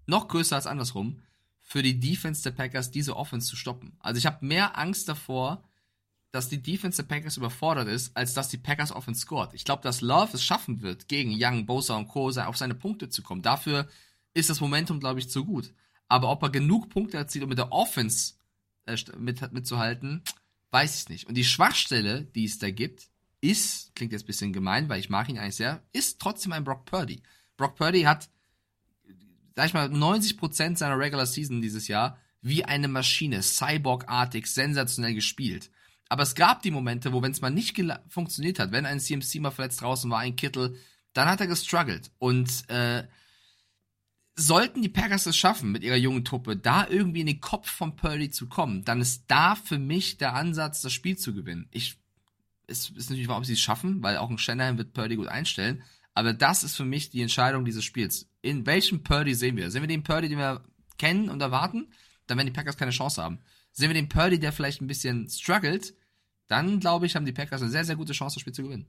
noch 0.06 0.28
größer 0.28 0.56
als 0.56 0.66
andersrum, 0.66 1.22
für 1.60 1.82
die 1.82 2.00
Defense 2.00 2.42
der 2.42 2.50
Packers, 2.52 2.90
diese 2.90 3.16
Offense 3.16 3.48
zu 3.48 3.56
stoppen. 3.56 3.96
Also 4.00 4.18
ich 4.18 4.26
habe 4.26 4.44
mehr 4.44 4.78
Angst 4.78 5.08
davor, 5.08 5.67
dass 6.30 6.48
die 6.48 6.60
Defense 6.60 7.02
der 7.02 7.08
Packers 7.08 7.36
überfordert 7.36 7.88
ist, 7.88 8.16
als 8.16 8.34
dass 8.34 8.48
die 8.48 8.58
Packers 8.58 8.92
Offense 8.92 9.22
scored. 9.22 9.54
Ich 9.54 9.64
glaube, 9.64 9.82
dass 9.82 10.00
Love 10.00 10.34
es 10.34 10.44
schaffen 10.44 10.82
wird, 10.82 11.08
gegen 11.08 11.34
Young, 11.34 11.64
Bosa 11.64 11.96
und 11.96 12.08
Co. 12.08 12.28
auf 12.28 12.56
seine 12.56 12.74
Punkte 12.74 13.08
zu 13.08 13.22
kommen. 13.22 13.42
Dafür 13.42 13.88
ist 14.34 14.50
das 14.50 14.60
Momentum, 14.60 15.00
glaube 15.00 15.20
ich, 15.20 15.30
zu 15.30 15.44
gut. 15.44 15.72
Aber 16.08 16.30
ob 16.30 16.42
er 16.42 16.50
genug 16.50 16.90
Punkte 16.90 17.16
erzielt, 17.16 17.44
um 17.44 17.48
mit 17.48 17.58
der 17.58 17.72
Offense 17.72 18.34
äh, 18.86 18.96
mit, 19.18 19.52
mitzuhalten, 19.52 20.22
weiß 20.70 21.02
ich 21.02 21.08
nicht. 21.08 21.26
Und 21.26 21.34
die 21.34 21.44
Schwachstelle, 21.44 22.24
die 22.24 22.44
es 22.44 22.58
da 22.58 22.70
gibt, 22.70 23.08
ist, 23.40 23.94
klingt 23.94 24.12
jetzt 24.12 24.24
ein 24.24 24.26
bisschen 24.26 24.52
gemein, 24.52 24.88
weil 24.88 25.00
ich 25.00 25.10
mag 25.10 25.28
ihn 25.28 25.38
eigentlich 25.38 25.56
sehr, 25.56 25.82
ist 25.92 26.20
trotzdem 26.20 26.52
ein 26.52 26.64
Brock 26.64 26.84
Purdy. 26.84 27.22
Brock 27.56 27.76
Purdy 27.76 28.02
hat, 28.02 28.28
sag 29.56 29.66
ich 29.66 29.74
mal, 29.74 29.88
90% 29.88 30.76
seiner 30.76 30.98
Regular 30.98 31.26
Season 31.26 31.62
dieses 31.62 31.88
Jahr 31.88 32.18
wie 32.40 32.64
eine 32.64 32.88
Maschine, 32.88 33.42
Cyborg-artig, 33.42 34.46
sensationell 34.46 35.14
gespielt. 35.14 35.70
Aber 36.08 36.22
es 36.22 36.34
gab 36.34 36.62
die 36.62 36.70
Momente, 36.70 37.12
wo, 37.12 37.22
wenn 37.22 37.32
es 37.32 37.40
mal 37.40 37.50
nicht 37.50 37.80
funktioniert 38.08 38.58
hat, 38.58 38.72
wenn 38.72 38.86
ein 38.86 39.00
CMC 39.00 39.40
mal 39.40 39.50
verletzt 39.50 39.82
draußen 39.82 40.10
war, 40.10 40.20
ein 40.20 40.36
Kittel, 40.36 40.76
dann 41.12 41.28
hat 41.28 41.40
er 41.40 41.46
gestruggelt. 41.46 42.10
Und 42.18 42.68
äh, 42.70 43.06
sollten 44.34 44.82
die 44.82 44.88
Packers 44.88 45.26
es 45.26 45.36
schaffen, 45.36 45.72
mit 45.72 45.82
ihrer 45.82 45.96
jungen 45.96 46.24
Truppe 46.24 46.56
da 46.56 46.86
irgendwie 46.88 47.20
in 47.20 47.26
den 47.26 47.40
Kopf 47.40 47.70
von 47.70 47.96
Purdy 47.96 48.30
zu 48.30 48.48
kommen, 48.48 48.84
dann 48.84 49.00
ist 49.00 49.24
da 49.28 49.54
für 49.54 49.78
mich 49.78 50.16
der 50.16 50.34
Ansatz, 50.34 50.80
das 50.80 50.92
Spiel 50.92 51.18
zu 51.18 51.34
gewinnen. 51.34 51.68
Ich 51.72 51.98
es 52.68 52.90
ist 52.90 53.10
natürlich 53.10 53.28
wahr, 53.28 53.38
ob 53.38 53.46
sie 53.46 53.54
es 53.54 53.60
schaffen, 53.60 54.02
weil 54.02 54.18
auch 54.18 54.30
ein 54.30 54.38
Shanahan 54.38 54.78
wird 54.78 54.92
Purdy 54.92 55.16
gut 55.16 55.28
einstellen. 55.28 55.82
Aber 56.14 56.34
das 56.34 56.64
ist 56.64 56.76
für 56.76 56.84
mich 56.84 57.10
die 57.10 57.22
Entscheidung 57.22 57.64
dieses 57.64 57.84
Spiels. 57.84 58.28
In 58.42 58.66
welchem 58.66 59.02
Purdy 59.02 59.34
sehen 59.34 59.56
wir? 59.56 59.70
Sehen 59.70 59.82
wir 59.82 59.88
den 59.88 60.02
Purdy, 60.02 60.28
den 60.28 60.38
wir 60.38 60.62
kennen 60.98 61.30
und 61.30 61.40
erwarten? 61.40 61.88
Dann 62.26 62.36
werden 62.36 62.48
die 62.48 62.52
Packers 62.52 62.76
keine 62.76 62.90
Chance 62.90 63.22
haben. 63.22 63.40
Sehen 63.78 63.90
wir 63.90 63.94
den 63.94 64.08
Purdy, 64.08 64.40
der 64.40 64.50
vielleicht 64.50 64.80
ein 64.80 64.88
bisschen 64.88 65.28
struggelt? 65.28 65.94
Dann, 66.48 66.80
glaube 66.80 67.06
ich, 67.06 67.14
haben 67.14 67.26
die 67.26 67.32
Packers 67.32 67.62
eine 67.62 67.70
sehr, 67.70 67.84
sehr 67.84 67.94
gute 67.94 68.12
Chance, 68.12 68.34
das 68.34 68.40
Spiel 68.40 68.52
zu 68.52 68.64
gewinnen. 68.64 68.88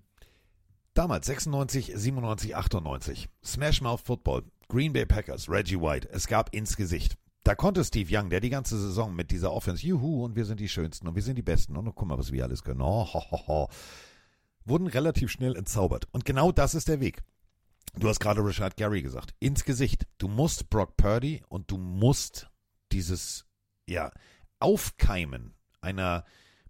Damals 0.96 1.28
96, 1.28 1.92
97, 1.94 2.56
98. 2.56 3.30
Smash 3.46 3.82
Mouth 3.82 4.02
Football. 4.02 4.46
Green 4.68 4.92
Bay 4.92 5.06
Packers, 5.06 5.48
Reggie 5.48 5.80
White. 5.80 6.10
Es 6.12 6.26
gab 6.26 6.56
ins 6.56 6.76
Gesicht. 6.76 7.18
Da 7.44 7.54
konnte 7.54 7.84
Steve 7.84 8.10
Young, 8.12 8.32
der 8.32 8.40
die 8.40 8.50
ganze 8.50 8.80
Saison 8.80 9.16
mit 9.16 9.30
dieser 9.30 9.54
Offense, 9.54 9.86
juhu, 9.86 10.26
und 10.26 10.36
wir 10.36 10.46
sind 10.46 10.60
die 10.60 10.68
Schönsten 10.68 11.08
und 11.08 11.14
wir 11.14 11.22
sind 11.22 11.36
die 11.36 11.44
Besten 11.44 11.78
und 11.78 11.94
guck 11.94 12.08
mal, 12.08 12.18
was 12.18 12.32
wir 12.32 12.44
alles 12.44 12.64
können. 12.64 12.82
Oh, 12.82 13.06
ho, 13.14 13.24
ho, 13.30 13.48
ho, 13.48 13.70
wurden 14.66 14.88
relativ 14.88 15.30
schnell 15.30 15.56
entzaubert. 15.56 16.08
Und 16.12 16.26
genau 16.26 16.52
das 16.52 16.74
ist 16.74 16.88
der 16.88 17.00
Weg. 17.00 17.22
Du 17.94 18.10
hast 18.10 18.20
gerade 18.20 18.44
Richard 18.44 18.76
Gary 18.76 19.04
gesagt. 19.04 19.36
Ins 19.40 19.66
Gesicht. 19.66 20.08
Du 20.18 20.28
musst 20.28 20.72
Brock 20.72 20.98
Purdy 20.98 21.44
und 21.48 21.70
du 21.70 21.78
musst 21.78 22.50
dieses, 22.92 23.46
ja, 23.88 24.12
Aufkeimen 24.60 25.54
einer 25.82 26.26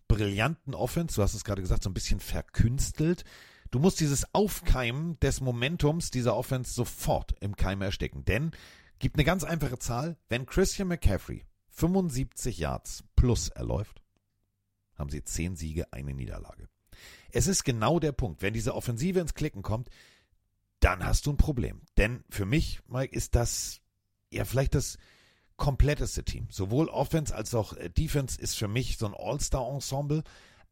brillanten 0.07 0.73
Offense, 0.73 1.15
du 1.15 1.21
hast 1.21 1.33
es 1.33 1.43
gerade 1.43 1.61
gesagt, 1.61 1.83
so 1.83 1.89
ein 1.89 1.93
bisschen 1.93 2.19
verkünstelt. 2.19 3.23
Du 3.71 3.79
musst 3.79 3.99
dieses 3.99 4.33
Aufkeimen 4.33 5.19
des 5.19 5.41
Momentums 5.41 6.09
dieser 6.09 6.35
Offense 6.35 6.73
sofort 6.73 7.35
im 7.39 7.55
Keim 7.55 7.81
ersticken. 7.81 8.25
Denn, 8.25 8.51
gibt 8.97 9.15
eine 9.15 9.23
ganz 9.23 9.43
einfache 9.43 9.77
Zahl, 9.77 10.17
wenn 10.27 10.45
Christian 10.45 10.87
McCaffrey 10.87 11.45
75 11.69 12.57
Yards 12.57 13.03
plus 13.15 13.49
erläuft, 13.49 14.01
haben 14.95 15.09
sie 15.09 15.23
10 15.23 15.55
Siege, 15.55 15.93
eine 15.93 16.13
Niederlage. 16.13 16.67
Es 17.31 17.47
ist 17.47 17.63
genau 17.63 17.99
der 17.99 18.11
Punkt. 18.11 18.41
Wenn 18.41 18.53
diese 18.53 18.75
Offensive 18.75 19.19
ins 19.19 19.35
Klicken 19.35 19.61
kommt, 19.61 19.89
dann 20.79 21.05
hast 21.05 21.25
du 21.25 21.31
ein 21.31 21.37
Problem. 21.37 21.81
Denn 21.97 22.23
für 22.29 22.45
mich, 22.45 22.81
Mike, 22.87 23.15
ist 23.15 23.35
das 23.35 23.81
ja 24.31 24.45
vielleicht 24.45 24.75
das 24.75 24.97
kompletteste 25.60 26.24
Team. 26.24 26.47
Sowohl 26.49 26.88
Offense 26.89 27.36
als 27.36 27.53
auch 27.53 27.74
äh, 27.74 27.89
Defense 27.89 28.41
ist 28.41 28.55
für 28.55 28.68
mich 28.68 28.97
so 28.97 29.05
ein 29.05 29.14
All-Star-Ensemble, 29.14 30.24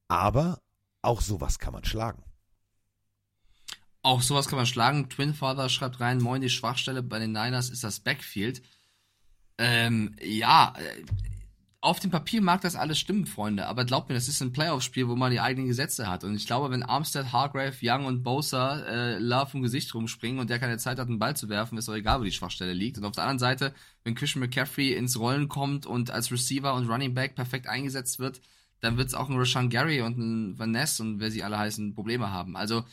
aber 0.07 0.59
auch 1.03 1.21
sowas 1.21 1.59
kann 1.59 1.73
man 1.73 1.85
schlagen. 1.85 2.23
Auch 4.01 4.21
sowas 4.21 4.47
kann 4.47 4.57
man 4.57 4.65
schlagen. 4.65 5.09
Twin 5.09 5.35
Father 5.35 5.69
schreibt 5.69 5.99
rein, 5.99 6.19
moin, 6.19 6.41
die 6.41 6.49
Schwachstelle 6.49 7.03
bei 7.03 7.19
den 7.19 7.33
Niners 7.33 7.69
ist 7.69 7.83
das 7.83 7.99
Backfield. 7.99 8.63
Ähm, 9.59 10.15
ja, 10.21 10.73
äh, 10.77 11.03
auf 11.79 11.99
dem 11.99 12.09
Papier 12.09 12.41
mag 12.41 12.61
das 12.61 12.75
alles 12.75 12.99
stimmen, 12.99 13.27
Freunde, 13.27 13.67
aber 13.67 13.85
glaubt 13.85 14.09
mir, 14.09 14.15
das 14.15 14.27
ist 14.27 14.41
ein 14.41 14.51
Playoff-Spiel, 14.51 15.07
wo 15.07 15.15
man 15.15 15.31
die 15.31 15.39
eigenen 15.39 15.67
Gesetze 15.67 16.07
hat. 16.07 16.23
Und 16.23 16.35
ich 16.35 16.47
glaube, 16.47 16.71
wenn 16.71 16.81
Armstead, 16.81 17.31
Hargrave, 17.31 17.77
Young 17.81 18.05
und 18.05 18.23
Bosa 18.23 18.79
äh, 18.85 19.19
Love 19.19 19.51
vom 19.51 19.61
Gesicht 19.61 19.93
rumspringen 19.93 20.39
und 20.39 20.49
der 20.49 20.59
keine 20.59 20.79
Zeit 20.79 20.97
hat, 20.97 21.07
einen 21.07 21.19
Ball 21.19 21.35
zu 21.37 21.49
werfen, 21.49 21.77
ist 21.77 21.87
doch 21.87 21.93
egal, 21.93 22.19
wo 22.19 22.23
die 22.23 22.31
Schwachstelle 22.31 22.73
liegt. 22.73 22.97
Und 22.97 23.05
auf 23.05 23.11
der 23.11 23.25
anderen 23.25 23.39
Seite, 23.39 23.75
wenn 24.03 24.15
Christian 24.15 24.41
McCaffrey 24.41 24.93
ins 24.93 25.19
Rollen 25.19 25.47
kommt 25.49 25.85
und 25.85 26.09
als 26.09 26.31
Receiver 26.31 26.73
und 26.73 26.89
Running 26.89 27.13
Back 27.13 27.35
perfekt 27.35 27.67
eingesetzt 27.67 28.17
wird, 28.17 28.41
dann 28.79 28.97
wird 28.97 29.09
es 29.09 29.13
auch 29.13 29.29
ein 29.29 29.37
Rashawn 29.37 29.69
Gary 29.69 30.01
und 30.01 30.17
ein 30.17 30.59
Van 30.59 30.71
Ness 30.71 30.99
und 30.99 31.19
wer 31.19 31.31
sie 31.31 31.43
alle 31.43 31.59
heißen, 31.59 31.93
Probleme 31.93 32.31
haben. 32.31 32.55
Also, 32.55 32.85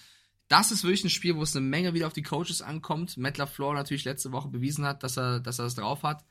das 0.48 0.70
ist 0.70 0.84
wirklich 0.84 1.04
ein 1.04 1.10
Spiel, 1.10 1.36
wo 1.36 1.42
es 1.42 1.56
eine 1.56 1.66
Menge 1.66 1.94
wieder 1.94 2.06
auf 2.06 2.12
die 2.12 2.22
Coaches 2.22 2.60
ankommt. 2.60 3.16
Matt 3.16 3.38
LaFleur 3.38 3.72
natürlich 3.72 4.04
letzte 4.04 4.30
Woche 4.32 4.48
bewiesen 4.48 4.84
hat, 4.84 5.02
dass 5.02 5.16
er, 5.16 5.40
dass 5.40 5.58
er 5.58 5.64
das 5.64 5.74
drauf 5.74 6.02
hat. 6.02 6.22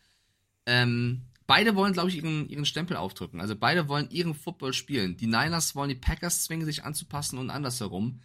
Ähm, 0.65 1.23
beide 1.47 1.75
wollen, 1.75 1.93
glaube 1.93 2.09
ich, 2.09 2.17
ihren, 2.17 2.47
ihren 2.47 2.65
Stempel 2.65 2.97
aufdrücken. 2.97 3.41
Also 3.41 3.55
beide 3.55 3.87
wollen 3.87 4.09
ihren 4.09 4.33
Football 4.33 4.73
spielen. 4.73 5.17
Die 5.17 5.27
Niners 5.27 5.75
wollen 5.75 5.89
die 5.89 5.95
Packers 5.95 6.43
zwingen, 6.43 6.65
sich 6.65 6.83
anzupassen 6.83 7.37
und 7.37 7.49
andersherum. 7.49 8.21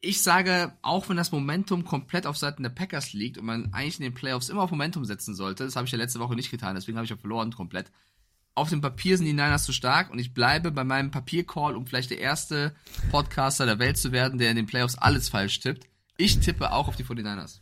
Ich 0.00 0.22
sage, 0.22 0.76
auch 0.82 1.08
wenn 1.08 1.16
das 1.16 1.30
Momentum 1.30 1.84
komplett 1.84 2.26
auf 2.26 2.36
Seiten 2.36 2.64
der 2.64 2.70
Packers 2.70 3.12
liegt 3.12 3.38
und 3.38 3.44
man 3.44 3.72
eigentlich 3.72 3.98
in 3.98 4.04
den 4.04 4.14
Playoffs 4.14 4.48
immer 4.48 4.62
auf 4.62 4.70
Momentum 4.70 5.04
setzen 5.04 5.34
sollte, 5.34 5.64
das 5.64 5.76
habe 5.76 5.86
ich 5.86 5.92
ja 5.92 5.98
letzte 5.98 6.18
Woche 6.18 6.34
nicht 6.34 6.50
getan, 6.50 6.74
deswegen 6.74 6.96
habe 6.98 7.04
ich 7.04 7.10
ja 7.10 7.16
verloren 7.16 7.52
komplett. 7.52 7.92
Auf 8.54 8.68
dem 8.68 8.80
Papier 8.80 9.16
sind 9.16 9.26
die 9.26 9.32
Niners 9.32 9.64
zu 9.64 9.72
stark 9.72 10.10
und 10.10 10.18
ich 10.18 10.34
bleibe 10.34 10.72
bei 10.72 10.82
meinem 10.82 11.12
Papiercall, 11.12 11.76
um 11.76 11.86
vielleicht 11.86 12.10
der 12.10 12.18
erste 12.18 12.74
Podcaster 13.10 13.64
der 13.64 13.78
Welt 13.78 13.96
zu 13.96 14.10
werden, 14.10 14.38
der 14.38 14.50
in 14.50 14.56
den 14.56 14.66
Playoffs 14.66 14.96
alles 14.96 15.28
falsch 15.28 15.60
tippt. 15.60 15.86
Ich 16.16 16.40
tippe 16.40 16.72
auch 16.72 16.88
auf 16.88 16.96
die 16.96 17.04
49ers. 17.04 17.60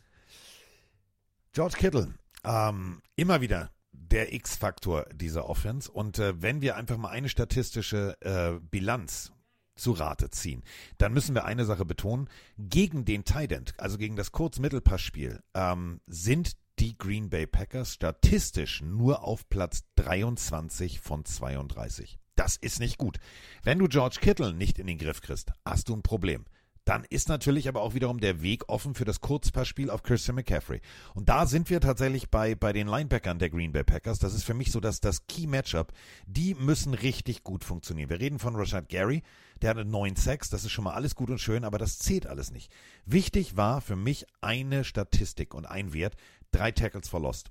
George 1.53 1.77
Kittle, 1.77 2.15
ähm, 2.43 3.03
immer 3.17 3.41
wieder 3.41 3.71
der 4.11 4.33
X-Faktor 4.33 5.07
dieser 5.15 5.49
Offense. 5.49 5.91
Und 5.91 6.19
äh, 6.19 6.41
wenn 6.43 6.61
wir 6.61 6.77
einfach 6.77 6.97
mal 6.97 7.11
eine 7.11 7.29
statistische 7.29 8.17
äh, 8.21 8.61
Bilanz 8.71 9.33
zu 9.77 9.93
Rate 9.93 10.31
ziehen, 10.31 10.63
dann 10.99 11.13
müssen 11.13 11.35
wir 11.35 11.45
eine 11.45 11.65
Sache 11.65 11.85
betonen. 11.85 12.29
Gegen 12.59 13.05
den 13.05 13.25
Tight 13.25 13.81
also 13.81 13.99
gegen 13.99 14.17
das 14.17 14.33
Kurz-Mittelpassspiel, 14.33 15.41
ähm, 15.55 16.01
sind 16.07 16.57
die 16.79 16.97
Green 16.97 17.29
Bay 17.29 17.47
Packers 17.47 17.95
statistisch 17.95 18.81
nur 18.81 19.23
auf 19.23 19.49
Platz 19.49 19.85
23 19.97 21.01
von 21.01 21.25
32. 21.25 22.19
Das 22.37 22.57
ist 22.57 22.81
nicht 22.81 22.97
gut. 22.97 23.19
Wenn 23.63 23.79
du 23.79 23.87
George 23.87 24.17
Kittle 24.21 24.55
nicht 24.55 24.79
in 24.79 24.87
den 24.87 24.97
Griff 24.97 25.21
kriegst, 25.21 25.53
hast 25.65 25.91
du 25.91 25.95
ein 25.95 26.03
Problem 26.03 26.47
dann 26.85 27.05
ist 27.05 27.29
natürlich 27.29 27.69
aber 27.69 27.83
auch 27.83 27.95
wiederum 27.95 28.21
der 28.21 28.43
Weg 28.43 28.69
offen 28.69 28.95
für 28.95 29.05
das 29.05 29.21
Kurzpassspiel 29.21 29.91
auf 29.91 30.03
Christian 30.03 30.37
McCaffrey. 30.37 30.81
Und 31.15 31.29
da 31.29 31.47
sind 31.47 31.71
wir 31.71 31.81
tatsächlich 31.81 32.31
bei, 32.31 32.55
bei 32.55 32.73
den 32.73 32.89
Linebackern 32.89 33.39
der 33.39 33.51
Green 33.51 33.73
Bay 33.73 33.85
Packers. 33.85 34.19
Das 34.19 34.35
ist 34.35 34.45
für 34.45 34.55
mich 34.55 34.73
so 34.73 34.81
dass 34.81 35.01
das 35.01 35.27
Key 35.27 35.47
Matchup. 35.47 35.93
Die 36.27 36.55
müssen 36.55 36.95
richtig 36.95 37.45
gut 37.45 37.65
funktionieren. 37.65 38.11
Wir 38.11 38.21
reden 38.21 38.39
von 38.39 38.57
Rashad 38.57 38.89
Gary, 38.89 39.23
der 39.63 39.71
hatte 39.71 39.85
neun 39.85 40.17
Sacks, 40.17 40.51
das 40.51 40.65
ist 40.65 40.73
schon 40.73 40.85
mal 40.85 40.95
alles 40.95 41.15
gut 41.15 41.31
und 41.31 41.39
schön, 41.39 41.65
aber 41.65 41.79
das 41.79 41.99
zählt 41.99 42.27
alles 42.27 42.51
nicht. 42.51 42.73
Wichtig 43.05 43.57
war 43.57 43.81
für 43.81 43.97
mich 43.97 44.27
eine 44.41 44.85
Statistik 44.85 45.55
und 45.55 45.67
ein 45.67 45.93
Wert, 45.93 46.17
drei 46.51 46.73
Tackles 46.73 47.09
for 47.09 47.21
Lost 47.21 47.51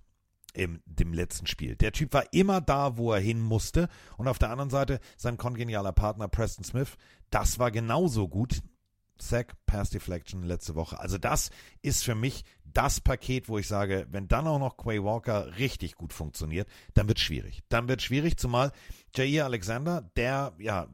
im 0.54 0.82
dem 0.86 1.14
letzten 1.14 1.48
Spiel. 1.48 1.76
Der 1.76 1.92
Typ 1.92 2.14
war 2.14 2.34
immer 2.34 2.62
da, 2.62 2.98
wo 2.98 3.14
er 3.14 3.20
hin 3.20 3.40
musste. 3.40 3.88
Und 4.18 4.28
auf 4.28 4.40
der 4.40 4.50
anderen 4.50 4.70
Seite 4.70 5.00
sein 5.18 5.38
kongenialer 5.38 5.92
Partner 5.92 6.28
Preston 6.28 6.64
Smith, 6.64 6.98
das 7.30 7.60
war 7.60 7.72
genauso 7.72 8.28
gut. 8.28 8.62
Sack, 9.22 9.54
Pass 9.66 9.90
Deflection 9.90 10.44
letzte 10.44 10.76
Woche. 10.76 11.00
Also 11.00 11.18
das 11.18 11.50
ist 11.82 12.04
für 12.04 12.16
mich 12.16 12.44
das 12.74 13.02
Paket, 13.02 13.50
wo 13.50 13.58
ich 13.58 13.68
sage, 13.68 14.08
wenn 14.12 14.28
dann 14.28 14.48
auch 14.48 14.60
noch 14.60 14.78
Quay 14.78 15.04
Walker 15.04 15.58
richtig 15.58 15.96
gut 15.96 16.14
funktioniert, 16.14 16.68
dann 16.94 17.08
wird 17.08 17.20
schwierig. 17.20 17.62
Dann 17.70 17.88
wird 17.88 18.02
schwierig, 18.02 18.38
zumal 18.38 18.72
Jair 19.16 19.46
Alexander, 19.46 20.10
der, 20.16 20.54
ja, 20.60 20.88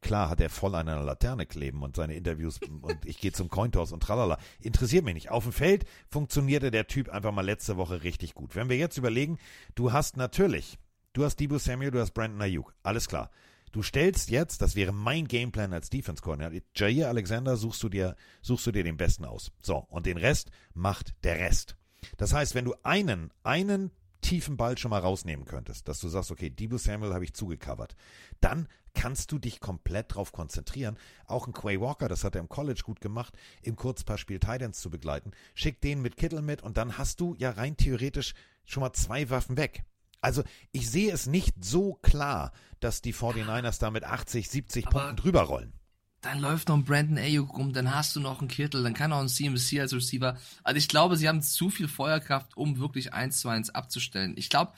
klar 0.00 0.28
hat 0.28 0.40
er 0.40 0.50
voll 0.50 0.74
an 0.74 0.88
einer 0.88 1.04
Laterne 1.04 1.46
kleben 1.46 1.82
und 1.82 1.96
seine 1.96 2.14
Interviews 2.14 2.58
und 2.82 3.04
ich 3.04 3.20
gehe 3.20 3.32
zum 3.32 3.48
Cointoss 3.48 3.92
und 3.92 4.02
tralala. 4.02 4.38
Interessiert 4.60 5.04
mich 5.04 5.14
nicht. 5.14 5.30
Auf 5.30 5.44
dem 5.44 5.52
Feld 5.52 5.84
funktionierte 6.10 6.70
der 6.70 6.86
Typ 6.86 7.08
einfach 7.08 7.32
mal 7.32 7.44
letzte 7.44 7.76
Woche 7.76 8.02
richtig 8.02 8.34
gut. 8.34 8.56
Wenn 8.56 8.68
wir 8.68 8.76
jetzt 8.76 8.98
überlegen, 8.98 9.38
du 9.74 9.92
hast 9.92 10.16
natürlich, 10.16 10.78
du 11.12 11.24
hast 11.24 11.36
Debo 11.36 11.58
Samuel, 11.58 11.90
du 11.90 12.00
hast 12.00 12.12
Brandon 12.12 12.42
Ayuk. 12.42 12.74
Alles 12.82 13.08
klar. 13.08 13.30
Du 13.74 13.82
stellst 13.82 14.30
jetzt, 14.30 14.62
das 14.62 14.76
wäre 14.76 14.92
mein 14.92 15.26
Gameplan 15.26 15.72
als 15.72 15.90
Defense 15.90 16.22
Coordinator, 16.22 16.60
Jair 16.76 17.08
Alexander 17.08 17.56
suchst 17.56 17.82
du 17.82 17.88
dir, 17.88 18.14
suchst 18.40 18.68
du 18.68 18.70
dir 18.70 18.84
den 18.84 18.96
besten 18.96 19.24
aus. 19.24 19.50
So, 19.62 19.78
und 19.88 20.06
den 20.06 20.16
Rest 20.16 20.52
macht 20.74 21.12
der 21.24 21.40
Rest. 21.40 21.76
Das 22.16 22.32
heißt, 22.32 22.54
wenn 22.54 22.66
du 22.66 22.76
einen, 22.84 23.32
einen 23.42 23.90
tiefen 24.20 24.56
Ball 24.56 24.78
schon 24.78 24.92
mal 24.92 25.00
rausnehmen 25.00 25.44
könntest, 25.44 25.88
dass 25.88 25.98
du 25.98 26.06
sagst, 26.06 26.30
okay, 26.30 26.50
Debo 26.50 26.78
Samuel 26.78 27.14
habe 27.14 27.24
ich 27.24 27.34
zugecovert, 27.34 27.96
dann 28.40 28.68
kannst 28.94 29.32
du 29.32 29.40
dich 29.40 29.58
komplett 29.58 30.12
darauf 30.12 30.30
konzentrieren, 30.30 30.96
auch 31.26 31.48
ein 31.48 31.52
Quay 31.52 31.80
Walker, 31.80 32.06
das 32.06 32.22
hat 32.22 32.36
er 32.36 32.42
im 32.42 32.48
College 32.48 32.82
gut 32.84 33.00
gemacht, 33.00 33.34
im 33.60 33.74
Kurzpassspiel 33.74 34.38
Titans 34.38 34.78
zu 34.78 34.88
begleiten. 34.88 35.32
Schick 35.56 35.80
den 35.80 36.00
mit 36.00 36.16
Kittel 36.16 36.42
mit 36.42 36.62
und 36.62 36.76
dann 36.76 36.96
hast 36.96 37.18
du 37.18 37.34
ja 37.38 37.50
rein 37.50 37.76
theoretisch 37.76 38.34
schon 38.64 38.82
mal 38.82 38.92
zwei 38.92 39.30
Waffen 39.30 39.56
weg. 39.56 39.84
Also 40.24 40.42
ich 40.72 40.90
sehe 40.90 41.12
es 41.12 41.26
nicht 41.26 41.62
so 41.62 41.94
klar, 41.94 42.52
dass 42.80 43.02
die 43.02 43.14
49ers 43.14 43.78
da 43.78 43.90
mit 43.90 44.04
80, 44.04 44.48
70 44.48 44.86
Aber 44.86 44.98
Punkten 44.98 45.16
drüber 45.16 45.42
rollen. 45.42 45.72
Dann 46.22 46.40
läuft 46.40 46.68
noch 46.68 46.76
ein 46.76 46.84
Brandon 46.84 47.18
Ayuk 47.18 47.54
rum, 47.54 47.74
dann 47.74 47.94
hast 47.94 48.16
du 48.16 48.20
noch 48.20 48.40
einen 48.40 48.48
Kittel, 48.48 48.82
dann 48.82 48.94
kann 48.94 49.12
auch 49.12 49.20
ein 49.20 49.28
CMC 49.28 49.80
als 49.80 49.92
Receiver. 49.92 50.38
Also 50.62 50.78
ich 50.78 50.88
glaube, 50.88 51.18
sie 51.18 51.28
haben 51.28 51.42
zu 51.42 51.68
viel 51.68 51.86
Feuerkraft, 51.86 52.56
um 52.56 52.78
wirklich 52.78 53.12
1 53.12 53.40
zu 53.40 53.50
1 53.50 53.74
abzustellen. 53.74 54.32
Ich 54.38 54.48
glaube, 54.48 54.72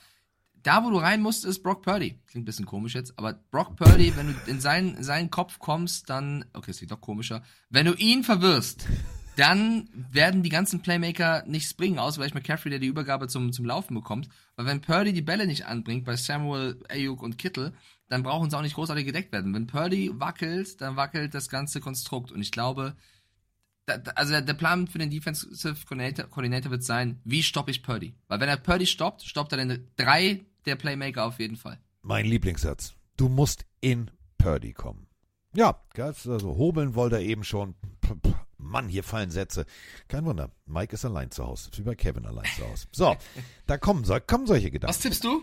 da 0.64 0.82
wo 0.82 0.90
du 0.90 0.98
rein 0.98 1.23
musst, 1.23 1.44
ist 1.44 1.62
Brock 1.62 1.82
Purdy. 1.82 2.18
Klingt 2.27 2.43
ein 2.43 2.44
bisschen 2.44 2.66
komisch 2.66 2.97
jetzt, 2.97 3.16
aber 3.16 3.35
Brock 3.52 3.77
Purdy, 3.77 4.16
wenn 4.16 4.35
du 4.35 4.51
in 4.51 4.60
seinen, 4.60 5.01
seinen 5.05 5.31
Kopf 5.31 5.60
kommst, 5.60 6.10
dann, 6.10 6.44
okay, 6.55 6.73
es 6.73 6.78
klingt 6.78 6.90
doch 6.90 7.01
komischer, 7.01 7.44
wenn 7.70 7.86
du 7.86 7.94
ihn 7.94 8.24
verwirrst, 8.24 8.89
dann 9.36 9.88
werden 9.92 10.42
die 10.42 10.48
ganzen 10.48 10.80
Playmaker 10.80 11.44
nichts 11.46 11.74
bringen, 11.74 11.98
außer 11.98 12.16
vielleicht 12.16 12.34
McCaffrey, 12.34 12.70
der 12.70 12.78
die 12.78 12.86
Übergabe 12.86 13.28
zum, 13.28 13.52
zum 13.52 13.66
Laufen 13.66 13.94
bekommt. 13.94 14.28
Weil 14.56 14.66
wenn 14.66 14.80
Purdy 14.80 15.12
die 15.12 15.22
Bälle 15.22 15.46
nicht 15.46 15.66
anbringt 15.66 16.04
bei 16.04 16.16
Samuel, 16.16 16.82
Ayuk 16.88 17.22
und 17.22 17.36
Kittel, 17.36 17.74
dann 18.08 18.22
brauchen 18.22 18.50
sie 18.50 18.56
auch 18.56 18.62
nicht 18.62 18.74
großartig 18.74 19.04
gedeckt 19.04 19.32
werden. 19.32 19.52
Wenn 19.54 19.66
Purdy 19.66 20.10
wackelt, 20.18 20.80
dann 20.80 20.96
wackelt 20.96 21.34
das 21.34 21.48
ganze 21.48 21.80
Konstrukt. 21.80 22.32
Und 22.32 22.40
ich 22.40 22.50
glaube, 22.50 22.96
da, 23.84 23.94
also 24.14 24.40
der 24.40 24.54
Plan 24.54 24.88
für 24.88 24.98
den 24.98 25.10
Defensive 25.10 25.76
Coordinator, 25.86 26.26
Coordinator 26.26 26.70
wird 26.70 26.82
sein, 26.84 27.20
wie 27.24 27.42
stoppe 27.42 27.70
ich 27.70 27.82
Purdy? 27.82 28.14
Weil 28.28 28.40
wenn 28.40 28.48
er 28.48 28.56
Purdy 28.56 28.86
stoppt, 28.86 29.22
stoppt 29.22 29.52
er 29.52 29.58
den 29.58 29.88
drei 29.96 30.46
der 30.64 30.76
Playmaker 30.76 31.24
auf 31.24 31.38
jeden 31.38 31.56
Fall. 31.56 31.78
Mein 32.02 32.24
Lieblingssatz. 32.24 32.94
Du 33.16 33.28
musst 33.28 33.66
in 33.80 34.10
Purdy 34.38 34.72
kommen. 34.72 35.06
Ja, 35.54 35.80
also 35.96 36.56
hobeln 36.56 36.94
wollte 36.94 37.16
er 37.16 37.22
eben 37.22 37.44
schon. 37.44 37.74
Mann, 38.66 38.88
hier 38.88 39.02
fallen 39.02 39.30
Sätze. 39.30 39.66
Kein 40.09 40.24
Wunder. 40.24 40.51
Mike 40.66 40.94
ist 40.94 41.05
allein 41.05 41.30
zu 41.30 41.44
Hause. 41.44 41.70
Ist 41.70 41.78
wie 41.78 41.82
bei 41.82 41.94
Kevin 41.94 42.26
allein 42.26 42.47
zu 42.56 42.66
Hause. 42.66 42.86
So, 42.93 43.16
da 43.66 43.78
kommen, 43.78 44.05
kommen 44.26 44.47
solche 44.47 44.70
Gedanken. 44.70 44.94
Was 44.94 45.01
tippst 45.01 45.24
du? 45.24 45.43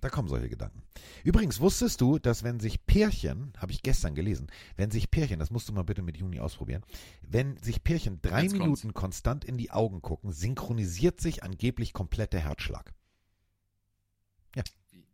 Da 0.00 0.08
kommen 0.08 0.28
solche 0.28 0.48
Gedanken. 0.48 0.82
Übrigens, 1.24 1.60
wusstest 1.60 2.00
du, 2.00 2.18
dass 2.18 2.42
wenn 2.42 2.58
sich 2.58 2.86
Pärchen, 2.86 3.52
habe 3.58 3.72
ich 3.72 3.82
gestern 3.82 4.14
gelesen, 4.14 4.50
wenn 4.76 4.90
sich 4.90 5.10
Pärchen, 5.10 5.38
das 5.38 5.50
musst 5.50 5.68
du 5.68 5.74
mal 5.74 5.84
bitte 5.84 6.00
mit 6.00 6.16
Juni 6.16 6.40
ausprobieren, 6.40 6.82
wenn 7.20 7.58
sich 7.58 7.84
Pärchen 7.84 8.22
drei 8.22 8.44
Jetzt 8.44 8.52
Minuten 8.52 8.80
kommt's. 8.80 8.94
konstant 8.94 9.44
in 9.44 9.58
die 9.58 9.70
Augen 9.70 10.00
gucken, 10.00 10.32
synchronisiert 10.32 11.20
sich 11.20 11.42
angeblich 11.42 11.92
komplett 11.92 12.32
der 12.32 12.40
Herzschlag. 12.40 12.94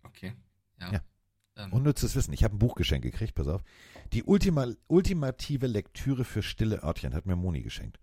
Okay. 0.05 0.35
Ja. 0.81 0.93
Ja. 0.93 1.01
Ähm, 1.57 1.73
Unnützes 1.73 2.15
Wissen. 2.15 2.33
Ich 2.33 2.45
habe 2.45 2.55
ein 2.55 2.59
Buchgeschenk 2.59 3.03
gekriegt, 3.03 3.35
pass 3.35 3.49
auf. 3.49 3.63
Die 4.13 4.23
Ultima, 4.25 4.69
ultimative 4.89 5.67
Lektüre 5.67 6.25
für 6.25 6.43
stille 6.43 6.83
Örtchen 6.83 7.15
hat 7.15 7.27
mir 7.27 7.37
Moni 7.37 7.63
geschenkt. 7.63 7.99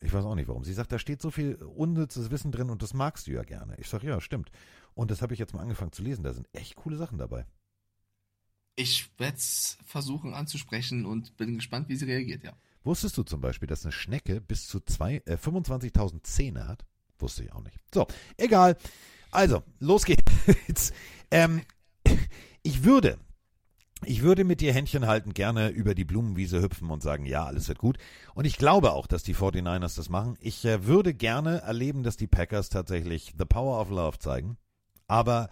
Ich 0.00 0.12
weiß 0.12 0.24
auch 0.24 0.34
nicht 0.34 0.48
warum. 0.48 0.62
Sie 0.62 0.74
sagt, 0.74 0.92
da 0.92 0.98
steht 0.98 1.20
so 1.20 1.30
viel 1.30 1.56
unnützes 1.56 2.30
Wissen 2.30 2.52
drin 2.52 2.70
und 2.70 2.82
das 2.82 2.94
magst 2.94 3.26
du 3.26 3.32
ja 3.32 3.42
gerne. 3.42 3.74
Ich 3.78 3.88
sage, 3.88 4.06
ja, 4.06 4.20
stimmt. 4.20 4.50
Und 4.94 5.10
das 5.10 5.22
habe 5.22 5.32
ich 5.32 5.40
jetzt 5.40 5.54
mal 5.54 5.62
angefangen 5.62 5.92
zu 5.92 6.02
lesen. 6.02 6.22
Da 6.22 6.32
sind 6.32 6.48
echt 6.52 6.76
coole 6.76 6.96
Sachen 6.96 7.18
dabei. 7.18 7.46
ich 8.76 9.10
werde 9.18 9.38
es 9.38 9.78
versuchen 9.84 10.34
anzusprechen 10.34 11.06
und 11.06 11.36
bin 11.38 11.56
gespannt, 11.56 11.88
wie 11.88 11.96
sie 11.96 12.04
reagiert, 12.04 12.44
ja. 12.44 12.52
Wusstest 12.84 13.16
du 13.16 13.22
zum 13.24 13.40
Beispiel, 13.40 13.66
dass 13.66 13.84
eine 13.84 13.92
Schnecke 13.92 14.40
bis 14.40 14.68
zu 14.68 14.80
zwei, 14.80 15.22
äh, 15.24 15.36
25.000 15.36 16.22
Zähne 16.22 16.68
hat? 16.68 16.84
Wusste 17.18 17.42
ich 17.42 17.52
auch 17.52 17.62
nicht. 17.64 17.78
So, 17.92 18.06
egal. 18.36 18.76
Also, 19.30 19.62
los 19.80 20.04
geht's. 20.04 20.92
ähm, 21.30 21.62
ich 22.66 22.82
würde, 22.82 23.18
ich 24.04 24.22
würde 24.22 24.42
mit 24.42 24.60
dir 24.60 24.72
Händchen 24.72 25.06
halten, 25.06 25.32
gerne 25.34 25.68
über 25.68 25.94
die 25.94 26.04
Blumenwiese 26.04 26.60
hüpfen 26.60 26.90
und 26.90 27.00
sagen, 27.00 27.24
ja, 27.24 27.44
alles 27.44 27.68
wird 27.68 27.78
gut. 27.78 27.96
Und 28.34 28.44
ich 28.44 28.58
glaube 28.58 28.90
auch, 28.90 29.06
dass 29.06 29.22
die 29.22 29.36
49ers 29.36 29.96
das 29.96 30.08
machen. 30.08 30.36
Ich 30.40 30.64
äh, 30.64 30.84
würde 30.84 31.14
gerne 31.14 31.62
erleben, 31.62 32.02
dass 32.02 32.16
die 32.16 32.26
Packers 32.26 32.68
tatsächlich 32.68 33.34
The 33.38 33.44
Power 33.44 33.80
of 33.80 33.90
Love 33.90 34.18
zeigen. 34.18 34.58
Aber 35.06 35.48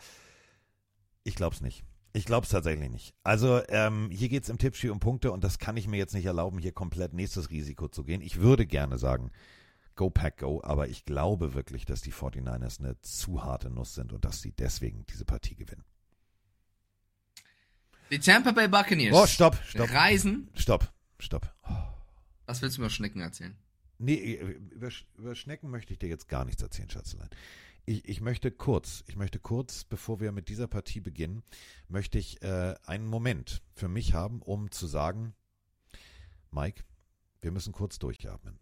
ich 1.22 1.36
glaube 1.36 1.54
es 1.54 1.60
nicht. 1.60 1.84
Ich 2.12 2.24
glaube 2.24 2.44
es 2.44 2.50
tatsächlich 2.50 2.90
nicht. 2.90 3.14
Also 3.22 3.60
ähm, 3.68 4.10
hier 4.10 4.28
geht 4.28 4.42
es 4.42 4.48
im 4.48 4.58
Tippspiel 4.58 4.90
um 4.90 4.98
Punkte 4.98 5.30
und 5.30 5.44
das 5.44 5.60
kann 5.60 5.76
ich 5.76 5.86
mir 5.86 5.98
jetzt 5.98 6.14
nicht 6.14 6.26
erlauben, 6.26 6.58
hier 6.58 6.72
komplett 6.72 7.12
nächstes 7.12 7.50
Risiko 7.50 7.88
zu 7.88 8.02
gehen. 8.02 8.20
Ich 8.22 8.40
würde 8.40 8.66
gerne 8.66 8.98
sagen, 8.98 9.30
go 9.94 10.10
Pack 10.10 10.38
go, 10.38 10.60
aber 10.64 10.88
ich 10.88 11.04
glaube 11.04 11.54
wirklich, 11.54 11.84
dass 11.84 12.02
die 12.02 12.12
49ers 12.12 12.80
eine 12.80 13.00
zu 13.00 13.44
harte 13.44 13.70
Nuss 13.70 13.94
sind 13.94 14.12
und 14.12 14.24
dass 14.24 14.42
sie 14.42 14.52
deswegen 14.52 15.06
diese 15.06 15.24
Partie 15.24 15.54
gewinnen. 15.54 15.84
Die 18.14 18.20
Tampa 18.20 18.52
Bay 18.52 18.68
Buccaneers 18.68 19.12
Oh, 19.12 19.26
stopp, 19.26 19.58
stopp. 19.66 19.90
reisen. 19.92 20.48
Stopp, 20.54 20.92
stopp. 21.18 21.52
Was 22.46 22.62
willst 22.62 22.76
du 22.76 22.82
über 22.82 22.90
Schnecken 22.90 23.20
erzählen? 23.20 23.56
Nee, 23.98 24.34
über, 24.72 24.88
über 25.18 25.34
Schnecken 25.34 25.68
möchte 25.68 25.92
ich 25.92 25.98
dir 25.98 26.08
jetzt 26.08 26.28
gar 26.28 26.44
nichts 26.44 26.62
erzählen, 26.62 26.88
Schatzelein. 26.88 27.28
Ich, 27.86 28.08
ich 28.08 28.20
möchte 28.20 28.52
kurz, 28.52 29.02
ich 29.08 29.16
möchte 29.16 29.40
kurz, 29.40 29.82
bevor 29.82 30.20
wir 30.20 30.30
mit 30.30 30.48
dieser 30.48 30.68
Partie 30.68 31.00
beginnen, 31.00 31.42
möchte 31.88 32.16
ich 32.18 32.40
äh, 32.42 32.76
einen 32.84 33.06
Moment 33.06 33.62
für 33.74 33.88
mich 33.88 34.14
haben, 34.14 34.42
um 34.42 34.70
zu 34.70 34.86
sagen, 34.86 35.34
Mike, 36.52 36.84
wir 37.42 37.50
müssen 37.50 37.72
kurz 37.72 37.98
durchatmen. 37.98 38.60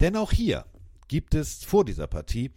Denn 0.00 0.16
auch 0.16 0.32
hier 0.32 0.66
gibt 1.06 1.32
es 1.34 1.62
vor 1.62 1.84
dieser 1.84 2.08
Partie 2.08 2.50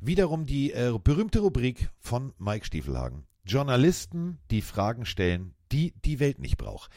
wiederum 0.00 0.46
die 0.46 0.72
äh, 0.72 0.98
berühmte 1.02 1.38
Rubrik 1.38 1.90
von 2.00 2.34
Mike 2.38 2.66
Stiefelhagen. 2.66 3.24
Journalisten, 3.44 4.38
die 4.50 4.62
Fragen 4.62 5.04
stellen, 5.06 5.54
die 5.72 5.94
die 6.04 6.20
Welt 6.20 6.38
nicht 6.38 6.56
braucht. 6.58 6.90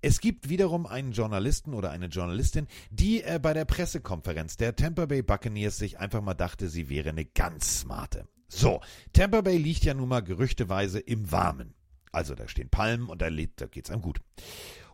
Es 0.00 0.20
gibt 0.20 0.50
wiederum 0.50 0.86
einen 0.86 1.12
Journalisten 1.12 1.72
oder 1.72 1.90
eine 1.90 2.06
Journalistin, 2.06 2.66
die 2.90 3.22
äh, 3.22 3.38
bei 3.40 3.54
der 3.54 3.64
Pressekonferenz 3.64 4.56
der 4.58 4.76
Tampa 4.76 5.06
Bay 5.06 5.22
Buccaneers 5.22 5.78
sich 5.78 5.98
einfach 5.98 6.20
mal 6.20 6.34
dachte, 6.34 6.68
sie 6.68 6.90
wäre 6.90 7.08
eine 7.08 7.24
ganz 7.24 7.80
smarte. 7.80 8.28
So, 8.48 8.80
Tampa 9.14 9.40
Bay 9.40 9.56
liegt 9.56 9.84
ja 9.84 9.94
nun 9.94 10.08
mal 10.10 10.20
gerüchteweise 10.20 11.00
im 11.00 11.32
Warmen. 11.32 11.74
Also 12.12 12.34
da 12.34 12.46
stehen 12.48 12.68
Palmen 12.68 13.08
und 13.08 13.22
da, 13.22 13.26
lebt- 13.28 13.60
da 13.62 13.66
geht's 13.66 13.90
einem 13.90 14.02
gut. 14.02 14.20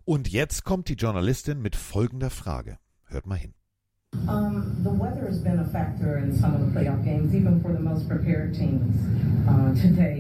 Und 0.04 0.28
jetzt 0.28 0.64
kommt 0.64 0.88
die 0.88 0.94
Journalistin 0.94 1.60
mit 1.60 1.76
folgender 1.76 2.30
Frage. 2.30 2.78
Hört 3.04 3.26
mal 3.26 3.36
hin. 3.36 3.52
Um, 4.26 4.76
the 4.82 4.90
weather 4.90 5.28
has 5.28 5.40
been 5.40 5.60
a 5.60 5.64
factor 5.64 6.16
in 6.18 6.32
some 6.34 6.54
of 6.54 6.60
the 6.62 6.70
playoff 6.72 7.04
games, 7.04 7.32
even 7.32 7.60
for 7.60 7.72
the 7.72 7.78
most 7.80 8.08
prepared 8.08 8.52
teams. 8.52 8.96
Uh, 9.46 9.72
today, 9.80 10.19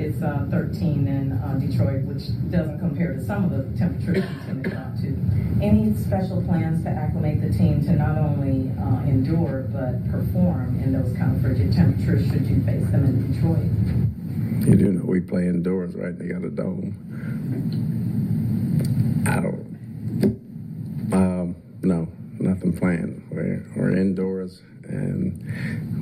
it's 0.00 0.22
uh, 0.22 0.46
13 0.50 1.06
in 1.06 1.32
uh, 1.32 1.58
Detroit, 1.60 2.04
which 2.04 2.24
doesn't 2.50 2.78
compare 2.78 3.14
to 3.14 3.24
some 3.24 3.44
of 3.44 3.50
the 3.50 3.78
temperatures 3.78 4.24
we 4.24 4.46
tend 4.46 4.64
to 4.64 4.70
drop 4.70 4.96
to. 4.96 5.16
Any 5.62 5.94
special 5.94 6.42
plans 6.42 6.82
to 6.84 6.90
acclimate 6.90 7.42
the 7.42 7.50
team 7.56 7.84
to 7.84 7.92
not 7.92 8.16
only 8.16 8.72
uh, 8.80 9.02
endure 9.04 9.68
but 9.72 10.00
perform 10.10 10.80
in 10.82 10.92
those 10.92 11.16
kind 11.16 11.36
of 11.36 11.42
frigid 11.42 11.72
temperatures 11.72 12.26
should 12.30 12.46
you 12.46 12.62
face 12.64 12.88
them 12.90 13.04
in 13.04 13.32
Detroit? 13.32 13.70
You 14.66 14.76
do 14.76 14.92
know 14.92 15.04
we 15.04 15.20
play 15.20 15.46
indoors, 15.48 15.94
right? 15.94 16.16
They 16.18 16.26
got 16.26 16.44
a 16.44 16.50
dome. 16.50 16.96
I 19.26 19.40
don't. 19.40 19.69
We're, 23.40 23.64
we're 23.74 23.96
indoors, 23.96 24.62
and 24.84 25.42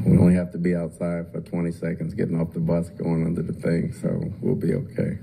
we 0.05 0.19
only 0.19 0.35
have 0.35 0.51
to 0.53 0.59
be 0.59 0.75
outside 0.75 1.31
for 1.31 1.41
20 1.41 1.71
seconds 1.71 2.15
getting 2.15 2.41
off 2.41 2.53
the 2.53 2.61
bus, 2.61 2.91
going 2.99 3.25
under 3.25 3.43
the 3.43 3.53
thing, 3.53 3.93
so 3.93 4.09
we'll 4.41 4.57
be 4.57 4.75
okay. 4.75 5.19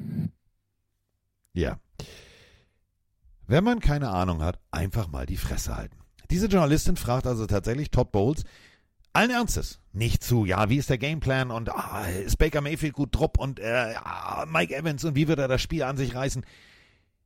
Ja. 1.53 1.77
Wenn 3.47 3.63
man 3.63 3.79
keine 3.79 4.09
Ahnung 4.09 4.41
hat, 4.41 4.59
einfach 4.71 5.09
mal 5.09 5.25
die 5.25 5.37
Fresse 5.37 5.75
halten. 5.75 5.97
Diese 6.31 6.47
Journalistin 6.47 6.95
fragt 6.95 7.27
also 7.27 7.45
tatsächlich 7.47 7.91
Todd 7.91 8.11
Bowles, 8.11 8.43
allen 9.11 9.29
Ernstes, 9.29 9.79
nicht 9.91 10.23
zu, 10.23 10.45
ja, 10.45 10.69
wie 10.69 10.77
ist 10.77 10.89
der 10.89 10.97
Gameplan 10.97 11.51
und 11.51 11.69
ah, 11.69 12.05
ist 12.25 12.37
Baker 12.37 12.61
Mayfield 12.61 12.93
gut 12.93 13.13
drupp 13.13 13.37
und 13.37 13.59
äh, 13.59 13.93
ja, 13.93 14.45
Mike 14.47 14.75
Evans 14.75 15.03
und 15.03 15.15
wie 15.15 15.27
wird 15.27 15.39
er 15.39 15.47
das 15.47 15.61
Spiel 15.61 15.83
an 15.83 15.97
sich 15.97 16.15
reißen? 16.15 16.45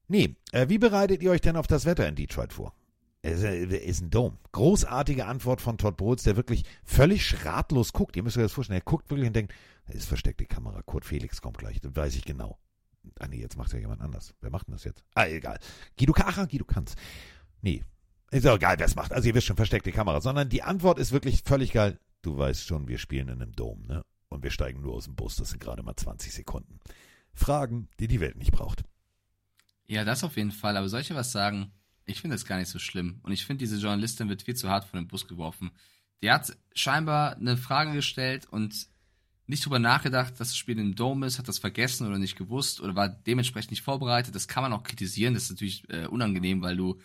Nee, 0.07 0.35
äh, 0.51 0.67
wie 0.67 0.79
bereitet 0.79 1.21
ihr 1.21 1.31
euch 1.31 1.41
denn 1.41 1.55
auf 1.55 1.67
das 1.67 1.85
Wetter 1.85 2.07
in 2.07 2.15
Detroit 2.15 2.53
vor? 2.53 2.73
Es 3.21 3.43
ist 3.43 4.01
ein 4.01 4.09
Dome. 4.09 4.37
Großartige 4.53 5.25
Antwort 5.25 5.59
von 5.59 5.77
Todd 5.77 5.97
Bowles, 5.97 6.23
der 6.23 6.37
wirklich 6.37 6.63
völlig 6.85 7.45
ratlos 7.45 7.91
guckt. 7.91 8.15
Ihr 8.15 8.23
müsst 8.23 8.37
euch 8.37 8.43
das 8.43 8.53
vorstellen. 8.53 8.79
Er 8.79 8.83
guckt 8.83 9.09
wirklich 9.09 9.27
und 9.27 9.35
denkt, 9.35 9.53
das 9.87 9.97
ist 9.97 10.05
versteckte 10.05 10.45
Kamera. 10.45 10.81
Kurt 10.83 11.03
Felix 11.03 11.41
kommt 11.41 11.57
gleich. 11.57 11.81
Das 11.81 11.95
weiß 11.95 12.15
ich 12.15 12.23
genau. 12.23 12.57
Ah 13.19 13.27
nee, 13.27 13.39
jetzt 13.39 13.57
macht 13.57 13.73
ja 13.73 13.79
jemand 13.79 14.01
anders. 14.01 14.33
Wer 14.39 14.51
macht 14.51 14.67
denn 14.67 14.73
das 14.73 14.85
jetzt? 14.85 15.03
Ah, 15.15 15.25
egal. 15.25 15.59
Guido 15.97 16.13
Kacher, 16.13 16.47
Guido 16.47 16.63
Kanz. 16.63 16.95
Nee. 17.61 17.83
Ist 18.31 18.47
auch 18.47 18.55
egal, 18.55 18.77
wer 18.77 18.85
es 18.85 18.95
macht. 18.95 19.11
Also 19.11 19.27
ihr 19.27 19.35
wisst 19.35 19.47
schon, 19.47 19.57
versteckte 19.57 19.91
Kamera. 19.91 20.21
Sondern 20.21 20.47
die 20.47 20.63
Antwort 20.63 20.97
ist 20.97 21.11
wirklich 21.11 21.41
völlig 21.43 21.73
geil. 21.73 21.99
Du 22.21 22.37
weißt 22.37 22.65
schon, 22.65 22.87
wir 22.87 22.99
spielen 22.99 23.27
in 23.27 23.41
einem 23.41 23.51
Dom, 23.53 23.85
ne? 23.85 24.05
Und 24.29 24.43
wir 24.43 24.51
steigen 24.51 24.81
nur 24.81 24.93
aus 24.93 25.05
dem 25.05 25.15
Bus. 25.15 25.35
Das 25.35 25.49
sind 25.49 25.59
gerade 25.59 25.83
mal 25.83 25.95
20 25.95 26.31
Sekunden. 26.31 26.79
Fragen, 27.33 27.89
die 27.99 28.07
die 28.07 28.19
Welt 28.19 28.37
nicht 28.37 28.51
braucht. 28.51 28.83
Ja, 29.87 30.05
das 30.05 30.23
auf 30.23 30.37
jeden 30.37 30.51
Fall. 30.51 30.77
Aber 30.77 30.87
dir 30.87 31.15
was 31.15 31.31
sagen? 31.31 31.71
Ich 32.09 32.21
finde 32.21 32.35
das 32.35 32.45
gar 32.45 32.57
nicht 32.57 32.69
so 32.69 32.79
schlimm. 32.79 33.19
Und 33.23 33.31
ich 33.31 33.45
finde, 33.45 33.63
diese 33.63 33.77
Journalistin 33.77 34.29
wird 34.29 34.41
viel 34.41 34.55
zu 34.55 34.69
hart 34.69 34.85
von 34.85 34.99
dem 34.99 35.07
Bus 35.07 35.27
geworfen. 35.27 35.71
Die 36.21 36.31
hat 36.31 36.55
scheinbar 36.73 37.35
eine 37.35 37.55
Frage 37.55 37.93
gestellt 37.93 38.47
und 38.49 38.87
nicht 39.47 39.65
drüber 39.65 39.79
nachgedacht, 39.79 40.31
dass 40.33 40.49
das 40.49 40.57
Spiel 40.57 40.77
im 40.77 40.95
Dome 40.95 41.25
ist, 41.25 41.39
hat 41.39 41.47
das 41.47 41.59
vergessen 41.59 42.07
oder 42.07 42.19
nicht 42.19 42.35
gewusst 42.35 42.81
oder 42.81 42.95
war 42.95 43.09
dementsprechend 43.09 43.71
nicht 43.71 43.81
vorbereitet. 43.81 44.35
Das 44.35 44.47
kann 44.47 44.63
man 44.63 44.73
auch 44.73 44.83
kritisieren. 44.83 45.33
Das 45.33 45.43
ist 45.43 45.51
natürlich 45.51 45.89
äh, 45.89 46.05
unangenehm, 46.05 46.61
weil 46.61 46.77
du 46.77 46.99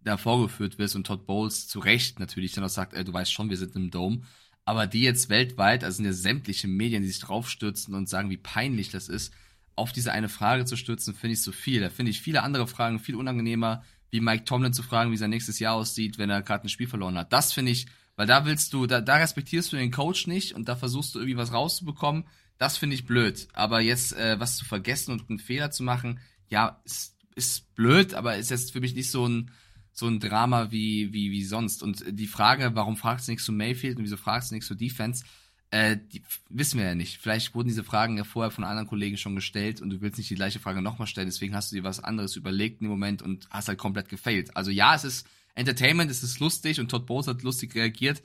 da 0.00 0.16
vorgeführt 0.16 0.78
wirst 0.78 0.94
und 0.96 1.06
Todd 1.06 1.26
Bowles 1.26 1.66
zu 1.66 1.80
Recht 1.80 2.20
natürlich 2.20 2.52
dann 2.52 2.64
auch 2.64 2.68
sagt, 2.68 2.94
äh, 2.94 3.04
du 3.04 3.12
weißt 3.12 3.32
schon, 3.32 3.50
wir 3.50 3.56
sind 3.56 3.74
im 3.74 3.90
Dome. 3.90 4.22
Aber 4.64 4.86
die 4.86 5.02
jetzt 5.02 5.28
weltweit, 5.28 5.82
also 5.82 5.96
sind 5.96 6.04
ja 6.04 6.12
sämtliche 6.12 6.68
Medien, 6.68 7.02
die 7.02 7.08
sich 7.08 7.20
draufstürzen 7.20 7.94
und 7.94 8.08
sagen, 8.08 8.30
wie 8.30 8.36
peinlich 8.36 8.90
das 8.90 9.08
ist, 9.08 9.32
auf 9.74 9.92
diese 9.92 10.12
eine 10.12 10.28
Frage 10.28 10.66
zu 10.66 10.76
stürzen, 10.76 11.14
finde 11.14 11.34
ich 11.34 11.42
so 11.42 11.52
viel. 11.52 11.80
Da 11.80 11.90
finde 11.90 12.10
ich 12.10 12.20
viele 12.20 12.42
andere 12.42 12.66
Fragen 12.66 12.98
viel 12.98 13.14
unangenehmer, 13.14 13.82
wie 14.10 14.20
Mike 14.20 14.44
Tomlin 14.44 14.72
zu 14.72 14.82
fragen, 14.82 15.12
wie 15.12 15.16
sein 15.16 15.30
nächstes 15.30 15.58
Jahr 15.58 15.74
aussieht, 15.74 16.18
wenn 16.18 16.30
er 16.30 16.42
gerade 16.42 16.66
ein 16.66 16.68
Spiel 16.70 16.88
verloren 16.88 17.18
hat. 17.18 17.32
Das 17.32 17.52
finde 17.52 17.72
ich, 17.72 17.86
weil 18.16 18.26
da 18.26 18.44
willst 18.46 18.72
du, 18.72 18.86
da, 18.86 19.00
da 19.00 19.16
respektierst 19.16 19.72
du 19.72 19.76
den 19.76 19.90
Coach 19.90 20.26
nicht 20.26 20.54
und 20.54 20.68
da 20.68 20.76
versuchst 20.76 21.14
du 21.14 21.18
irgendwie 21.18 21.36
was 21.36 21.52
rauszubekommen. 21.52 22.24
Das 22.58 22.76
finde 22.76 22.94
ich 22.94 23.06
blöd. 23.06 23.48
Aber 23.52 23.80
jetzt 23.80 24.16
äh, 24.16 24.40
was 24.40 24.56
zu 24.56 24.64
vergessen 24.64 25.12
und 25.12 25.28
einen 25.28 25.38
Fehler 25.38 25.70
zu 25.70 25.82
machen, 25.82 26.20
ja, 26.48 26.80
ist, 26.84 27.16
ist 27.34 27.74
blöd, 27.74 28.14
aber 28.14 28.36
ist 28.36 28.50
jetzt 28.50 28.72
für 28.72 28.80
mich 28.80 28.94
nicht 28.94 29.10
so 29.10 29.26
ein 29.26 29.50
so 29.92 30.06
ein 30.06 30.20
Drama 30.20 30.70
wie 30.70 31.12
wie 31.12 31.30
wie 31.30 31.44
sonst. 31.44 31.82
Und 31.82 32.04
die 32.08 32.26
Frage, 32.26 32.70
warum 32.74 32.96
fragst 32.96 33.26
du 33.26 33.32
nichts 33.32 33.44
zu 33.44 33.52
Mayfield 33.52 33.98
und 33.98 34.04
wieso 34.04 34.16
fragst 34.16 34.50
du 34.50 34.54
nichts 34.54 34.68
zu 34.68 34.74
Defense? 34.74 35.24
Äh, 35.70 35.98
die 36.12 36.22
wissen 36.48 36.78
wir 36.78 36.86
ja 36.86 36.94
nicht. 36.94 37.18
Vielleicht 37.20 37.54
wurden 37.54 37.68
diese 37.68 37.84
Fragen 37.84 38.16
ja 38.16 38.24
vorher 38.24 38.50
von 38.50 38.64
anderen 38.64 38.88
Kollegen 38.88 39.18
schon 39.18 39.34
gestellt 39.34 39.82
und 39.82 39.90
du 39.90 40.00
willst 40.00 40.16
nicht 40.16 40.30
die 40.30 40.34
gleiche 40.34 40.60
Frage 40.60 40.80
nochmal 40.80 41.06
stellen, 41.06 41.28
deswegen 41.28 41.54
hast 41.54 41.70
du 41.70 41.76
dir 41.76 41.84
was 41.84 42.02
anderes 42.02 42.36
überlegt 42.36 42.80
dem 42.80 42.88
Moment 42.88 43.20
und 43.20 43.48
hast 43.50 43.68
halt 43.68 43.78
komplett 43.78 44.08
gefailt. 44.08 44.56
Also 44.56 44.70
ja, 44.70 44.94
es 44.94 45.04
ist 45.04 45.26
Entertainment, 45.54 46.10
es 46.10 46.22
ist 46.22 46.40
lustig 46.40 46.80
und 46.80 46.90
Todd 46.90 47.04
Bowles 47.04 47.26
hat 47.26 47.42
lustig 47.42 47.74
reagiert, 47.74 48.22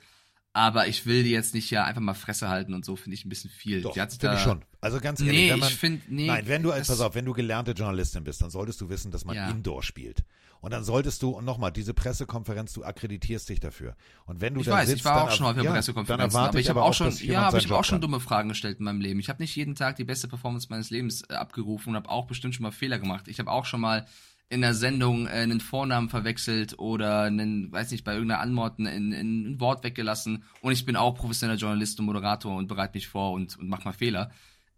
Aber 0.56 0.86
ich 0.86 1.04
will 1.04 1.24
die 1.24 1.30
jetzt 1.32 1.52
nicht 1.52 1.68
ja 1.70 1.84
einfach 1.84 2.00
mal 2.00 2.14
Fresse 2.14 2.48
halten 2.48 2.74
und 2.74 2.84
so, 2.84 2.94
finde 2.94 3.14
ich 3.14 3.24
ein 3.24 3.28
bisschen 3.28 3.50
viel. 3.50 3.82
Doch, 3.82 3.92
finde 3.92 4.36
ich 4.36 4.40
schon. 4.40 4.64
Also 4.80 5.00
ganz 5.00 5.18
ehrlich, 5.20 5.34
nee, 5.34 5.50
wenn 5.50 5.58
man, 5.58 5.68
ich 5.68 5.74
finde, 5.74 6.02
nee. 6.08 6.26
nein, 6.28 6.44
wenn 6.46 6.62
du, 6.62 6.70
pass 6.70 7.00
auf, 7.00 7.16
wenn 7.16 7.24
du 7.24 7.32
gelernte 7.32 7.72
Journalistin 7.72 8.22
bist, 8.22 8.40
dann 8.40 8.50
solltest 8.50 8.80
du 8.80 8.88
wissen, 8.88 9.10
dass 9.10 9.24
man 9.24 9.34
Ja. 9.34 9.50
Indoor 9.50 9.82
spielt. 9.82 10.24
Und 10.64 10.70
dann 10.70 10.82
solltest 10.82 11.22
du, 11.22 11.28
und 11.28 11.44
nochmal, 11.44 11.72
diese 11.72 11.92
Pressekonferenz, 11.92 12.72
du 12.72 12.84
akkreditierst 12.84 13.50
dich 13.50 13.60
dafür. 13.60 13.96
Und 14.24 14.40
wenn 14.40 14.54
du 14.54 14.62
Ich 14.62 14.66
weiß, 14.66 14.88
sitzt, 14.88 15.00
ich 15.00 15.04
war 15.04 15.24
auch 15.24 15.30
schon 15.30 15.44
auf 15.44 15.52
der 15.52 15.64
ja, 15.64 15.72
Pressekonferenz, 15.72 16.34
aber 16.34 16.58
ich 16.58 16.70
habe 16.70 16.82
auch 16.82 16.94
schon, 16.94 17.08
dass 17.08 17.22
ja, 17.22 17.48
aber 17.48 17.58
ich 17.58 17.66
habe 17.66 17.76
auch 17.76 17.84
schon 17.84 18.00
dumme 18.00 18.18
Fragen 18.18 18.48
gestellt 18.48 18.78
in 18.78 18.86
meinem 18.86 19.02
Leben. 19.02 19.20
Ich 19.20 19.28
habe 19.28 19.42
nicht 19.42 19.54
jeden 19.56 19.74
Tag 19.74 19.96
die 19.96 20.04
beste 20.04 20.26
Performance 20.26 20.68
meines 20.70 20.88
Lebens 20.88 21.22
äh, 21.28 21.34
abgerufen 21.34 21.90
und 21.90 21.96
habe 21.96 22.08
auch 22.08 22.26
bestimmt 22.26 22.54
schon 22.54 22.62
mal 22.62 22.70
Fehler 22.70 22.98
gemacht. 22.98 23.28
Ich 23.28 23.38
habe 23.40 23.50
auch 23.50 23.66
schon 23.66 23.82
mal 23.82 24.06
in 24.48 24.62
der 24.62 24.72
Sendung 24.72 25.26
äh, 25.26 25.32
einen 25.32 25.60
Vornamen 25.60 26.08
verwechselt 26.08 26.78
oder 26.78 27.24
einen, 27.24 27.70
weiß 27.70 27.90
nicht, 27.90 28.04
bei 28.04 28.14
irgendeiner 28.14 28.40
Anmord 28.40 28.78
ein, 28.78 29.12
ein, 29.12 29.60
Wort 29.60 29.84
weggelassen. 29.84 30.44
Und 30.62 30.72
ich 30.72 30.86
bin 30.86 30.96
auch 30.96 31.14
professioneller 31.14 31.58
Journalist 31.58 32.00
und 32.00 32.06
Moderator 32.06 32.56
und 32.56 32.68
bereite 32.68 32.94
mich 32.94 33.08
vor 33.08 33.32
und, 33.32 33.58
und 33.58 33.68
mach 33.68 33.84
mal 33.84 33.92
Fehler. 33.92 34.30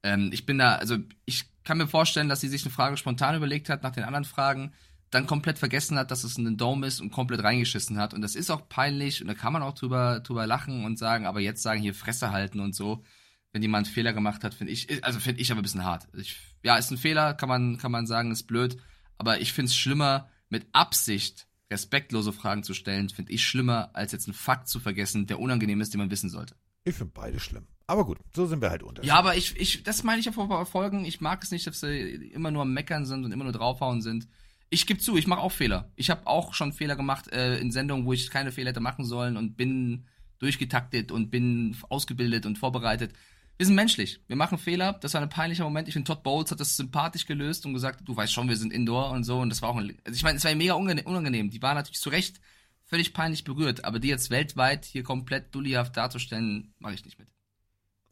Ähm, 0.02 0.30
ich 0.32 0.46
bin 0.46 0.58
da, 0.58 0.74
also 0.74 0.96
ich 1.26 1.44
kann 1.62 1.78
mir 1.78 1.86
vorstellen, 1.86 2.28
dass 2.28 2.40
sie 2.40 2.48
sich 2.48 2.64
eine 2.64 2.72
Frage 2.72 2.96
spontan 2.96 3.36
überlegt 3.36 3.68
hat 3.68 3.84
nach 3.84 3.92
den 3.92 4.02
anderen 4.02 4.24
Fragen, 4.24 4.72
dann 5.10 5.26
komplett 5.26 5.58
vergessen 5.58 5.98
hat, 5.98 6.10
dass 6.10 6.24
es 6.24 6.36
ein 6.36 6.56
Dome 6.56 6.86
ist 6.86 7.00
und 7.00 7.10
komplett 7.10 7.42
reingeschissen 7.42 7.98
hat. 7.98 8.12
Und 8.12 8.22
das 8.22 8.34
ist 8.34 8.50
auch 8.50 8.68
peinlich 8.68 9.22
und 9.22 9.28
da 9.28 9.34
kann 9.34 9.52
man 9.52 9.62
auch 9.62 9.74
drüber, 9.74 10.20
drüber 10.20 10.46
lachen 10.46 10.84
und 10.84 10.98
sagen, 10.98 11.26
aber 11.26 11.40
jetzt 11.40 11.62
sagen 11.62 11.80
hier 11.80 11.94
Fresse 11.94 12.32
halten 12.32 12.60
und 12.60 12.74
so. 12.74 13.04
Wenn 13.52 13.62
jemand 13.62 13.86
einen 13.86 13.94
Fehler 13.94 14.12
gemacht 14.12 14.44
hat, 14.44 14.54
finde 14.54 14.72
ich, 14.72 15.02
also 15.04 15.18
finde 15.18 15.40
ich 15.40 15.50
aber 15.50 15.60
ein 15.60 15.62
bisschen 15.62 15.84
hart. 15.84 16.08
Ich, 16.14 16.38
ja, 16.62 16.76
ist 16.76 16.90
ein 16.90 16.98
Fehler, 16.98 17.32
kann 17.34 17.48
man, 17.48 17.78
kann 17.78 17.92
man 17.92 18.06
sagen, 18.06 18.30
ist 18.30 18.44
blöd. 18.44 18.76
Aber 19.16 19.40
ich 19.40 19.52
finde 19.52 19.70
es 19.70 19.76
schlimmer, 19.76 20.28
mit 20.48 20.66
Absicht 20.72 21.46
respektlose 21.70 22.32
Fragen 22.32 22.62
zu 22.62 22.74
stellen, 22.74 23.08
finde 23.08 23.32
ich 23.32 23.44
schlimmer, 23.44 23.90
als 23.94 24.12
jetzt 24.12 24.28
einen 24.28 24.34
Fakt 24.34 24.68
zu 24.68 24.78
vergessen, 24.78 25.26
der 25.26 25.40
unangenehm 25.40 25.80
ist, 25.80 25.92
den 25.94 25.98
man 25.98 26.10
wissen 26.10 26.30
sollte. 26.30 26.54
Ich 26.84 26.94
finde 26.94 27.12
beide 27.14 27.40
schlimm. 27.40 27.66
Aber 27.88 28.04
gut, 28.04 28.18
so 28.34 28.46
sind 28.46 28.60
wir 28.60 28.70
halt 28.70 28.82
unterschiedlich. 28.82 29.08
Ja, 29.08 29.18
aber 29.18 29.36
ich, 29.36 29.56
ich, 29.56 29.82
das 29.82 30.02
meine 30.02 30.20
ich 30.20 30.26
ja 30.26 30.32
vor 30.32 30.66
Folgen. 30.66 31.04
Ich 31.04 31.20
mag 31.20 31.42
es 31.42 31.50
nicht, 31.50 31.66
dass 31.66 31.80
sie 31.80 32.30
immer 32.32 32.50
nur 32.50 32.62
am 32.62 32.72
Meckern 32.72 33.06
sind 33.06 33.24
und 33.24 33.32
immer 33.32 33.44
nur 33.44 33.52
draufhauen 33.52 34.02
sind. 34.02 34.28
Ich 34.68 34.86
gebe 34.86 35.00
zu, 35.00 35.16
ich 35.16 35.26
mache 35.26 35.40
auch 35.40 35.52
Fehler. 35.52 35.92
Ich 35.96 36.10
habe 36.10 36.26
auch 36.26 36.54
schon 36.54 36.72
Fehler 36.72 36.96
gemacht 36.96 37.32
äh, 37.32 37.58
in 37.58 37.70
Sendungen, 37.70 38.04
wo 38.04 38.12
ich 38.12 38.30
keine 38.30 38.52
Fehler 38.52 38.70
hätte 38.70 38.80
machen 38.80 39.04
sollen 39.04 39.36
und 39.36 39.56
bin 39.56 40.06
durchgetaktet 40.38 41.12
und 41.12 41.30
bin 41.30 41.76
ausgebildet 41.88 42.46
und 42.46 42.58
vorbereitet. 42.58 43.14
Wir 43.58 43.64
sind 43.64 43.74
menschlich. 43.74 44.20
Wir 44.26 44.36
machen 44.36 44.58
Fehler. 44.58 44.94
Das 44.94 45.14
war 45.14 45.22
ein 45.22 45.28
peinlicher 45.30 45.64
Moment. 45.64 45.88
Ich 45.88 45.94
finde, 45.94 46.08
Todd 46.08 46.22
Bowles 46.22 46.50
hat 46.50 46.60
das 46.60 46.76
sympathisch 46.76 47.26
gelöst 47.26 47.64
und 47.64 47.72
gesagt, 47.72 48.06
du 48.06 48.14
weißt 48.14 48.32
schon, 48.32 48.48
wir 48.48 48.56
sind 48.56 48.72
Indoor 48.72 49.12
und 49.12 49.24
so. 49.24 49.38
Und 49.38 49.48
das 49.48 49.62
war 49.62 49.70
auch 49.70 49.76
ein, 49.76 49.96
also 50.04 50.16
ich 50.16 50.22
meine, 50.22 50.36
es 50.36 50.44
war 50.44 50.54
mega 50.54 50.74
unangenehm. 50.74 51.48
Die 51.48 51.62
war 51.62 51.74
natürlich 51.74 52.00
zu 52.00 52.10
Recht 52.10 52.40
völlig 52.84 53.14
peinlich 53.14 53.44
berührt. 53.44 53.84
Aber 53.84 53.98
die 53.98 54.08
jetzt 54.08 54.30
weltweit 54.30 54.84
hier 54.84 55.04
komplett 55.04 55.54
dullyhaft 55.54 55.96
darzustellen, 55.96 56.74
mache 56.78 56.94
ich 56.94 57.04
nicht 57.04 57.18
mit. 57.18 57.28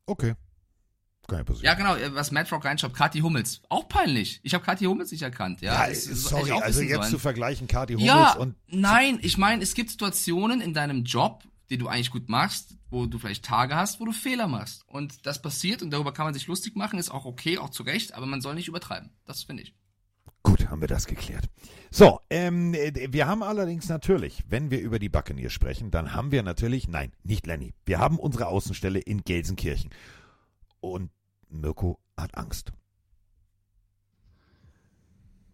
Okay. 0.07 0.35
Kann 1.27 1.39
ja 1.39 1.45
passieren. 1.45 1.65
Ja, 1.65 1.75
genau, 1.75 1.97
äh, 1.97 2.15
was 2.15 2.31
Matt 2.31 2.51
Rock 2.53 2.65
reinschreibt, 2.65 2.95
Kathi 2.95 3.21
Hummels. 3.21 3.63
Auch 3.69 3.89
peinlich. 3.89 4.41
Ich 4.43 4.55
habe 4.55 4.65
Kathi 4.65 4.85
Hummels 4.85 5.11
nicht 5.11 5.23
erkannt. 5.23 5.61
Ja, 5.63 5.89
Ja, 5.89 5.95
sorry, 5.95 6.51
also 6.53 6.83
jetzt 6.83 6.97
sollen. 6.97 7.11
zu 7.11 7.19
vergleichen 7.19 7.67
Kati 7.67 7.95
Hummels 7.95 8.09
Ja, 8.09 8.35
und 8.35 8.57
nein, 8.69 9.19
ich 9.23 9.39
meine, 9.39 9.63
es 9.63 9.75
gibt 9.75 9.91
Situationen 9.91 10.61
in 10.61 10.75
deinem 10.75 11.05
Job, 11.05 11.43
die 11.71 11.79
du 11.79 11.89
eigentlich 11.89 12.11
gut 12.11 12.29
machst, 12.29 12.77
wo 12.91 13.07
du 13.07 13.19
vielleicht 13.19 13.45
Tage 13.45 13.75
hast, 13.75 14.01
wo 14.01 14.05
du 14.05 14.13
Fehler 14.13 14.49
machst. 14.49 14.85
Und 14.87 15.27
das 15.27 15.41
passiert 15.41 15.83
und 15.83 15.91
darüber 15.91 16.13
kann 16.13 16.27
man 16.27 16.35
sich 16.35 16.47
lustig 16.47 16.77
machen, 16.77 16.99
ist 16.99 17.11
auch 17.11 17.25
okay, 17.25 17.59
auch 17.59 17.71
zu 17.71 17.83
Recht, 17.85 18.15
aber 18.15 18.27
man 18.27 18.43
soll 18.43 18.55
nicht 18.55 18.69
übertreiben. 18.69 19.11
Das 19.25 19.43
finde 19.45 19.63
ich. 19.63 19.75
Gut, 20.43 20.69
haben 20.69 20.83
wir 20.83 20.89
das 20.89 21.07
geklärt. 21.07 21.47
So, 21.91 22.21
ähm, 22.29 22.75
äh, 22.75 23.13
wir 23.13 23.27
haben 23.27 23.43
allerdings 23.43 23.89
natürlich, 23.89 24.45
wenn 24.47 24.71
wir 24.71 24.81
über 24.81 24.99
die 24.99 25.09
Buccaneers 25.09 25.55
sprechen, 25.55 25.91
dann 25.91 26.13
haben 26.13 26.33
wir 26.33 26.43
natürlich, 26.43 26.87
nein, 26.87 27.13
nicht 27.23 27.47
Lenny, 27.47 27.73
wir 27.87 27.99
haben 27.99 28.19
unsere 28.19 28.49
Außenstelle 28.49 28.99
in 28.99 29.23
Gelsenkirchen. 29.23 29.91
Und 30.85 31.11
Mirko 31.49 31.99
hat 32.15 32.37
Angst. 32.37 32.75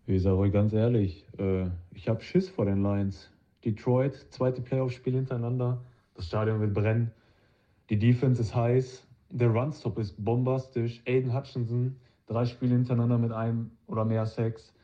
Ich 0.08 0.22
sage 0.22 0.36
euch 0.38 0.52
ganz 0.52 0.72
ehrlich, 0.72 1.24
äh, 1.38 1.68
ich 1.94 2.08
habe 2.08 2.20
Schiss 2.20 2.48
vor 2.48 2.64
den 2.64 2.82
Lions. 2.82 3.30
Detroit, 3.64 4.26
zweite 4.30 4.60
Playoff-Spiel 4.60 5.14
hintereinander. 5.14 5.84
Das 6.14 6.26
Stadion 6.26 6.58
wird 6.58 6.74
brennen. 6.74 7.12
Die 7.90 7.98
Defense 8.00 8.42
ist 8.42 8.56
heiß. 8.56 9.06
Der 9.30 9.50
Runstop 9.50 9.98
ist 9.98 10.16
bombastisch. 10.18 11.00
Aiden 11.06 11.32
Hutchinson, 11.32 11.94
drei 12.26 12.44
Spiele 12.44 12.74
hintereinander 12.74 13.18
mit 13.18 13.30
einem 13.30 13.70
oder 13.86 14.04
mehr 14.04 14.26
Sex. 14.26 14.74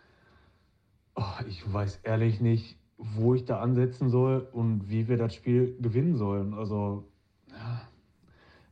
Oh, 1.17 1.43
ich 1.49 1.73
weiß 1.73 2.03
ehrlich 2.05 2.41
nicht, 2.41 2.79
wo 2.99 3.35
ich 3.35 3.47
da 3.47 3.59
ansetzen 3.59 4.11
soll 4.11 4.47
und 4.53 4.89
wie 4.89 5.09
wir 5.09 5.17
das 5.17 5.35
Spiel 5.35 5.77
gewinnen 5.81 6.15
sollen. 6.15 6.55
Also, 6.55 7.09
ja, 7.51 7.89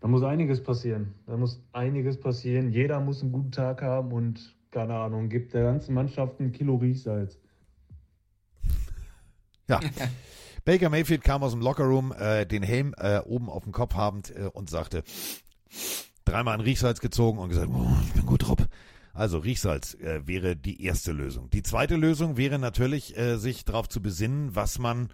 da 0.05 0.09
muss 0.09 0.22
einiges 0.22 0.62
passieren. 0.62 1.14
Da 1.26 1.35
muss 1.35 1.62
einiges 1.72 2.20
passieren. 2.20 2.70
Jeder 2.70 3.01
muss 3.01 3.22
einen 3.22 3.32
guten 3.32 3.52
Tag 3.52 3.81
haben 3.81 4.12
und, 4.12 4.55
keine 4.70 4.97
Ahnung, 4.97 5.31
gibt 5.31 5.55
der 5.55 5.62
ganzen 5.62 5.94
Mannschaft 5.94 6.40
ein 6.40 6.52
Kilo 6.52 6.74
Riechsalz. 6.74 7.39
Ja. 9.66 9.81
Baker 10.66 10.90
Mayfield 10.90 11.24
kam 11.24 11.43
aus 11.43 11.52
dem 11.52 11.62
Lockerroom, 11.62 12.12
äh, 12.12 12.44
den 12.44 12.62
Helm 12.62 12.94
äh, 12.98 13.20
oben 13.20 13.48
auf 13.48 13.62
dem 13.64 13.72
Kopf 13.72 13.94
habend 13.94 14.31
äh, 14.36 14.51
und 14.52 14.68
sagte, 14.68 15.05
dreimal 16.26 16.52
ein 16.52 16.60
Riechsalz 16.60 17.01
gezogen 17.01 17.39
und 17.39 17.48
gesagt, 17.48 17.70
oh, 17.72 17.97
ich 18.05 18.12
bin 18.12 18.26
gut 18.26 18.47
drauf. 18.47 18.59
Also 19.14 19.39
Riechsalz 19.39 19.94
äh, 19.94 20.26
wäre 20.26 20.55
die 20.55 20.85
erste 20.85 21.12
Lösung. 21.12 21.48
Die 21.48 21.62
zweite 21.62 21.97
Lösung 21.97 22.36
wäre 22.36 22.59
natürlich, 22.59 23.16
äh, 23.16 23.39
sich 23.39 23.64
darauf 23.64 23.89
zu 23.89 24.02
besinnen, 24.02 24.55
was 24.55 24.78
man 24.78 25.09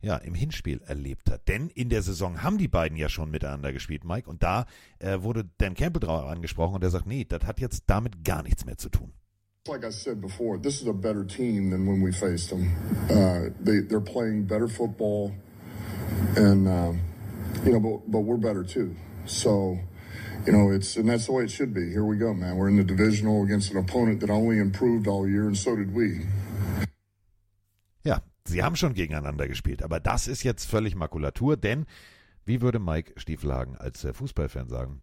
ja 0.00 0.16
im 0.16 0.34
Hinspiel 0.34 0.80
erlebt 0.86 1.30
hat. 1.30 1.48
Denn 1.48 1.68
in 1.68 1.88
der 1.88 2.02
Saison 2.02 2.42
haben 2.42 2.58
die 2.58 2.68
beiden 2.68 2.96
ja 2.96 3.08
schon 3.08 3.30
miteinander 3.30 3.72
gespielt, 3.72 4.04
Mike. 4.04 4.28
Und 4.28 4.42
da 4.42 4.66
äh, 4.98 5.20
wurde 5.22 5.44
Dan 5.58 5.74
Campbell 5.74 6.00
drauf 6.00 6.26
angesprochen 6.26 6.74
und 6.74 6.84
er 6.84 6.90
sagt, 6.90 7.06
nee, 7.06 7.24
das 7.24 7.44
hat 7.44 7.60
jetzt 7.60 7.84
damit 7.86 8.24
gar 8.24 8.42
nichts 8.42 8.64
mehr 8.64 8.78
zu 8.78 8.88
tun. 8.88 9.12
Like 9.68 9.84
I 9.84 9.90
said 9.90 10.20
before, 10.20 10.58
this 10.58 10.80
is 10.80 10.86
a 10.86 10.92
better 10.92 11.24
team 11.24 11.70
than 11.70 11.88
when 11.88 12.00
we 12.00 12.12
faced 12.12 12.50
them. 12.50 12.70
Uh, 13.10 13.50
they, 13.60 13.80
they're 13.80 14.00
playing 14.00 14.44
better 14.44 14.68
football, 14.68 15.32
and 16.36 16.68
um, 16.68 17.00
you 17.64 17.72
know, 17.72 17.80
but, 17.80 18.08
but 18.08 18.20
we're 18.20 18.36
better 18.36 18.62
too. 18.62 18.94
So, 19.24 19.76
you 20.46 20.52
know, 20.52 20.70
it's 20.70 20.96
and 20.96 21.08
that's 21.08 21.26
the 21.26 21.32
way 21.32 21.42
it 21.42 21.50
should 21.50 21.74
be. 21.74 21.90
Here 21.90 22.04
we 22.04 22.16
go, 22.16 22.32
man. 22.32 22.56
We're 22.56 22.68
in 22.68 22.76
the 22.76 22.84
divisional 22.84 23.42
against 23.42 23.72
an 23.72 23.78
opponent 23.78 24.20
that 24.20 24.30
only 24.30 24.60
improved 24.60 25.08
all 25.08 25.28
year, 25.28 25.48
and 25.48 25.58
so 25.58 25.74
did 25.74 25.92
we. 25.92 26.20
Sie 28.48 28.62
haben 28.62 28.76
schon 28.76 28.94
gegeneinander 28.94 29.48
gespielt, 29.48 29.82
aber 29.82 30.00
das 30.00 30.28
ist 30.28 30.42
jetzt 30.42 30.66
völlig 30.66 30.94
Makulatur, 30.94 31.56
denn, 31.56 31.86
wie 32.44 32.60
würde 32.60 32.78
Mike 32.78 33.14
Stiefelhagen 33.16 33.76
als 33.76 34.04
äh, 34.04 34.12
Fußballfan 34.12 34.68
sagen, 34.68 35.02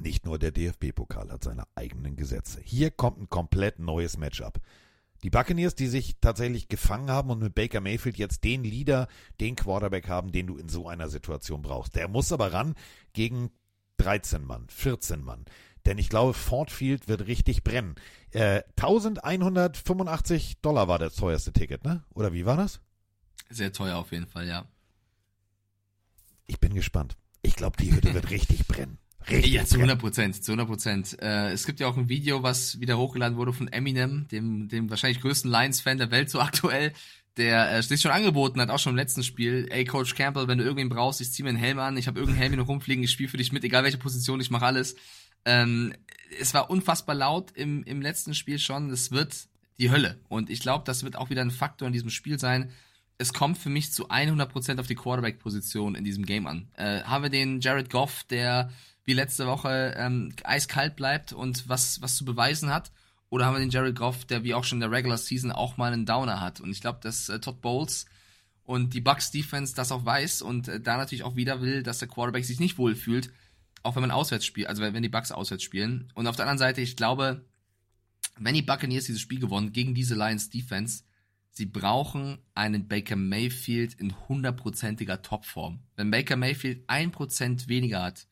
nicht 0.00 0.26
nur 0.26 0.38
der 0.38 0.50
DFB-Pokal 0.50 1.30
hat 1.30 1.44
seine 1.44 1.64
eigenen 1.76 2.16
Gesetze. 2.16 2.60
Hier 2.64 2.90
kommt 2.90 3.20
ein 3.20 3.28
komplett 3.28 3.78
neues 3.78 4.18
Matchup. 4.18 4.60
Die 5.22 5.30
Buccaneers, 5.30 5.74
die 5.74 5.86
sich 5.86 6.16
tatsächlich 6.20 6.68
gefangen 6.68 7.10
haben 7.10 7.30
und 7.30 7.40
mit 7.40 7.54
Baker 7.54 7.80
Mayfield 7.80 8.18
jetzt 8.18 8.44
den 8.44 8.64
Leader, 8.64 9.08
den 9.40 9.56
Quarterback 9.56 10.08
haben, 10.08 10.32
den 10.32 10.46
du 10.46 10.56
in 10.56 10.68
so 10.68 10.88
einer 10.88 11.08
Situation 11.08 11.62
brauchst. 11.62 11.94
Der 11.96 12.08
muss 12.08 12.32
aber 12.32 12.52
ran 12.52 12.74
gegen 13.12 13.50
13 13.98 14.44
Mann, 14.44 14.66
14 14.68 15.22
Mann. 15.22 15.46
Denn 15.86 15.98
ich 15.98 16.08
glaube, 16.08 16.34
Ford 16.34 16.70
Field 16.70 17.08
wird 17.08 17.26
richtig 17.26 17.62
brennen. 17.62 17.94
Äh, 18.30 18.62
1185 18.76 20.60
Dollar 20.62 20.88
war 20.88 20.98
das 20.98 21.14
teuerste 21.14 21.52
Ticket, 21.52 21.84
ne? 21.84 22.02
Oder 22.14 22.32
wie 22.32 22.46
war 22.46 22.56
das? 22.56 22.80
Sehr 23.50 23.72
teuer 23.72 23.96
auf 23.96 24.10
jeden 24.12 24.26
Fall, 24.26 24.48
ja. 24.48 24.66
Ich 26.46 26.58
bin 26.60 26.74
gespannt. 26.74 27.16
Ich 27.42 27.56
glaube, 27.56 27.76
die 27.76 27.92
Hütte 27.92 28.14
wird 28.14 28.30
richtig 28.30 28.66
brennen. 28.66 28.98
Richtig 29.28 29.52
ja, 29.52 29.64
zu 29.64 29.74
brennen. 29.74 29.90
100 29.90 30.00
Prozent, 30.00 30.44
zu 30.44 30.52
100 30.52 30.66
Prozent. 30.66 31.22
Äh, 31.22 31.52
es 31.52 31.66
gibt 31.66 31.80
ja 31.80 31.86
auch 31.86 31.96
ein 31.96 32.08
Video, 32.08 32.42
was 32.42 32.80
wieder 32.80 32.98
hochgeladen 32.98 33.36
wurde 33.36 33.52
von 33.52 33.68
Eminem, 33.68 34.26
dem, 34.28 34.68
dem 34.68 34.90
wahrscheinlich 34.90 35.20
größten 35.20 35.50
Lions-Fan 35.50 35.98
der 35.98 36.10
Welt 36.10 36.30
so 36.30 36.40
aktuell, 36.40 36.92
der 37.36 37.72
äh, 37.72 37.82
sich 37.82 38.00
schon 38.00 38.10
angeboten 38.10 38.60
hat, 38.60 38.70
auch 38.70 38.78
schon 38.78 38.92
im 38.92 38.96
letzten 38.96 39.22
Spiel. 39.22 39.66
Ey, 39.70 39.84
Coach 39.84 40.14
Campbell, 40.14 40.46
wenn 40.48 40.58
du 40.58 40.64
irgendwen 40.64 40.88
brauchst, 40.88 41.20
ich 41.20 41.32
zieh 41.32 41.42
mir 41.42 41.50
einen 41.50 41.58
Helm 41.58 41.78
an, 41.78 41.96
ich 41.96 42.06
habe 42.06 42.18
irgendeinen 42.18 42.40
Helm 42.40 42.52
hier 42.52 42.62
noch 42.62 42.68
rumfliegen, 42.68 43.02
ich 43.04 43.10
spiele 43.10 43.28
für 43.28 43.36
dich 43.36 43.52
mit, 43.52 43.64
egal 43.64 43.84
welche 43.84 43.98
Position, 43.98 44.40
ich 44.40 44.50
mache 44.50 44.66
alles. 44.66 44.94
Ähm, 45.44 45.94
es 46.40 46.54
war 46.54 46.70
unfassbar 46.70 47.14
laut 47.14 47.52
im, 47.52 47.84
im 47.84 48.02
letzten 48.02 48.34
Spiel 48.34 48.58
schon. 48.58 48.90
Es 48.90 49.10
wird 49.10 49.48
die 49.78 49.90
Hölle. 49.90 50.18
Und 50.28 50.50
ich 50.50 50.60
glaube, 50.60 50.84
das 50.84 51.04
wird 51.04 51.16
auch 51.16 51.30
wieder 51.30 51.42
ein 51.42 51.50
Faktor 51.50 51.86
in 51.86 51.92
diesem 51.92 52.10
Spiel 52.10 52.38
sein. 52.38 52.70
Es 53.18 53.32
kommt 53.32 53.58
für 53.58 53.70
mich 53.70 53.92
zu 53.92 54.10
100% 54.10 54.80
auf 54.80 54.86
die 54.86 54.94
Quarterback-Position 54.96 55.94
in 55.94 56.04
diesem 56.04 56.26
Game 56.26 56.46
an. 56.46 56.68
Äh, 56.76 57.02
haben 57.02 57.22
wir 57.22 57.30
den 57.30 57.60
Jared 57.60 57.90
Goff, 57.90 58.24
der 58.24 58.70
wie 59.04 59.12
letzte 59.12 59.46
Woche 59.46 59.94
ähm, 59.96 60.34
eiskalt 60.44 60.96
bleibt 60.96 61.32
und 61.32 61.68
was, 61.68 62.00
was 62.02 62.16
zu 62.16 62.24
beweisen 62.24 62.70
hat? 62.70 62.90
Oder 63.30 63.46
haben 63.46 63.54
wir 63.54 63.60
den 63.60 63.70
Jared 63.70 63.96
Goff, 63.96 64.24
der 64.24 64.44
wie 64.44 64.54
auch 64.54 64.64
schon 64.64 64.76
in 64.76 64.88
der 64.88 64.90
Regular 64.90 65.18
Season 65.18 65.52
auch 65.52 65.76
mal 65.76 65.92
einen 65.92 66.06
Downer 66.06 66.40
hat? 66.40 66.60
Und 66.60 66.70
ich 66.70 66.80
glaube, 66.80 67.00
dass 67.02 67.28
äh, 67.28 67.40
Todd 67.40 67.60
Bowles 67.60 68.06
und 68.64 68.94
die 68.94 69.00
Bucks 69.00 69.30
Defense 69.30 69.74
das 69.74 69.92
auch 69.92 70.04
weiß 70.04 70.42
und 70.42 70.68
äh, 70.68 70.80
da 70.80 70.96
natürlich 70.96 71.24
auch 71.24 71.36
wieder 71.36 71.60
will, 71.60 71.82
dass 71.82 71.98
der 71.98 72.08
Quarterback 72.08 72.44
sich 72.44 72.60
nicht 72.60 72.78
wohlfühlt, 72.78 73.30
auch 73.84 73.94
wenn 73.94 74.02
man 74.02 74.10
auswärts 74.10 74.44
spielt, 74.44 74.66
also 74.66 74.82
wenn, 74.82 75.02
die 75.02 75.08
Bucks 75.08 75.30
auswärts 75.30 75.62
spielen. 75.62 76.10
Und 76.14 76.26
auf 76.26 76.36
der 76.36 76.44
anderen 76.44 76.58
Seite, 76.58 76.80
ich 76.80 76.96
glaube, 76.96 77.44
wenn 78.38 78.54
die 78.54 78.62
Buccaneers 78.62 79.04
dieses 79.04 79.20
Spiel 79.20 79.38
gewonnen 79.38 79.72
gegen 79.72 79.94
diese 79.94 80.16
Lions 80.16 80.50
Defense, 80.50 81.04
Sie 81.56 81.66
brauchen 81.66 82.38
einen 82.56 82.88
Baker 82.88 83.14
Mayfield 83.14 83.94
in 83.94 84.12
hundertprozentiger 84.28 85.22
Topform. 85.22 85.78
Wenn 85.94 86.10
Baker 86.10 86.34
Mayfield 86.34 86.82
ein 86.88 87.12
Prozent 87.12 87.68
weniger 87.68 88.02
hat, 88.02 88.26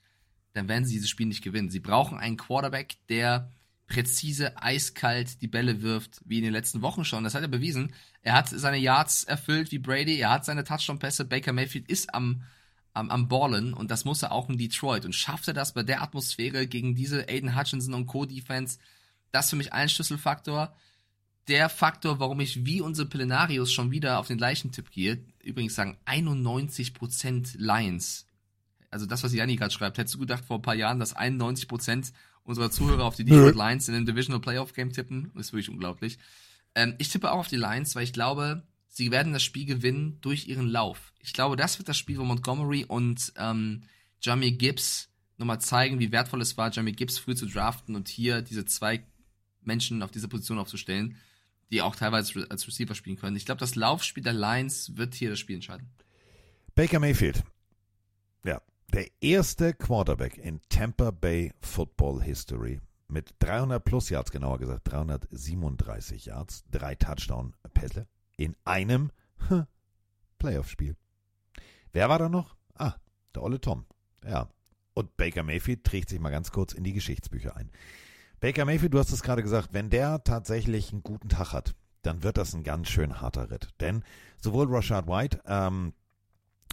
dann 0.54 0.66
werden 0.66 0.84
sie 0.84 0.94
dieses 0.94 1.08
Spiel 1.08 1.26
nicht 1.26 1.44
gewinnen. 1.44 1.70
Sie 1.70 1.78
brauchen 1.78 2.18
einen 2.18 2.36
Quarterback, 2.36 2.96
der 3.08 3.48
präzise, 3.86 4.60
eiskalt 4.60 5.40
die 5.40 5.46
Bälle 5.46 5.82
wirft, 5.82 6.20
wie 6.24 6.38
in 6.38 6.44
den 6.44 6.52
letzten 6.52 6.82
Wochen 6.82 7.04
schon. 7.04 7.22
Das 7.22 7.36
hat 7.36 7.42
er 7.42 7.48
bewiesen. 7.48 7.94
Er 8.22 8.34
hat 8.34 8.48
seine 8.48 8.78
Yards 8.78 9.22
erfüllt 9.22 9.70
wie 9.70 9.78
Brady, 9.78 10.16
er 10.18 10.30
hat 10.30 10.44
seine 10.44 10.64
Touchdown-Pässe. 10.64 11.24
Baker 11.24 11.52
Mayfield 11.52 11.88
ist 11.88 12.12
am, 12.12 12.42
am, 12.94 13.10
am 13.10 13.28
Ballen 13.28 13.74
und 13.74 13.90
das 13.90 14.04
muss 14.04 14.22
er 14.22 14.32
auch 14.32 14.48
in 14.48 14.58
Detroit. 14.58 15.04
Und 15.04 15.14
schafft 15.14 15.48
er 15.48 15.54
das 15.54 15.74
bei 15.74 15.82
der 15.82 16.02
Atmosphäre 16.02 16.66
gegen 16.66 16.94
diese 16.94 17.28
Aiden 17.28 17.56
Hutchinson 17.56 17.94
und 17.94 18.06
Co-Defense? 18.06 18.78
Das 19.30 19.46
ist 19.46 19.50
für 19.50 19.56
mich 19.56 19.72
ein 19.72 19.88
Schlüsselfaktor 19.88 20.74
der 21.48 21.68
Faktor, 21.68 22.20
warum 22.20 22.40
ich 22.40 22.64
wie 22.64 22.80
unsere 22.80 23.08
Pillenarius 23.08 23.72
schon 23.72 23.90
wieder 23.90 24.18
auf 24.18 24.28
den 24.28 24.38
gleichen 24.38 24.70
Tipp 24.72 24.90
gehe. 24.90 25.24
Übrigens 25.42 25.74
sagen 25.74 25.98
91% 26.06 27.54
Lions. 27.58 28.26
Also 28.90 29.06
das, 29.06 29.24
was 29.24 29.32
Janni 29.32 29.56
gerade 29.56 29.72
schreibt. 29.72 29.98
Hättest 29.98 30.14
du 30.14 30.20
gedacht 30.20 30.44
vor 30.44 30.58
ein 30.58 30.62
paar 30.62 30.74
Jahren, 30.74 31.00
dass 31.00 31.16
91% 31.16 32.12
unserer 32.44 32.70
Zuhörer 32.70 33.04
auf 33.04 33.16
die 33.16 33.24
Detroit 33.24 33.56
Lions 33.56 33.88
in 33.88 33.94
den 33.94 34.06
Divisional 34.06 34.40
Playoff 34.40 34.72
Game 34.72 34.92
tippen? 34.92 35.30
Das 35.34 35.46
ist 35.46 35.52
wirklich 35.52 35.70
unglaublich. 35.70 36.18
Ähm, 36.74 36.94
ich 36.98 37.08
tippe 37.08 37.32
auch 37.32 37.38
auf 37.38 37.48
die 37.48 37.56
Lions, 37.56 37.94
weil 37.96 38.04
ich 38.04 38.12
glaube, 38.12 38.62
sie 38.92 39.10
werden 39.10 39.32
das 39.32 39.42
Spiel 39.42 39.66
gewinnen 39.66 40.18
durch 40.20 40.46
ihren 40.46 40.68
Lauf. 40.68 41.12
Ich 41.18 41.32
glaube, 41.32 41.56
das 41.56 41.78
wird 41.78 41.88
das 41.88 41.98
Spiel, 41.98 42.18
wo 42.18 42.24
Montgomery 42.24 42.84
und 42.84 43.32
ähm, 43.36 43.82
Jamie 44.20 44.52
Gibbs 44.52 45.08
nochmal 45.36 45.60
zeigen, 45.60 45.98
wie 45.98 46.12
wertvoll 46.12 46.40
es 46.40 46.56
war, 46.56 46.70
Jamie 46.70 46.92
Gibbs 46.92 47.18
früh 47.18 47.34
zu 47.34 47.46
draften 47.46 47.96
und 47.96 48.08
hier 48.08 48.42
diese 48.42 48.64
zwei 48.64 49.04
Menschen 49.62 50.02
auf 50.02 50.10
dieser 50.10 50.28
Position 50.28 50.58
aufzustellen 50.58 51.16
die 51.72 51.80
auch 51.80 51.96
teilweise 51.96 52.46
als 52.50 52.68
Receiver 52.68 52.94
spielen 52.94 53.16
können. 53.16 53.34
Ich 53.34 53.46
glaube, 53.46 53.58
das 53.58 53.74
Laufspiel 53.74 54.22
der 54.22 54.34
Lions 54.34 54.96
wird 54.96 55.14
hier 55.14 55.30
das 55.30 55.38
Spiel 55.38 55.56
entscheiden. 55.56 55.88
Baker 56.74 57.00
Mayfield. 57.00 57.42
Ja, 58.44 58.60
der 58.92 59.06
erste 59.20 59.72
Quarterback 59.72 60.36
in 60.36 60.60
Tampa 60.68 61.10
Bay 61.10 61.52
Football 61.60 62.22
History 62.22 62.80
mit 63.08 63.34
300 63.38 63.82
plus 63.82 64.10
Yards, 64.10 64.30
genauer 64.30 64.58
gesagt 64.58 64.82
337 64.90 66.26
Yards, 66.26 66.64
drei 66.70 66.94
Touchdown-Pässe 66.94 68.06
in 68.44 68.56
einem 68.64 69.10
Playoff-Spiel. 70.38 70.96
Wer 71.92 72.08
war 72.08 72.18
da 72.18 72.28
noch? 72.28 72.56
Ah, 72.74 72.94
der 73.34 73.42
olle 73.42 73.60
Tom. 73.60 73.84
Ja. 74.24 74.48
Und 74.94 75.16
Baker 75.16 75.42
Mayfield 75.42 75.84
trägt 75.84 76.08
sich 76.08 76.20
mal 76.20 76.30
ganz 76.30 76.50
kurz 76.50 76.72
in 76.72 76.84
die 76.84 76.92
Geschichtsbücher 76.92 77.56
ein. 77.56 77.70
Baker 78.40 78.64
Mayfield, 78.64 78.92
du 78.92 78.98
hast 78.98 79.12
es 79.12 79.22
gerade 79.22 79.42
gesagt, 79.42 79.68
wenn 79.72 79.88
der 79.88 80.24
tatsächlich 80.24 80.92
einen 80.92 81.02
guten 81.02 81.28
Tag 81.28 81.52
hat, 81.52 81.74
dann 82.02 82.22
wird 82.22 82.36
das 82.36 82.54
ein 82.54 82.64
ganz 82.64 82.88
schön 82.88 83.20
harter 83.20 83.50
Ritt. 83.50 83.68
Denn 83.80 84.02
sowohl 84.40 84.66
Rashad 84.68 85.06
White, 85.06 85.40
ähm, 85.46 85.94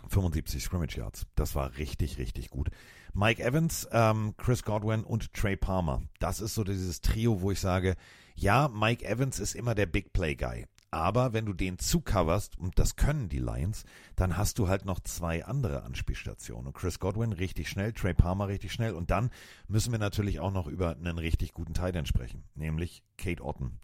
75 0.07 0.63
Scrimmage 0.63 0.97
Yards, 0.97 1.27
das 1.35 1.55
war 1.55 1.77
richtig, 1.77 2.17
richtig 2.17 2.49
gut. 2.49 2.69
Mike 3.13 3.43
Evans, 3.43 3.87
ähm, 3.91 4.33
Chris 4.37 4.63
Godwin 4.63 5.03
und 5.03 5.33
Trey 5.33 5.55
Palmer, 5.55 6.01
das 6.19 6.41
ist 6.41 6.55
so 6.55 6.63
dieses 6.63 7.01
Trio, 7.01 7.41
wo 7.41 7.51
ich 7.51 7.59
sage, 7.59 7.95
ja, 8.35 8.67
Mike 8.69 9.05
Evans 9.05 9.39
ist 9.39 9.55
immer 9.55 9.75
der 9.75 9.85
Big 9.85 10.13
Play 10.13 10.35
Guy. 10.35 10.65
Aber 10.91 11.33
wenn 11.33 11.45
du 11.45 11.53
den 11.53 11.77
zucoverst, 11.77 12.57
und 12.57 12.79
das 12.79 12.95
können 12.95 13.29
die 13.29 13.39
Lions, 13.39 13.83
dann 14.15 14.37
hast 14.37 14.57
du 14.57 14.67
halt 14.67 14.85
noch 14.85 14.99
zwei 14.99 15.45
andere 15.45 15.83
Anspielstationen. 15.83 16.67
Und 16.67 16.73
Chris 16.73 16.99
Godwin 16.99 17.31
richtig 17.31 17.69
schnell, 17.69 17.93
Trey 17.93 18.13
Palmer 18.13 18.47
richtig 18.47 18.73
schnell. 18.73 18.93
Und 18.93 19.11
dann 19.11 19.29
müssen 19.67 19.91
wir 19.91 19.99
natürlich 19.99 20.39
auch 20.39 20.51
noch 20.51 20.67
über 20.67 20.95
einen 20.95 21.19
richtig 21.19 21.53
guten 21.53 21.73
Titan 21.73 22.07
sprechen, 22.07 22.43
nämlich 22.55 23.03
Kate 23.17 23.43
Otten. 23.43 23.79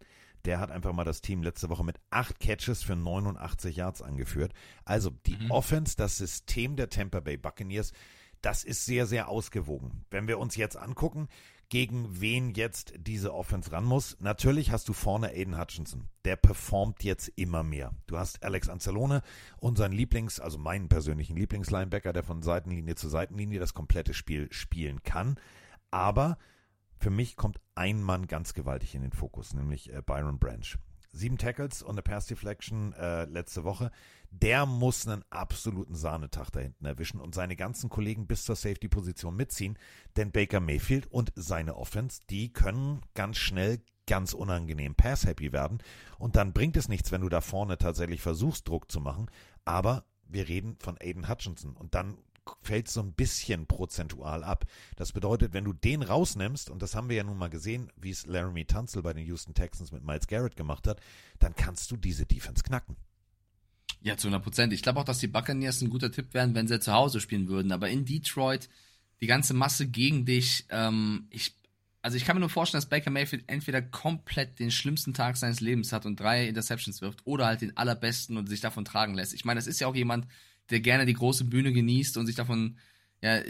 Der 0.45 0.59
hat 0.59 0.71
einfach 0.71 0.93
mal 0.93 1.03
das 1.03 1.21
Team 1.21 1.41
letzte 1.43 1.69
Woche 1.69 1.83
mit 1.83 1.99
acht 2.11 2.39
Catches 2.39 2.83
für 2.83 2.95
89 2.95 3.75
Yards 3.75 4.01
angeführt. 4.01 4.53
Also 4.83 5.09
die 5.09 5.37
mhm. 5.37 5.51
Offense, 5.51 5.95
das 5.95 6.17
System 6.17 6.75
der 6.75 6.89
Tampa 6.89 7.19
Bay 7.19 7.37
Buccaneers, 7.37 7.93
das 8.41 8.63
ist 8.63 8.85
sehr, 8.85 9.07
sehr 9.07 9.27
ausgewogen. 9.27 10.05
Wenn 10.11 10.27
wir 10.27 10.37
uns 10.37 10.55
jetzt 10.55 10.77
angucken, 10.77 11.27
gegen 11.69 12.21
wen 12.21 12.53
jetzt 12.53 12.93
diese 12.97 13.33
Offense 13.33 13.71
ran 13.71 13.85
muss. 13.85 14.17
Natürlich 14.19 14.71
hast 14.71 14.87
du 14.87 14.93
vorne 14.93 15.29
Aiden 15.29 15.59
Hutchinson. 15.59 16.09
Der 16.23 16.35
performt 16.35 17.03
jetzt 17.03 17.29
immer 17.35 17.63
mehr. 17.63 17.93
Du 18.07 18.17
hast 18.17 18.43
Alex 18.43 18.69
Anzalone, 18.69 19.21
unseren 19.57 19.91
Lieblings, 19.91 20.39
also 20.39 20.57
meinen 20.57 20.89
persönlichen 20.89 21.35
Lieblingslinebacker, 21.35 22.13
der 22.13 22.23
von 22.23 22.41
Seitenlinie 22.41 22.95
zu 22.95 23.09
Seitenlinie 23.09 23.59
das 23.59 23.73
komplette 23.73 24.13
Spiel 24.13 24.51
spielen 24.51 25.03
kann. 25.03 25.39
Aber 25.91 26.37
für 26.97 27.09
mich 27.09 27.35
kommt 27.35 27.59
ein 27.75 28.01
Mann 28.01 28.27
ganz 28.27 28.53
gewaltig 28.53 28.95
in 28.95 29.01
den 29.01 29.13
Fokus, 29.13 29.53
nämlich 29.53 29.93
äh, 29.93 30.01
Byron 30.01 30.39
Branch. 30.39 30.77
Sieben 31.15 31.37
Tackles 31.37 31.81
und 31.81 31.91
eine 31.91 32.01
Pass 32.01 32.27
Deflection 32.27 32.93
äh, 32.93 33.25
letzte 33.25 33.63
Woche 33.63 33.91
der 34.41 34.65
muss 34.65 35.07
einen 35.07 35.23
absoluten 35.29 35.95
Sahnetag 35.95 36.49
da 36.51 36.59
hinten 36.59 36.85
erwischen 36.85 37.19
und 37.19 37.33
seine 37.33 37.55
ganzen 37.55 37.89
Kollegen 37.89 38.27
bis 38.27 38.43
zur 38.43 38.55
Safety-Position 38.55 39.35
mitziehen. 39.35 39.77
Denn 40.17 40.31
Baker 40.31 40.59
Mayfield 40.59 41.07
und 41.07 41.31
seine 41.35 41.75
Offense, 41.77 42.21
die 42.29 42.51
können 42.51 43.01
ganz 43.13 43.37
schnell 43.37 43.81
ganz 44.07 44.33
unangenehm 44.33 44.95
pass-happy 44.95 45.51
werden. 45.51 45.79
Und 46.19 46.35
dann 46.35 46.53
bringt 46.53 46.77
es 46.77 46.89
nichts, 46.89 47.11
wenn 47.11 47.21
du 47.21 47.29
da 47.29 47.41
vorne 47.41 47.77
tatsächlich 47.77 48.21
versuchst, 48.21 48.67
Druck 48.67 48.91
zu 48.91 48.99
machen. 48.99 49.27
Aber 49.63 50.05
wir 50.27 50.47
reden 50.47 50.77
von 50.79 50.97
Aiden 50.99 51.29
Hutchinson 51.29 51.75
und 51.75 51.95
dann 51.95 52.17
fällt 52.61 52.87
so 52.87 53.01
ein 53.01 53.13
bisschen 53.13 53.67
prozentual 53.67 54.43
ab. 54.43 54.65
Das 54.95 55.11
bedeutet, 55.11 55.53
wenn 55.53 55.63
du 55.63 55.73
den 55.73 56.03
rausnimmst, 56.03 56.69
und 56.69 56.81
das 56.81 56.95
haben 56.95 57.09
wir 57.09 57.15
ja 57.15 57.23
nun 57.23 57.37
mal 57.37 57.49
gesehen, 57.49 57.91
wie 57.95 58.11
es 58.11 58.25
Laramie 58.25 58.65
Tunzel 58.65 59.01
bei 59.01 59.13
den 59.13 59.25
Houston 59.25 59.53
Texans 59.53 59.91
mit 59.91 60.03
Miles 60.03 60.27
Garrett 60.27 60.55
gemacht 60.55 60.87
hat, 60.87 60.99
dann 61.39 61.55
kannst 61.55 61.91
du 61.91 61.97
diese 61.97 62.25
Defense 62.25 62.63
knacken. 62.63 62.95
Ja, 64.01 64.17
zu 64.17 64.27
100 64.27 64.43
Prozent. 64.43 64.73
Ich 64.73 64.83
glaube 64.83 64.99
auch, 64.99 65.03
dass 65.03 65.19
die 65.19 65.27
Buccaneers 65.27 65.81
ein 65.81 65.89
guter 65.89 66.11
Tipp 66.11 66.33
wären, 66.33 66.53
wenn 66.53 66.67
sie 66.67 66.79
zu 66.79 66.93
Hause 66.93 67.19
spielen 67.19 67.47
würden. 67.47 67.71
Aber 67.71 67.89
in 67.89 68.05
Detroit, 68.05 68.69
die 69.21 69.27
ganze 69.27 69.53
Masse 69.53 69.87
gegen 69.87 70.25
dich, 70.25 70.65
ähm, 70.69 71.27
ich, 71.31 71.55
also 72.03 72.15
ich 72.15 72.25
kann 72.25 72.35
mir 72.35 72.41
nur 72.41 72.49
vorstellen, 72.49 72.81
dass 72.81 72.89
Baker 72.89 73.09
Mayfield 73.09 73.45
entweder 73.47 73.81
komplett 73.81 74.59
den 74.59 74.69
schlimmsten 74.69 75.15
Tag 75.15 75.37
seines 75.37 75.59
Lebens 75.59 75.91
hat 75.91 76.05
und 76.05 76.19
drei 76.19 76.47
Interceptions 76.47 77.01
wirft 77.01 77.25
oder 77.25 77.47
halt 77.47 77.61
den 77.61 77.75
allerbesten 77.77 78.37
und 78.37 78.47
sich 78.47 78.61
davon 78.61 78.85
tragen 78.85 79.15
lässt. 79.15 79.33
Ich 79.33 79.43
meine, 79.43 79.57
das 79.57 79.65
ist 79.65 79.79
ja 79.79 79.87
auch 79.87 79.95
jemand, 79.95 80.27
der 80.69 80.79
gerne 80.79 81.05
die 81.05 81.13
große 81.13 81.45
Bühne 81.45 81.71
genießt 81.71 82.17
und 82.17 82.25
sich 82.25 82.35
davon, 82.35 82.77
ja, 83.21 83.41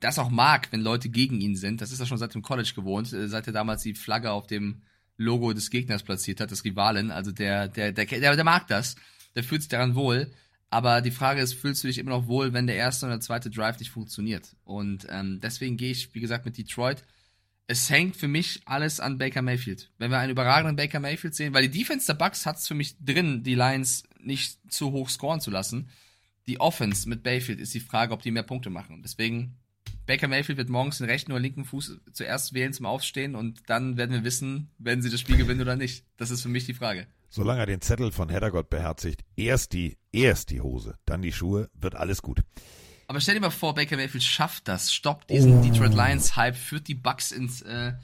das 0.00 0.18
auch 0.18 0.30
mag, 0.30 0.70
wenn 0.72 0.80
Leute 0.80 1.08
gegen 1.08 1.40
ihn 1.40 1.56
sind. 1.56 1.80
Das 1.80 1.92
ist 1.92 2.00
er 2.00 2.06
schon 2.06 2.18
seit 2.18 2.34
dem 2.34 2.42
College 2.42 2.72
gewohnt, 2.74 3.12
äh, 3.12 3.28
seit 3.28 3.46
er 3.46 3.52
damals 3.52 3.82
die 3.82 3.94
Flagge 3.94 4.30
auf 4.30 4.46
dem 4.46 4.82
Logo 5.16 5.52
des 5.52 5.70
Gegners 5.70 6.02
platziert 6.02 6.40
hat, 6.40 6.50
des 6.50 6.64
Rivalen. 6.64 7.10
Also 7.10 7.32
der, 7.32 7.68
der, 7.68 7.92
der, 7.92 8.04
der, 8.04 8.36
der 8.36 8.44
mag 8.44 8.66
das 8.68 8.96
der 9.36 9.44
fühlt 9.44 9.62
sich 9.62 9.68
daran 9.68 9.94
wohl. 9.94 10.32
Aber 10.68 11.00
die 11.00 11.12
Frage 11.12 11.40
ist, 11.40 11.54
fühlst 11.54 11.84
du 11.84 11.86
dich 11.86 11.98
immer 11.98 12.10
noch 12.10 12.26
wohl, 12.26 12.52
wenn 12.52 12.66
der 12.66 12.74
erste 12.74 13.06
oder 13.06 13.20
zweite 13.20 13.50
Drive 13.50 13.78
nicht 13.78 13.92
funktioniert? 13.92 14.56
Und 14.64 15.06
ähm, 15.08 15.38
deswegen 15.40 15.76
gehe 15.76 15.92
ich, 15.92 16.12
wie 16.14 16.20
gesagt, 16.20 16.44
mit 16.44 16.58
Detroit. 16.58 17.04
Es 17.68 17.88
hängt 17.88 18.16
für 18.16 18.26
mich 18.26 18.62
alles 18.64 18.98
an 18.98 19.18
Baker 19.18 19.42
Mayfield. 19.42 19.90
Wenn 19.98 20.10
wir 20.10 20.18
einen 20.18 20.32
überragenden 20.32 20.76
Baker 20.76 20.98
Mayfield 20.98 21.34
sehen, 21.34 21.54
weil 21.54 21.68
die 21.68 21.78
Defense 21.78 22.06
der 22.06 22.14
Bucks 22.14 22.46
hat 22.46 22.56
es 22.56 22.66
für 22.66 22.74
mich 22.74 22.96
drin, 22.98 23.44
die 23.44 23.54
Lions 23.54 24.04
nicht 24.18 24.58
zu 24.72 24.90
hoch 24.90 25.08
scoren 25.08 25.40
zu 25.40 25.50
lassen. 25.50 25.88
Die 26.48 26.60
Offense 26.60 27.08
mit 27.08 27.24
Mayfield 27.24 27.60
ist 27.60 27.74
die 27.74 27.80
Frage, 27.80 28.12
ob 28.12 28.22
die 28.22 28.30
mehr 28.30 28.44
Punkte 28.44 28.70
machen. 28.70 29.02
Deswegen, 29.02 29.56
Baker 30.06 30.28
Mayfield 30.28 30.58
wird 30.58 30.68
morgens 30.68 30.98
den 30.98 31.08
rechten 31.08 31.32
oder 31.32 31.40
linken 31.40 31.64
Fuß 31.64 31.98
zuerst 32.12 32.54
wählen 32.54 32.72
zum 32.72 32.86
Aufstehen 32.86 33.34
und 33.34 33.62
dann 33.66 33.96
werden 33.96 34.12
wir 34.12 34.24
wissen, 34.24 34.70
werden 34.78 35.02
sie 35.02 35.10
das 35.10 35.20
Spiel 35.20 35.36
gewinnen 35.36 35.60
oder 35.60 35.76
nicht. 35.76 36.04
Das 36.16 36.30
ist 36.30 36.42
für 36.42 36.48
mich 36.48 36.64
die 36.66 36.74
Frage. 36.74 37.08
Solange 37.28 37.60
er 37.60 37.66
den 37.66 37.80
Zettel 37.80 38.12
von 38.12 38.28
Heddergott 38.28 38.70
beherzigt, 38.70 39.24
erst 39.34 39.72
die, 39.72 39.98
erst 40.12 40.50
die 40.50 40.60
Hose, 40.60 40.96
dann 41.04 41.22
die 41.22 41.32
Schuhe, 41.32 41.68
wird 41.74 41.96
alles 41.96 42.22
gut. 42.22 42.42
Aber 43.08 43.20
stell 43.20 43.34
dir 43.34 43.40
mal 43.40 43.50
vor, 43.50 43.74
Baker 43.74 43.96
Mayfield 43.96 44.24
schafft 44.24 44.68
das, 44.68 44.92
stoppt 44.92 45.30
diesen 45.30 45.58
oh. 45.58 45.62
Detroit 45.62 45.94
Lions 45.94 46.36
Hype, 46.36 46.56
führt 46.56 46.88
die 46.88 46.94
Bucks 46.94 47.32
ins 47.32 47.62
äh, 47.62 47.94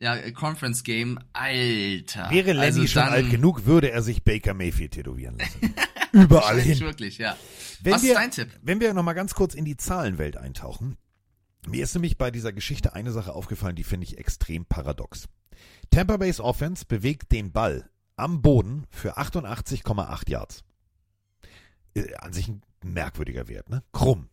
ja, 0.00 0.30
Conference 0.32 0.82
Game. 0.82 1.18
Alter. 1.32 2.30
Wäre 2.30 2.52
Lenny 2.52 2.66
also 2.66 2.86
schon 2.86 3.02
alt 3.02 3.30
genug, 3.30 3.66
würde 3.66 3.90
er 3.90 4.02
sich 4.02 4.24
Baker 4.24 4.54
Mayfield 4.54 4.92
tätowieren 4.92 5.38
lassen. 5.38 5.74
Überall 6.12 6.60
hin. 6.60 6.80
Wirklich, 6.80 7.18
ja. 7.18 7.36
Wenn 7.82 7.92
Was 7.92 8.02
wir, 8.02 8.12
ist 8.12 8.16
dein 8.16 8.30
Tipp? 8.30 8.48
Wenn 8.62 8.80
wir 8.80 8.94
nochmal 8.94 9.14
ganz 9.14 9.34
kurz 9.34 9.54
in 9.54 9.64
die 9.64 9.76
Zahlenwelt 9.76 10.36
eintauchen. 10.36 10.96
Mir 11.66 11.84
ist 11.84 11.94
nämlich 11.94 12.16
bei 12.16 12.30
dieser 12.30 12.52
Geschichte 12.52 12.94
eine 12.94 13.12
Sache 13.12 13.34
aufgefallen, 13.34 13.76
die 13.76 13.84
finde 13.84 14.06
ich 14.06 14.16
extrem 14.16 14.64
paradox. 14.64 15.28
Tampa 15.90 16.16
Bay's 16.16 16.40
Offense 16.40 16.86
bewegt 16.86 17.32
den 17.32 17.52
Ball 17.52 17.90
am 18.16 18.40
Boden 18.40 18.86
für 18.90 19.18
88,8 19.18 20.30
Yards. 20.30 20.64
Äh, 21.94 22.14
an 22.16 22.32
sich 22.32 22.48
ein 22.48 22.62
merkwürdiger 22.82 23.48
Wert, 23.48 23.68
ne? 23.68 23.82
Krumm. 23.92 24.30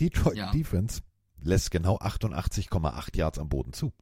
Detroit 0.00 0.36
ja. 0.36 0.50
Defense 0.52 1.02
lässt 1.42 1.70
genau 1.70 1.98
88,8 1.98 3.16
Yards 3.16 3.38
am 3.38 3.50
Boden 3.50 3.74
zu. 3.74 3.92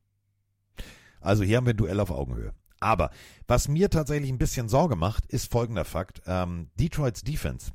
Also 1.24 1.42
hier 1.42 1.56
haben 1.56 1.66
wir 1.66 1.74
ein 1.74 1.78
Duell 1.78 1.98
auf 2.01 2.10
Augenhöhe. 2.10 2.52
Aber 2.80 3.10
was 3.46 3.68
mir 3.68 3.90
tatsächlich 3.90 4.30
ein 4.30 4.38
bisschen 4.38 4.68
Sorge 4.68 4.96
macht, 4.96 5.26
ist 5.26 5.51
folgender 5.51 5.84
Fakt. 5.84 6.22
Ähm, 6.26 6.70
Detroits 6.78 7.22
Defense 7.22 7.72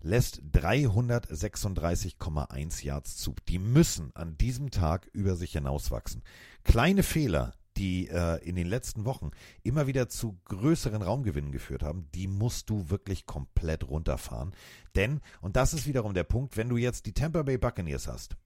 lässt 0.00 0.42
336,1 0.52 2.84
Yards 2.84 3.16
zu. 3.16 3.34
Die 3.48 3.60
müssen 3.60 4.10
an 4.14 4.36
diesem 4.36 4.70
Tag 4.70 5.08
über 5.12 5.36
sich 5.36 5.52
hinauswachsen. 5.52 6.24
Kleine 6.64 7.04
Fehler 7.04 7.54
die 7.76 8.08
äh, 8.08 8.36
in 8.46 8.56
den 8.56 8.66
letzten 8.66 9.04
Wochen 9.04 9.30
immer 9.62 9.86
wieder 9.86 10.08
zu 10.08 10.38
größeren 10.44 11.02
Raumgewinnen 11.02 11.52
geführt 11.52 11.82
haben, 11.82 12.08
die 12.14 12.26
musst 12.26 12.70
du 12.70 12.90
wirklich 12.90 13.26
komplett 13.26 13.88
runterfahren. 13.88 14.52
Denn, 14.94 15.20
und 15.40 15.56
das 15.56 15.74
ist 15.74 15.86
wiederum 15.86 16.14
der 16.14 16.24
Punkt, 16.24 16.56
wenn 16.56 16.68
du 16.68 16.76
jetzt 16.76 17.06
die 17.06 17.14
Tampa 17.14 17.42
Bay 17.42 17.58
Buccaneers 17.58 18.08
hast, 18.08 18.36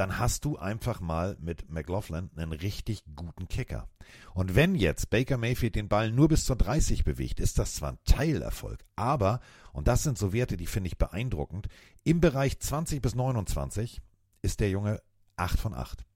dann 0.00 0.18
hast 0.18 0.46
du 0.46 0.56
einfach 0.56 1.00
mal 1.00 1.36
mit 1.40 1.70
McLaughlin 1.70 2.30
einen 2.34 2.52
richtig 2.52 3.04
guten 3.14 3.48
Kicker. 3.48 3.86
Und 4.32 4.54
wenn 4.54 4.74
jetzt 4.74 5.10
Baker 5.10 5.36
Mayfield 5.36 5.74
den 5.74 5.90
Ball 5.90 6.10
nur 6.10 6.28
bis 6.28 6.46
zur 6.46 6.56
30 6.56 7.04
bewegt, 7.04 7.38
ist 7.38 7.58
das 7.58 7.74
zwar 7.74 7.92
ein 7.92 7.98
Teilerfolg, 8.06 8.82
aber, 8.96 9.40
und 9.74 9.88
das 9.88 10.02
sind 10.02 10.16
so 10.16 10.32
Werte, 10.32 10.56
die 10.56 10.66
finde 10.66 10.88
ich 10.88 10.96
beeindruckend, 10.96 11.68
im 12.02 12.22
Bereich 12.22 12.58
20 12.58 13.02
bis 13.02 13.14
29 13.14 14.00
ist 14.40 14.60
der 14.60 14.70
Junge 14.70 15.02
8 15.36 15.60
von 15.60 15.74
8. 15.74 16.06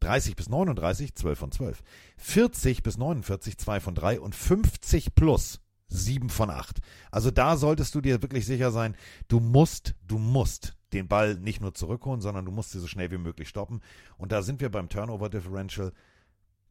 30 0.00 0.36
bis 0.36 0.50
39, 0.50 1.14
12 1.14 1.38
von 1.38 1.52
12. 1.52 1.82
40 2.18 2.82
bis 2.82 2.98
49, 2.98 3.56
2 3.56 3.80
von 3.80 3.94
3 3.94 4.20
und 4.20 4.34
50 4.34 5.14
plus 5.14 5.62
7 5.88 6.28
von 6.28 6.50
8. 6.50 6.80
Also 7.10 7.30
da 7.30 7.56
solltest 7.56 7.94
du 7.94 8.02
dir 8.02 8.20
wirklich 8.20 8.44
sicher 8.44 8.72
sein, 8.72 8.94
du 9.28 9.40
musst, 9.40 9.94
du 10.06 10.18
musst 10.18 10.76
den 10.92 11.08
Ball 11.08 11.34
nicht 11.36 11.60
nur 11.60 11.74
zurückholen, 11.74 12.20
sondern 12.20 12.44
du 12.44 12.52
musst 12.52 12.70
sie 12.70 12.80
so 12.80 12.86
schnell 12.86 13.10
wie 13.10 13.18
möglich 13.18 13.48
stoppen. 13.48 13.80
Und 14.16 14.32
da 14.32 14.42
sind 14.42 14.60
wir 14.60 14.70
beim 14.70 14.88
Turnover 14.88 15.28
Differential. 15.28 15.92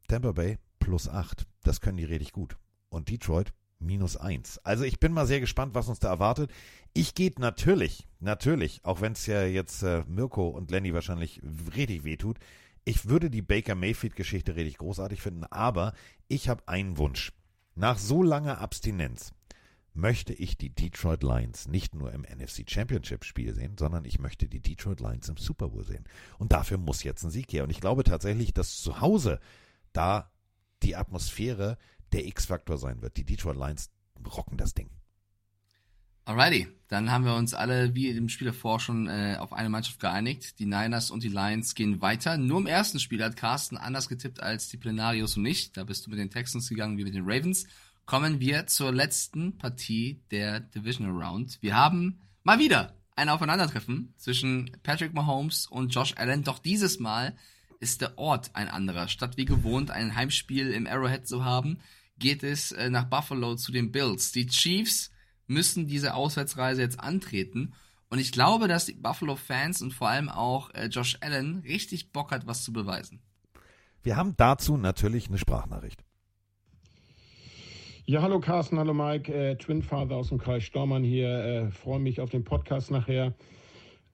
Tampa 0.07 0.31
Bay 0.31 0.57
plus 0.79 1.07
8. 1.07 1.45
Das 1.63 1.81
können 1.81 1.97
die 1.97 2.05
richtig 2.05 2.31
gut. 2.31 2.57
Und 2.89 3.09
Detroit 3.09 3.53
minus 3.79 4.17
1. 4.17 4.59
Also 4.59 4.83
ich 4.83 4.99
bin 4.99 5.13
mal 5.13 5.25
sehr 5.25 5.39
gespannt, 5.39 5.73
was 5.73 5.87
uns 5.87 5.99
da 5.99 6.09
erwartet. 6.09 6.51
Ich 6.93 7.15
gehe 7.15 7.31
natürlich, 7.37 8.07
natürlich, 8.19 8.81
auch 8.83 9.01
wenn 9.01 9.13
es 9.13 9.25
ja 9.25 9.43
jetzt 9.43 9.83
äh, 9.83 10.03
Mirko 10.07 10.49
und 10.49 10.71
Lenny 10.71 10.93
wahrscheinlich 10.93 11.41
richtig 11.75 12.03
wehtut, 12.03 12.37
ich 12.83 13.07
würde 13.07 13.29
die 13.29 13.41
Baker 13.41 13.75
Mayfield-Geschichte 13.75 14.55
richtig 14.55 14.79
großartig 14.79 15.21
finden, 15.21 15.45
aber 15.45 15.93
ich 16.27 16.49
habe 16.49 16.67
einen 16.67 16.97
Wunsch. 16.97 17.31
Nach 17.75 17.97
so 17.97 18.23
langer 18.23 18.59
Abstinenz 18.59 19.33
möchte 19.93 20.33
ich 20.33 20.57
die 20.57 20.69
Detroit 20.69 21.23
Lions 21.23 21.67
nicht 21.67 21.95
nur 21.95 22.11
im 22.13 22.21
NFC 22.21 22.69
Championship 22.69 23.25
Spiel 23.25 23.53
sehen, 23.53 23.75
sondern 23.77 24.05
ich 24.05 24.19
möchte 24.19 24.47
die 24.47 24.61
Detroit 24.61 24.99
Lions 24.99 25.29
im 25.29 25.37
Super 25.37 25.69
Bowl 25.69 25.83
sehen. 25.83 26.05
Und 26.37 26.53
dafür 26.53 26.77
muss 26.77 27.03
jetzt 27.03 27.23
ein 27.23 27.31
Sieg 27.31 27.51
her. 27.51 27.63
Und 27.63 27.69
ich 27.69 27.81
glaube 27.81 28.03
tatsächlich, 28.03 28.53
dass 28.53 28.81
zu 28.81 29.01
Hause 29.01 29.39
da 29.93 30.31
die 30.83 30.95
Atmosphäre 30.95 31.77
der 32.13 32.25
X-Faktor 32.25 32.77
sein 32.77 33.01
wird. 33.01 33.17
Die 33.17 33.25
Detroit 33.25 33.57
Lions 33.57 33.89
rocken 34.25 34.57
das 34.57 34.73
Ding. 34.73 34.89
Alrighty, 36.23 36.67
dann 36.87 37.11
haben 37.11 37.25
wir 37.25 37.33
uns 37.33 37.55
alle 37.55 37.95
wie 37.95 38.09
im 38.09 38.29
Spiel 38.29 38.47
davor 38.47 38.79
schon 38.79 39.07
äh, 39.07 39.37
auf 39.39 39.53
eine 39.53 39.69
Mannschaft 39.69 39.99
geeinigt. 39.99 40.59
Die 40.59 40.67
Niners 40.67 41.09
und 41.09 41.23
die 41.23 41.29
Lions 41.29 41.73
gehen 41.73 41.99
weiter. 41.99 42.37
Nur 42.37 42.59
im 42.59 42.67
ersten 42.67 42.99
Spiel 42.99 43.23
hat 43.23 43.35
Carsten 43.35 43.75
anders 43.75 44.07
getippt 44.07 44.39
als 44.39 44.69
die 44.69 44.77
Plenarios 44.77 45.35
und 45.35 45.45
ich. 45.45 45.73
Da 45.73 45.83
bist 45.83 46.05
du 46.05 46.11
mit 46.11 46.19
den 46.19 46.29
Texans 46.29 46.69
gegangen 46.69 46.97
wie 46.97 47.03
mit 47.03 47.15
den 47.15 47.23
Ravens. 47.25 47.65
Kommen 48.05 48.39
wir 48.39 48.67
zur 48.67 48.91
letzten 48.91 49.57
Partie 49.57 50.21
der 50.31 50.59
Divisional 50.59 51.23
Round. 51.23 51.57
Wir 51.61 51.75
haben 51.75 52.19
mal 52.43 52.59
wieder 52.59 52.95
ein 53.15 53.29
Aufeinandertreffen 53.29 54.13
zwischen 54.17 54.71
Patrick 54.83 55.13
Mahomes 55.13 55.67
und 55.67 55.93
Josh 55.93 56.13
Allen. 56.17 56.43
Doch 56.43 56.59
dieses 56.59 56.99
Mal 56.99 57.35
ist 57.79 58.01
der 58.01 58.17
Ort 58.17 58.51
ein 58.53 58.67
anderer. 58.67 59.07
Statt 59.07 59.37
wie 59.37 59.45
gewohnt 59.45 59.91
ein 59.91 60.15
Heimspiel 60.15 60.71
im 60.71 60.87
Arrowhead 60.87 61.27
zu 61.27 61.45
haben, 61.45 61.79
geht 62.17 62.43
es 62.43 62.71
äh, 62.71 62.89
nach 62.89 63.05
Buffalo 63.05 63.55
zu 63.55 63.71
den 63.71 63.91
Bills. 63.91 64.31
Die 64.31 64.47
Chiefs 64.47 65.11
müssen 65.47 65.87
diese 65.87 66.13
Auswärtsreise 66.13 66.81
jetzt 66.81 66.99
antreten. 66.99 67.73
Und 68.09 68.19
ich 68.19 68.31
glaube, 68.31 68.67
dass 68.67 68.85
die 68.85 68.93
Buffalo-Fans 68.93 69.81
und 69.81 69.93
vor 69.93 70.09
allem 70.09 70.29
auch 70.29 70.69
äh, 70.73 70.87
Josh 70.87 71.17
Allen 71.21 71.59
richtig 71.59 72.11
Bock 72.11 72.31
hat, 72.31 72.45
was 72.45 72.63
zu 72.63 72.73
beweisen. 72.73 73.21
Wir 74.03 74.17
haben 74.17 74.35
dazu 74.35 74.77
natürlich 74.77 75.27
eine 75.27 75.37
Sprachnachricht. 75.37 76.03
Ja, 78.07 78.23
hallo 78.23 78.39
Carsten, 78.39 78.79
hallo 78.79 78.95
Mike, 78.95 79.31
äh, 79.31 79.55
Twin 79.57 79.83
Father 79.83 80.15
aus 80.15 80.29
dem 80.29 80.39
Kreis 80.39 80.63
Stormann 80.63 81.03
hier. 81.03 81.29
Äh, 81.29 81.71
Freue 81.71 81.99
mich 81.99 82.19
auf 82.19 82.31
den 82.31 82.43
Podcast 82.43 82.89
nachher. 82.89 83.31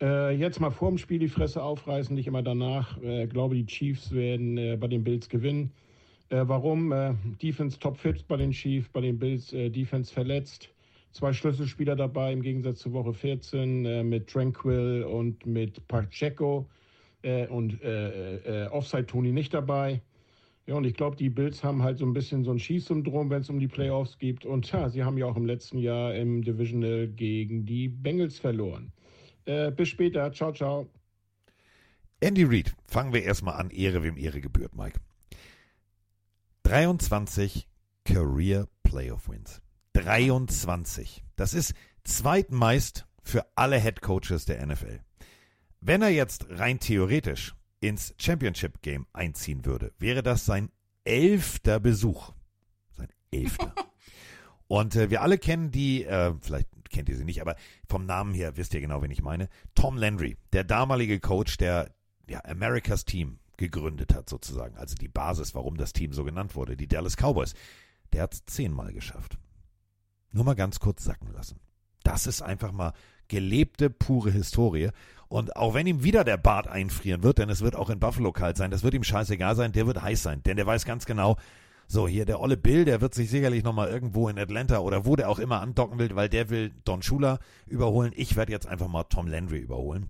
Äh, 0.02 0.36
jetzt 0.36 0.60
mal 0.60 0.72
vor 0.72 0.90
dem 0.90 0.98
Spiel 0.98 1.20
die 1.20 1.30
Fresse 1.30 1.64
aufreißen, 1.64 2.14
nicht 2.14 2.28
immer 2.28 2.44
danach. 2.44 3.02
Äh, 3.02 3.28
glaube, 3.28 3.56
die 3.56 3.66
Chiefs 3.66 4.12
werden 4.12 4.58
äh, 4.58 4.76
bei 4.76 4.88
den 4.88 5.06
Bills 5.06 5.30
gewinnen. 5.30 5.72
Äh, 6.28 6.44
warum? 6.44 6.92
Äh, 6.92 7.14
Defense 7.42 7.80
top 7.80 7.98
fit 7.98 8.28
bei 8.28 8.36
den 8.36 8.52
Chiefs, 8.52 8.90
bei 8.90 9.00
den 9.00 9.18
Bills 9.18 9.52
Defense 9.52 10.14
verletzt 10.14 10.70
zwei 11.14 11.32
Schlüsselspieler 11.32 11.96
dabei 11.96 12.34
im 12.34 12.42
Gegensatz 12.42 12.80
zu 12.80 12.92
Woche 12.92 13.14
14 13.14 13.86
äh, 13.86 14.04
mit 14.04 14.28
Tranquil 14.28 15.04
und 15.10 15.46
mit 15.46 15.88
Pacheco 15.88 16.68
und 17.50 17.80
Offside 18.72 19.06
Tony 19.08 19.32
nicht 19.32 19.54
dabei. 19.54 20.02
Ja, 20.68 20.76
und 20.76 20.84
ich 20.84 20.96
glaube, 20.96 21.16
die 21.16 21.30
Bills 21.30 21.64
haben 21.64 21.82
halt 21.82 21.98
so 21.98 22.06
ein 22.06 22.12
bisschen 22.12 22.44
so 22.44 22.52
ein 22.52 22.60
Schießsyndrom, 22.60 23.30
wenn 23.30 23.40
es 23.40 23.50
um 23.50 23.58
die 23.58 23.70
Playoffs 23.70 24.18
geht. 24.18 24.46
Und 24.46 24.70
ja, 24.70 24.90
sie 24.90 25.02
haben 25.02 25.18
ja 25.18 25.26
auch 25.26 25.38
im 25.38 25.46
letzten 25.46 25.78
Jahr 25.78 26.14
im 26.14 26.44
Divisional 26.44 27.08
gegen 27.08 27.66
die 27.66 27.88
Bengals 27.88 28.38
verloren. 28.38 28.92
Äh, 29.46 29.72
bis 29.72 29.88
später. 29.88 30.30
Ciao, 30.34 30.52
ciao. 30.52 30.90
Andy 32.20 32.44
Reid, 32.44 32.76
fangen 32.86 33.14
wir 33.14 33.24
erstmal 33.24 33.56
an. 33.56 33.70
Ehre, 33.70 34.04
wem 34.04 34.18
Ehre 34.18 34.42
gebührt, 34.42 34.76
Mike. 34.76 35.00
23 36.64 37.70
Career 38.04 38.68
Playoff 38.84 39.30
Wins. 39.30 39.62
23. 39.94 41.24
Das 41.38 41.54
ist 41.54 41.76
zweitmeist 42.04 43.08
für 43.24 43.46
alle 43.56 43.80
Head 43.80 44.02
Coaches 44.02 44.44
der 44.44 44.66
NFL. 44.66 45.00
Wenn 45.80 46.02
er 46.02 46.10
jetzt 46.10 46.48
rein 46.50 46.80
theoretisch 46.80 47.56
ins 47.80 48.14
Championship 48.18 48.82
Game 48.82 49.08
einziehen 49.14 49.66
würde, 49.66 49.94
wäre 50.00 50.24
das 50.24 50.46
sein 50.46 50.72
elfter 51.04 51.80
Besuch. 51.80 52.34
Sein 52.92 53.10
elfter. 53.32 53.74
Und 54.68 54.96
äh, 54.96 55.10
wir 55.10 55.22
alle 55.22 55.38
kennen 55.38 55.72
die, 55.72 56.04
äh, 56.04 56.34
vielleicht 56.42 56.68
kennt 56.90 57.10
ihr 57.10 57.16
sie 57.16 57.26
nicht, 57.26 57.42
aber 57.42 57.56
vom 57.88 58.06
Namen 58.06 58.34
her 58.34 58.58
wisst 58.58 58.74
ihr 58.74 58.82
genau, 58.82 59.02
wen 59.02 59.12
ich 59.12 59.22
meine. 59.22 59.50
Tom 59.76 59.98
Landry, 59.98 60.38
der 60.52 60.64
damalige 60.64 61.20
Coach, 61.20 61.58
der 61.58 61.94
ja, 62.30 62.44
Americas 62.44 63.06
Team 63.06 63.40
gegründet 63.58 64.14
hat, 64.14 64.30
sozusagen. 64.30 64.76
Also 64.78 64.96
die 64.96 65.08
Basis, 65.08 65.56
warum 65.56 65.78
das 65.78 65.94
Team 65.94 66.14
so 66.14 66.24
genannt 66.24 66.56
wurde, 66.56 66.76
die 66.76 66.88
Dallas 66.88 67.16
Cowboys. 67.16 67.54
Der 68.14 68.24
hat 68.24 68.34
es 68.34 68.46
zehnmal 68.46 68.94
geschafft. 68.94 69.38
Nur 70.32 70.44
mal 70.44 70.56
ganz 70.56 70.80
kurz 70.80 71.04
sacken 71.04 71.32
lassen. 71.34 71.60
Das 72.04 72.28
ist 72.28 72.42
einfach 72.42 72.72
mal 72.72 72.94
gelebte, 73.28 73.90
pure 73.90 74.32
Historie. 74.32 74.90
Und 75.30 75.56
auch 75.56 75.74
wenn 75.74 75.88
ihm 75.88 76.04
wieder 76.04 76.24
der 76.24 76.38
Bart 76.38 76.68
einfrieren 76.68 77.24
wird, 77.24 77.40
denn 77.40 77.50
es 77.50 77.62
wird 77.62 77.76
auch 77.76 77.90
in 77.90 78.00
Buffalo 78.00 78.32
kalt 78.32 78.58
sein, 78.58 78.72
das 78.72 78.84
wird 78.84 78.94
ihm 78.94 79.04
scheißegal 79.04 79.56
sein, 79.56 79.74
der 79.74 79.88
wird 79.88 80.02
heiß 80.02 80.24
sein, 80.24 80.42
denn 80.44 80.56
der 80.56 80.66
weiß 80.66 80.86
ganz 80.86 81.06
genau, 81.06 81.38
so 81.88 82.08
hier 82.08 82.26
der 82.26 82.42
olle 82.42 82.58
Bill, 82.58 82.86
der 82.86 83.02
wird 83.02 83.14
sich 83.14 83.30
sicherlich 83.30 83.64
nochmal 83.64 83.90
irgendwo 83.90 84.28
in 84.30 84.38
Atlanta 84.38 84.80
oder 84.80 85.06
wo 85.06 85.16
der 85.16 85.30
auch 85.30 85.40
immer 85.40 85.62
andocken 85.62 86.00
will, 86.00 86.16
weil 86.16 86.30
der 86.30 86.50
will 86.50 86.74
Don 86.84 87.02
Shula 87.02 87.40
überholen. 87.66 88.12
Ich 88.16 88.36
werde 88.36 88.52
jetzt 88.52 88.68
einfach 88.68 88.90
mal 88.90 89.04
Tom 89.04 89.28
Landry 89.28 89.60
überholen. 89.60 90.10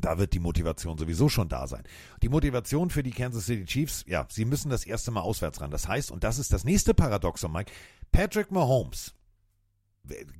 Da 0.00 0.18
wird 0.18 0.32
die 0.32 0.40
Motivation 0.40 0.98
sowieso 0.98 1.28
schon 1.28 1.48
da 1.48 1.68
sein. 1.68 1.84
Die 2.22 2.28
Motivation 2.28 2.90
für 2.90 3.04
die 3.04 3.12
Kansas 3.12 3.46
City 3.46 3.64
Chiefs, 3.64 4.04
ja, 4.08 4.26
sie 4.28 4.44
müssen 4.44 4.70
das 4.70 4.84
erste 4.84 5.12
Mal 5.12 5.20
auswärts 5.20 5.60
ran. 5.60 5.70
Das 5.70 5.86
heißt, 5.86 6.10
und 6.10 6.24
das 6.24 6.40
ist 6.40 6.52
das 6.52 6.64
nächste 6.64 6.94
Paradoxon, 6.94 7.52
Mike, 7.52 7.70
Patrick 8.10 8.50
Mahomes 8.50 9.14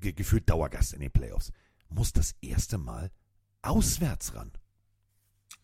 gefühlt 0.01 0.51
Dauergast 0.51 0.93
in 0.93 1.01
den 1.01 1.13
Playoffs, 1.13 1.53
muss 1.89 2.13
das 2.13 2.35
erste 2.43 2.79
Mal 2.79 3.13
auswärts 3.65 4.35
ran. 4.35 4.51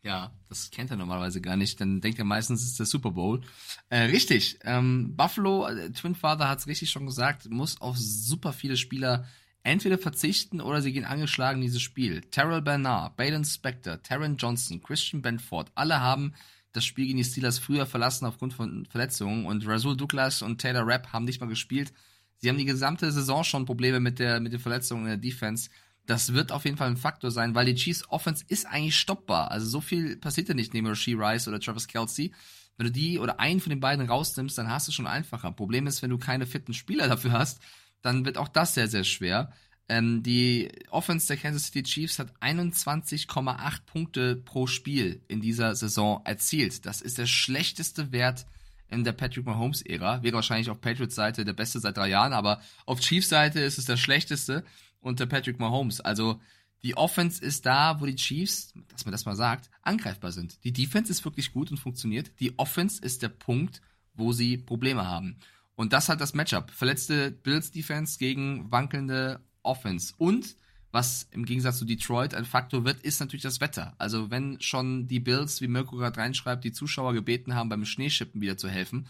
Ja, 0.03 0.33
das 0.49 0.71
kennt 0.71 0.91
er 0.91 0.97
normalerweise 0.97 1.41
gar 1.41 1.57
nicht. 1.57 1.81
Dann 1.81 2.01
denkt 2.01 2.19
er 2.19 2.25
meistens, 2.25 2.63
es 2.63 2.69
ist 2.69 2.79
der 2.79 2.87
Super 2.87 3.11
Bowl. 3.11 3.43
Äh, 3.91 4.05
richtig. 4.05 4.59
Ähm, 4.65 5.15
Buffalo, 5.15 5.67
äh, 5.67 5.91
Twin 5.91 6.15
Father 6.15 6.49
hat 6.49 6.61
es 6.61 6.67
richtig 6.67 6.91
schon 6.91 7.07
gesagt, 7.07 7.51
muss 7.51 7.81
auf 7.81 7.99
super 7.99 8.53
viele 8.53 8.79
Spieler 8.79 9.27
entweder 9.63 9.99
verzichten 9.99 10.63
oder 10.63 10.81
sie 10.81 10.93
gehen 10.93 11.05
angeschlagen 11.05 11.61
in 11.61 11.67
dieses 11.67 11.83
Spiel. 11.83 12.23
Terrell 12.23 12.63
Bernard, 12.63 13.17
Baden 13.17 13.45
Spector, 13.45 14.03
Taron 14.03 14.39
Johnson, 14.39 14.83
Christian 14.83 15.21
Benford, 15.21 15.71
alle 15.75 16.01
haben 16.01 16.33
das 16.73 16.85
Spiel 16.85 17.07
gegen 17.07 17.19
die 17.19 17.25
Steelers 17.25 17.59
früher 17.59 17.85
verlassen 17.85 18.27
aufgrund 18.27 18.55
von 18.55 18.87
Verletzungen 18.87 19.45
und 19.45 19.67
Rasul 19.67 19.97
Douglas 19.97 20.41
und 20.41 20.61
Taylor 20.61 20.87
Rapp 20.87 21.13
haben 21.13 21.25
nicht 21.25 21.41
mal 21.41 21.49
gespielt. 21.49 21.93
Sie 22.39 22.49
haben 22.49 22.59
die 22.59 22.65
gesamte 22.65 23.11
Saison 23.13 23.45
schon 23.45 23.67
Probleme 23.67 24.01
mit 24.01 24.19
der, 24.19 24.41
mit 24.41 24.53
den 24.53 24.61
Verletzungen 24.61 25.03
in 25.03 25.09
der 25.09 25.17
Defense. 25.19 25.69
Das 26.11 26.33
wird 26.33 26.51
auf 26.51 26.65
jeden 26.65 26.77
Fall 26.77 26.89
ein 26.89 26.97
Faktor 26.97 27.31
sein, 27.31 27.55
weil 27.55 27.67
die 27.67 27.77
Chiefs 27.77 28.03
Offense 28.09 28.45
ist 28.49 28.67
eigentlich 28.67 28.97
stoppbar. 28.97 29.53
Also 29.53 29.69
so 29.69 29.81
viel 29.81 30.17
passiert 30.17 30.49
ja 30.49 30.55
nicht 30.55 30.75
neben 30.75 30.89
Rasheed 30.89 31.17
Rice 31.17 31.47
oder 31.47 31.61
Travis 31.61 31.87
Kelsey. 31.87 32.35
Wenn 32.77 32.87
du 32.87 32.91
die 32.91 33.21
oder 33.21 33.39
einen 33.39 33.61
von 33.61 33.71
den 33.71 33.79
beiden 33.79 34.05
rausnimmst, 34.05 34.59
dann 34.59 34.69
hast 34.69 34.89
du 34.89 34.93
schon 34.93 35.07
einfacher. 35.07 35.53
Problem 35.53 35.87
ist, 35.87 36.03
wenn 36.03 36.11
du 36.11 36.19
keine 36.19 36.47
fitten 36.47 36.75
Spieler 36.75 37.07
dafür 37.09 37.31
hast, 37.31 37.61
dann 38.03 38.25
wird 38.25 38.39
auch 38.39 38.49
das 38.49 38.75
sehr, 38.75 38.89
sehr 38.89 39.05
schwer. 39.05 39.53
Ähm, 39.89 40.25
die 40.25 40.73
Offense 40.91 41.29
der 41.29 41.37
Kansas 41.37 41.67
City 41.67 41.85
Chiefs 41.85 42.19
hat 42.19 42.35
21,8 42.41 43.87
Punkte 43.87 44.35
pro 44.35 44.67
Spiel 44.67 45.23
in 45.29 45.41
dieser 45.41 45.77
Saison 45.77 46.23
erzielt. 46.25 46.87
Das 46.87 47.03
ist 47.03 47.19
der 47.19 47.27
schlechteste 47.27 48.11
Wert 48.11 48.47
in 48.89 49.05
der 49.05 49.13
Patrick 49.13 49.47
Mahomes-Ära. 49.47 50.25
Wäre 50.25 50.35
wahrscheinlich 50.35 50.71
auf 50.71 50.81
Patriots 50.81 51.15
Seite 51.15 51.45
der 51.45 51.53
beste 51.53 51.79
seit 51.79 51.97
drei 51.97 52.09
Jahren, 52.09 52.33
aber 52.33 52.61
auf 52.85 52.99
Chiefs 52.99 53.29
Seite 53.29 53.61
ist 53.61 53.79
es 53.79 53.85
der 53.85 53.97
schlechteste 53.97 54.65
unter 55.01 55.27
Patrick 55.27 55.59
Mahomes. 55.59 56.01
Also 56.01 56.41
die 56.83 56.97
Offense 56.97 57.45
ist 57.45 57.67
da, 57.67 58.01
wo 58.01 58.07
die 58.07 58.17
Chiefs, 58.17 58.73
dass 58.89 59.05
man 59.05 59.13
das 59.13 59.27
mal 59.27 59.37
sagt, 59.37 59.71
angreifbar 59.83 60.33
sind. 60.33 60.63
Die 60.65 60.73
Defense 60.73 61.11
ist 61.11 61.25
wirklich 61.25 61.53
gut 61.53 61.71
und 61.71 61.77
funktioniert. 61.77 62.33
Die 62.41 62.59
Offense 62.59 63.03
ist 63.03 63.23
der 63.23 63.29
Punkt, 63.29 63.83
wo 64.15 64.33
sie 64.33 64.57
Probleme 64.57 65.07
haben. 65.07 65.37
Und 65.77 65.93
das 65.93 66.09
hat 66.09 66.21
das 66.21 66.35
Matchup. 66.35 66.71
Verletzte 66.71 67.31
Bills 67.31 67.71
Defense 67.71 68.19
gegen 68.19 68.71
wankelnde 68.71 69.41
Offense. 69.63 70.15
Und 70.17 70.57
was 70.93 71.29
im 71.31 71.45
Gegensatz 71.45 71.79
zu 71.79 71.85
Detroit 71.85 72.35
ein 72.35 72.45
Faktor 72.45 72.85
wird, 72.85 73.01
ist 73.03 73.21
natürlich 73.21 73.45
das 73.45 73.61
Wetter. 73.61 73.95
Also 73.99 74.31
wenn 74.31 74.61
schon 74.61 75.07
die 75.07 75.21
Bills, 75.21 75.61
wie 75.61 75.69
Mirko 75.69 75.97
gerade 75.97 76.19
reinschreibt, 76.19 76.65
die 76.65 76.73
Zuschauer 76.73 77.15
gebeten 77.15 77.55
haben, 77.55 77.69
beim 77.69 77.85
Schneeschippen 77.85 78.41
wieder 78.41 78.57
zu 78.57 78.69
helfen, 78.69 79.07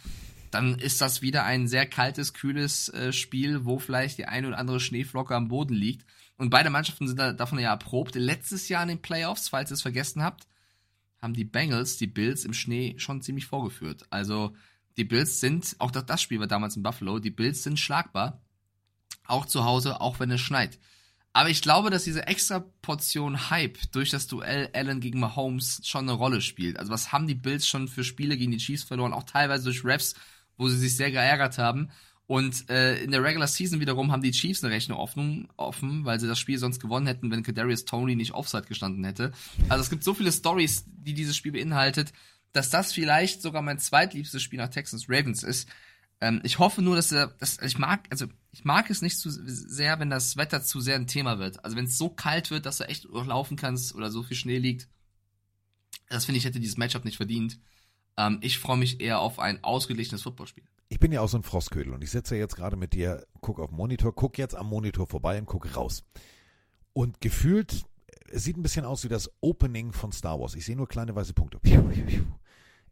dann 0.50 0.78
ist 0.78 1.00
das 1.00 1.22
wieder 1.22 1.44
ein 1.44 1.68
sehr 1.68 1.86
kaltes, 1.86 2.34
kühles 2.34 2.88
äh, 2.88 3.12
Spiel, 3.12 3.64
wo 3.64 3.78
vielleicht 3.78 4.18
die 4.18 4.26
eine 4.26 4.48
oder 4.48 4.58
andere 4.58 4.80
Schneeflocke 4.80 5.34
am 5.34 5.48
Boden 5.48 5.74
liegt. 5.74 6.06
Und 6.36 6.50
beide 6.50 6.70
Mannschaften 6.70 7.06
sind 7.06 7.18
da, 7.18 7.32
davon 7.32 7.58
ja 7.58 7.70
erprobt. 7.70 8.14
Letztes 8.14 8.68
Jahr 8.68 8.82
in 8.82 8.88
den 8.88 9.02
Playoffs, 9.02 9.48
falls 9.48 9.70
ihr 9.70 9.74
es 9.74 9.82
vergessen 9.82 10.22
habt, 10.22 10.48
haben 11.20 11.34
die 11.34 11.44
Bengals 11.44 11.98
die 11.98 12.06
Bills 12.06 12.44
im 12.44 12.54
Schnee 12.54 12.94
schon 12.98 13.22
ziemlich 13.22 13.46
vorgeführt. 13.46 14.06
Also 14.10 14.54
die 14.96 15.04
Bills 15.04 15.40
sind, 15.40 15.76
auch 15.78 15.90
das 15.90 16.22
Spiel 16.22 16.40
war 16.40 16.46
damals 16.46 16.76
in 16.76 16.82
Buffalo, 16.82 17.18
die 17.18 17.30
Bills 17.30 17.62
sind 17.62 17.78
schlagbar. 17.78 18.40
Auch 19.26 19.46
zu 19.46 19.64
Hause, 19.64 20.00
auch 20.00 20.18
wenn 20.18 20.30
es 20.30 20.40
schneit. 20.40 20.78
Aber 21.32 21.48
ich 21.48 21.62
glaube, 21.62 21.90
dass 21.90 22.04
diese 22.04 22.26
extra 22.26 22.64
Portion 22.82 23.50
Hype 23.50 23.78
durch 23.92 24.10
das 24.10 24.26
Duell 24.26 24.68
Allen 24.74 25.00
gegen 25.00 25.20
Mahomes 25.20 25.80
schon 25.84 26.08
eine 26.08 26.18
Rolle 26.18 26.40
spielt. 26.40 26.78
Also 26.78 26.90
was 26.90 27.12
haben 27.12 27.28
die 27.28 27.36
Bills 27.36 27.68
schon 27.68 27.86
für 27.86 28.02
Spiele 28.02 28.36
gegen 28.36 28.50
die 28.50 28.58
Chiefs 28.58 28.82
verloren, 28.82 29.12
auch 29.12 29.22
teilweise 29.22 29.64
durch 29.64 29.84
Refs, 29.84 30.14
wo 30.60 30.68
sie 30.68 30.78
sich 30.78 30.94
sehr 30.94 31.10
geärgert 31.10 31.58
haben. 31.58 31.90
Und 32.26 32.70
äh, 32.70 33.02
in 33.02 33.10
der 33.10 33.24
Regular 33.24 33.48
Season 33.48 33.80
wiederum 33.80 34.12
haben 34.12 34.22
die 34.22 34.30
Chiefs 34.30 34.62
eine 34.62 34.72
Rechnung 34.72 34.98
offen, 34.98 36.04
weil 36.04 36.20
sie 36.20 36.28
das 36.28 36.38
Spiel 36.38 36.58
sonst 36.58 36.78
gewonnen 36.78 37.08
hätten, 37.08 37.28
wenn 37.32 37.42
Kadarius 37.42 37.86
Tony 37.86 38.14
nicht 38.14 38.34
Offside 38.34 38.68
gestanden 38.68 39.02
hätte. 39.02 39.32
Also 39.68 39.82
es 39.82 39.90
gibt 39.90 40.04
so 40.04 40.14
viele 40.14 40.30
Stories, 40.30 40.84
die 40.86 41.14
dieses 41.14 41.36
Spiel 41.36 41.50
beinhaltet, 41.50 42.12
dass 42.52 42.70
das 42.70 42.92
vielleicht 42.92 43.42
sogar 43.42 43.62
mein 43.62 43.80
zweitliebstes 43.80 44.42
Spiel 44.42 44.60
nach 44.60 44.68
Texans 44.68 45.06
Ravens 45.08 45.42
ist. 45.42 45.68
Ähm, 46.20 46.40
ich 46.44 46.60
hoffe 46.60 46.82
nur, 46.82 46.94
dass 46.94 47.10
er, 47.10 47.28
dass 47.38 47.58
ich 47.62 47.78
mag, 47.78 48.06
also 48.10 48.26
ich 48.52 48.64
mag 48.64 48.90
es 48.90 49.02
nicht 49.02 49.18
zu 49.18 49.28
sehr, 49.30 49.98
wenn 49.98 50.10
das 50.10 50.36
Wetter 50.36 50.62
zu 50.62 50.80
sehr 50.80 50.96
ein 50.96 51.08
Thema 51.08 51.40
wird. 51.40 51.64
Also 51.64 51.76
wenn 51.76 51.86
es 51.86 51.98
so 51.98 52.10
kalt 52.10 52.52
wird, 52.52 52.64
dass 52.64 52.78
du 52.78 52.84
echt 52.84 53.04
laufen 53.04 53.56
kannst 53.56 53.94
oder 53.94 54.10
so 54.10 54.22
viel 54.22 54.36
Schnee 54.36 54.58
liegt. 54.58 54.88
Das 56.08 56.26
finde 56.26 56.38
ich 56.38 56.44
hätte 56.44 56.60
dieses 56.60 56.76
Matchup 56.76 57.04
nicht 57.04 57.16
verdient. 57.16 57.58
Ähm, 58.20 58.38
ich 58.42 58.58
freue 58.58 58.76
mich 58.76 59.00
eher 59.00 59.20
auf 59.20 59.38
ein 59.38 59.64
ausgeglichenes 59.64 60.22
Footballspiel. 60.22 60.64
Ich 60.88 61.00
bin 61.00 61.12
ja 61.12 61.20
auch 61.20 61.28
so 61.28 61.38
ein 61.38 61.42
Frostködel 61.42 61.94
und 61.94 62.02
ich 62.02 62.10
sitze 62.10 62.36
jetzt 62.36 62.56
gerade 62.56 62.76
mit 62.76 62.92
dir, 62.92 63.24
guck 63.40 63.60
auf 63.60 63.70
Monitor, 63.70 64.14
guck 64.14 64.38
jetzt 64.38 64.54
am 64.54 64.68
Monitor 64.68 65.06
vorbei 65.06 65.38
und 65.38 65.46
guck 65.46 65.76
raus. 65.76 66.04
Und 66.92 67.20
gefühlt, 67.20 67.84
es 68.30 68.44
sieht 68.44 68.56
ein 68.56 68.62
bisschen 68.62 68.84
aus 68.84 69.04
wie 69.04 69.08
das 69.08 69.30
Opening 69.40 69.92
von 69.92 70.12
Star 70.12 70.38
Wars. 70.40 70.54
Ich 70.54 70.66
sehe 70.66 70.76
nur 70.76 70.88
kleine 70.88 71.14
weiße 71.14 71.32
Punkte. 71.32 71.60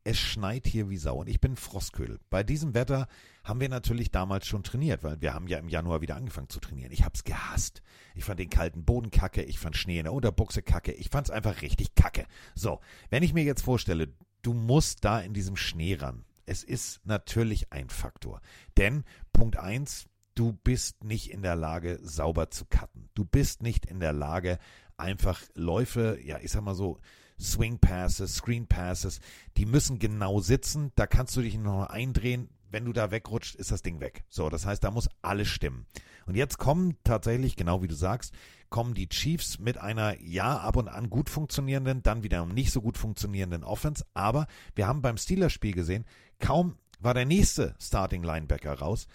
Es 0.05 0.17
schneit 0.17 0.67
hier 0.67 0.89
wie 0.89 0.97
Sau 0.97 1.17
und 1.17 1.29
ich 1.29 1.41
bin 1.41 1.57
Frostködel. 1.57 2.19
Bei 2.31 2.43
diesem 2.43 2.73
Wetter 2.73 3.09
haben 3.45 3.61
wir 3.61 3.69
natürlich 3.69 4.11
damals 4.11 4.47
schon 4.47 4.63
trainiert, 4.63 5.03
weil 5.03 5.21
wir 5.21 5.35
haben 5.35 5.49
ja 5.49 5.59
im 5.59 5.69
Januar 5.69 6.01
wieder 6.01 6.17
angefangen 6.17 6.49
zu 6.49 6.61
trainieren. 6.61 6.93
Ich 6.93 7.05
hab's 7.05 7.25
gehasst. 7.25 7.83
Ich 8.15 8.25
fand 8.25 8.41
den 8.41 8.49
kalten 8.49 8.85
Boden 8.85 9.11
kacke, 9.11 9.43
ich 9.43 9.59
fand 9.59 9.77
Schnee 9.77 9.99
in 9.99 10.05
der 10.05 10.15
Unterbuchse 10.15 10.63
kacke, 10.63 10.93
ich 10.93 11.11
fand's 11.11 11.31
einfach 11.31 11.61
richtig 11.61 11.95
kacke. 11.95 12.27
So, 12.55 12.81
wenn 13.11 13.23
ich 13.23 13.35
mir 13.35 13.45
jetzt 13.45 13.63
vorstelle, 13.63 14.15
du 14.43 14.55
musst 14.55 15.05
da 15.05 15.21
in 15.21 15.35
diesem 15.35 15.57
Schnee 15.57 15.95
ran. 15.95 16.25
Es 16.47 16.65
ist 16.65 17.01
natürlich 17.05 17.73
ein 17.73 17.91
Faktor. 17.91 18.41
Denn 18.77 19.05
Punkt 19.33 19.57
eins, 19.57 20.07
du 20.35 20.53
bist 20.53 21.05
nicht 21.05 21.31
in 21.31 21.43
der 21.43 21.57
Lage, 21.57 21.99
sauber 22.03 22.51
zu 22.51 22.65
cutten. 22.65 23.11
Du 23.15 23.25
bist 23.25 23.63
nicht 23.63 23.87
in 23.87 24.01
der 24.01 24.13
Lage, 24.13 24.59
einfach 24.97 25.43
Läufe, 25.55 26.19
ja, 26.23 26.39
ich 26.41 26.53
sag 26.53 26.63
mal 26.63 26.75
so, 26.75 26.99
Swing 27.41 27.79
Passes, 27.79 28.37
Screen 28.37 28.67
Passes, 28.67 29.21
die 29.57 29.67
müssen 29.67 29.99
genau 29.99 30.41
sitzen. 30.41 30.93
Da 30.97 31.07
kannst 31.07 31.37
du 31.37 31.43
dich 31.43 31.57
noch 31.57 31.87
eindrehen. 31.87 32.49
Wenn 32.71 32.85
du 32.85 32.93
da 32.93 33.11
wegrutscht, 33.11 33.55
ist 33.55 33.71
das 33.71 33.83
Ding 33.83 34.01
weg. 34.01 34.25
So, 34.29 34.51
das 34.51 34.67
heißt, 34.67 34.85
da 34.85 34.91
muss 34.91 35.09
alles 35.23 35.49
stimmen. 35.49 35.87
Und 36.29 36.35
jetzt 36.35 36.59
kommen 36.59 36.97
tatsächlich, 37.05 37.57
genau 37.57 37.83
wie 37.83 37.89
du 37.89 37.95
sagst, 37.95 38.35
kommen 38.69 38.95
die 38.95 39.09
Chiefs 39.09 39.59
mit 39.59 39.79
einer 39.79 40.21
ja 40.21 40.59
ab 40.59 40.77
und 40.77 40.89
an 40.89 41.09
gut 41.09 41.31
funktionierenden, 41.31 42.03
dann 42.03 42.23
wieder 42.23 42.45
nicht 42.45 42.71
so 42.71 42.83
gut 42.83 42.99
funktionierenden 42.99 43.65
Offense. 43.65 44.05
Aber 44.13 44.47
wir 44.75 44.87
haben 44.87 45.01
beim 45.01 45.17
Steelers-Spiel 45.17 45.73
gesehen, 45.73 46.05
kaum 46.39 46.77
war 47.01 47.15
der 47.15 47.25
nächste 47.25 47.75
Starting 47.81 48.23
Linebacker 48.23 48.75
raus, 48.79 49.07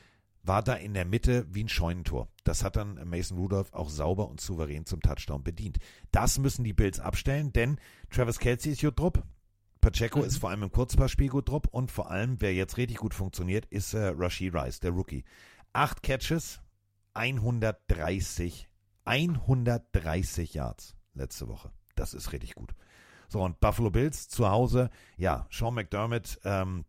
war 0.41 0.63
da 0.63 0.73
in 0.73 0.93
der 0.93 1.05
Mitte 1.05 1.45
wie 1.51 1.63
ein 1.63 1.69
Scheunentor. 1.69 2.29
Das 2.43 2.63
hat 2.63 2.75
dann 2.75 2.99
Mason 3.07 3.37
Rudolph 3.37 3.73
auch 3.73 3.89
sauber 3.89 4.27
und 4.27 4.41
souverän 4.41 4.85
zum 4.85 4.99
Touchdown 4.99 5.43
bedient. 5.43 5.77
Das 6.11 6.39
müssen 6.39 6.63
die 6.63 6.73
Bills 6.73 6.99
abstellen, 6.99 7.53
denn 7.53 7.77
Travis 8.09 8.39
Kelsey 8.39 8.73
ist 8.73 8.81
gut 8.81 8.99
drupp. 8.99 9.23
Pacheco 9.81 10.19
mhm. 10.19 10.25
ist 10.25 10.37
vor 10.37 10.49
allem 10.49 10.63
im 10.63 10.71
Kurzpassspiel 10.71 11.29
gut 11.29 11.49
drupp 11.49 11.67
und 11.71 11.91
vor 11.91 12.09
allem, 12.09 12.37
wer 12.39 12.53
jetzt 12.53 12.77
richtig 12.77 12.97
gut 12.97 13.13
funktioniert, 13.13 13.65
ist 13.67 13.93
äh, 13.93 14.13
Rashid 14.17 14.55
Rice, 14.55 14.79
der 14.79 14.91
Rookie. 14.91 15.23
Acht 15.73 16.03
Catches, 16.03 16.62
130, 17.13 18.69
130 19.05 20.53
Yards 20.53 20.95
letzte 21.13 21.47
Woche. 21.47 21.71
Das 21.95 22.13
ist 22.13 22.31
richtig 22.31 22.55
gut. 22.55 22.73
So, 23.27 23.41
und 23.41 23.59
Buffalo 23.59 23.89
Bills 23.89 24.27
zu 24.27 24.49
Hause, 24.49 24.89
ja, 25.17 25.47
Sean 25.49 25.73
McDermott, 25.73 26.39
ähm, 26.43 26.85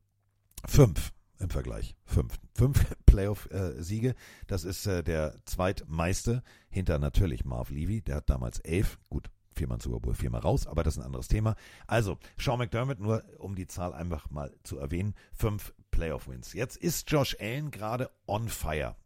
fünf 0.67 1.13
im 1.39 1.51
Vergleich. 1.51 1.97
Fünf. 2.05 2.39
Fünf 2.55 2.85
Playoff-Siege. 3.07 4.15
das 4.47 4.65
ist 4.65 4.87
äh, 4.87 5.03
der 5.03 5.37
zweitmeiste 5.45 6.43
hinter 6.69 6.99
natürlich 6.99 7.45
Marv 7.45 7.71
Levy. 7.71 8.03
Der 8.03 8.17
hat 8.17 8.31
damals 8.31 8.61
elf. 8.61 8.99
Gut, 9.09 9.31
viermal 9.53 9.81
Super 9.81 10.01
Bowl, 10.01 10.15
viermal 10.15 10.41
raus, 10.41 10.67
aber 10.67 10.83
das 10.83 10.95
ist 10.95 11.01
ein 11.01 11.07
anderes 11.07 11.29
Thema. 11.29 11.55
Also, 11.87 12.19
Sean 12.39 12.59
McDermott, 12.59 12.99
nur 12.99 13.25
um 13.39 13.55
die 13.55 13.67
Zahl 13.67 13.93
einfach 13.93 14.31
mal 14.31 14.55
zu 14.63 14.79
erwähnen, 14.79 15.15
fünf 15.33 15.75
Playoff-Wins. 15.91 16.53
Jetzt 16.55 16.77
ist 16.77 17.11
Josh 17.11 17.37
Allen 17.41 17.71
gerade 17.71 18.11
on 18.27 18.49
fire. 18.49 18.97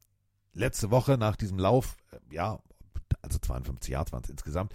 Letzte 0.58 0.90
Woche 0.90 1.16
nach 1.16 1.36
diesem 1.36 1.56
Lauf, 1.56 1.96
äh, 2.10 2.34
ja, 2.34 2.58
also 3.22 3.38
52 3.38 3.92
Jahre 3.92 4.10
waren 4.10 4.24
es 4.24 4.30
insgesamt, 4.30 4.74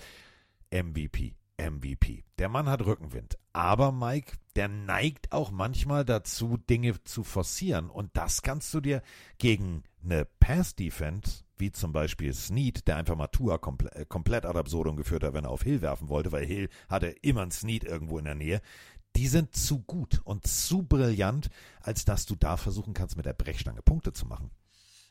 MVP. 0.72 1.36
MVP. 1.58 2.24
Der 2.40 2.48
Mann 2.48 2.70
hat 2.70 2.86
Rückenwind. 2.86 3.38
Aber 3.52 3.92
Mike, 3.92 4.38
der 4.56 4.70
neigt 4.70 5.34
auch 5.34 5.52
manchmal 5.52 6.06
dazu, 6.06 6.58
Dinge 6.58 7.04
zu 7.04 7.26
forcieren. 7.26 7.90
Und 7.90 8.16
das 8.16 8.42
kannst 8.42 8.74
du 8.74 8.80
dir 8.80 9.04
gegen 9.38 9.84
eine 10.02 10.26
Pass-Defense, 10.40 11.44
wie 11.58 11.74
zum 11.74 11.92
Beispiel 11.92 12.34
Snead, 12.34 12.88
der 12.88 12.96
einfach 12.96 13.18
mal 13.18 13.28
Tua 13.28 13.58
komple 13.58 13.92
äh, 13.92 14.06
komplett 14.06 14.46
ad 14.46 14.58
absurdum 14.58 14.96
geführt 14.96 15.24
hat, 15.24 15.34
wenn 15.34 15.44
er 15.44 15.52
auf 15.52 15.64
Hill 15.64 15.82
werfen 15.82 16.08
wollte, 16.08 16.32
weil 16.32 16.46
Hill 16.46 16.70
hatte 16.88 17.08
immer 17.08 17.42
einen 17.42 17.52
Snead 17.52 17.84
irgendwo 17.84 18.18
in 18.20 18.26
der 18.26 18.36
Nähe. 18.36 18.62
Die 19.18 19.28
sind 19.28 19.54
zu 19.54 19.82
gut 19.82 20.22
und 20.24 20.48
zu 20.48 20.84
brillant, 20.84 21.50
als 21.82 22.06
dass 22.06 22.26
du 22.26 22.36
da 22.36 22.56
versuchen 22.56 22.94
kannst, 22.94 23.18
mit 23.18 23.26
der 23.26 23.34
Brechstange 23.34 23.82
Punkte 23.82 24.14
zu 24.14 24.26
machen. 24.26 24.50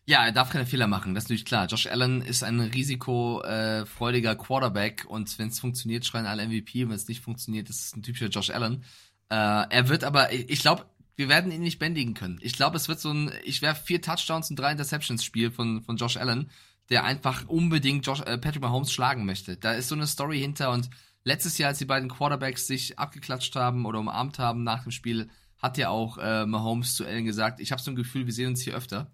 Ja, 0.05 0.24
er 0.24 0.33
darf 0.33 0.51
keine 0.51 0.66
Fehler 0.66 0.89
machen, 0.89 1.15
das 1.15 1.24
ist 1.24 1.29
natürlich 1.29 1.45
klar. 1.45 1.66
Josh 1.66 1.87
Allen 1.87 2.23
ist 2.23 2.43
ein 2.43 2.59
risikofreudiger 2.59 4.35
Quarterback 4.35 5.05
und 5.07 5.39
wenn 5.39 5.49
es 5.49 5.61
funktioniert, 5.61 6.05
schreien 6.05 6.27
alle 6.27 6.45
MVP 6.47 6.89
wenn 6.89 6.97
es 6.97 7.07
nicht 7.07 7.20
funktioniert, 7.20 7.70
ist 7.70 7.87
es 7.87 7.95
ein 7.95 8.03
typischer 8.03 8.29
Josh 8.29 8.51
Allen. 8.51 8.83
Äh, 9.29 9.37
er 9.37 9.89
wird 9.89 10.03
aber, 10.03 10.33
ich 10.33 10.61
glaube, 10.61 10.87
wir 11.15 11.29
werden 11.29 11.53
ihn 11.53 11.62
nicht 11.62 11.79
bändigen 11.79 12.15
können. 12.15 12.41
Ich 12.43 12.55
glaube, 12.55 12.77
es 12.77 12.89
wird 12.89 12.99
so 12.99 13.12
ein, 13.12 13.31
ich 13.45 13.62
werfe 13.62 13.85
vier 13.85 14.03
Touchdowns 14.03 14.51
und 14.51 14.57
drei 14.57 14.73
Interceptions 14.73 15.24
Spiel 15.24 15.53
von, 15.53 15.83
von 15.83 15.97
Josh 15.97 16.16
Allen, 16.16 16.51
der 16.91 17.05
einfach 17.05 17.47
unbedingt 17.47 18.05
Josh, 18.05 18.23
äh, 18.23 18.39
Patrick 18.39 18.62
Mahomes 18.62 18.93
schlagen 18.93 19.24
möchte. 19.24 19.57
Da 19.57 19.73
ist 19.73 19.89
so 19.89 19.95
eine 19.95 20.09
Story 20.09 20.41
hinter 20.41 20.73
und 20.73 20.91
letztes 21.23 21.59
Jahr, 21.59 21.69
als 21.69 21.79
die 21.79 21.85
beiden 21.85 22.09
Quarterbacks 22.09 22.66
sich 22.66 22.99
abgeklatscht 22.99 23.55
haben 23.55 23.87
oder 23.87 24.01
umarmt 24.01 24.41
haben 24.41 24.65
nach 24.65 24.83
dem 24.83 24.91
Spiel, 24.91 25.31
hat 25.59 25.79
ja 25.79 25.91
auch 25.91 26.19
äh, 26.19 26.45
Mahomes 26.45 26.97
zu 26.97 27.07
Allen 27.07 27.24
gesagt, 27.24 27.61
ich 27.61 27.70
habe 27.70 27.81
so 27.81 27.93
ein 27.93 27.97
Gefühl, 27.97 28.27
wir 28.27 28.33
sehen 28.33 28.49
uns 28.49 28.62
hier 28.62 28.74
öfter 28.74 29.12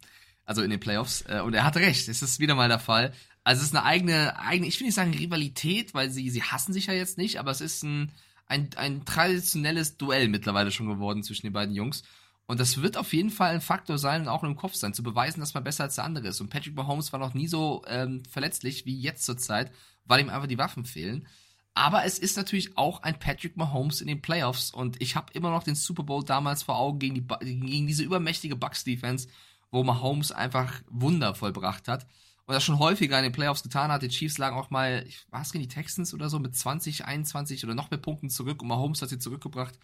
also 0.48 0.62
in 0.62 0.70
den 0.70 0.80
Playoffs. 0.80 1.24
Äh, 1.28 1.42
und 1.42 1.52
er 1.52 1.62
hatte 1.62 1.80
recht, 1.80 2.08
es 2.08 2.22
ist 2.22 2.40
wieder 2.40 2.54
mal 2.54 2.68
der 2.68 2.78
Fall. 2.78 3.12
Also 3.44 3.60
es 3.60 3.68
ist 3.68 3.76
eine 3.76 3.84
eigene, 3.84 4.38
eigene, 4.38 4.66
ich 4.66 4.80
will 4.80 4.86
nicht 4.86 4.94
sagen 4.94 5.12
Rivalität, 5.12 5.92
weil 5.92 6.10
sie, 6.10 6.30
sie 6.30 6.42
hassen 6.42 6.72
sich 6.72 6.86
ja 6.86 6.94
jetzt 6.94 7.18
nicht, 7.18 7.38
aber 7.38 7.50
es 7.50 7.60
ist 7.60 7.82
ein, 7.84 8.10
ein, 8.46 8.70
ein 8.76 9.04
traditionelles 9.04 9.98
Duell 9.98 10.28
mittlerweile 10.28 10.70
schon 10.70 10.88
geworden 10.88 11.22
zwischen 11.22 11.46
den 11.46 11.52
beiden 11.52 11.74
Jungs. 11.74 12.02
Und 12.46 12.60
das 12.60 12.80
wird 12.80 12.96
auf 12.96 13.12
jeden 13.12 13.28
Fall 13.28 13.54
ein 13.54 13.60
Faktor 13.60 13.98
sein 13.98 14.22
und 14.22 14.28
auch 14.28 14.42
im 14.42 14.56
Kopf 14.56 14.74
sein, 14.74 14.94
zu 14.94 15.02
beweisen, 15.02 15.40
dass 15.40 15.52
man 15.52 15.64
besser 15.64 15.84
als 15.84 15.96
der 15.96 16.04
andere 16.04 16.28
ist. 16.28 16.40
Und 16.40 16.48
Patrick 16.48 16.74
Mahomes 16.74 17.12
war 17.12 17.20
noch 17.20 17.34
nie 17.34 17.46
so 17.46 17.84
ähm, 17.86 18.22
verletzlich 18.24 18.86
wie 18.86 18.98
jetzt 18.98 19.26
zur 19.26 19.36
Zeit, 19.36 19.70
weil 20.06 20.20
ihm 20.20 20.30
einfach 20.30 20.48
die 20.48 20.56
Waffen 20.56 20.86
fehlen. 20.86 21.26
Aber 21.74 22.04
es 22.06 22.18
ist 22.18 22.38
natürlich 22.38 22.78
auch 22.78 23.02
ein 23.02 23.18
Patrick 23.18 23.58
Mahomes 23.58 24.00
in 24.00 24.08
den 24.08 24.22
Playoffs 24.22 24.70
und 24.70 25.00
ich 25.00 25.14
habe 25.14 25.32
immer 25.34 25.50
noch 25.50 25.62
den 25.62 25.74
Super 25.74 26.04
Bowl 26.04 26.24
damals 26.24 26.62
vor 26.62 26.78
Augen 26.78 26.98
gegen, 26.98 27.14
die, 27.14 27.26
gegen 27.60 27.86
diese 27.86 28.02
übermächtige 28.02 28.56
Bucks-Defense 28.56 29.28
wo 29.70 29.84
Mahomes 29.84 30.32
einfach 30.32 30.82
Wunder 30.88 31.34
vollbracht 31.34 31.88
hat 31.88 32.06
und 32.46 32.54
das 32.54 32.64
schon 32.64 32.78
häufiger 32.78 33.18
in 33.18 33.24
den 33.24 33.32
Playoffs 33.32 33.62
getan 33.62 33.92
hat. 33.92 34.02
Die 34.02 34.08
Chiefs 34.08 34.38
lagen 34.38 34.56
auch 34.56 34.70
mal, 34.70 35.06
war 35.30 35.42
es 35.42 35.52
gegen 35.52 35.62
die 35.62 35.74
Texans 35.74 36.14
oder 36.14 36.30
so, 36.30 36.38
mit 36.38 36.56
20, 36.56 37.04
21 37.04 37.64
oder 37.64 37.74
noch 37.74 37.90
mehr 37.90 38.00
Punkten 38.00 38.30
zurück 38.30 38.62
und 38.62 38.68
Mahomes 38.68 39.02
hat 39.02 39.10
sie 39.10 39.18
zurückgebracht. 39.18 39.78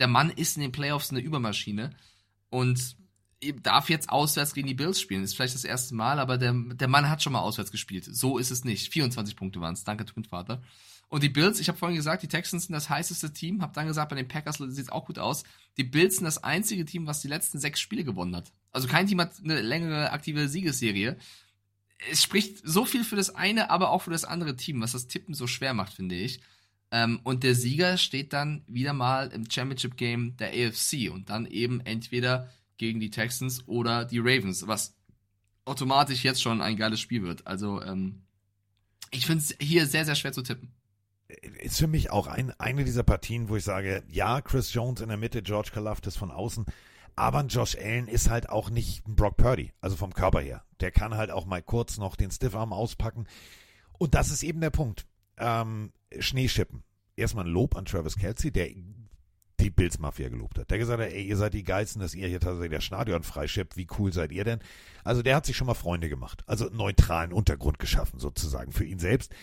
Der 0.00 0.08
Mann 0.08 0.30
ist 0.30 0.56
in 0.56 0.62
den 0.62 0.72
Playoffs 0.72 1.10
eine 1.10 1.20
Übermaschine 1.20 1.90
und 2.50 2.96
darf 3.62 3.88
jetzt 3.88 4.10
auswärts 4.10 4.54
gegen 4.54 4.66
die 4.66 4.74
Bills 4.74 5.00
spielen. 5.00 5.22
ist 5.22 5.36
vielleicht 5.36 5.54
das 5.54 5.64
erste 5.64 5.94
Mal, 5.94 6.18
aber 6.18 6.38
der, 6.38 6.52
der 6.52 6.88
Mann 6.88 7.08
hat 7.08 7.22
schon 7.22 7.32
mal 7.32 7.40
auswärts 7.40 7.70
gespielt. 7.70 8.04
So 8.04 8.38
ist 8.38 8.50
es 8.50 8.64
nicht. 8.64 8.92
24 8.92 9.36
Punkte 9.36 9.60
waren 9.60 9.74
es. 9.74 9.84
Danke, 9.84 10.04
Twin 10.04 10.24
Vater. 10.24 10.62
Und 11.08 11.22
die 11.22 11.30
Bills, 11.30 11.58
ich 11.58 11.68
habe 11.68 11.78
vorhin 11.78 11.96
gesagt, 11.96 12.22
die 12.22 12.28
Texans 12.28 12.66
sind 12.66 12.74
das 12.74 12.90
heißeste 12.90 13.32
Team, 13.32 13.62
habe 13.62 13.72
dann 13.72 13.86
gesagt, 13.86 14.10
bei 14.10 14.16
den 14.16 14.28
Packers 14.28 14.58
sieht 14.58 14.84
es 14.84 14.92
auch 14.92 15.06
gut 15.06 15.18
aus. 15.18 15.42
Die 15.78 15.84
Bills 15.84 16.16
sind 16.16 16.24
das 16.24 16.44
einzige 16.44 16.84
Team, 16.84 17.06
was 17.06 17.22
die 17.22 17.28
letzten 17.28 17.58
sechs 17.58 17.80
Spiele 17.80 18.04
gewonnen 18.04 18.36
hat. 18.36 18.52
Also 18.72 18.88
kein 18.88 19.06
Team 19.06 19.20
hat 19.20 19.32
eine 19.42 19.62
längere 19.62 20.12
aktive 20.12 20.48
Siegesserie. 20.48 21.16
Es 22.10 22.22
spricht 22.22 22.60
so 22.62 22.84
viel 22.84 23.04
für 23.04 23.16
das 23.16 23.34
eine, 23.34 23.70
aber 23.70 23.90
auch 23.90 24.02
für 24.02 24.10
das 24.10 24.24
andere 24.24 24.54
Team, 24.54 24.82
was 24.82 24.92
das 24.92 25.08
Tippen 25.08 25.34
so 25.34 25.46
schwer 25.46 25.72
macht, 25.72 25.94
finde 25.94 26.14
ich. 26.14 26.40
Ähm, 26.90 27.20
und 27.24 27.42
der 27.42 27.54
Sieger 27.54 27.96
steht 27.96 28.34
dann 28.34 28.62
wieder 28.66 28.92
mal 28.92 29.28
im 29.28 29.50
Championship 29.50 29.96
Game 29.96 30.36
der 30.36 30.50
AFC 30.50 31.10
und 31.10 31.30
dann 31.30 31.46
eben 31.46 31.80
entweder 31.80 32.50
gegen 32.76 33.00
die 33.00 33.10
Texans 33.10 33.66
oder 33.66 34.04
die 34.04 34.18
Ravens, 34.18 34.66
was 34.66 34.94
automatisch 35.64 36.22
jetzt 36.22 36.42
schon 36.42 36.60
ein 36.60 36.76
geiles 36.76 37.00
Spiel 37.00 37.22
wird. 37.22 37.46
Also 37.46 37.82
ähm, 37.82 38.22
ich 39.10 39.26
finde 39.26 39.42
es 39.42 39.56
hier 39.60 39.86
sehr, 39.86 40.04
sehr 40.04 40.14
schwer 40.14 40.32
zu 40.32 40.42
tippen 40.42 40.77
ist 41.60 41.78
für 41.78 41.86
mich 41.86 42.10
auch 42.10 42.26
ein, 42.26 42.52
eine 42.58 42.84
dieser 42.84 43.02
Partien, 43.02 43.48
wo 43.48 43.56
ich 43.56 43.64
sage, 43.64 44.02
ja, 44.08 44.40
Chris 44.40 44.72
Jones 44.72 45.00
in 45.00 45.08
der 45.08 45.18
Mitte, 45.18 45.42
George 45.42 45.70
Kalafdis 45.72 46.16
von 46.16 46.30
außen, 46.30 46.64
aber 47.16 47.40
ein 47.40 47.48
Josh 47.48 47.76
Allen 47.76 48.08
ist 48.08 48.30
halt 48.30 48.48
auch 48.48 48.70
nicht 48.70 49.06
ein 49.06 49.16
Brock 49.16 49.36
Purdy, 49.36 49.72
also 49.80 49.96
vom 49.96 50.14
Körper 50.14 50.40
her. 50.40 50.64
Der 50.80 50.92
kann 50.92 51.16
halt 51.16 51.30
auch 51.30 51.46
mal 51.46 51.62
kurz 51.62 51.98
noch 51.98 52.14
den 52.14 52.30
Stiffarm 52.30 52.72
auspacken. 52.72 53.26
Und 53.98 54.14
das 54.14 54.30
ist 54.30 54.44
eben 54.44 54.60
der 54.60 54.70
Punkt. 54.70 55.06
Ähm, 55.36 55.92
Schneeschippen. 56.16 56.84
Erstmal 57.16 57.44
ein 57.44 57.50
Lob 57.50 57.76
an 57.76 57.84
Travis 57.84 58.16
Kelsey, 58.16 58.52
der 58.52 58.68
die 59.58 59.70
Bills 59.70 59.98
Mafia 59.98 60.28
gelobt 60.28 60.58
hat. 60.58 60.70
Der 60.70 60.78
gesagt 60.78 61.02
hat, 61.02 61.10
ey, 61.10 61.24
ihr 61.24 61.36
seid 61.36 61.54
die 61.54 61.64
Geilsten, 61.64 62.00
dass 62.00 62.14
ihr 62.14 62.28
hier 62.28 62.38
tatsächlich 62.38 62.70
der 62.70 62.80
Stadion 62.80 63.24
freischippt. 63.24 63.76
Wie 63.76 63.88
cool 63.98 64.12
seid 64.12 64.30
ihr 64.30 64.44
denn? 64.44 64.60
Also 65.02 65.22
der 65.22 65.34
hat 65.34 65.44
sich 65.44 65.56
schon 65.56 65.66
mal 65.66 65.74
Freunde 65.74 66.08
gemacht. 66.08 66.44
Also 66.46 66.70
neutralen 66.70 67.32
Untergrund 67.32 67.80
geschaffen 67.80 68.20
sozusagen 68.20 68.70
für 68.70 68.84
ihn 68.84 69.00
selbst. 69.00 69.34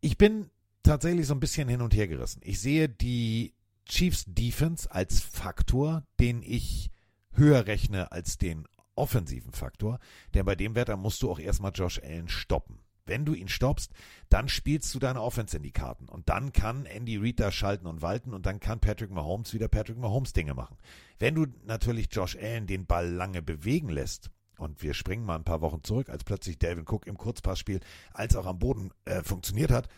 Ich 0.00 0.16
bin 0.16 0.48
tatsächlich 0.88 1.26
so 1.26 1.34
ein 1.34 1.40
bisschen 1.40 1.68
hin 1.68 1.82
und 1.82 1.94
her 1.94 2.08
gerissen. 2.08 2.40
Ich 2.42 2.60
sehe 2.60 2.88
die 2.88 3.54
Chiefs 3.84 4.24
Defense 4.26 4.90
als 4.90 5.20
Faktor, 5.20 6.02
den 6.18 6.42
ich 6.42 6.90
höher 7.32 7.66
rechne 7.66 8.10
als 8.10 8.38
den 8.38 8.66
offensiven 8.94 9.52
Faktor, 9.52 9.98
denn 10.34 10.44
bei 10.44 10.56
dem 10.56 10.74
Wetter 10.74 10.96
musst 10.96 11.22
du 11.22 11.30
auch 11.30 11.38
erstmal 11.38 11.72
Josh 11.74 12.00
Allen 12.02 12.28
stoppen. 12.28 12.80
Wenn 13.04 13.24
du 13.24 13.32
ihn 13.32 13.48
stoppst, 13.48 13.92
dann 14.28 14.48
spielst 14.48 14.94
du 14.94 14.98
deine 14.98 15.22
Offense 15.22 15.56
in 15.56 15.62
die 15.62 15.72
Karten 15.72 16.08
und 16.08 16.28
dann 16.28 16.52
kann 16.52 16.84
Andy 16.84 17.16
Reid 17.16 17.40
da 17.40 17.52
schalten 17.52 17.86
und 17.86 18.02
walten 18.02 18.34
und 18.34 18.44
dann 18.44 18.58
kann 18.58 18.80
Patrick 18.80 19.10
Mahomes 19.10 19.54
wieder 19.54 19.68
Patrick 19.68 19.98
Mahomes 19.98 20.32
Dinge 20.32 20.54
machen. 20.54 20.76
Wenn 21.18 21.34
du 21.34 21.46
natürlich 21.64 22.08
Josh 22.10 22.36
Allen 22.36 22.66
den 22.66 22.86
Ball 22.86 23.08
lange 23.08 23.42
bewegen 23.42 23.88
lässt, 23.88 24.30
und 24.58 24.82
wir 24.82 24.92
springen 24.92 25.24
mal 25.24 25.36
ein 25.36 25.44
paar 25.44 25.60
Wochen 25.60 25.84
zurück, 25.84 26.08
als 26.08 26.24
plötzlich 26.24 26.58
Delvin 26.58 26.84
Cook 26.84 27.06
im 27.06 27.16
Kurzpassspiel 27.16 27.78
als 28.12 28.34
auch 28.34 28.44
am 28.44 28.58
Boden 28.58 28.90
äh, 29.04 29.22
funktioniert 29.22 29.70
hat, 29.70 29.88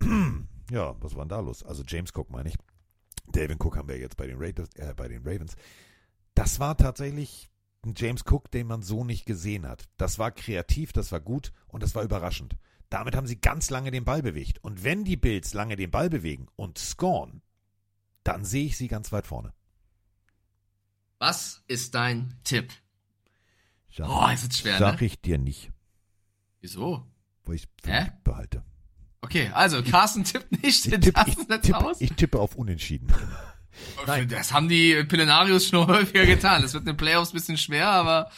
ja, 0.70 0.94
was 1.00 1.14
war 1.14 1.24
denn 1.24 1.30
da 1.30 1.40
los? 1.40 1.62
Also 1.62 1.82
James 1.86 2.10
Cook 2.14 2.30
meine 2.30 2.48
ich. 2.48 2.56
David 3.32 3.62
Cook 3.64 3.76
haben 3.76 3.88
wir 3.88 3.98
jetzt 3.98 4.16
bei 4.16 4.26
den, 4.26 4.38
Raiders, 4.38 4.68
äh, 4.76 4.94
bei 4.94 5.08
den 5.08 5.22
Ravens. 5.22 5.56
Das 6.34 6.58
war 6.58 6.76
tatsächlich 6.76 7.50
ein 7.82 7.94
James 7.96 8.24
Cook, 8.26 8.50
den 8.50 8.66
man 8.66 8.82
so 8.82 9.04
nicht 9.04 9.26
gesehen 9.26 9.66
hat. 9.66 9.88
Das 9.96 10.18
war 10.18 10.30
kreativ, 10.30 10.92
das 10.92 11.12
war 11.12 11.20
gut 11.20 11.52
und 11.68 11.82
das 11.82 11.94
war 11.94 12.02
überraschend. 12.02 12.56
Damit 12.88 13.14
haben 13.14 13.26
sie 13.26 13.40
ganz 13.40 13.70
lange 13.70 13.90
den 13.90 14.04
Ball 14.04 14.22
bewegt. 14.22 14.62
Und 14.62 14.82
wenn 14.82 15.04
die 15.04 15.16
Bills 15.16 15.54
lange 15.54 15.76
den 15.76 15.90
Ball 15.90 16.10
bewegen 16.10 16.48
und 16.56 16.78
scoren, 16.78 17.42
dann 18.24 18.44
sehe 18.44 18.66
ich 18.66 18.76
sie 18.76 18.88
ganz 18.88 19.12
weit 19.12 19.26
vorne. 19.26 19.54
Was 21.18 21.62
ist 21.68 21.94
dein 21.94 22.38
Tipp? 22.44 22.72
Sag, 23.92 24.08
oh, 24.08 24.28
ist 24.32 24.50
es 24.50 24.58
schwer, 24.58 24.78
Sag 24.78 25.00
ne? 25.00 25.06
ich 25.06 25.20
dir 25.20 25.38
nicht. 25.38 25.70
Wieso? 26.60 27.06
Weil 27.44 27.56
ich 27.56 27.68
es 27.82 28.10
behalte. 28.24 28.64
Okay, 29.22 29.50
also 29.52 29.82
Carsten 29.82 30.24
tippt 30.24 30.50
nicht 30.62 30.86
ich 30.86 31.00
tippe, 31.00 31.24
ich, 31.26 31.34
tippe, 31.34 31.92
ich 31.98 32.12
tippe 32.12 32.38
auf 32.38 32.54
Unentschieden. 32.56 33.12
Nein. 34.06 34.28
Das 34.28 34.52
haben 34.52 34.68
die 34.68 35.02
Pillenarius 35.04 35.66
schon 35.66 35.86
häufiger 35.86 36.26
getan. 36.26 36.62
Das 36.62 36.72
wird 36.74 36.82
in 36.82 36.86
den 36.86 36.96
Playoffs 36.96 37.32
ein 37.32 37.34
bisschen 37.34 37.56
schwer, 37.56 37.88
aber 37.88 38.30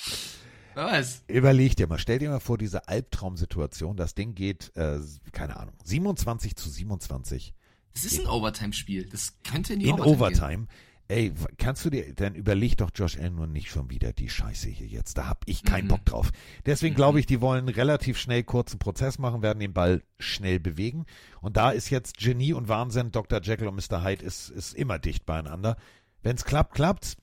wer 0.75 0.87
weiß. 0.87 1.25
Überleg 1.29 1.77
dir 1.77 1.87
mal, 1.87 1.99
stell 1.99 2.19
dir 2.19 2.31
mal 2.31 2.41
vor, 2.41 2.59
diese 2.59 2.89
Albtraumsituation, 2.89 3.97
das 3.97 4.15
Ding 4.15 4.35
geht, 4.35 4.73
äh, 4.77 4.99
keine 5.33 5.57
Ahnung, 5.57 5.75
27 5.85 6.57
zu 6.57 6.69
27. 6.69 7.55
Das 7.95 8.05
ist 8.05 8.21
ein 8.21 8.27
Overtime-Spiel. 8.27 9.09
Das 9.11 9.35
könnte 9.45 9.75
in 9.75 9.81
die 9.81 9.87
in 9.87 10.01
Overtime, 10.01 10.17
Overtime 10.17 10.67
gehen. 10.67 10.69
Ey, 11.13 11.31
kannst 11.59 11.85
du 11.85 11.91
dir, 11.91 12.15
dann 12.15 12.35
überleg 12.35 12.79
doch 12.79 12.91
Josh 12.95 13.19
Allen 13.19 13.35
nur 13.35 13.47
nicht 13.47 13.69
schon 13.69 13.91
wieder 13.91 14.15
die 14.15 14.31
Scheiße 14.31 14.71
hier 14.71 14.87
jetzt. 14.87 15.19
Da 15.19 15.29
hab 15.29 15.43
ich 15.45 15.63
keinen 15.63 15.85
mhm. 15.85 15.89
Bock 15.89 16.05
drauf. 16.07 16.31
Deswegen 16.65 16.95
mhm. 16.95 16.97
glaube 16.97 17.21
ich, 17.21 17.27
die 17.27 17.43
wollen 17.43 17.69
relativ 17.69 18.17
schnell 18.17 18.43
kurzen 18.45 18.79
Prozess 18.79 19.19
machen, 19.19 19.43
werden 19.43 19.61
den 19.61 19.75
Ball 19.75 20.03
schnell 20.19 20.59
bewegen. 20.59 21.05
Und 21.43 21.59
da 21.59 21.71
ist 21.71 21.91
jetzt 21.91 22.17
Genie 22.17 22.55
und 22.55 22.69
Wahnsinn, 22.69 23.13
Dr. 23.13 23.43
Jekyll 23.43 23.69
und 23.69 23.77
Mr. 23.77 24.03
Hyde 24.03 24.25
ist, 24.25 24.49
ist 24.49 24.75
immer 24.75 24.99
dicht 24.99 25.27
beieinander. 25.27 25.77
Wenn 26.23 26.37
es 26.37 26.47
klappt, 26.47 26.73
klappt's. 26.73 27.19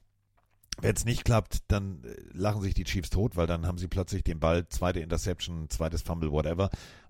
Wenn 0.81 0.95
es 0.95 1.03
nicht 1.03 1.25
klappt, 1.25 1.63
dann 1.69 2.03
äh, 2.03 2.15
lachen 2.31 2.61
sich 2.61 2.75
die 2.75 2.83
Chiefs 2.83 3.09
tot, 3.09 3.35
weil 3.37 3.47
dann 3.47 3.65
haben 3.65 3.79
sie 3.79 3.87
plötzlich 3.87 4.23
den 4.23 4.39
Ball, 4.39 4.67
zweite 4.69 4.99
Interception, 4.99 5.67
zweites 5.69 6.03
Fumble, 6.03 6.31
whatever 6.31 6.69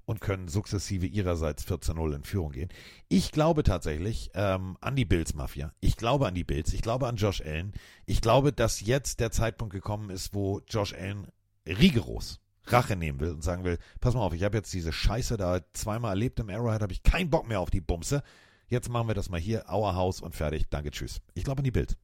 und 0.09 0.21
können 0.21 0.47
sukzessive 0.47 1.05
ihrerseits 1.05 1.67
14-0 1.67 2.15
in 2.15 2.23
Führung 2.23 2.51
gehen. 2.51 2.69
Ich 3.09 3.31
glaube 3.31 3.61
tatsächlich 3.61 4.31
ähm, 4.33 4.75
an 4.81 4.95
die 4.95 5.05
Bills 5.05 5.35
Mafia. 5.35 5.71
Ich 5.81 5.97
glaube 5.97 6.25
an 6.25 6.33
die 6.33 6.43
Bills. 6.43 6.73
Ich 6.73 6.81
glaube 6.81 7.07
an 7.07 7.15
Josh 7.15 7.41
Allen. 7.41 7.73
Ich 8.07 8.19
glaube, 8.19 8.51
dass 8.51 8.81
jetzt 8.81 9.19
der 9.19 9.29
Zeitpunkt 9.29 9.71
gekommen 9.71 10.09
ist, 10.09 10.33
wo 10.33 10.61
Josh 10.67 10.95
Allen 10.95 11.27
rigoros 11.67 12.39
Rache 12.65 12.95
nehmen 12.95 13.19
will 13.19 13.29
und 13.29 13.43
sagen 13.43 13.63
will, 13.63 13.77
pass 14.01 14.15
mal 14.15 14.21
auf, 14.21 14.33
ich 14.33 14.41
habe 14.41 14.57
jetzt 14.57 14.73
diese 14.73 14.91
Scheiße 14.91 15.37
da 15.37 15.61
zweimal 15.73 16.13
erlebt 16.13 16.39
im 16.39 16.49
Arrowhead, 16.49 16.81
habe 16.81 16.93
ich 16.93 17.03
keinen 17.03 17.29
Bock 17.29 17.47
mehr 17.47 17.59
auf 17.59 17.69
die 17.69 17.81
Bumse. 17.81 18.23
Jetzt 18.67 18.89
machen 18.89 19.07
wir 19.09 19.13
das 19.13 19.29
mal 19.29 19.39
hier, 19.39 19.65
Our 19.71 19.93
House 19.93 20.21
und 20.21 20.33
fertig. 20.33 20.69
Danke, 20.71 20.89
tschüss. 20.89 21.21
Ich 21.35 21.43
glaube 21.43 21.59
an 21.59 21.65
die 21.65 21.71
Bills. 21.71 21.95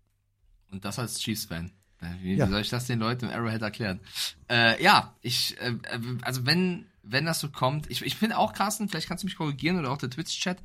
Und 0.69 0.85
das 0.85 0.99
als 0.99 1.19
Chiefs-Fan. 1.19 1.71
Äh, 2.01 2.05
wie 2.21 2.35
ja. 2.35 2.47
soll 2.47 2.61
ich 2.61 2.69
das 2.69 2.85
den 2.85 2.99
Leuten 2.99 3.25
im 3.25 3.31
Arrowhead 3.31 3.63
erklären? 3.63 3.99
Äh, 4.47 4.81
ja, 4.83 5.15
ich, 5.21 5.59
äh, 5.59 5.73
also 6.21 6.45
wenn 6.45 6.85
wenn 7.05 7.25
das 7.25 7.39
so 7.39 7.49
kommt. 7.49 7.89
Ich, 7.89 8.01
ich 8.01 8.15
finde 8.15 8.37
auch, 8.37 8.53
Carsten, 8.53 8.89
vielleicht 8.89 9.07
kannst 9.07 9.23
du 9.23 9.27
mich 9.27 9.37
korrigieren 9.37 9.79
oder 9.79 9.91
auch 9.91 9.97
der 9.97 10.09
Twitch-Chat, 10.09 10.57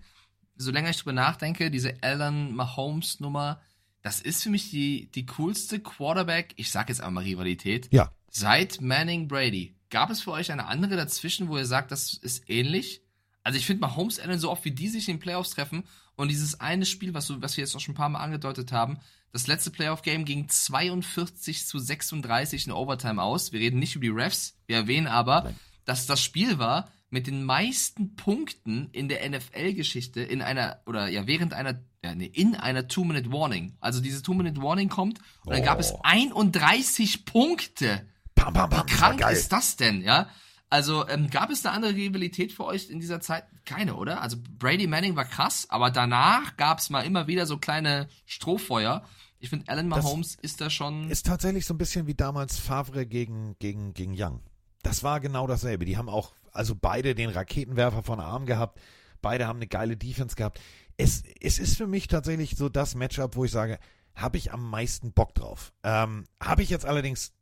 so 0.57 0.71
länger 0.71 0.91
ich 0.91 0.99
drüber 0.99 1.13
nachdenke, 1.13 1.71
diese 1.71 1.95
Alan 2.03 2.55
Mahomes-Nummer, 2.55 3.61
das 4.03 4.21
ist 4.21 4.43
für 4.43 4.51
mich 4.51 4.71
die, 4.71 5.11
die 5.13 5.27
coolste 5.27 5.81
Quarterback, 5.81 6.55
ich 6.57 6.71
sag 6.71 6.89
jetzt 6.89 7.03
einmal 7.03 7.25
Rivalität, 7.25 7.89
ja. 7.93 8.13
seit 8.31 8.81
Manning 8.81 9.29
Brady. 9.29 9.77
Gab 9.91 10.11
es 10.11 10.23
für 10.23 10.33
euch 10.33 10.53
eine 10.53 10.67
andere 10.67 10.97
dazwischen, 10.97 11.49
wo 11.49 11.59
ihr 11.59 11.67
sagt, 11.67 11.91
das 11.91 12.15
ist 12.15 12.49
ähnlich? 12.49 13.03
Also 13.43 13.59
ich 13.59 13.67
finde 13.67 13.81
Mahomes 13.81 14.21
Allen 14.21 14.39
so 14.39 14.51
oft 14.51 14.65
wie 14.65 14.71
die 14.71 14.89
sich 14.89 15.09
in 15.09 15.17
den 15.17 15.21
Playoffs 15.21 15.51
treffen 15.51 15.85
und 16.15 16.29
dieses 16.29 16.61
eine 16.61 16.87
Spiel, 16.87 17.15
was, 17.15 17.27
so, 17.27 17.43
was 17.43 17.57
wir 17.57 17.65
jetzt 17.65 17.75
auch 17.75 17.81
schon 17.81 17.93
ein 17.93 17.97
paar 17.99 18.09
Mal 18.09 18.21
angedeutet 18.21 18.73
haben, 18.73 18.99
das 19.33 19.47
letzte 19.47 19.71
Playoff-Game 19.71 20.25
ging 20.25 20.49
42 20.49 21.67
zu 21.67 21.79
36 21.79 22.67
in 22.67 22.73
Overtime 22.73 23.23
aus. 23.23 23.53
Wir 23.53 23.61
reden 23.61 23.79
nicht 23.79 23.95
über 23.95 24.05
die 24.05 24.11
Refs, 24.11 24.57
wir 24.67 24.77
erwähnen 24.77 25.07
aber, 25.07 25.43
Nein 25.45 25.57
dass 25.91 26.07
das 26.07 26.23
Spiel 26.23 26.61
war 26.61 26.89
mit 27.11 27.27
den 27.27 27.43
meisten 27.43 28.15
Punkten 28.15 28.91
in 28.93 29.09
der 29.09 29.29
NFL-Geschichte 29.29 30.21
in 30.21 30.41
einer, 30.41 30.81
oder 30.87 31.09
ja, 31.09 31.27
während 31.27 31.53
einer, 31.53 31.81
ja, 32.05 32.15
nee, 32.15 32.31
in 32.33 32.55
einer 32.55 32.87
Two-Minute-Warning. 32.87 33.77
Also 33.81 34.01
diese 34.01 34.23
Two-Minute-Warning 34.23 34.89
kommt 34.89 35.19
und 35.45 35.53
dann 35.53 35.65
gab 35.65 35.81
es 35.81 35.93
31 36.05 37.25
Punkte. 37.25 38.07
Bam, 38.37 38.55
bam, 38.55 38.71
bam, 38.71 38.87
Wie 38.87 38.93
krank 38.93 39.29
ist 39.33 39.51
das 39.51 39.75
denn, 39.75 40.03
ja? 40.03 40.29
Also 40.69 41.09
ähm, 41.09 41.29
gab 41.29 41.51
es 41.51 41.67
eine 41.67 41.75
andere 41.75 41.97
Rivalität 41.97 42.53
für 42.53 42.67
euch 42.67 42.89
in 42.89 43.01
dieser 43.01 43.21
Zeit? 43.21 43.43
Keine, 43.65 43.97
oder? 43.97 44.23
Also 44.23 44.37
Brady 44.61 44.87
Manning 44.87 45.17
war 45.17 45.25
krass, 45.25 45.67
aber 45.71 45.91
danach 45.91 46.57
gab 46.57 46.79
es 46.79 46.89
mal 46.89 47.01
immer 47.01 47.27
wieder 47.27 47.47
so 47.47 47.59
kleine 47.59 48.09
Strohfeuer. 48.27 49.05
Ich 49.41 49.49
finde, 49.49 49.67
Alan 49.67 49.89
Mahomes 49.89 50.37
das 50.37 50.45
ist 50.45 50.61
da 50.61 50.71
schon. 50.71 51.11
Ist 51.11 51.27
tatsächlich 51.27 51.67
so 51.67 51.75
ein 51.75 51.79
bisschen 51.79 52.07
wie 52.07 52.15
damals 52.15 52.61
Favre 52.61 53.05
gegen, 53.05 53.57
gegen, 53.59 53.95
gegen 53.95 54.15
Young 54.17 54.41
das 54.83 55.03
war 55.03 55.21
genau 55.21 55.47
dasselbe. 55.47 55.85
Die 55.85 55.97
haben 55.97 56.09
auch, 56.09 56.35
also 56.53 56.75
beide 56.75 57.15
den 57.15 57.31
Raketenwerfer 57.31 58.03
von 58.03 58.21
Arm 58.21 58.47
gehabt. 58.47 58.81
Beide 59.23 59.47
haben 59.47 59.59
eine 59.59 59.67
geile 59.67 59.97
Defense 59.97 60.37
gehabt. 60.37 60.61
Es, 60.97 61.23
es 61.41 61.59
ist 61.59 61.77
für 61.77 61.87
mich 61.87 62.09
tatsächlich 62.09 62.57
so 62.57 62.69
das 62.69 62.95
Matchup, 62.95 63.37
wo 63.37 63.45
ich 63.45 63.51
sage, 63.51 63.79
habe 64.15 64.39
ich 64.39 64.53
am 64.53 64.69
meisten 64.69 65.13
Bock 65.13 65.35
drauf. 65.35 65.73
Ähm, 65.83 66.25
habe 66.41 66.63
ich 66.63 66.71
jetzt 66.71 66.85
allerdings, 66.85 67.33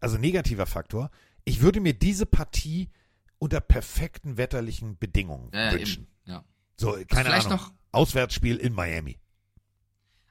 also 0.00 0.18
negativer 0.18 0.66
Faktor, 0.66 1.10
ich 1.44 1.60
würde 1.60 1.80
mir 1.80 1.94
diese 1.94 2.26
Partie 2.26 2.90
unter 3.38 3.60
perfekten 3.60 4.36
wetterlichen 4.36 4.98
Bedingungen 4.98 5.50
ja, 5.52 5.72
wünschen. 5.72 6.06
Eben, 6.26 6.32
ja. 6.32 6.44
So, 6.76 6.96
keine 7.08 7.32
Ahnung. 7.32 7.50
Noch, 7.50 7.72
Auswärtsspiel 7.90 8.56
in 8.56 8.72
Miami. 8.72 9.18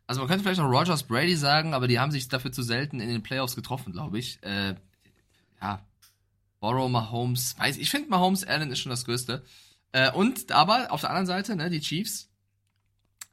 Also 0.08 0.22
man 0.22 0.28
könnte 0.28 0.44
vielleicht 0.44 0.60
noch 0.60 0.70
Rogers 0.70 1.04
Brady 1.04 1.36
sagen, 1.36 1.74
aber 1.74 1.88
die 1.88 2.00
haben 2.00 2.12
sich 2.12 2.28
dafür 2.28 2.52
zu 2.52 2.64
selten 2.64 3.00
in 3.00 3.10
den 3.10 3.24
Playoffs 3.24 3.56
getroffen, 3.56 3.94
glaube 3.94 4.20
ich. 4.20 4.42
Äh, 4.44 4.76
ja, 5.62 5.86
Borrow, 6.62 6.90
Mahomes, 6.90 7.58
weiß 7.60 7.78
ich 7.78 7.90
finde 7.90 8.10
Mahomes, 8.10 8.46
Allen 8.46 8.72
ist 8.72 8.80
schon 8.80 8.92
das 8.92 9.04
Größte. 9.04 9.44
Äh, 9.92 10.12
und 10.12 10.54
aber 10.54 10.92
auf 10.92 11.02
der 11.02 11.10
anderen 11.10 11.26
Seite, 11.28 11.58
ne, 11.58 11.70
die 11.70 11.82
Chiefs, 11.82 12.30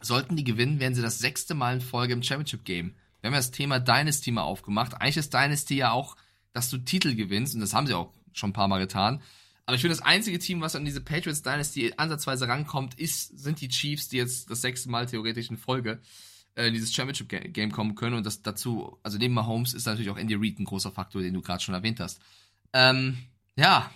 sollten 0.00 0.34
die 0.34 0.44
gewinnen, 0.44 0.80
wären 0.80 0.94
sie 0.94 1.02
das 1.02 1.18
sechste 1.20 1.54
Mal 1.54 1.74
in 1.74 1.80
Folge 1.80 2.14
im 2.14 2.22
Championship 2.22 2.64
Game. 2.64 2.94
Wir 3.20 3.28
haben 3.28 3.34
ja 3.34 3.40
das 3.40 3.50
Thema 3.50 3.78
Dynasty 3.80 4.30
mal 4.30 4.42
aufgemacht. 4.42 4.94
Eigentlich 4.94 5.18
ist 5.18 5.34
Dynasty 5.34 5.76
ja 5.76 5.92
auch, 5.92 6.16
dass 6.52 6.70
du 6.70 6.78
Titel 6.78 7.14
gewinnst 7.14 7.54
und 7.54 7.60
das 7.60 7.74
haben 7.74 7.86
sie 7.86 7.94
auch 7.94 8.12
schon 8.32 8.50
ein 8.50 8.54
paar 8.54 8.68
Mal 8.68 8.78
getan. 8.78 9.22
Aber 9.66 9.74
ich 9.74 9.82
finde, 9.82 9.96
das 9.96 10.04
einzige 10.04 10.38
Team, 10.38 10.62
was 10.62 10.76
an 10.76 10.86
diese 10.86 11.02
Patriots 11.02 11.42
Dynasty 11.42 11.92
ansatzweise 11.96 12.48
rankommt, 12.48 12.98
ist, 12.98 13.38
sind 13.38 13.60
die 13.60 13.68
Chiefs, 13.68 14.08
die 14.08 14.16
jetzt 14.16 14.50
das 14.50 14.62
sechste 14.62 14.88
Mal 14.88 15.04
theoretisch 15.04 15.50
in 15.50 15.58
Folge 15.58 16.00
äh, 16.54 16.68
in 16.68 16.74
dieses 16.74 16.94
Championship 16.94 17.28
Ga- 17.28 17.40
Game 17.40 17.72
kommen 17.72 17.94
können. 17.94 18.16
Und 18.16 18.24
das 18.24 18.40
dazu, 18.40 18.98
also 19.02 19.18
neben 19.18 19.34
Mahomes 19.34 19.74
ist 19.74 19.84
natürlich 19.84 20.08
auch 20.08 20.16
Andy 20.16 20.36
Reid 20.36 20.58
ein 20.58 20.64
großer 20.64 20.90
Faktor, 20.90 21.20
den 21.20 21.34
du 21.34 21.42
gerade 21.42 21.62
schon 21.62 21.74
erwähnt 21.74 22.00
hast. 22.00 22.20
Ähm, 22.72 23.18
ja, 23.56 23.90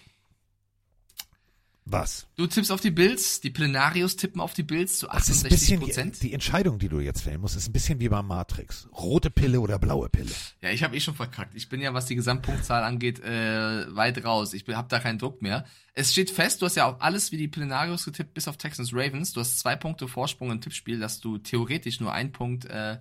Was? 1.85 2.27
du 2.37 2.47
tippst 2.47 2.71
auf 2.71 2.81
die 2.81 2.91
Bills, 2.93 3.41
die 3.41 3.51
Plenarios 3.51 4.17
tippen 4.17 4.41
auf 4.41 4.55
die 4.55 4.63
Bills 4.63 4.99
zu 4.99 5.07
Das 5.09 5.29
ist 5.29 5.45
ein 5.45 5.53
68 5.53 5.59
bisschen, 5.59 5.81
Prozent. 5.81 6.17
die, 6.23 6.29
die 6.29 6.33
Entscheidung, 6.35 6.79
die 6.79 6.89
du 6.89 7.01
jetzt 7.01 7.23
fällen 7.23 7.41
musst, 7.41 7.57
ist 7.57 7.69
ein 7.69 7.73
bisschen 7.73 7.99
wie 8.01 8.09
beim 8.09 8.27
Matrix. 8.27 8.89
Rote 8.97 9.31
Pille 9.31 9.61
oder 9.61 9.79
blaue 9.79 10.09
Pille. 10.09 10.31
Ja, 10.61 10.71
ich 10.71 10.83
habe 10.85 10.97
eh 10.97 11.01
schon 11.01 11.15
verkackt. 11.15 11.55
Ich 11.57 11.69
bin 11.69 11.81
ja, 11.81 11.93
was 11.93 12.07
die 12.07 12.15
Gesamtpunktzahl 12.15 12.85
angeht, 12.85 13.21
äh, 13.21 13.95
weit 13.95 14.25
raus. 14.25 14.55
Ich 14.55 14.67
habe 14.69 14.89
da 14.89 15.01
keinen 15.01 15.19
Druck 15.19 15.43
mehr. 15.43 15.65
Es 15.95 16.13
steht 16.13 16.31
fest, 16.31 16.63
du 16.63 16.67
hast 16.67 16.77
ja 16.77 16.87
auch 16.87 17.01
alles 17.01 17.33
wie 17.33 17.37
die 17.37 17.49
Plenarios 17.49 18.05
getippt, 18.05 18.33
bis 18.33 18.49
auf 18.49 18.57
Texans 18.57 18.93
Ravens. 18.95 19.33
Du 19.33 19.41
hast 19.41 19.59
zwei 19.59 19.77
Punkte 19.77 20.09
Vorsprung 20.09 20.51
im 20.51 20.61
Tippspiel, 20.61 20.99
dass 21.01 21.21
du 21.21 21.39
theoretisch 21.39 22.01
nur 22.01 22.13
einen 22.13 22.33
Punkt 22.33 22.65
äh, 22.65 22.99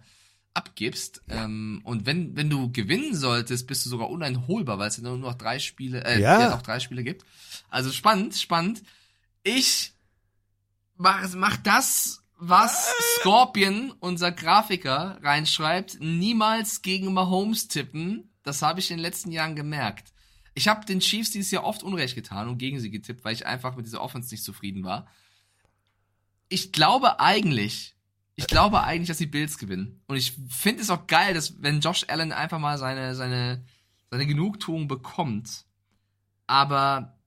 abgibst. 0.54 1.22
Ähm, 1.30 1.82
und 1.84 2.06
wenn, 2.06 2.36
wenn 2.36 2.50
du 2.50 2.72
gewinnen 2.72 3.16
solltest, 3.16 3.68
bist 3.68 3.86
du 3.86 3.90
sogar 3.90 4.10
uneinholbar, 4.10 4.78
weil 4.80 4.90
es 4.90 4.98
ja 4.98 5.04
nur 5.04 5.18
noch 5.18 5.36
drei 5.36 5.60
Spiele, 5.60 6.04
äh, 6.04 6.20
Ja. 6.20 6.40
ja. 6.42 6.50
noch 6.50 6.62
drei 6.62 6.80
Spiele 6.80 7.04
gibt. 7.04 7.26
Also 7.70 7.92
spannend, 7.92 8.36
spannend. 8.36 8.84
Ich 9.44 9.94
mach, 10.98 11.34
mach 11.36 11.58
das, 11.58 12.24
was 12.38 12.92
Scorpion, 13.20 13.94
unser 14.00 14.32
Grafiker, 14.32 15.20
reinschreibt, 15.22 16.00
niemals 16.02 16.82
gegen 16.82 17.14
Mahomes 17.14 17.68
tippen. 17.68 18.30
Das 18.44 18.62
habe 18.62 18.80
ich 18.80 18.90
in 18.92 18.98
den 18.98 19.04
letzten 19.04 19.32
Jahren 19.32 19.56
gemerkt. 19.56 20.12
Ich 20.54 20.68
habe 20.68 20.86
den 20.86 21.00
Chiefs 21.00 21.32
dieses 21.32 21.52
Jahr 21.52 21.64
oft 21.64 21.82
Unrecht 21.84 22.16
getan 22.16 22.50
und 22.50 22.58
gegen 22.58 22.80
sie 22.80 22.92
getippt, 22.92 23.24
weil 23.24 23.34
ich 23.34 23.46
einfach 23.46 23.76
mit 23.78 23.86
dieser 23.86 24.02
Offense 24.02 24.34
nicht 24.34 24.44
zufrieden 24.44 24.84
war. 24.84 25.08
Ich 26.50 26.72
glaube 26.74 27.20
eigentlich, 27.22 27.96
ich 28.36 28.48
glaube 28.48 28.84
eigentlich, 28.84 29.10
dass 29.10 29.18
die 29.18 29.28
Bills 29.28 29.58
gewinnen. 29.58 30.02
Und 30.08 30.16
ich 30.16 30.34
finde 30.50 30.82
es 30.82 30.90
auch 30.90 31.08
geil, 31.08 31.34
dass 31.34 31.62
wenn 31.62 31.82
Josh 31.82 32.06
Allen 32.08 32.32
einfach 32.32 32.60
mal 32.60 32.78
seine, 32.78 33.16
seine, 33.16 33.64
seine 34.10 34.26
Genugtuung 34.26 34.88
bekommt. 34.88 35.66
Aber 36.48 37.18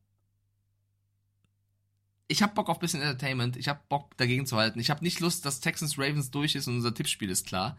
ich 2.28 2.42
habe 2.42 2.54
Bock 2.54 2.68
auf 2.68 2.78
bisschen 2.78 3.02
Entertainment. 3.02 3.56
Ich 3.56 3.68
habe 3.68 3.80
Bock 3.88 4.16
dagegen 4.16 4.46
zu 4.46 4.56
halten. 4.56 4.80
Ich 4.80 4.90
habe 4.90 5.04
nicht 5.04 5.20
Lust, 5.20 5.44
dass 5.44 5.60
Texans 5.60 5.98
Ravens 5.98 6.30
durch 6.30 6.54
ist 6.54 6.68
und 6.68 6.76
unser 6.76 6.94
Tippspiel 6.94 7.30
ist 7.30 7.46
klar. 7.46 7.78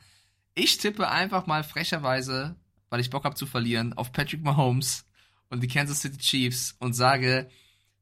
Ich 0.54 0.78
tippe 0.78 1.10
einfach 1.10 1.48
mal 1.48 1.64
frecherweise, 1.64 2.56
weil 2.90 3.02
ich 3.02 3.10
Bock 3.10 3.26
habe 3.26 3.36
zu 3.36 3.46
verlieren, 3.46 3.94
auf 3.94 4.12
Patrick 4.12 4.44
Mahomes 4.44 5.06
und 5.50 5.62
die 5.62 5.68
Kansas 5.68 6.02
City 6.02 6.18
Chiefs 6.18 6.76
und 6.80 6.94
sage, 6.94 7.50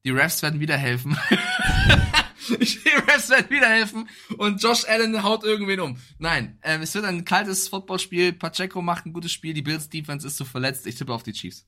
die 0.05 0.11
Refs 0.11 0.41
werden 0.43 0.59
wieder 0.59 0.77
helfen. 0.77 1.17
die 2.59 2.89
Refs 3.11 3.29
werden 3.29 3.49
wieder 3.49 3.69
helfen 3.69 4.09
und 4.37 4.61
Josh 4.61 4.85
Allen 4.87 5.23
haut 5.23 5.43
irgendwen 5.43 5.79
um. 5.79 5.97
Nein, 6.19 6.59
ähm, 6.63 6.81
es 6.81 6.93
wird 6.95 7.05
ein 7.05 7.25
kaltes 7.25 7.67
Footballspiel. 7.67 8.33
Pacheco 8.33 8.81
macht 8.81 9.05
ein 9.05 9.13
gutes 9.13 9.31
Spiel. 9.31 9.53
Die 9.53 9.61
Bills 9.61 9.89
Defense 9.89 10.27
ist 10.27 10.37
zu 10.37 10.45
verletzt. 10.45 10.85
Ich 10.87 10.95
tippe 10.95 11.13
auf 11.13 11.23
die 11.23 11.33
Chiefs. 11.33 11.65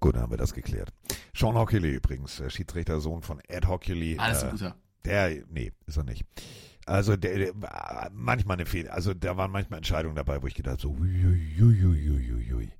Gut, 0.00 0.14
dann 0.14 0.22
haben 0.22 0.32
wir 0.32 0.38
das 0.38 0.54
geklärt. 0.54 0.92
Sean 1.34 1.56
Hockley 1.56 1.94
übrigens, 1.94 2.40
äh, 2.40 2.50
Schiedsrichtersohn 2.50 3.22
von 3.22 3.40
Ed 3.48 3.66
Hockley. 3.66 4.12
Ist 4.12 4.42
äh, 4.42 4.50
guter. 4.50 4.76
Der, 5.04 5.42
nee, 5.48 5.72
ist 5.86 5.96
er 5.96 6.04
nicht. 6.04 6.24
Also 6.86 7.16
der, 7.16 7.38
der 7.38 7.60
war 7.60 8.10
manchmal 8.12 8.56
eine 8.56 8.64
Fehler, 8.66 8.94
also 8.94 9.12
da 9.12 9.36
waren 9.36 9.50
manchmal 9.50 9.78
Entscheidungen 9.78 10.16
dabei, 10.16 10.42
wo 10.42 10.46
ich 10.46 10.54
gedacht 10.54 10.80
so, 10.80 10.96
hui. 10.96 12.70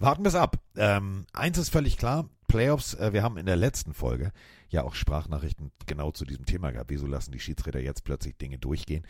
Warten 0.00 0.24
wir 0.24 0.28
es 0.28 0.34
ab. 0.34 0.56
Ähm, 0.76 1.24
eins 1.32 1.56
ist 1.56 1.70
völlig 1.70 1.96
klar, 1.96 2.28
Playoffs, 2.48 2.94
äh, 2.94 3.12
wir 3.12 3.22
haben 3.22 3.36
in 3.36 3.46
der 3.46 3.56
letzten 3.56 3.94
Folge 3.94 4.32
ja 4.68 4.82
auch 4.82 4.94
Sprachnachrichten 4.94 5.70
genau 5.86 6.10
zu 6.10 6.24
diesem 6.24 6.46
Thema 6.46 6.70
gehabt. 6.70 6.90
Wieso 6.90 7.06
lassen 7.06 7.32
die 7.32 7.40
Schiedsrichter 7.40 7.80
jetzt 7.80 8.04
plötzlich 8.04 8.36
Dinge 8.36 8.58
durchgehen? 8.58 9.06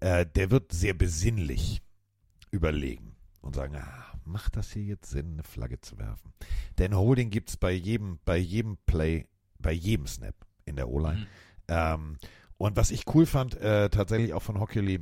Äh, 0.00 0.26
der 0.26 0.50
wird 0.50 0.72
sehr 0.72 0.94
besinnlich 0.94 1.82
überlegen 2.50 3.16
und 3.40 3.54
sagen, 3.54 3.76
ah, 3.76 4.12
macht 4.24 4.56
das 4.56 4.72
hier 4.72 4.84
jetzt 4.84 5.10
Sinn, 5.10 5.32
eine 5.32 5.42
Flagge 5.42 5.80
zu 5.80 5.98
werfen? 5.98 6.32
Denn 6.78 6.96
Holding 6.96 7.30
gibt's 7.30 7.56
bei 7.56 7.72
jedem, 7.72 8.18
bei 8.24 8.36
jedem 8.36 8.78
Play, 8.86 9.26
bei 9.58 9.72
jedem 9.72 10.06
Snap 10.06 10.34
in 10.64 10.76
der 10.76 10.88
O-Line. 10.88 11.20
Mhm. 11.20 11.26
Ähm, 11.68 12.16
und 12.56 12.76
was 12.76 12.90
ich 12.90 13.04
cool 13.14 13.26
fand, 13.26 13.56
äh, 13.56 13.88
tatsächlich 13.88 14.34
auch 14.34 14.42
von 14.42 14.60
Hockley, 14.60 15.00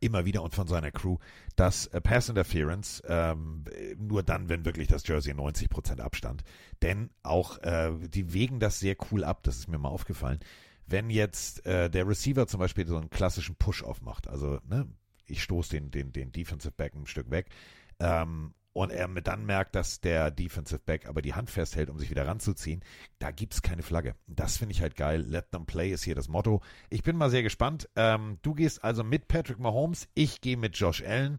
immer 0.00 0.24
wieder 0.24 0.42
und 0.42 0.54
von 0.54 0.66
seiner 0.66 0.90
Crew, 0.90 1.18
dass 1.56 1.86
äh, 1.88 2.00
Pass 2.00 2.28
Interference 2.28 3.02
ähm, 3.06 3.64
nur 3.96 4.22
dann, 4.22 4.48
wenn 4.48 4.64
wirklich 4.64 4.88
das 4.88 5.06
Jersey 5.06 5.32
90% 5.34 6.00
Abstand. 6.00 6.44
Denn 6.82 7.10
auch, 7.22 7.58
äh, 7.58 7.92
die 8.08 8.32
wägen 8.32 8.60
das 8.60 8.78
sehr 8.78 8.96
cool 9.10 9.24
ab, 9.24 9.42
das 9.42 9.58
ist 9.58 9.68
mir 9.68 9.78
mal 9.78 9.88
aufgefallen. 9.88 10.40
Wenn 10.86 11.10
jetzt 11.10 11.66
äh, 11.66 11.90
der 11.90 12.08
Receiver 12.08 12.46
zum 12.46 12.60
Beispiel 12.60 12.86
so 12.86 12.96
einen 12.96 13.10
klassischen 13.10 13.56
Push-Off 13.56 14.00
macht, 14.00 14.28
also 14.28 14.58
ne, 14.68 14.86
ich 15.26 15.42
stoße 15.42 15.70
den, 15.70 15.90
den, 15.90 16.12
den 16.12 16.32
Defensive 16.32 16.72
Back 16.72 16.94
ein 16.94 17.06
Stück 17.06 17.30
weg, 17.30 17.48
ähm, 18.00 18.54
und 18.78 18.90
er 18.90 19.08
dann 19.08 19.44
merkt, 19.44 19.74
dass 19.74 20.00
der 20.00 20.30
Defensive 20.30 20.80
Back 20.84 21.08
aber 21.08 21.20
die 21.22 21.34
Hand 21.34 21.50
festhält, 21.50 21.90
um 21.90 21.98
sich 21.98 22.10
wieder 22.10 22.26
ranzuziehen, 22.26 22.82
da 23.18 23.30
gibt's 23.30 23.60
keine 23.62 23.82
Flagge. 23.82 24.14
Das 24.26 24.56
finde 24.56 24.72
ich 24.72 24.82
halt 24.82 24.94
geil. 24.96 25.22
Let 25.22 25.50
them 25.50 25.66
play 25.66 25.90
ist 25.90 26.04
hier 26.04 26.14
das 26.14 26.28
Motto. 26.28 26.62
Ich 26.88 27.02
bin 27.02 27.16
mal 27.16 27.30
sehr 27.30 27.42
gespannt. 27.42 27.88
Ähm, 27.96 28.38
du 28.42 28.54
gehst 28.54 28.84
also 28.84 29.02
mit 29.04 29.28
Patrick 29.28 29.58
Mahomes, 29.58 30.08
ich 30.14 30.40
gehe 30.40 30.56
mit 30.56 30.76
Josh 30.76 31.02
Allen. 31.02 31.38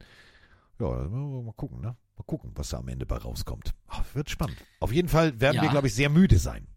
Ja, 0.79 0.87
mal 0.87 1.53
gucken, 1.55 1.81
ne? 1.81 1.95
Mal 2.17 2.23
gucken, 2.25 2.51
was 2.55 2.69
da 2.69 2.77
am 2.79 2.87
Ende 2.89 3.05
bei 3.05 3.17
rauskommt. 3.17 3.73
Ach, 3.87 4.03
wird 4.13 4.29
spannend. 4.29 4.57
Auf 4.81 4.91
jeden 4.91 5.07
Fall 5.09 5.39
werden 5.39 5.55
Ja. 5.57 5.61
wir, 5.61 5.69
glaube 5.69 5.87
ich, 5.87 5.93
sehr 5.95 6.09
müde 6.09 6.37
sein. 6.37 6.67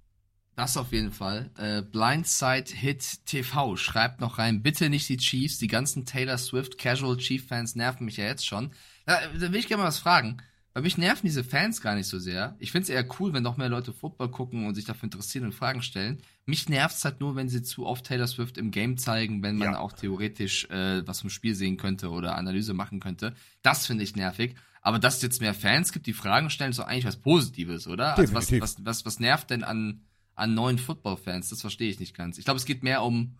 Das 0.55 0.77
auf 0.77 0.93
jeden 0.93 1.13
Fall. 1.13 1.51
Äh, 1.57 1.81
Blindside 1.83 2.71
Hit 2.75 3.25
TV 3.27 3.77
schreibt 3.77 4.21
noch 4.21 4.39
rein, 4.39 4.63
bitte 4.63 4.91
nicht 4.91 5.09
die 5.09 5.17
Chiefs, 5.17 5.59
die 5.59 5.67
ganzen 5.67 6.05
Taylor 6.05 6.37
Swift 6.37 6.77
Casual 6.79 7.17
Chief 7.17 7.47
Fans 7.47 7.75
nerven 7.75 8.05
mich 8.05 8.19
ja 8.19 8.27
jetzt 8.27 8.47
schon. 8.47 8.71
Da, 9.07 9.19
da 9.29 9.41
will 9.51 9.57
ich 9.57 9.67
gerne 9.67 9.83
mal 9.83 9.89
was 9.89 9.99
fragen. 9.99 10.43
Weil 10.75 10.83
mich 10.85 10.97
nerven 10.97 11.27
diese 11.27 11.45
Fans 11.45 11.81
gar 11.83 11.95
nicht 11.95 12.07
so 12.07 12.19
sehr. 12.19 12.57
Ich 12.59 12.73
finde 12.73 12.85
es 12.85 12.89
eher 12.89 13.07
cool, 13.21 13.33
wenn 13.35 13.43
noch 13.43 13.59
mehr 13.59 13.69
Leute 13.69 13.93
Football 13.93 14.31
gucken 14.31 14.67
und 14.67 14.75
sich 14.75 14.87
dafür 14.87 15.05
interessieren 15.05 15.45
und 15.45 15.53
Fragen 15.55 15.83
stellen. 15.83 16.19
Mich 16.47 16.69
nervt 16.69 16.97
es 16.97 17.05
halt 17.05 17.21
nur, 17.21 17.37
wenn 17.37 17.49
sie 17.51 17.63
zu 17.63 17.85
oft 17.87 18.07
Taylor 18.07 18.27
Swift 18.27 18.57
im 18.57 18.71
Game 18.71 18.97
zeigen, 18.97 19.43
wenn 19.43 19.57
man 19.57 19.73
Ja. 19.73 19.79
auch 19.81 19.93
theoretisch 19.93 20.65
äh, 20.71 21.07
was 21.07 21.21
vom 21.21 21.29
Spiel 21.31 21.55
sehen 21.55 21.77
könnte 21.77 22.09
oder 22.11 22.37
Analyse 22.37 22.73
machen 22.73 23.01
könnte. 23.01 23.35
Das 23.63 23.87
finde 23.87 24.05
ich 24.05 24.17
nervig. 24.17 24.55
Aber 24.81 24.99
dass 24.99 25.17
es 25.17 25.23
jetzt 25.23 25.41
mehr 25.41 25.55
Fans 25.55 25.93
gibt, 25.93 26.07
die 26.07 26.13
Fragen 26.15 26.49
stellen, 26.51 26.71
ist 26.71 26.79
doch 26.79 26.87
eigentlich 26.87 27.05
was 27.05 27.17
Positives, 27.19 27.87
oder? 27.87 28.17
Also 28.17 28.35
was, 28.35 28.51
was, 28.53 28.77
was, 28.85 29.05
was 29.05 29.21
nervt 29.21 29.51
denn 29.51 29.63
an, 29.65 30.01
an 30.35 30.55
neuen 30.55 30.79
Football-Fans? 30.79 31.51
Das 31.51 31.61
verstehe 31.61 31.91
ich 31.91 32.01
nicht 32.01 32.17
ganz. 32.17 32.39
Ich 32.39 32.45
glaube, 32.47 32.59
es 32.59 32.65
geht 32.65 32.83
mehr 32.83 33.03
um, 33.05 33.37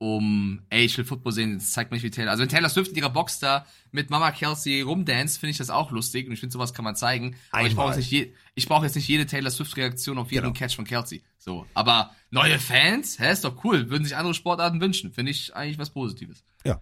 um, 0.00 0.62
ey, 0.70 0.84
ich 0.84 0.96
will 0.96 1.04
Football 1.04 1.32
sehen, 1.32 1.54
jetzt 1.54 1.72
zeigt 1.72 1.90
mir 1.90 1.96
nicht 1.96 2.04
wie 2.04 2.10
Taylor. 2.10 2.30
Also 2.30 2.42
wenn 2.42 2.48
Taylor 2.48 2.68
Swift 2.68 2.90
in 2.92 2.96
ihrer 2.98 3.10
Box 3.10 3.40
da 3.40 3.66
mit 3.90 4.10
Mama 4.10 4.30
Kelsey 4.30 4.80
rumdance, 4.82 5.40
finde 5.40 5.50
ich 5.50 5.58
das 5.58 5.70
auch 5.70 5.90
lustig 5.90 6.26
und 6.28 6.32
ich 6.34 6.40
finde, 6.40 6.52
sowas 6.52 6.72
kann 6.72 6.84
man 6.84 6.94
zeigen. 6.94 7.34
Aber 7.50 7.66
ich 7.66 7.74
brauche 7.74 7.88
jetzt, 7.88 7.96
nicht 7.98 8.10
je- 8.12 8.32
ich 8.54 8.68
brauche 8.68 8.84
jetzt 8.86 8.94
nicht 8.94 9.08
jede 9.08 9.26
Taylor 9.26 9.50
Swift-Reaktion 9.50 10.18
auf 10.18 10.30
jeden 10.30 10.44
Genau. 10.44 10.54
Catch 10.54 10.76
von 10.76 10.84
Kelsey. 10.84 11.22
So. 11.38 11.66
Aber 11.74 12.12
neue 12.30 12.58
Fans? 12.60 13.18
Hä, 13.18 13.32
ist 13.32 13.44
doch 13.44 13.64
cool. 13.64 13.90
Würden 13.90 14.04
sich 14.04 14.16
andere 14.16 14.34
Sportarten 14.34 14.80
wünschen. 14.80 15.12
Finde 15.12 15.32
ich 15.32 15.54
eigentlich 15.56 15.78
was 15.78 15.90
Positives. 15.90 16.44
Ja. 16.64 16.80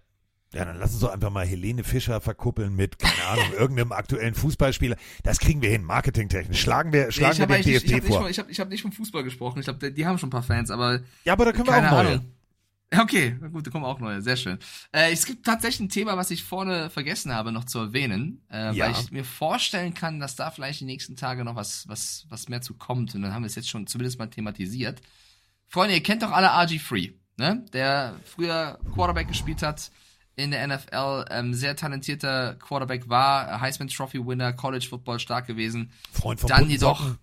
Ja, 0.52 0.64
dann 0.64 0.78
lass 0.78 0.92
uns 0.92 1.00
doch 1.00 1.10
einfach 1.12 1.30
mal 1.30 1.44
Helene 1.46 1.84
Fischer 1.84 2.20
verkuppeln 2.20 2.76
mit, 2.76 2.98
keine 2.98 3.24
Ahnung, 3.28 3.52
irgendeinem 3.58 3.92
aktuellen 3.92 4.34
Fußballspieler. 4.34 4.96
Das 5.22 5.38
kriegen 5.40 5.60
wir 5.62 5.70
hin, 5.70 5.82
marketingtechnisch. 5.84 6.60
Schlagen 6.60 6.92
wir, 6.92 7.10
schlagen 7.12 7.32
ich 7.32 7.38
wir 7.38 7.42
habe 7.44 7.62
den 7.62 7.72
nicht, 7.72 7.82
ich 7.84 7.90
DFB 7.90 7.94
hab 7.94 8.02
nicht, 8.02 8.12
vor. 8.12 8.20
von- 8.22 8.30
ich 8.30 8.38
hab, 8.38 8.50
ich 8.50 8.60
hab 8.60 8.68
nicht 8.68 8.82
vom 8.82 8.92
Fußball 8.92 9.24
gesprochen. 9.24 9.58
Ich 9.58 9.64
glaube, 9.64 9.78
die, 9.80 9.94
die 9.94 10.06
haben 10.06 10.18
schon 10.18 10.28
ein 10.28 10.30
paar 10.30 10.42
Fans, 10.44 10.70
aber 10.70 11.00
Ja, 11.24 11.32
aber 11.32 11.46
da 11.46 11.52
können 11.52 11.66
wir 11.66 11.76
auch 11.76 11.80
neue. 11.90 12.10
Ahnung. 12.10 12.32
Okay, 12.98 13.36
gut, 13.52 13.66
da 13.66 13.70
kommen 13.70 13.84
auch 13.84 13.98
neue, 13.98 14.22
sehr 14.22 14.36
schön. 14.36 14.58
Äh, 14.92 15.12
es 15.12 15.26
gibt 15.26 15.44
tatsächlich 15.44 15.80
ein 15.80 15.88
Thema, 15.88 16.16
was 16.16 16.30
ich 16.30 16.44
vorne 16.44 16.88
vergessen 16.88 17.32
habe, 17.34 17.50
noch 17.50 17.64
zu 17.64 17.78
erwähnen, 17.80 18.42
äh, 18.50 18.72
Ja. 18.74 18.86
weil 18.86 18.92
ich 18.92 19.10
mir 19.10 19.24
vorstellen 19.24 19.92
kann, 19.92 20.20
dass 20.20 20.36
da 20.36 20.50
vielleicht 20.50 20.80
die 20.80 20.84
nächsten 20.84 21.16
Tage 21.16 21.44
noch 21.44 21.56
was, 21.56 21.88
was, 21.88 22.26
was 22.28 22.48
mehr 22.48 22.62
zu 22.62 22.74
kommt. 22.74 23.14
Und 23.14 23.22
dann 23.22 23.34
haben 23.34 23.42
wir 23.42 23.48
es 23.48 23.56
jetzt 23.56 23.68
schon 23.68 23.86
zumindest 23.88 24.18
mal 24.18 24.28
thematisiert. 24.28 25.00
Freunde, 25.66 25.94
ihr 25.94 26.02
kennt 26.02 26.22
doch 26.22 26.30
alle 26.30 26.50
RG3, 26.52 27.12
ne? 27.38 27.64
Der 27.72 28.14
früher 28.24 28.78
Quarterback 28.94 29.26
gespielt 29.28 29.62
hat 29.62 29.90
in 30.36 30.52
der 30.52 30.64
NFL, 30.68 31.24
ähm, 31.30 31.54
sehr 31.54 31.74
talentierter 31.74 32.54
Quarterback 32.54 33.08
war, 33.08 33.60
Heisman 33.60 33.88
Trophy 33.88 34.24
Winner, 34.24 34.52
College 34.52 34.86
Football 34.88 35.18
stark 35.18 35.46
gewesen. 35.48 35.90
Freund 36.12 36.38
von 36.38 36.48
Dann 36.48 36.70
jedoch. 36.70 37.16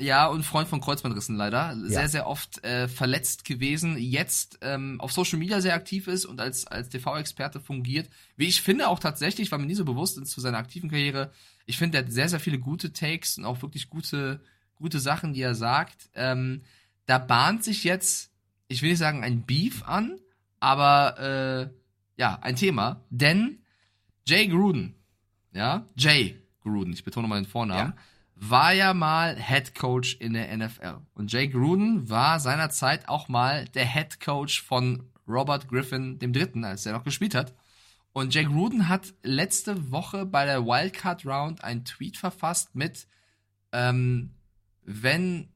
Ja, 0.00 0.26
und 0.28 0.44
Freund 0.44 0.68
von 0.68 0.80
Kreuzbandrissen 0.80 1.34
leider. 1.36 1.76
Sehr, 1.82 2.02
Ja. 2.02 2.08
sehr 2.08 2.26
oft 2.28 2.62
äh, 2.64 2.86
verletzt 2.86 3.44
gewesen. 3.44 3.98
Jetzt 3.98 4.58
ähm, 4.62 5.00
auf 5.00 5.12
Social 5.12 5.38
Media 5.38 5.60
sehr 5.60 5.74
aktiv 5.74 6.06
ist 6.06 6.24
und 6.24 6.40
als, 6.40 6.66
als 6.68 6.88
TV-Experte 6.88 7.60
fungiert. 7.60 8.08
Wie 8.36 8.46
ich 8.46 8.62
finde 8.62 8.88
auch 8.88 9.00
tatsächlich, 9.00 9.50
war 9.50 9.58
mir 9.58 9.66
nie 9.66 9.74
so 9.74 9.84
bewusst 9.84 10.16
ist 10.18 10.30
zu 10.30 10.40
seiner 10.40 10.58
aktiven 10.58 10.88
Karriere. 10.88 11.32
Ich 11.66 11.78
finde, 11.78 11.98
er 11.98 12.04
hat 12.04 12.12
sehr, 12.12 12.28
sehr 12.28 12.38
viele 12.40 12.58
gute 12.60 12.92
Takes 12.92 13.38
und 13.38 13.44
auch 13.44 13.60
wirklich 13.62 13.88
gute, 13.90 14.40
gute 14.76 15.00
Sachen, 15.00 15.32
die 15.34 15.42
er 15.42 15.56
sagt. 15.56 16.08
Ähm, 16.14 16.62
da 17.06 17.18
bahnt 17.18 17.64
sich 17.64 17.82
jetzt, 17.82 18.30
ich 18.68 18.82
will 18.82 18.90
nicht 18.90 18.98
sagen 18.98 19.24
ein 19.24 19.42
Beef 19.46 19.82
an, 19.82 20.18
aber 20.60 21.18
äh, 21.18 22.20
ja, 22.20 22.38
ein 22.40 22.54
Thema. 22.56 23.04
Denn 23.10 23.58
Jay 24.26 24.46
Gruden, 24.46 24.94
ja, 25.52 25.86
Jay 25.96 26.36
Gruden, 26.62 26.92
ich 26.92 27.02
betone 27.02 27.26
mal 27.26 27.40
den 27.40 27.48
Vornamen, 27.50 27.94
war 28.40 28.72
ja 28.72 28.94
mal 28.94 29.36
Head 29.36 29.74
Coach 29.74 30.16
in 30.20 30.32
der 30.32 30.56
NFL. 30.56 30.98
Und 31.14 31.32
Jay 31.32 31.48
Gruden 31.48 32.08
war 32.08 32.38
seinerzeit 32.40 33.08
auch 33.08 33.28
mal 33.28 33.64
der 33.66 33.86
Head 33.86 34.20
Coach 34.20 34.62
von 34.62 35.04
Robert 35.26 35.68
Griffin 35.68 36.18
dem 36.18 36.32
Dritten, 36.32 36.64
als 36.64 36.86
er 36.86 36.92
noch 36.92 37.04
gespielt 37.04 37.34
hat. 37.34 37.54
Und 38.12 38.34
Jay 38.34 38.44
Gruden 38.44 38.88
hat 38.88 39.14
letzte 39.22 39.90
Woche 39.90 40.24
bei 40.24 40.44
der 40.44 40.64
Wildcard 40.64 41.26
Round 41.26 41.64
einen 41.64 41.84
Tweet 41.84 42.16
verfasst 42.16 42.74
mit, 42.74 43.06
ähm, 43.72 44.30
wenn, 44.82 45.48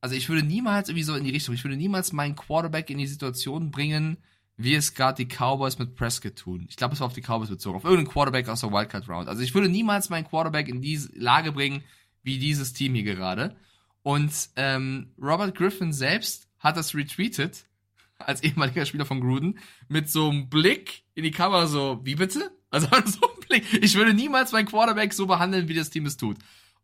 also 0.00 0.14
ich 0.14 0.28
würde 0.28 0.46
niemals 0.46 0.88
irgendwie 0.88 1.02
so 1.02 1.14
in 1.16 1.24
die 1.24 1.30
Richtung, 1.30 1.54
ich 1.54 1.64
würde 1.64 1.76
niemals 1.76 2.12
meinen 2.12 2.36
Quarterback 2.36 2.90
in 2.90 2.98
die 2.98 3.06
Situation 3.06 3.70
bringen, 3.70 4.18
wie 4.62 4.74
es 4.74 4.94
gerade 4.94 5.24
die 5.24 5.34
Cowboys 5.34 5.78
mit 5.78 5.94
Prescott 5.96 6.36
tun. 6.36 6.66
Ich 6.68 6.76
glaube, 6.76 6.94
es 6.94 7.00
war 7.00 7.06
auf 7.06 7.14
die 7.14 7.22
Cowboys 7.22 7.48
bezogen, 7.48 7.76
auf 7.76 7.84
irgendeinen 7.84 8.12
Quarterback 8.12 8.48
aus 8.48 8.60
der 8.60 8.70
Wildcard 8.70 9.08
Round. 9.08 9.28
Also 9.28 9.42
ich 9.42 9.54
würde 9.54 9.68
niemals 9.68 10.10
meinen 10.10 10.26
Quarterback 10.26 10.68
in 10.68 10.82
diese 10.82 11.10
Lage 11.14 11.52
bringen, 11.52 11.82
wie 12.22 12.38
dieses 12.38 12.72
Team 12.74 12.94
hier 12.94 13.04
gerade. 13.04 13.56
Und 14.02 14.32
ähm, 14.56 15.14
Robert 15.20 15.56
Griffin 15.56 15.92
selbst 15.92 16.48
hat 16.58 16.76
das 16.76 16.94
retweetet, 16.94 17.64
als 18.18 18.42
ehemaliger 18.42 18.84
Spieler 18.84 19.06
von 19.06 19.20
Gruden, 19.20 19.58
mit 19.88 20.10
so 20.10 20.28
einem 20.28 20.50
Blick 20.50 21.04
in 21.14 21.24
die 21.24 21.30
Kamera, 21.30 21.66
so, 21.66 22.00
wie 22.04 22.16
bitte? 22.16 22.50
Also 22.70 22.86
so 23.06 23.20
ein 23.22 23.40
Blick. 23.48 23.82
Ich 23.82 23.94
würde 23.94 24.12
niemals 24.12 24.52
meinen 24.52 24.66
Quarterback 24.66 25.14
so 25.14 25.26
behandeln, 25.26 25.68
wie 25.68 25.74
das 25.74 25.90
Team 25.90 26.04
es 26.04 26.18
tut. 26.18 26.36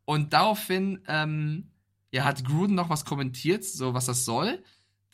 Und 0.06 0.32
daraufhin, 0.32 1.00
ähm, 1.08 1.70
ja, 2.10 2.24
hat 2.24 2.44
Gruden 2.44 2.74
noch 2.74 2.88
was 2.88 3.04
kommentiert, 3.04 3.64
so 3.64 3.92
was 3.92 4.06
das 4.06 4.24
soll. 4.24 4.62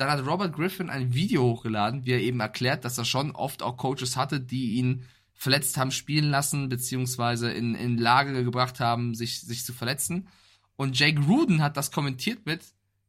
Dann 0.03 0.11
hat 0.11 0.27
Robert 0.27 0.53
Griffin 0.53 0.91
ein 0.91 1.15
Video 1.15 1.45
hochgeladen, 1.45 2.05
wie 2.05 2.11
er 2.11 2.21
eben 2.21 2.41
erklärt, 2.41 2.85
dass 2.85 2.99
er 2.99 3.05
schon 3.05 3.31
oft 3.31 3.63
auch 3.63 3.77
Coaches 3.77 4.17
hatte, 4.17 4.41
die 4.41 4.73
ihn 4.73 5.05
verletzt 5.33 5.77
haben 5.77 5.93
spielen 5.93 6.29
lassen, 6.29 6.69
beziehungsweise 6.69 7.53
in, 7.53 7.77
in 7.77 7.99
Lage 7.99 8.43
gebracht 8.43 8.81
haben, 8.81 9.15
sich, 9.15 9.43
sich 9.43 9.65
zu 9.65 9.73
verletzen. 9.73 10.27
Und 10.75 10.99
Jay 10.99 11.13
Gruden 11.13 11.63
hat 11.63 11.77
das 11.77 11.93
kommentiert 11.93 12.47
mit, 12.47 12.65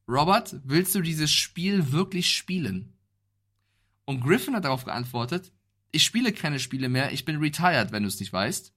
Robert, 0.08 0.56
willst 0.64 0.94
du 0.94 1.02
dieses 1.02 1.32
Spiel 1.32 1.92
wirklich 1.92 2.30
spielen? 2.30 2.94
Und 4.06 4.22
Griffin 4.22 4.56
hat 4.56 4.66
darauf 4.66 4.86
geantwortet, 4.86 5.52
ich 5.92 6.04
spiele 6.04 6.32
keine 6.32 6.60
Spiele 6.60 6.90
mehr, 6.90 7.12
ich 7.12 7.26
bin 7.26 7.38
retired, 7.38 7.92
wenn 7.92 8.04
du 8.04 8.10
es 8.10 8.20
nicht 8.20 8.34
weißt. 8.34 8.72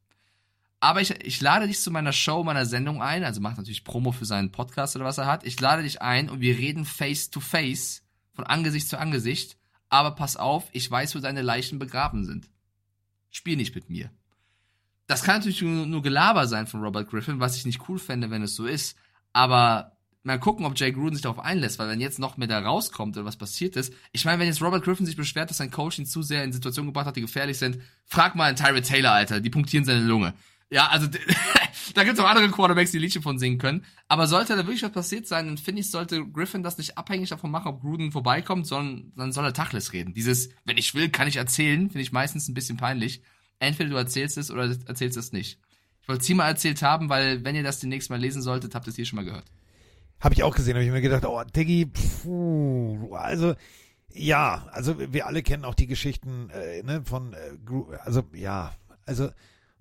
Aber 0.80 1.02
ich, 1.02 1.10
ich 1.22 1.42
lade 1.42 1.66
dich 1.66 1.80
zu 1.80 1.90
meiner 1.90 2.14
Show, 2.14 2.44
meiner 2.44 2.64
Sendung 2.64 3.02
ein, 3.02 3.24
also 3.24 3.42
macht 3.42 3.58
natürlich 3.58 3.84
Promo 3.84 4.12
für 4.12 4.24
seinen 4.24 4.52
Podcast 4.52 4.96
oder 4.96 5.04
was 5.04 5.18
er 5.18 5.26
hat. 5.26 5.44
Ich 5.44 5.60
lade 5.60 5.82
dich 5.82 6.00
ein 6.00 6.30
und 6.30 6.40
wir 6.40 6.56
reden 6.56 6.86
face 6.86 7.28
to 7.28 7.40
face, 7.40 8.05
von 8.36 8.46
Angesicht 8.46 8.88
zu 8.88 8.98
Angesicht. 8.98 9.56
Aber 9.88 10.12
pass 10.12 10.36
auf, 10.36 10.68
ich 10.72 10.88
weiß, 10.88 11.14
wo 11.14 11.18
deine 11.18 11.42
Leichen 11.42 11.78
begraben 11.78 12.24
sind. 12.24 12.48
Spiel 13.30 13.56
nicht 13.56 13.74
mit 13.74 13.90
mir. 13.90 14.10
Das 15.06 15.22
kann 15.22 15.38
natürlich 15.38 15.62
nur, 15.62 16.02
Gelaber 16.02 16.46
sein 16.48 16.66
von 16.66 16.82
Robert 16.82 17.08
Griffin, 17.08 17.40
was 17.40 17.56
ich 17.56 17.64
nicht 17.64 17.88
cool 17.88 17.98
fände, 17.98 18.30
wenn 18.30 18.42
es 18.42 18.56
so 18.56 18.66
ist. 18.66 18.96
Aber 19.32 19.96
mal 20.24 20.40
gucken, 20.40 20.66
ob 20.66 20.78
Jay 20.78 20.90
Gruden 20.90 21.14
sich 21.14 21.22
darauf 21.22 21.38
einlässt, 21.38 21.78
weil 21.78 21.88
wenn 21.88 22.00
jetzt 22.00 22.18
noch 22.18 22.36
mehr 22.36 22.48
da 22.48 22.58
rauskommt 22.58 23.16
oder 23.16 23.24
was 23.24 23.36
passiert 23.36 23.76
ist, 23.76 23.92
ich 24.12 24.24
meine, 24.24 24.40
wenn 24.40 24.48
jetzt 24.48 24.60
Robert 24.60 24.84
Griffin 24.84 25.06
sich 25.06 25.16
beschwert, 25.16 25.50
dass 25.50 25.58
sein 25.58 25.70
Coach 25.70 26.00
ihn 26.00 26.06
zu 26.06 26.22
sehr 26.22 26.42
in 26.42 26.52
Situationen 26.52 26.88
gebracht 26.88 27.06
hat, 27.06 27.16
die 27.16 27.20
gefährlich 27.20 27.58
sind, 27.58 27.78
frag 28.04 28.34
mal 28.34 28.44
einen 28.44 28.56
Tyrod 28.56 28.84
Taylor, 28.84 29.12
Alter, 29.12 29.40
die 29.40 29.50
punktieren 29.50 29.84
seine 29.84 30.00
Lunge. 30.00 30.34
Ja, 30.70 30.88
also 30.88 31.06
da 31.94 32.04
gibt's 32.04 32.18
auch 32.18 32.28
andere 32.28 32.50
Quarterbacks, 32.50 32.90
die 32.90 32.98
Liedchen 32.98 33.22
von 33.22 33.38
singen 33.38 33.58
können. 33.58 33.84
Aber 34.08 34.26
sollte 34.26 34.56
da 34.56 34.66
wirklich 34.66 34.82
was 34.82 34.92
passiert 34.92 35.26
sein, 35.26 35.46
dann 35.46 35.58
finde 35.58 35.80
ich, 35.80 35.90
sollte 35.90 36.26
Griffin 36.26 36.62
das 36.62 36.78
nicht 36.78 36.98
abhängig 36.98 37.28
davon 37.28 37.50
machen, 37.50 37.68
ob 37.68 37.80
Gruden 37.80 38.12
vorbeikommt, 38.12 38.66
sondern 38.66 39.12
dann 39.16 39.32
soll 39.32 39.44
er 39.44 39.52
Tachles 39.52 39.92
reden. 39.92 40.14
Dieses, 40.14 40.50
wenn 40.64 40.78
ich 40.78 40.94
will, 40.94 41.08
kann 41.08 41.28
ich 41.28 41.36
erzählen, 41.36 41.88
finde 41.88 42.02
ich 42.02 42.12
meistens 42.12 42.48
ein 42.48 42.54
bisschen 42.54 42.76
peinlich. 42.76 43.22
Entweder 43.58 43.90
du 43.90 43.96
erzählst 43.96 44.36
es 44.38 44.50
oder 44.50 44.64
erzählst 44.86 45.16
es 45.16 45.32
nicht. 45.32 45.58
Ich 46.02 46.08
wollte 46.08 46.20
es 46.20 46.26
hier 46.26 46.36
mal 46.36 46.48
erzählt 46.48 46.82
haben, 46.82 47.08
weil 47.08 47.44
wenn 47.44 47.56
ihr 47.56 47.62
das 47.62 47.80
demnächst 47.80 48.10
mal 48.10 48.20
lesen 48.20 48.42
solltet, 48.42 48.74
habt 48.74 48.86
ihr 48.86 48.90
es 48.90 48.96
hier 48.96 49.06
schon 49.06 49.16
mal 49.16 49.24
gehört. 49.24 49.50
Habe 50.20 50.34
ich 50.34 50.42
auch 50.42 50.54
gesehen, 50.54 50.74
habe 50.74 50.84
ich 50.84 50.90
mir 50.90 51.00
gedacht, 51.00 51.24
oh, 51.26 51.42
Diggi, 51.44 51.86
puh, 51.86 53.14
also 53.14 53.54
ja, 54.08 54.66
also 54.72 54.96
wir 55.12 55.26
alle 55.26 55.42
kennen 55.42 55.64
auch 55.64 55.74
die 55.74 55.86
Geschichten 55.86 56.48
äh, 56.50 56.82
ne, 56.82 57.02
von, 57.04 57.34
äh, 57.34 57.98
also 58.04 58.22
ja, 58.32 58.74
also 59.04 59.30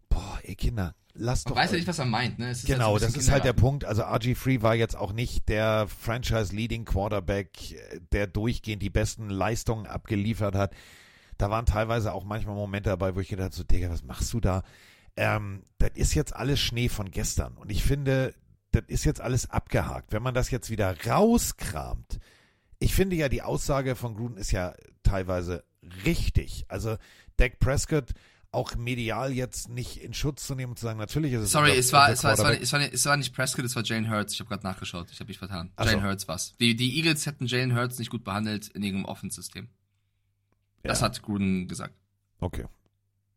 boah, 0.09 0.39
ihr 0.43 0.55
Kinder, 0.55 0.95
lasst 1.13 1.49
doch. 1.49 1.55
weiß 1.55 1.71
ja 1.71 1.77
nicht, 1.77 1.87
was 1.87 1.99
er 1.99 2.05
meint, 2.05 2.39
ne? 2.39 2.53
Genau, 2.65 2.93
halt 2.93 3.01
so 3.01 3.05
das 3.07 3.17
ist 3.17 3.31
halt 3.31 3.43
der. 3.43 3.53
Punkt. 3.53 3.85
Also 3.85 4.03
RG3 4.03 4.61
war 4.61 4.75
jetzt 4.75 4.95
auch 4.95 5.13
nicht 5.13 5.49
der 5.49 5.87
Franchise-Leading 5.87 6.85
Quarterback, 6.85 7.71
äh, 7.71 7.99
der 8.11 8.27
durchgehend 8.27 8.81
die 8.81 8.89
besten 8.89 9.29
Leistungen 9.29 9.87
abgeliefert 9.87 10.55
hat. 10.55 10.73
Da 11.37 11.49
waren 11.49 11.65
teilweise 11.65 12.13
auch 12.13 12.23
manchmal 12.23 12.55
Momente 12.55 12.89
dabei, 12.89 13.15
wo 13.15 13.19
ich 13.19 13.27
gedacht 13.27 13.45
habe, 13.45 13.55
so, 13.55 13.63
Digga, 13.63 13.89
was 13.89 14.03
machst 14.03 14.31
du 14.33 14.39
da? 14.39 14.63
Ähm, 15.17 15.63
das 15.77 15.91
ist 15.95 16.13
jetzt 16.13 16.35
alles 16.35 16.59
Schnee 16.59 16.89
von 16.89 17.11
gestern. 17.11 17.57
Und 17.57 17.71
ich 17.71 17.83
finde, 17.83 18.33
das 18.71 18.83
ist 18.87 19.05
jetzt 19.05 19.21
alles 19.21 19.49
abgehakt. 19.49 20.11
Wenn 20.11 20.23
man 20.23 20.33
das 20.33 20.51
jetzt 20.51 20.69
wieder 20.69 20.95
rauskramt, 21.05 22.19
ich 22.79 22.93
finde 22.93 23.15
ja, 23.15 23.29
die 23.29 23.41
Aussage 23.41 23.95
von 23.95 24.15
Gruden 24.15 24.37
ist 24.37 24.51
ja 24.51 24.73
teilweise 25.03 25.63
richtig. 26.05 26.65
Also 26.67 26.97
Dak 27.37 27.59
Prescott 27.59 28.11
auch 28.55 28.75
medial 28.75 29.31
jetzt 29.31 29.69
nicht 29.69 29.97
in 30.01 30.13
Schutz 30.13 30.47
zu 30.47 30.55
nehmen 30.55 30.71
und 30.71 30.77
zu 30.79 30.85
sagen, 30.85 30.97
natürlich 30.97 31.33
ist 31.33 31.41
es 31.43 31.51
Sorry, 31.51 31.71
es 31.77 31.93
war, 31.93 32.09
es, 32.09 32.23
war, 32.23 32.33
es, 32.33 32.39
war, 32.39 32.51
es, 32.53 32.71
war, 32.73 32.79
nicht- 32.79 32.93
es 32.93 33.05
war 33.05 33.17
nicht 33.17 33.33
Prescott, 33.35 33.65
es 33.65 33.75
war 33.75 33.83
Jalen 33.83 34.09
Hurts. 34.09 34.33
Ich 34.33 34.39
habe 34.39 34.49
gerade 34.49 34.63
nachgeschaut. 34.63 35.07
Ich 35.11 35.19
habe 35.19 35.27
mich 35.27 35.37
vertan. 35.37 35.71
Ach 35.75 35.85
Jalen 35.85 35.99
so. 36.01 36.05
Hurts 36.07 36.27
war's. 36.27 36.55
Die, 36.59 36.75
die 36.75 36.97
Eagles 36.97 37.25
hätten 37.25 37.45
Jalen 37.45 37.75
Hurts 37.75 37.99
nicht 37.99 38.09
gut 38.09 38.23
behandelt 38.23 38.69
in 38.69 38.81
ihrem 38.83 39.05
Offense-System. 39.05 39.67
Das 40.83 40.99
Ja. 41.01 41.05
hat 41.05 41.21
Gruden 41.21 41.67
gesagt. 41.67 41.93
Okay. 42.39 42.65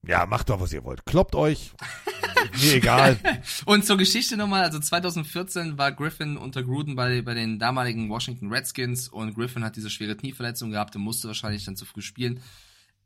Ja, 0.06 0.26
macht 0.26 0.48
doch, 0.48 0.60
was 0.60 0.72
ihr 0.72 0.84
wollt. 0.84 1.04
Kloppt 1.06 1.34
euch. 1.34 1.72
Mir 2.60 2.74
egal. 2.74 3.18
Und 3.64 3.84
zur 3.84 3.96
Geschichte 3.96 4.36
nochmal, 4.36 4.62
also 4.62 4.78
2014 4.78 5.76
war 5.76 5.90
Griffin 5.92 6.36
unter 6.36 6.62
Gruden 6.62 6.94
bei, 6.94 7.20
bei 7.22 7.34
den 7.34 7.58
damaligen 7.58 8.08
Washington 8.08 8.52
Redskins 8.52 9.08
und 9.08 9.34
Griffin 9.34 9.64
hat 9.64 9.74
diese 9.76 9.90
schwere 9.90 10.16
Knieverletzung 10.16 10.70
gehabt 10.70 10.94
und 10.94 11.02
musste 11.02 11.26
wahrscheinlich 11.28 11.64
dann 11.64 11.74
zu 11.76 11.84
früh 11.84 12.00
spielen. 12.02 12.40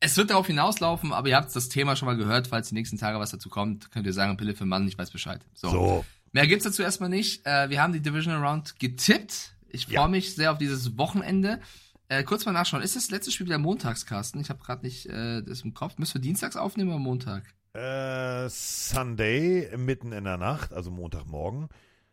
Es 0.05 0.16
wird 0.16 0.31
darauf 0.31 0.49
hinauslaufen, 0.49 1.12
aber 1.12 1.29
ihr 1.29 1.37
habt 1.37 1.55
das 1.55 1.69
Thema 1.69 1.95
schon 1.95 2.07
mal 2.07 2.16
gehört, 2.16 2.49
falls 2.49 2.69
die 2.69 2.74
nächsten 2.74 2.99
Tage 2.99 3.20
was 3.20 3.31
dazu 3.31 3.49
kommt, 3.49 3.93
könnt 3.93 4.05
ihr 4.05 4.12
sagen, 4.12 4.37
Pille 4.37 4.57
für 4.57 4.66
Mann, 4.66 4.89
ich 4.89 4.99
weiß 4.99 5.12
Bescheid. 5.12 5.47
So. 5.55 5.70
So. 5.70 6.05
Mehr 6.33 6.49
gibt's 6.49 6.65
dazu 6.65 6.83
erstmal 6.83 7.09
nicht. 7.09 7.47
Äh, 7.47 7.70
wir 7.70 7.81
haben 7.81 7.93
die 7.93 8.01
Divisional 8.01 8.45
Round 8.45 8.81
getippt. 8.81 9.55
Ich 9.69 9.87
freue 9.87 10.09
mich 10.09 10.35
sehr 10.35 10.51
auf 10.51 10.59
dieses 10.59 10.99
Wochenende. 10.99 11.61
Äh, 12.09 12.24
kurz 12.24 12.45
mal 12.45 12.51
nachschauen. 12.51 12.83
Ist 12.83 12.97
das 12.97 13.11
letzte 13.11 13.31
Spiel 13.31 13.47
wieder 13.47 13.59
montags, 13.59 14.05
Carsten? 14.05 14.41
Ich 14.41 14.51
habe 14.51 14.61
gerade 14.61 14.85
nicht 14.85 15.07
äh, 15.07 15.41
das 15.41 15.61
im 15.61 15.73
Kopf. 15.73 15.99
Müssen 15.99 16.15
wir 16.15 16.20
dienstags 16.20 16.57
aufnehmen 16.57 16.91
oder 16.91 16.99
Montag? 16.99 17.45
Äh, 17.73 18.49
Sunday 18.49 19.70
mitten 19.77 20.11
in 20.11 20.24
der 20.24 20.37
Nacht, 20.37 20.73
also 20.73 20.91
Montagmorgen. 20.91 21.69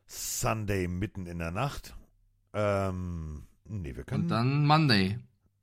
Sunday 0.05 0.87
mitten 0.87 1.25
in 1.25 1.39
der 1.39 1.51
Nacht. 1.51 1.95
Ähm, 2.53 3.47
nee, 3.65 3.95
wir 3.95 4.03
können. 4.03 4.23
Und 4.23 4.29
dann 4.29 4.65
Monday, 4.67 5.17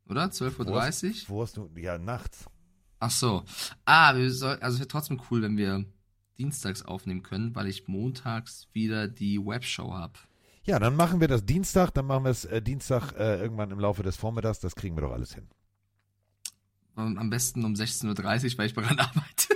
oder? 0.09 0.24
12.30 0.27 1.28
Wo 1.28 1.35
Uhr? 1.35 1.39
wo 1.39 1.43
hast 1.43 1.57
du? 1.57 1.70
Ja, 1.77 1.99
nachts. 1.99 2.47
Ach 2.99 3.11
so. 3.11 3.45
Ah, 3.85 4.16
wir 4.16 4.33
soll, 4.33 4.57
also 4.57 4.74
es 4.74 4.81
wäre 4.81 4.89
trotzdem 4.89 5.20
cool, 5.31 5.43
wenn 5.43 5.57
wir 5.57 5.85
dienstags 6.39 6.83
aufnehmen 6.83 7.23
können, 7.23 7.55
weil 7.55 7.66
ich 7.66 7.89
montags 7.89 8.69
wieder 8.73 9.09
die 9.09 9.39
Webshow 9.45 9.93
habe. 9.93 10.15
Ja, 10.65 10.78
dann 10.78 10.97
machen 10.97 11.20
wir 11.20 11.28
das 11.28 11.45
Dienstag, 11.47 11.93
dann 11.93 12.07
machen 12.07 12.24
wir 12.24 12.31
es 12.31 12.45
äh, 12.45 12.61
Dienstag 12.61 13.12
äh, 13.12 13.41
irgendwann 13.41 13.70
im 13.70 13.78
Laufe 13.78 14.03
des 14.03 14.16
Vormittags, 14.16 14.61
das 14.61 14.74
kriegen 14.74 14.97
wir 14.97 15.03
doch 15.03 15.12
alles 15.12 15.35
hin. 15.35 15.47
Am 16.97 17.28
besten 17.28 17.65
um 17.65 17.74
16.30 17.74 18.53
Uhr, 18.53 18.59
weil 18.59 18.66
ich 18.66 18.74
daran 18.74 18.99
arbeite. 18.99 19.55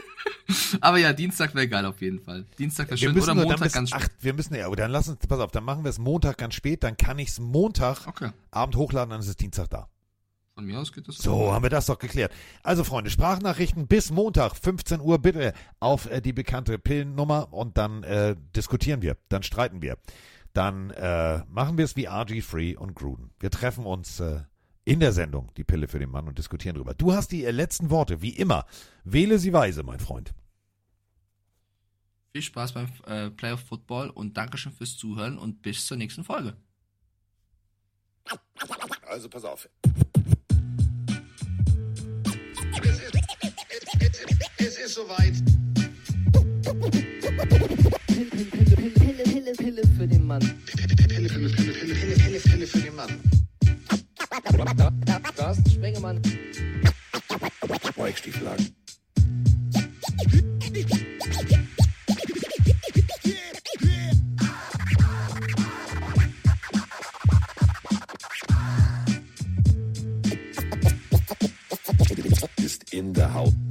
Aber 0.80 0.98
ja, 0.98 1.12
Dienstag 1.12 1.54
wäre 1.54 1.68
geil 1.68 1.84
auf 1.86 2.00
jeden 2.02 2.20
Fall. 2.20 2.44
Dienstag 2.58 2.88
wäre 2.88 2.98
schön. 2.98 3.18
Oder 3.18 3.34
nur 3.34 3.44
Montag 3.44 3.72
ganz 3.72 3.90
spät. 3.90 4.10
wir 4.20 4.34
müssen 4.34 4.54
ja, 4.54 4.66
aber 4.66 4.76
dann 4.76 4.90
lass 4.90 5.08
uns, 5.08 5.26
pass 5.26 5.40
auf, 5.40 5.50
dann 5.50 5.64
machen 5.64 5.84
wir 5.84 5.88
es 5.88 5.98
Montag 5.98 6.38
ganz 6.38 6.54
spät, 6.54 6.82
dann 6.82 6.96
kann 6.96 7.18
ich 7.18 7.28
es 7.28 7.40
Montag 7.40 8.06
Okay. 8.06 8.30
Abend 8.50 8.76
hochladen, 8.76 9.10
dann 9.10 9.20
ist 9.20 9.28
es 9.28 9.36
Dienstag 9.36 9.68
da. 9.70 9.88
Von 10.60 10.66
mir 10.66 10.78
aus 10.78 10.92
geht 10.92 11.08
das 11.08 11.16
So, 11.16 11.54
haben 11.54 11.62
wir 11.62 11.70
das 11.70 11.86
doch 11.86 11.98
geklärt. 11.98 12.34
Also 12.62 12.84
Freunde, 12.84 13.08
Sprachnachrichten 13.08 13.86
bis 13.86 14.10
Montag, 14.10 14.54
15 14.54 15.00
Uhr 15.00 15.18
bitte 15.18 15.54
auf 15.78 16.04
äh, 16.10 16.20
die 16.20 16.34
bekannte 16.34 16.78
Pillennummer 16.78 17.50
und 17.50 17.78
dann 17.78 18.02
äh, 18.02 18.36
diskutieren 18.54 19.00
wir, 19.00 19.16
dann 19.30 19.42
streiten 19.42 19.80
wir. 19.80 19.96
Dann 20.52 20.90
äh, 20.90 21.38
machen 21.48 21.78
wir 21.78 21.86
es 21.86 21.96
wie 21.96 22.04
RG 22.04 22.42
Free 22.42 22.76
und 22.76 22.94
Gruden. 22.94 23.30
Wir 23.40 23.50
treffen 23.50 23.86
uns 23.86 24.20
äh, 24.20 24.42
in 24.84 25.00
der 25.00 25.12
Sendung, 25.12 25.50
die 25.56 25.64
Pille 25.64 25.88
für 25.88 25.98
den 25.98 26.10
Mann, 26.10 26.28
und 26.28 26.36
diskutieren 26.36 26.76
drüber. 26.76 26.92
Du 26.92 27.14
hast 27.14 27.32
die 27.32 27.46
äh, 27.46 27.50
letzten 27.50 27.88
Worte, 27.88 28.20
wie 28.20 28.36
immer. 28.36 28.66
Wähle 29.04 29.38
sie 29.38 29.54
weise, 29.54 29.82
mein 29.82 29.98
Freund. 29.98 30.34
Viel 32.32 32.42
Spaß 32.42 32.74
beim 32.74 32.88
äh, 33.06 33.30
Playoff 33.30 33.60
Football 33.60 34.10
und 34.10 34.36
Dankeschön 34.36 34.72
fürs 34.72 34.98
Zuhören 34.98 35.38
und 35.38 35.62
bis 35.62 35.86
zur 35.86 35.96
nächsten 35.96 36.22
Folge. 36.22 36.54
Also 39.06 39.28
pass 39.28 39.44
auf. 39.44 39.68
Es 44.58 44.78
ist 44.78 44.94
soweit. 44.94 45.34
Pille, 48.06 49.22
Pille, 49.24 49.52
Pille 49.52 49.82
für 49.96 50.06
den 50.06 50.26
Mann. 50.26 50.40
Pille, 50.40 50.96
Pille, 50.96 51.28
Pille, 51.28 51.28
Pille, 51.28 51.72
Pille, 51.74 52.14
Pille, 52.14 52.40
Pille 52.40 52.66
für 52.66 52.78
den 52.78 52.96
Mann. 52.96 53.20
Carsten 55.36 55.70
Spengemann. 55.70 56.20
Weichstieflagen. 57.96 58.74
in 73.00 73.14
der 73.14 73.32
Haut. 73.32 73.69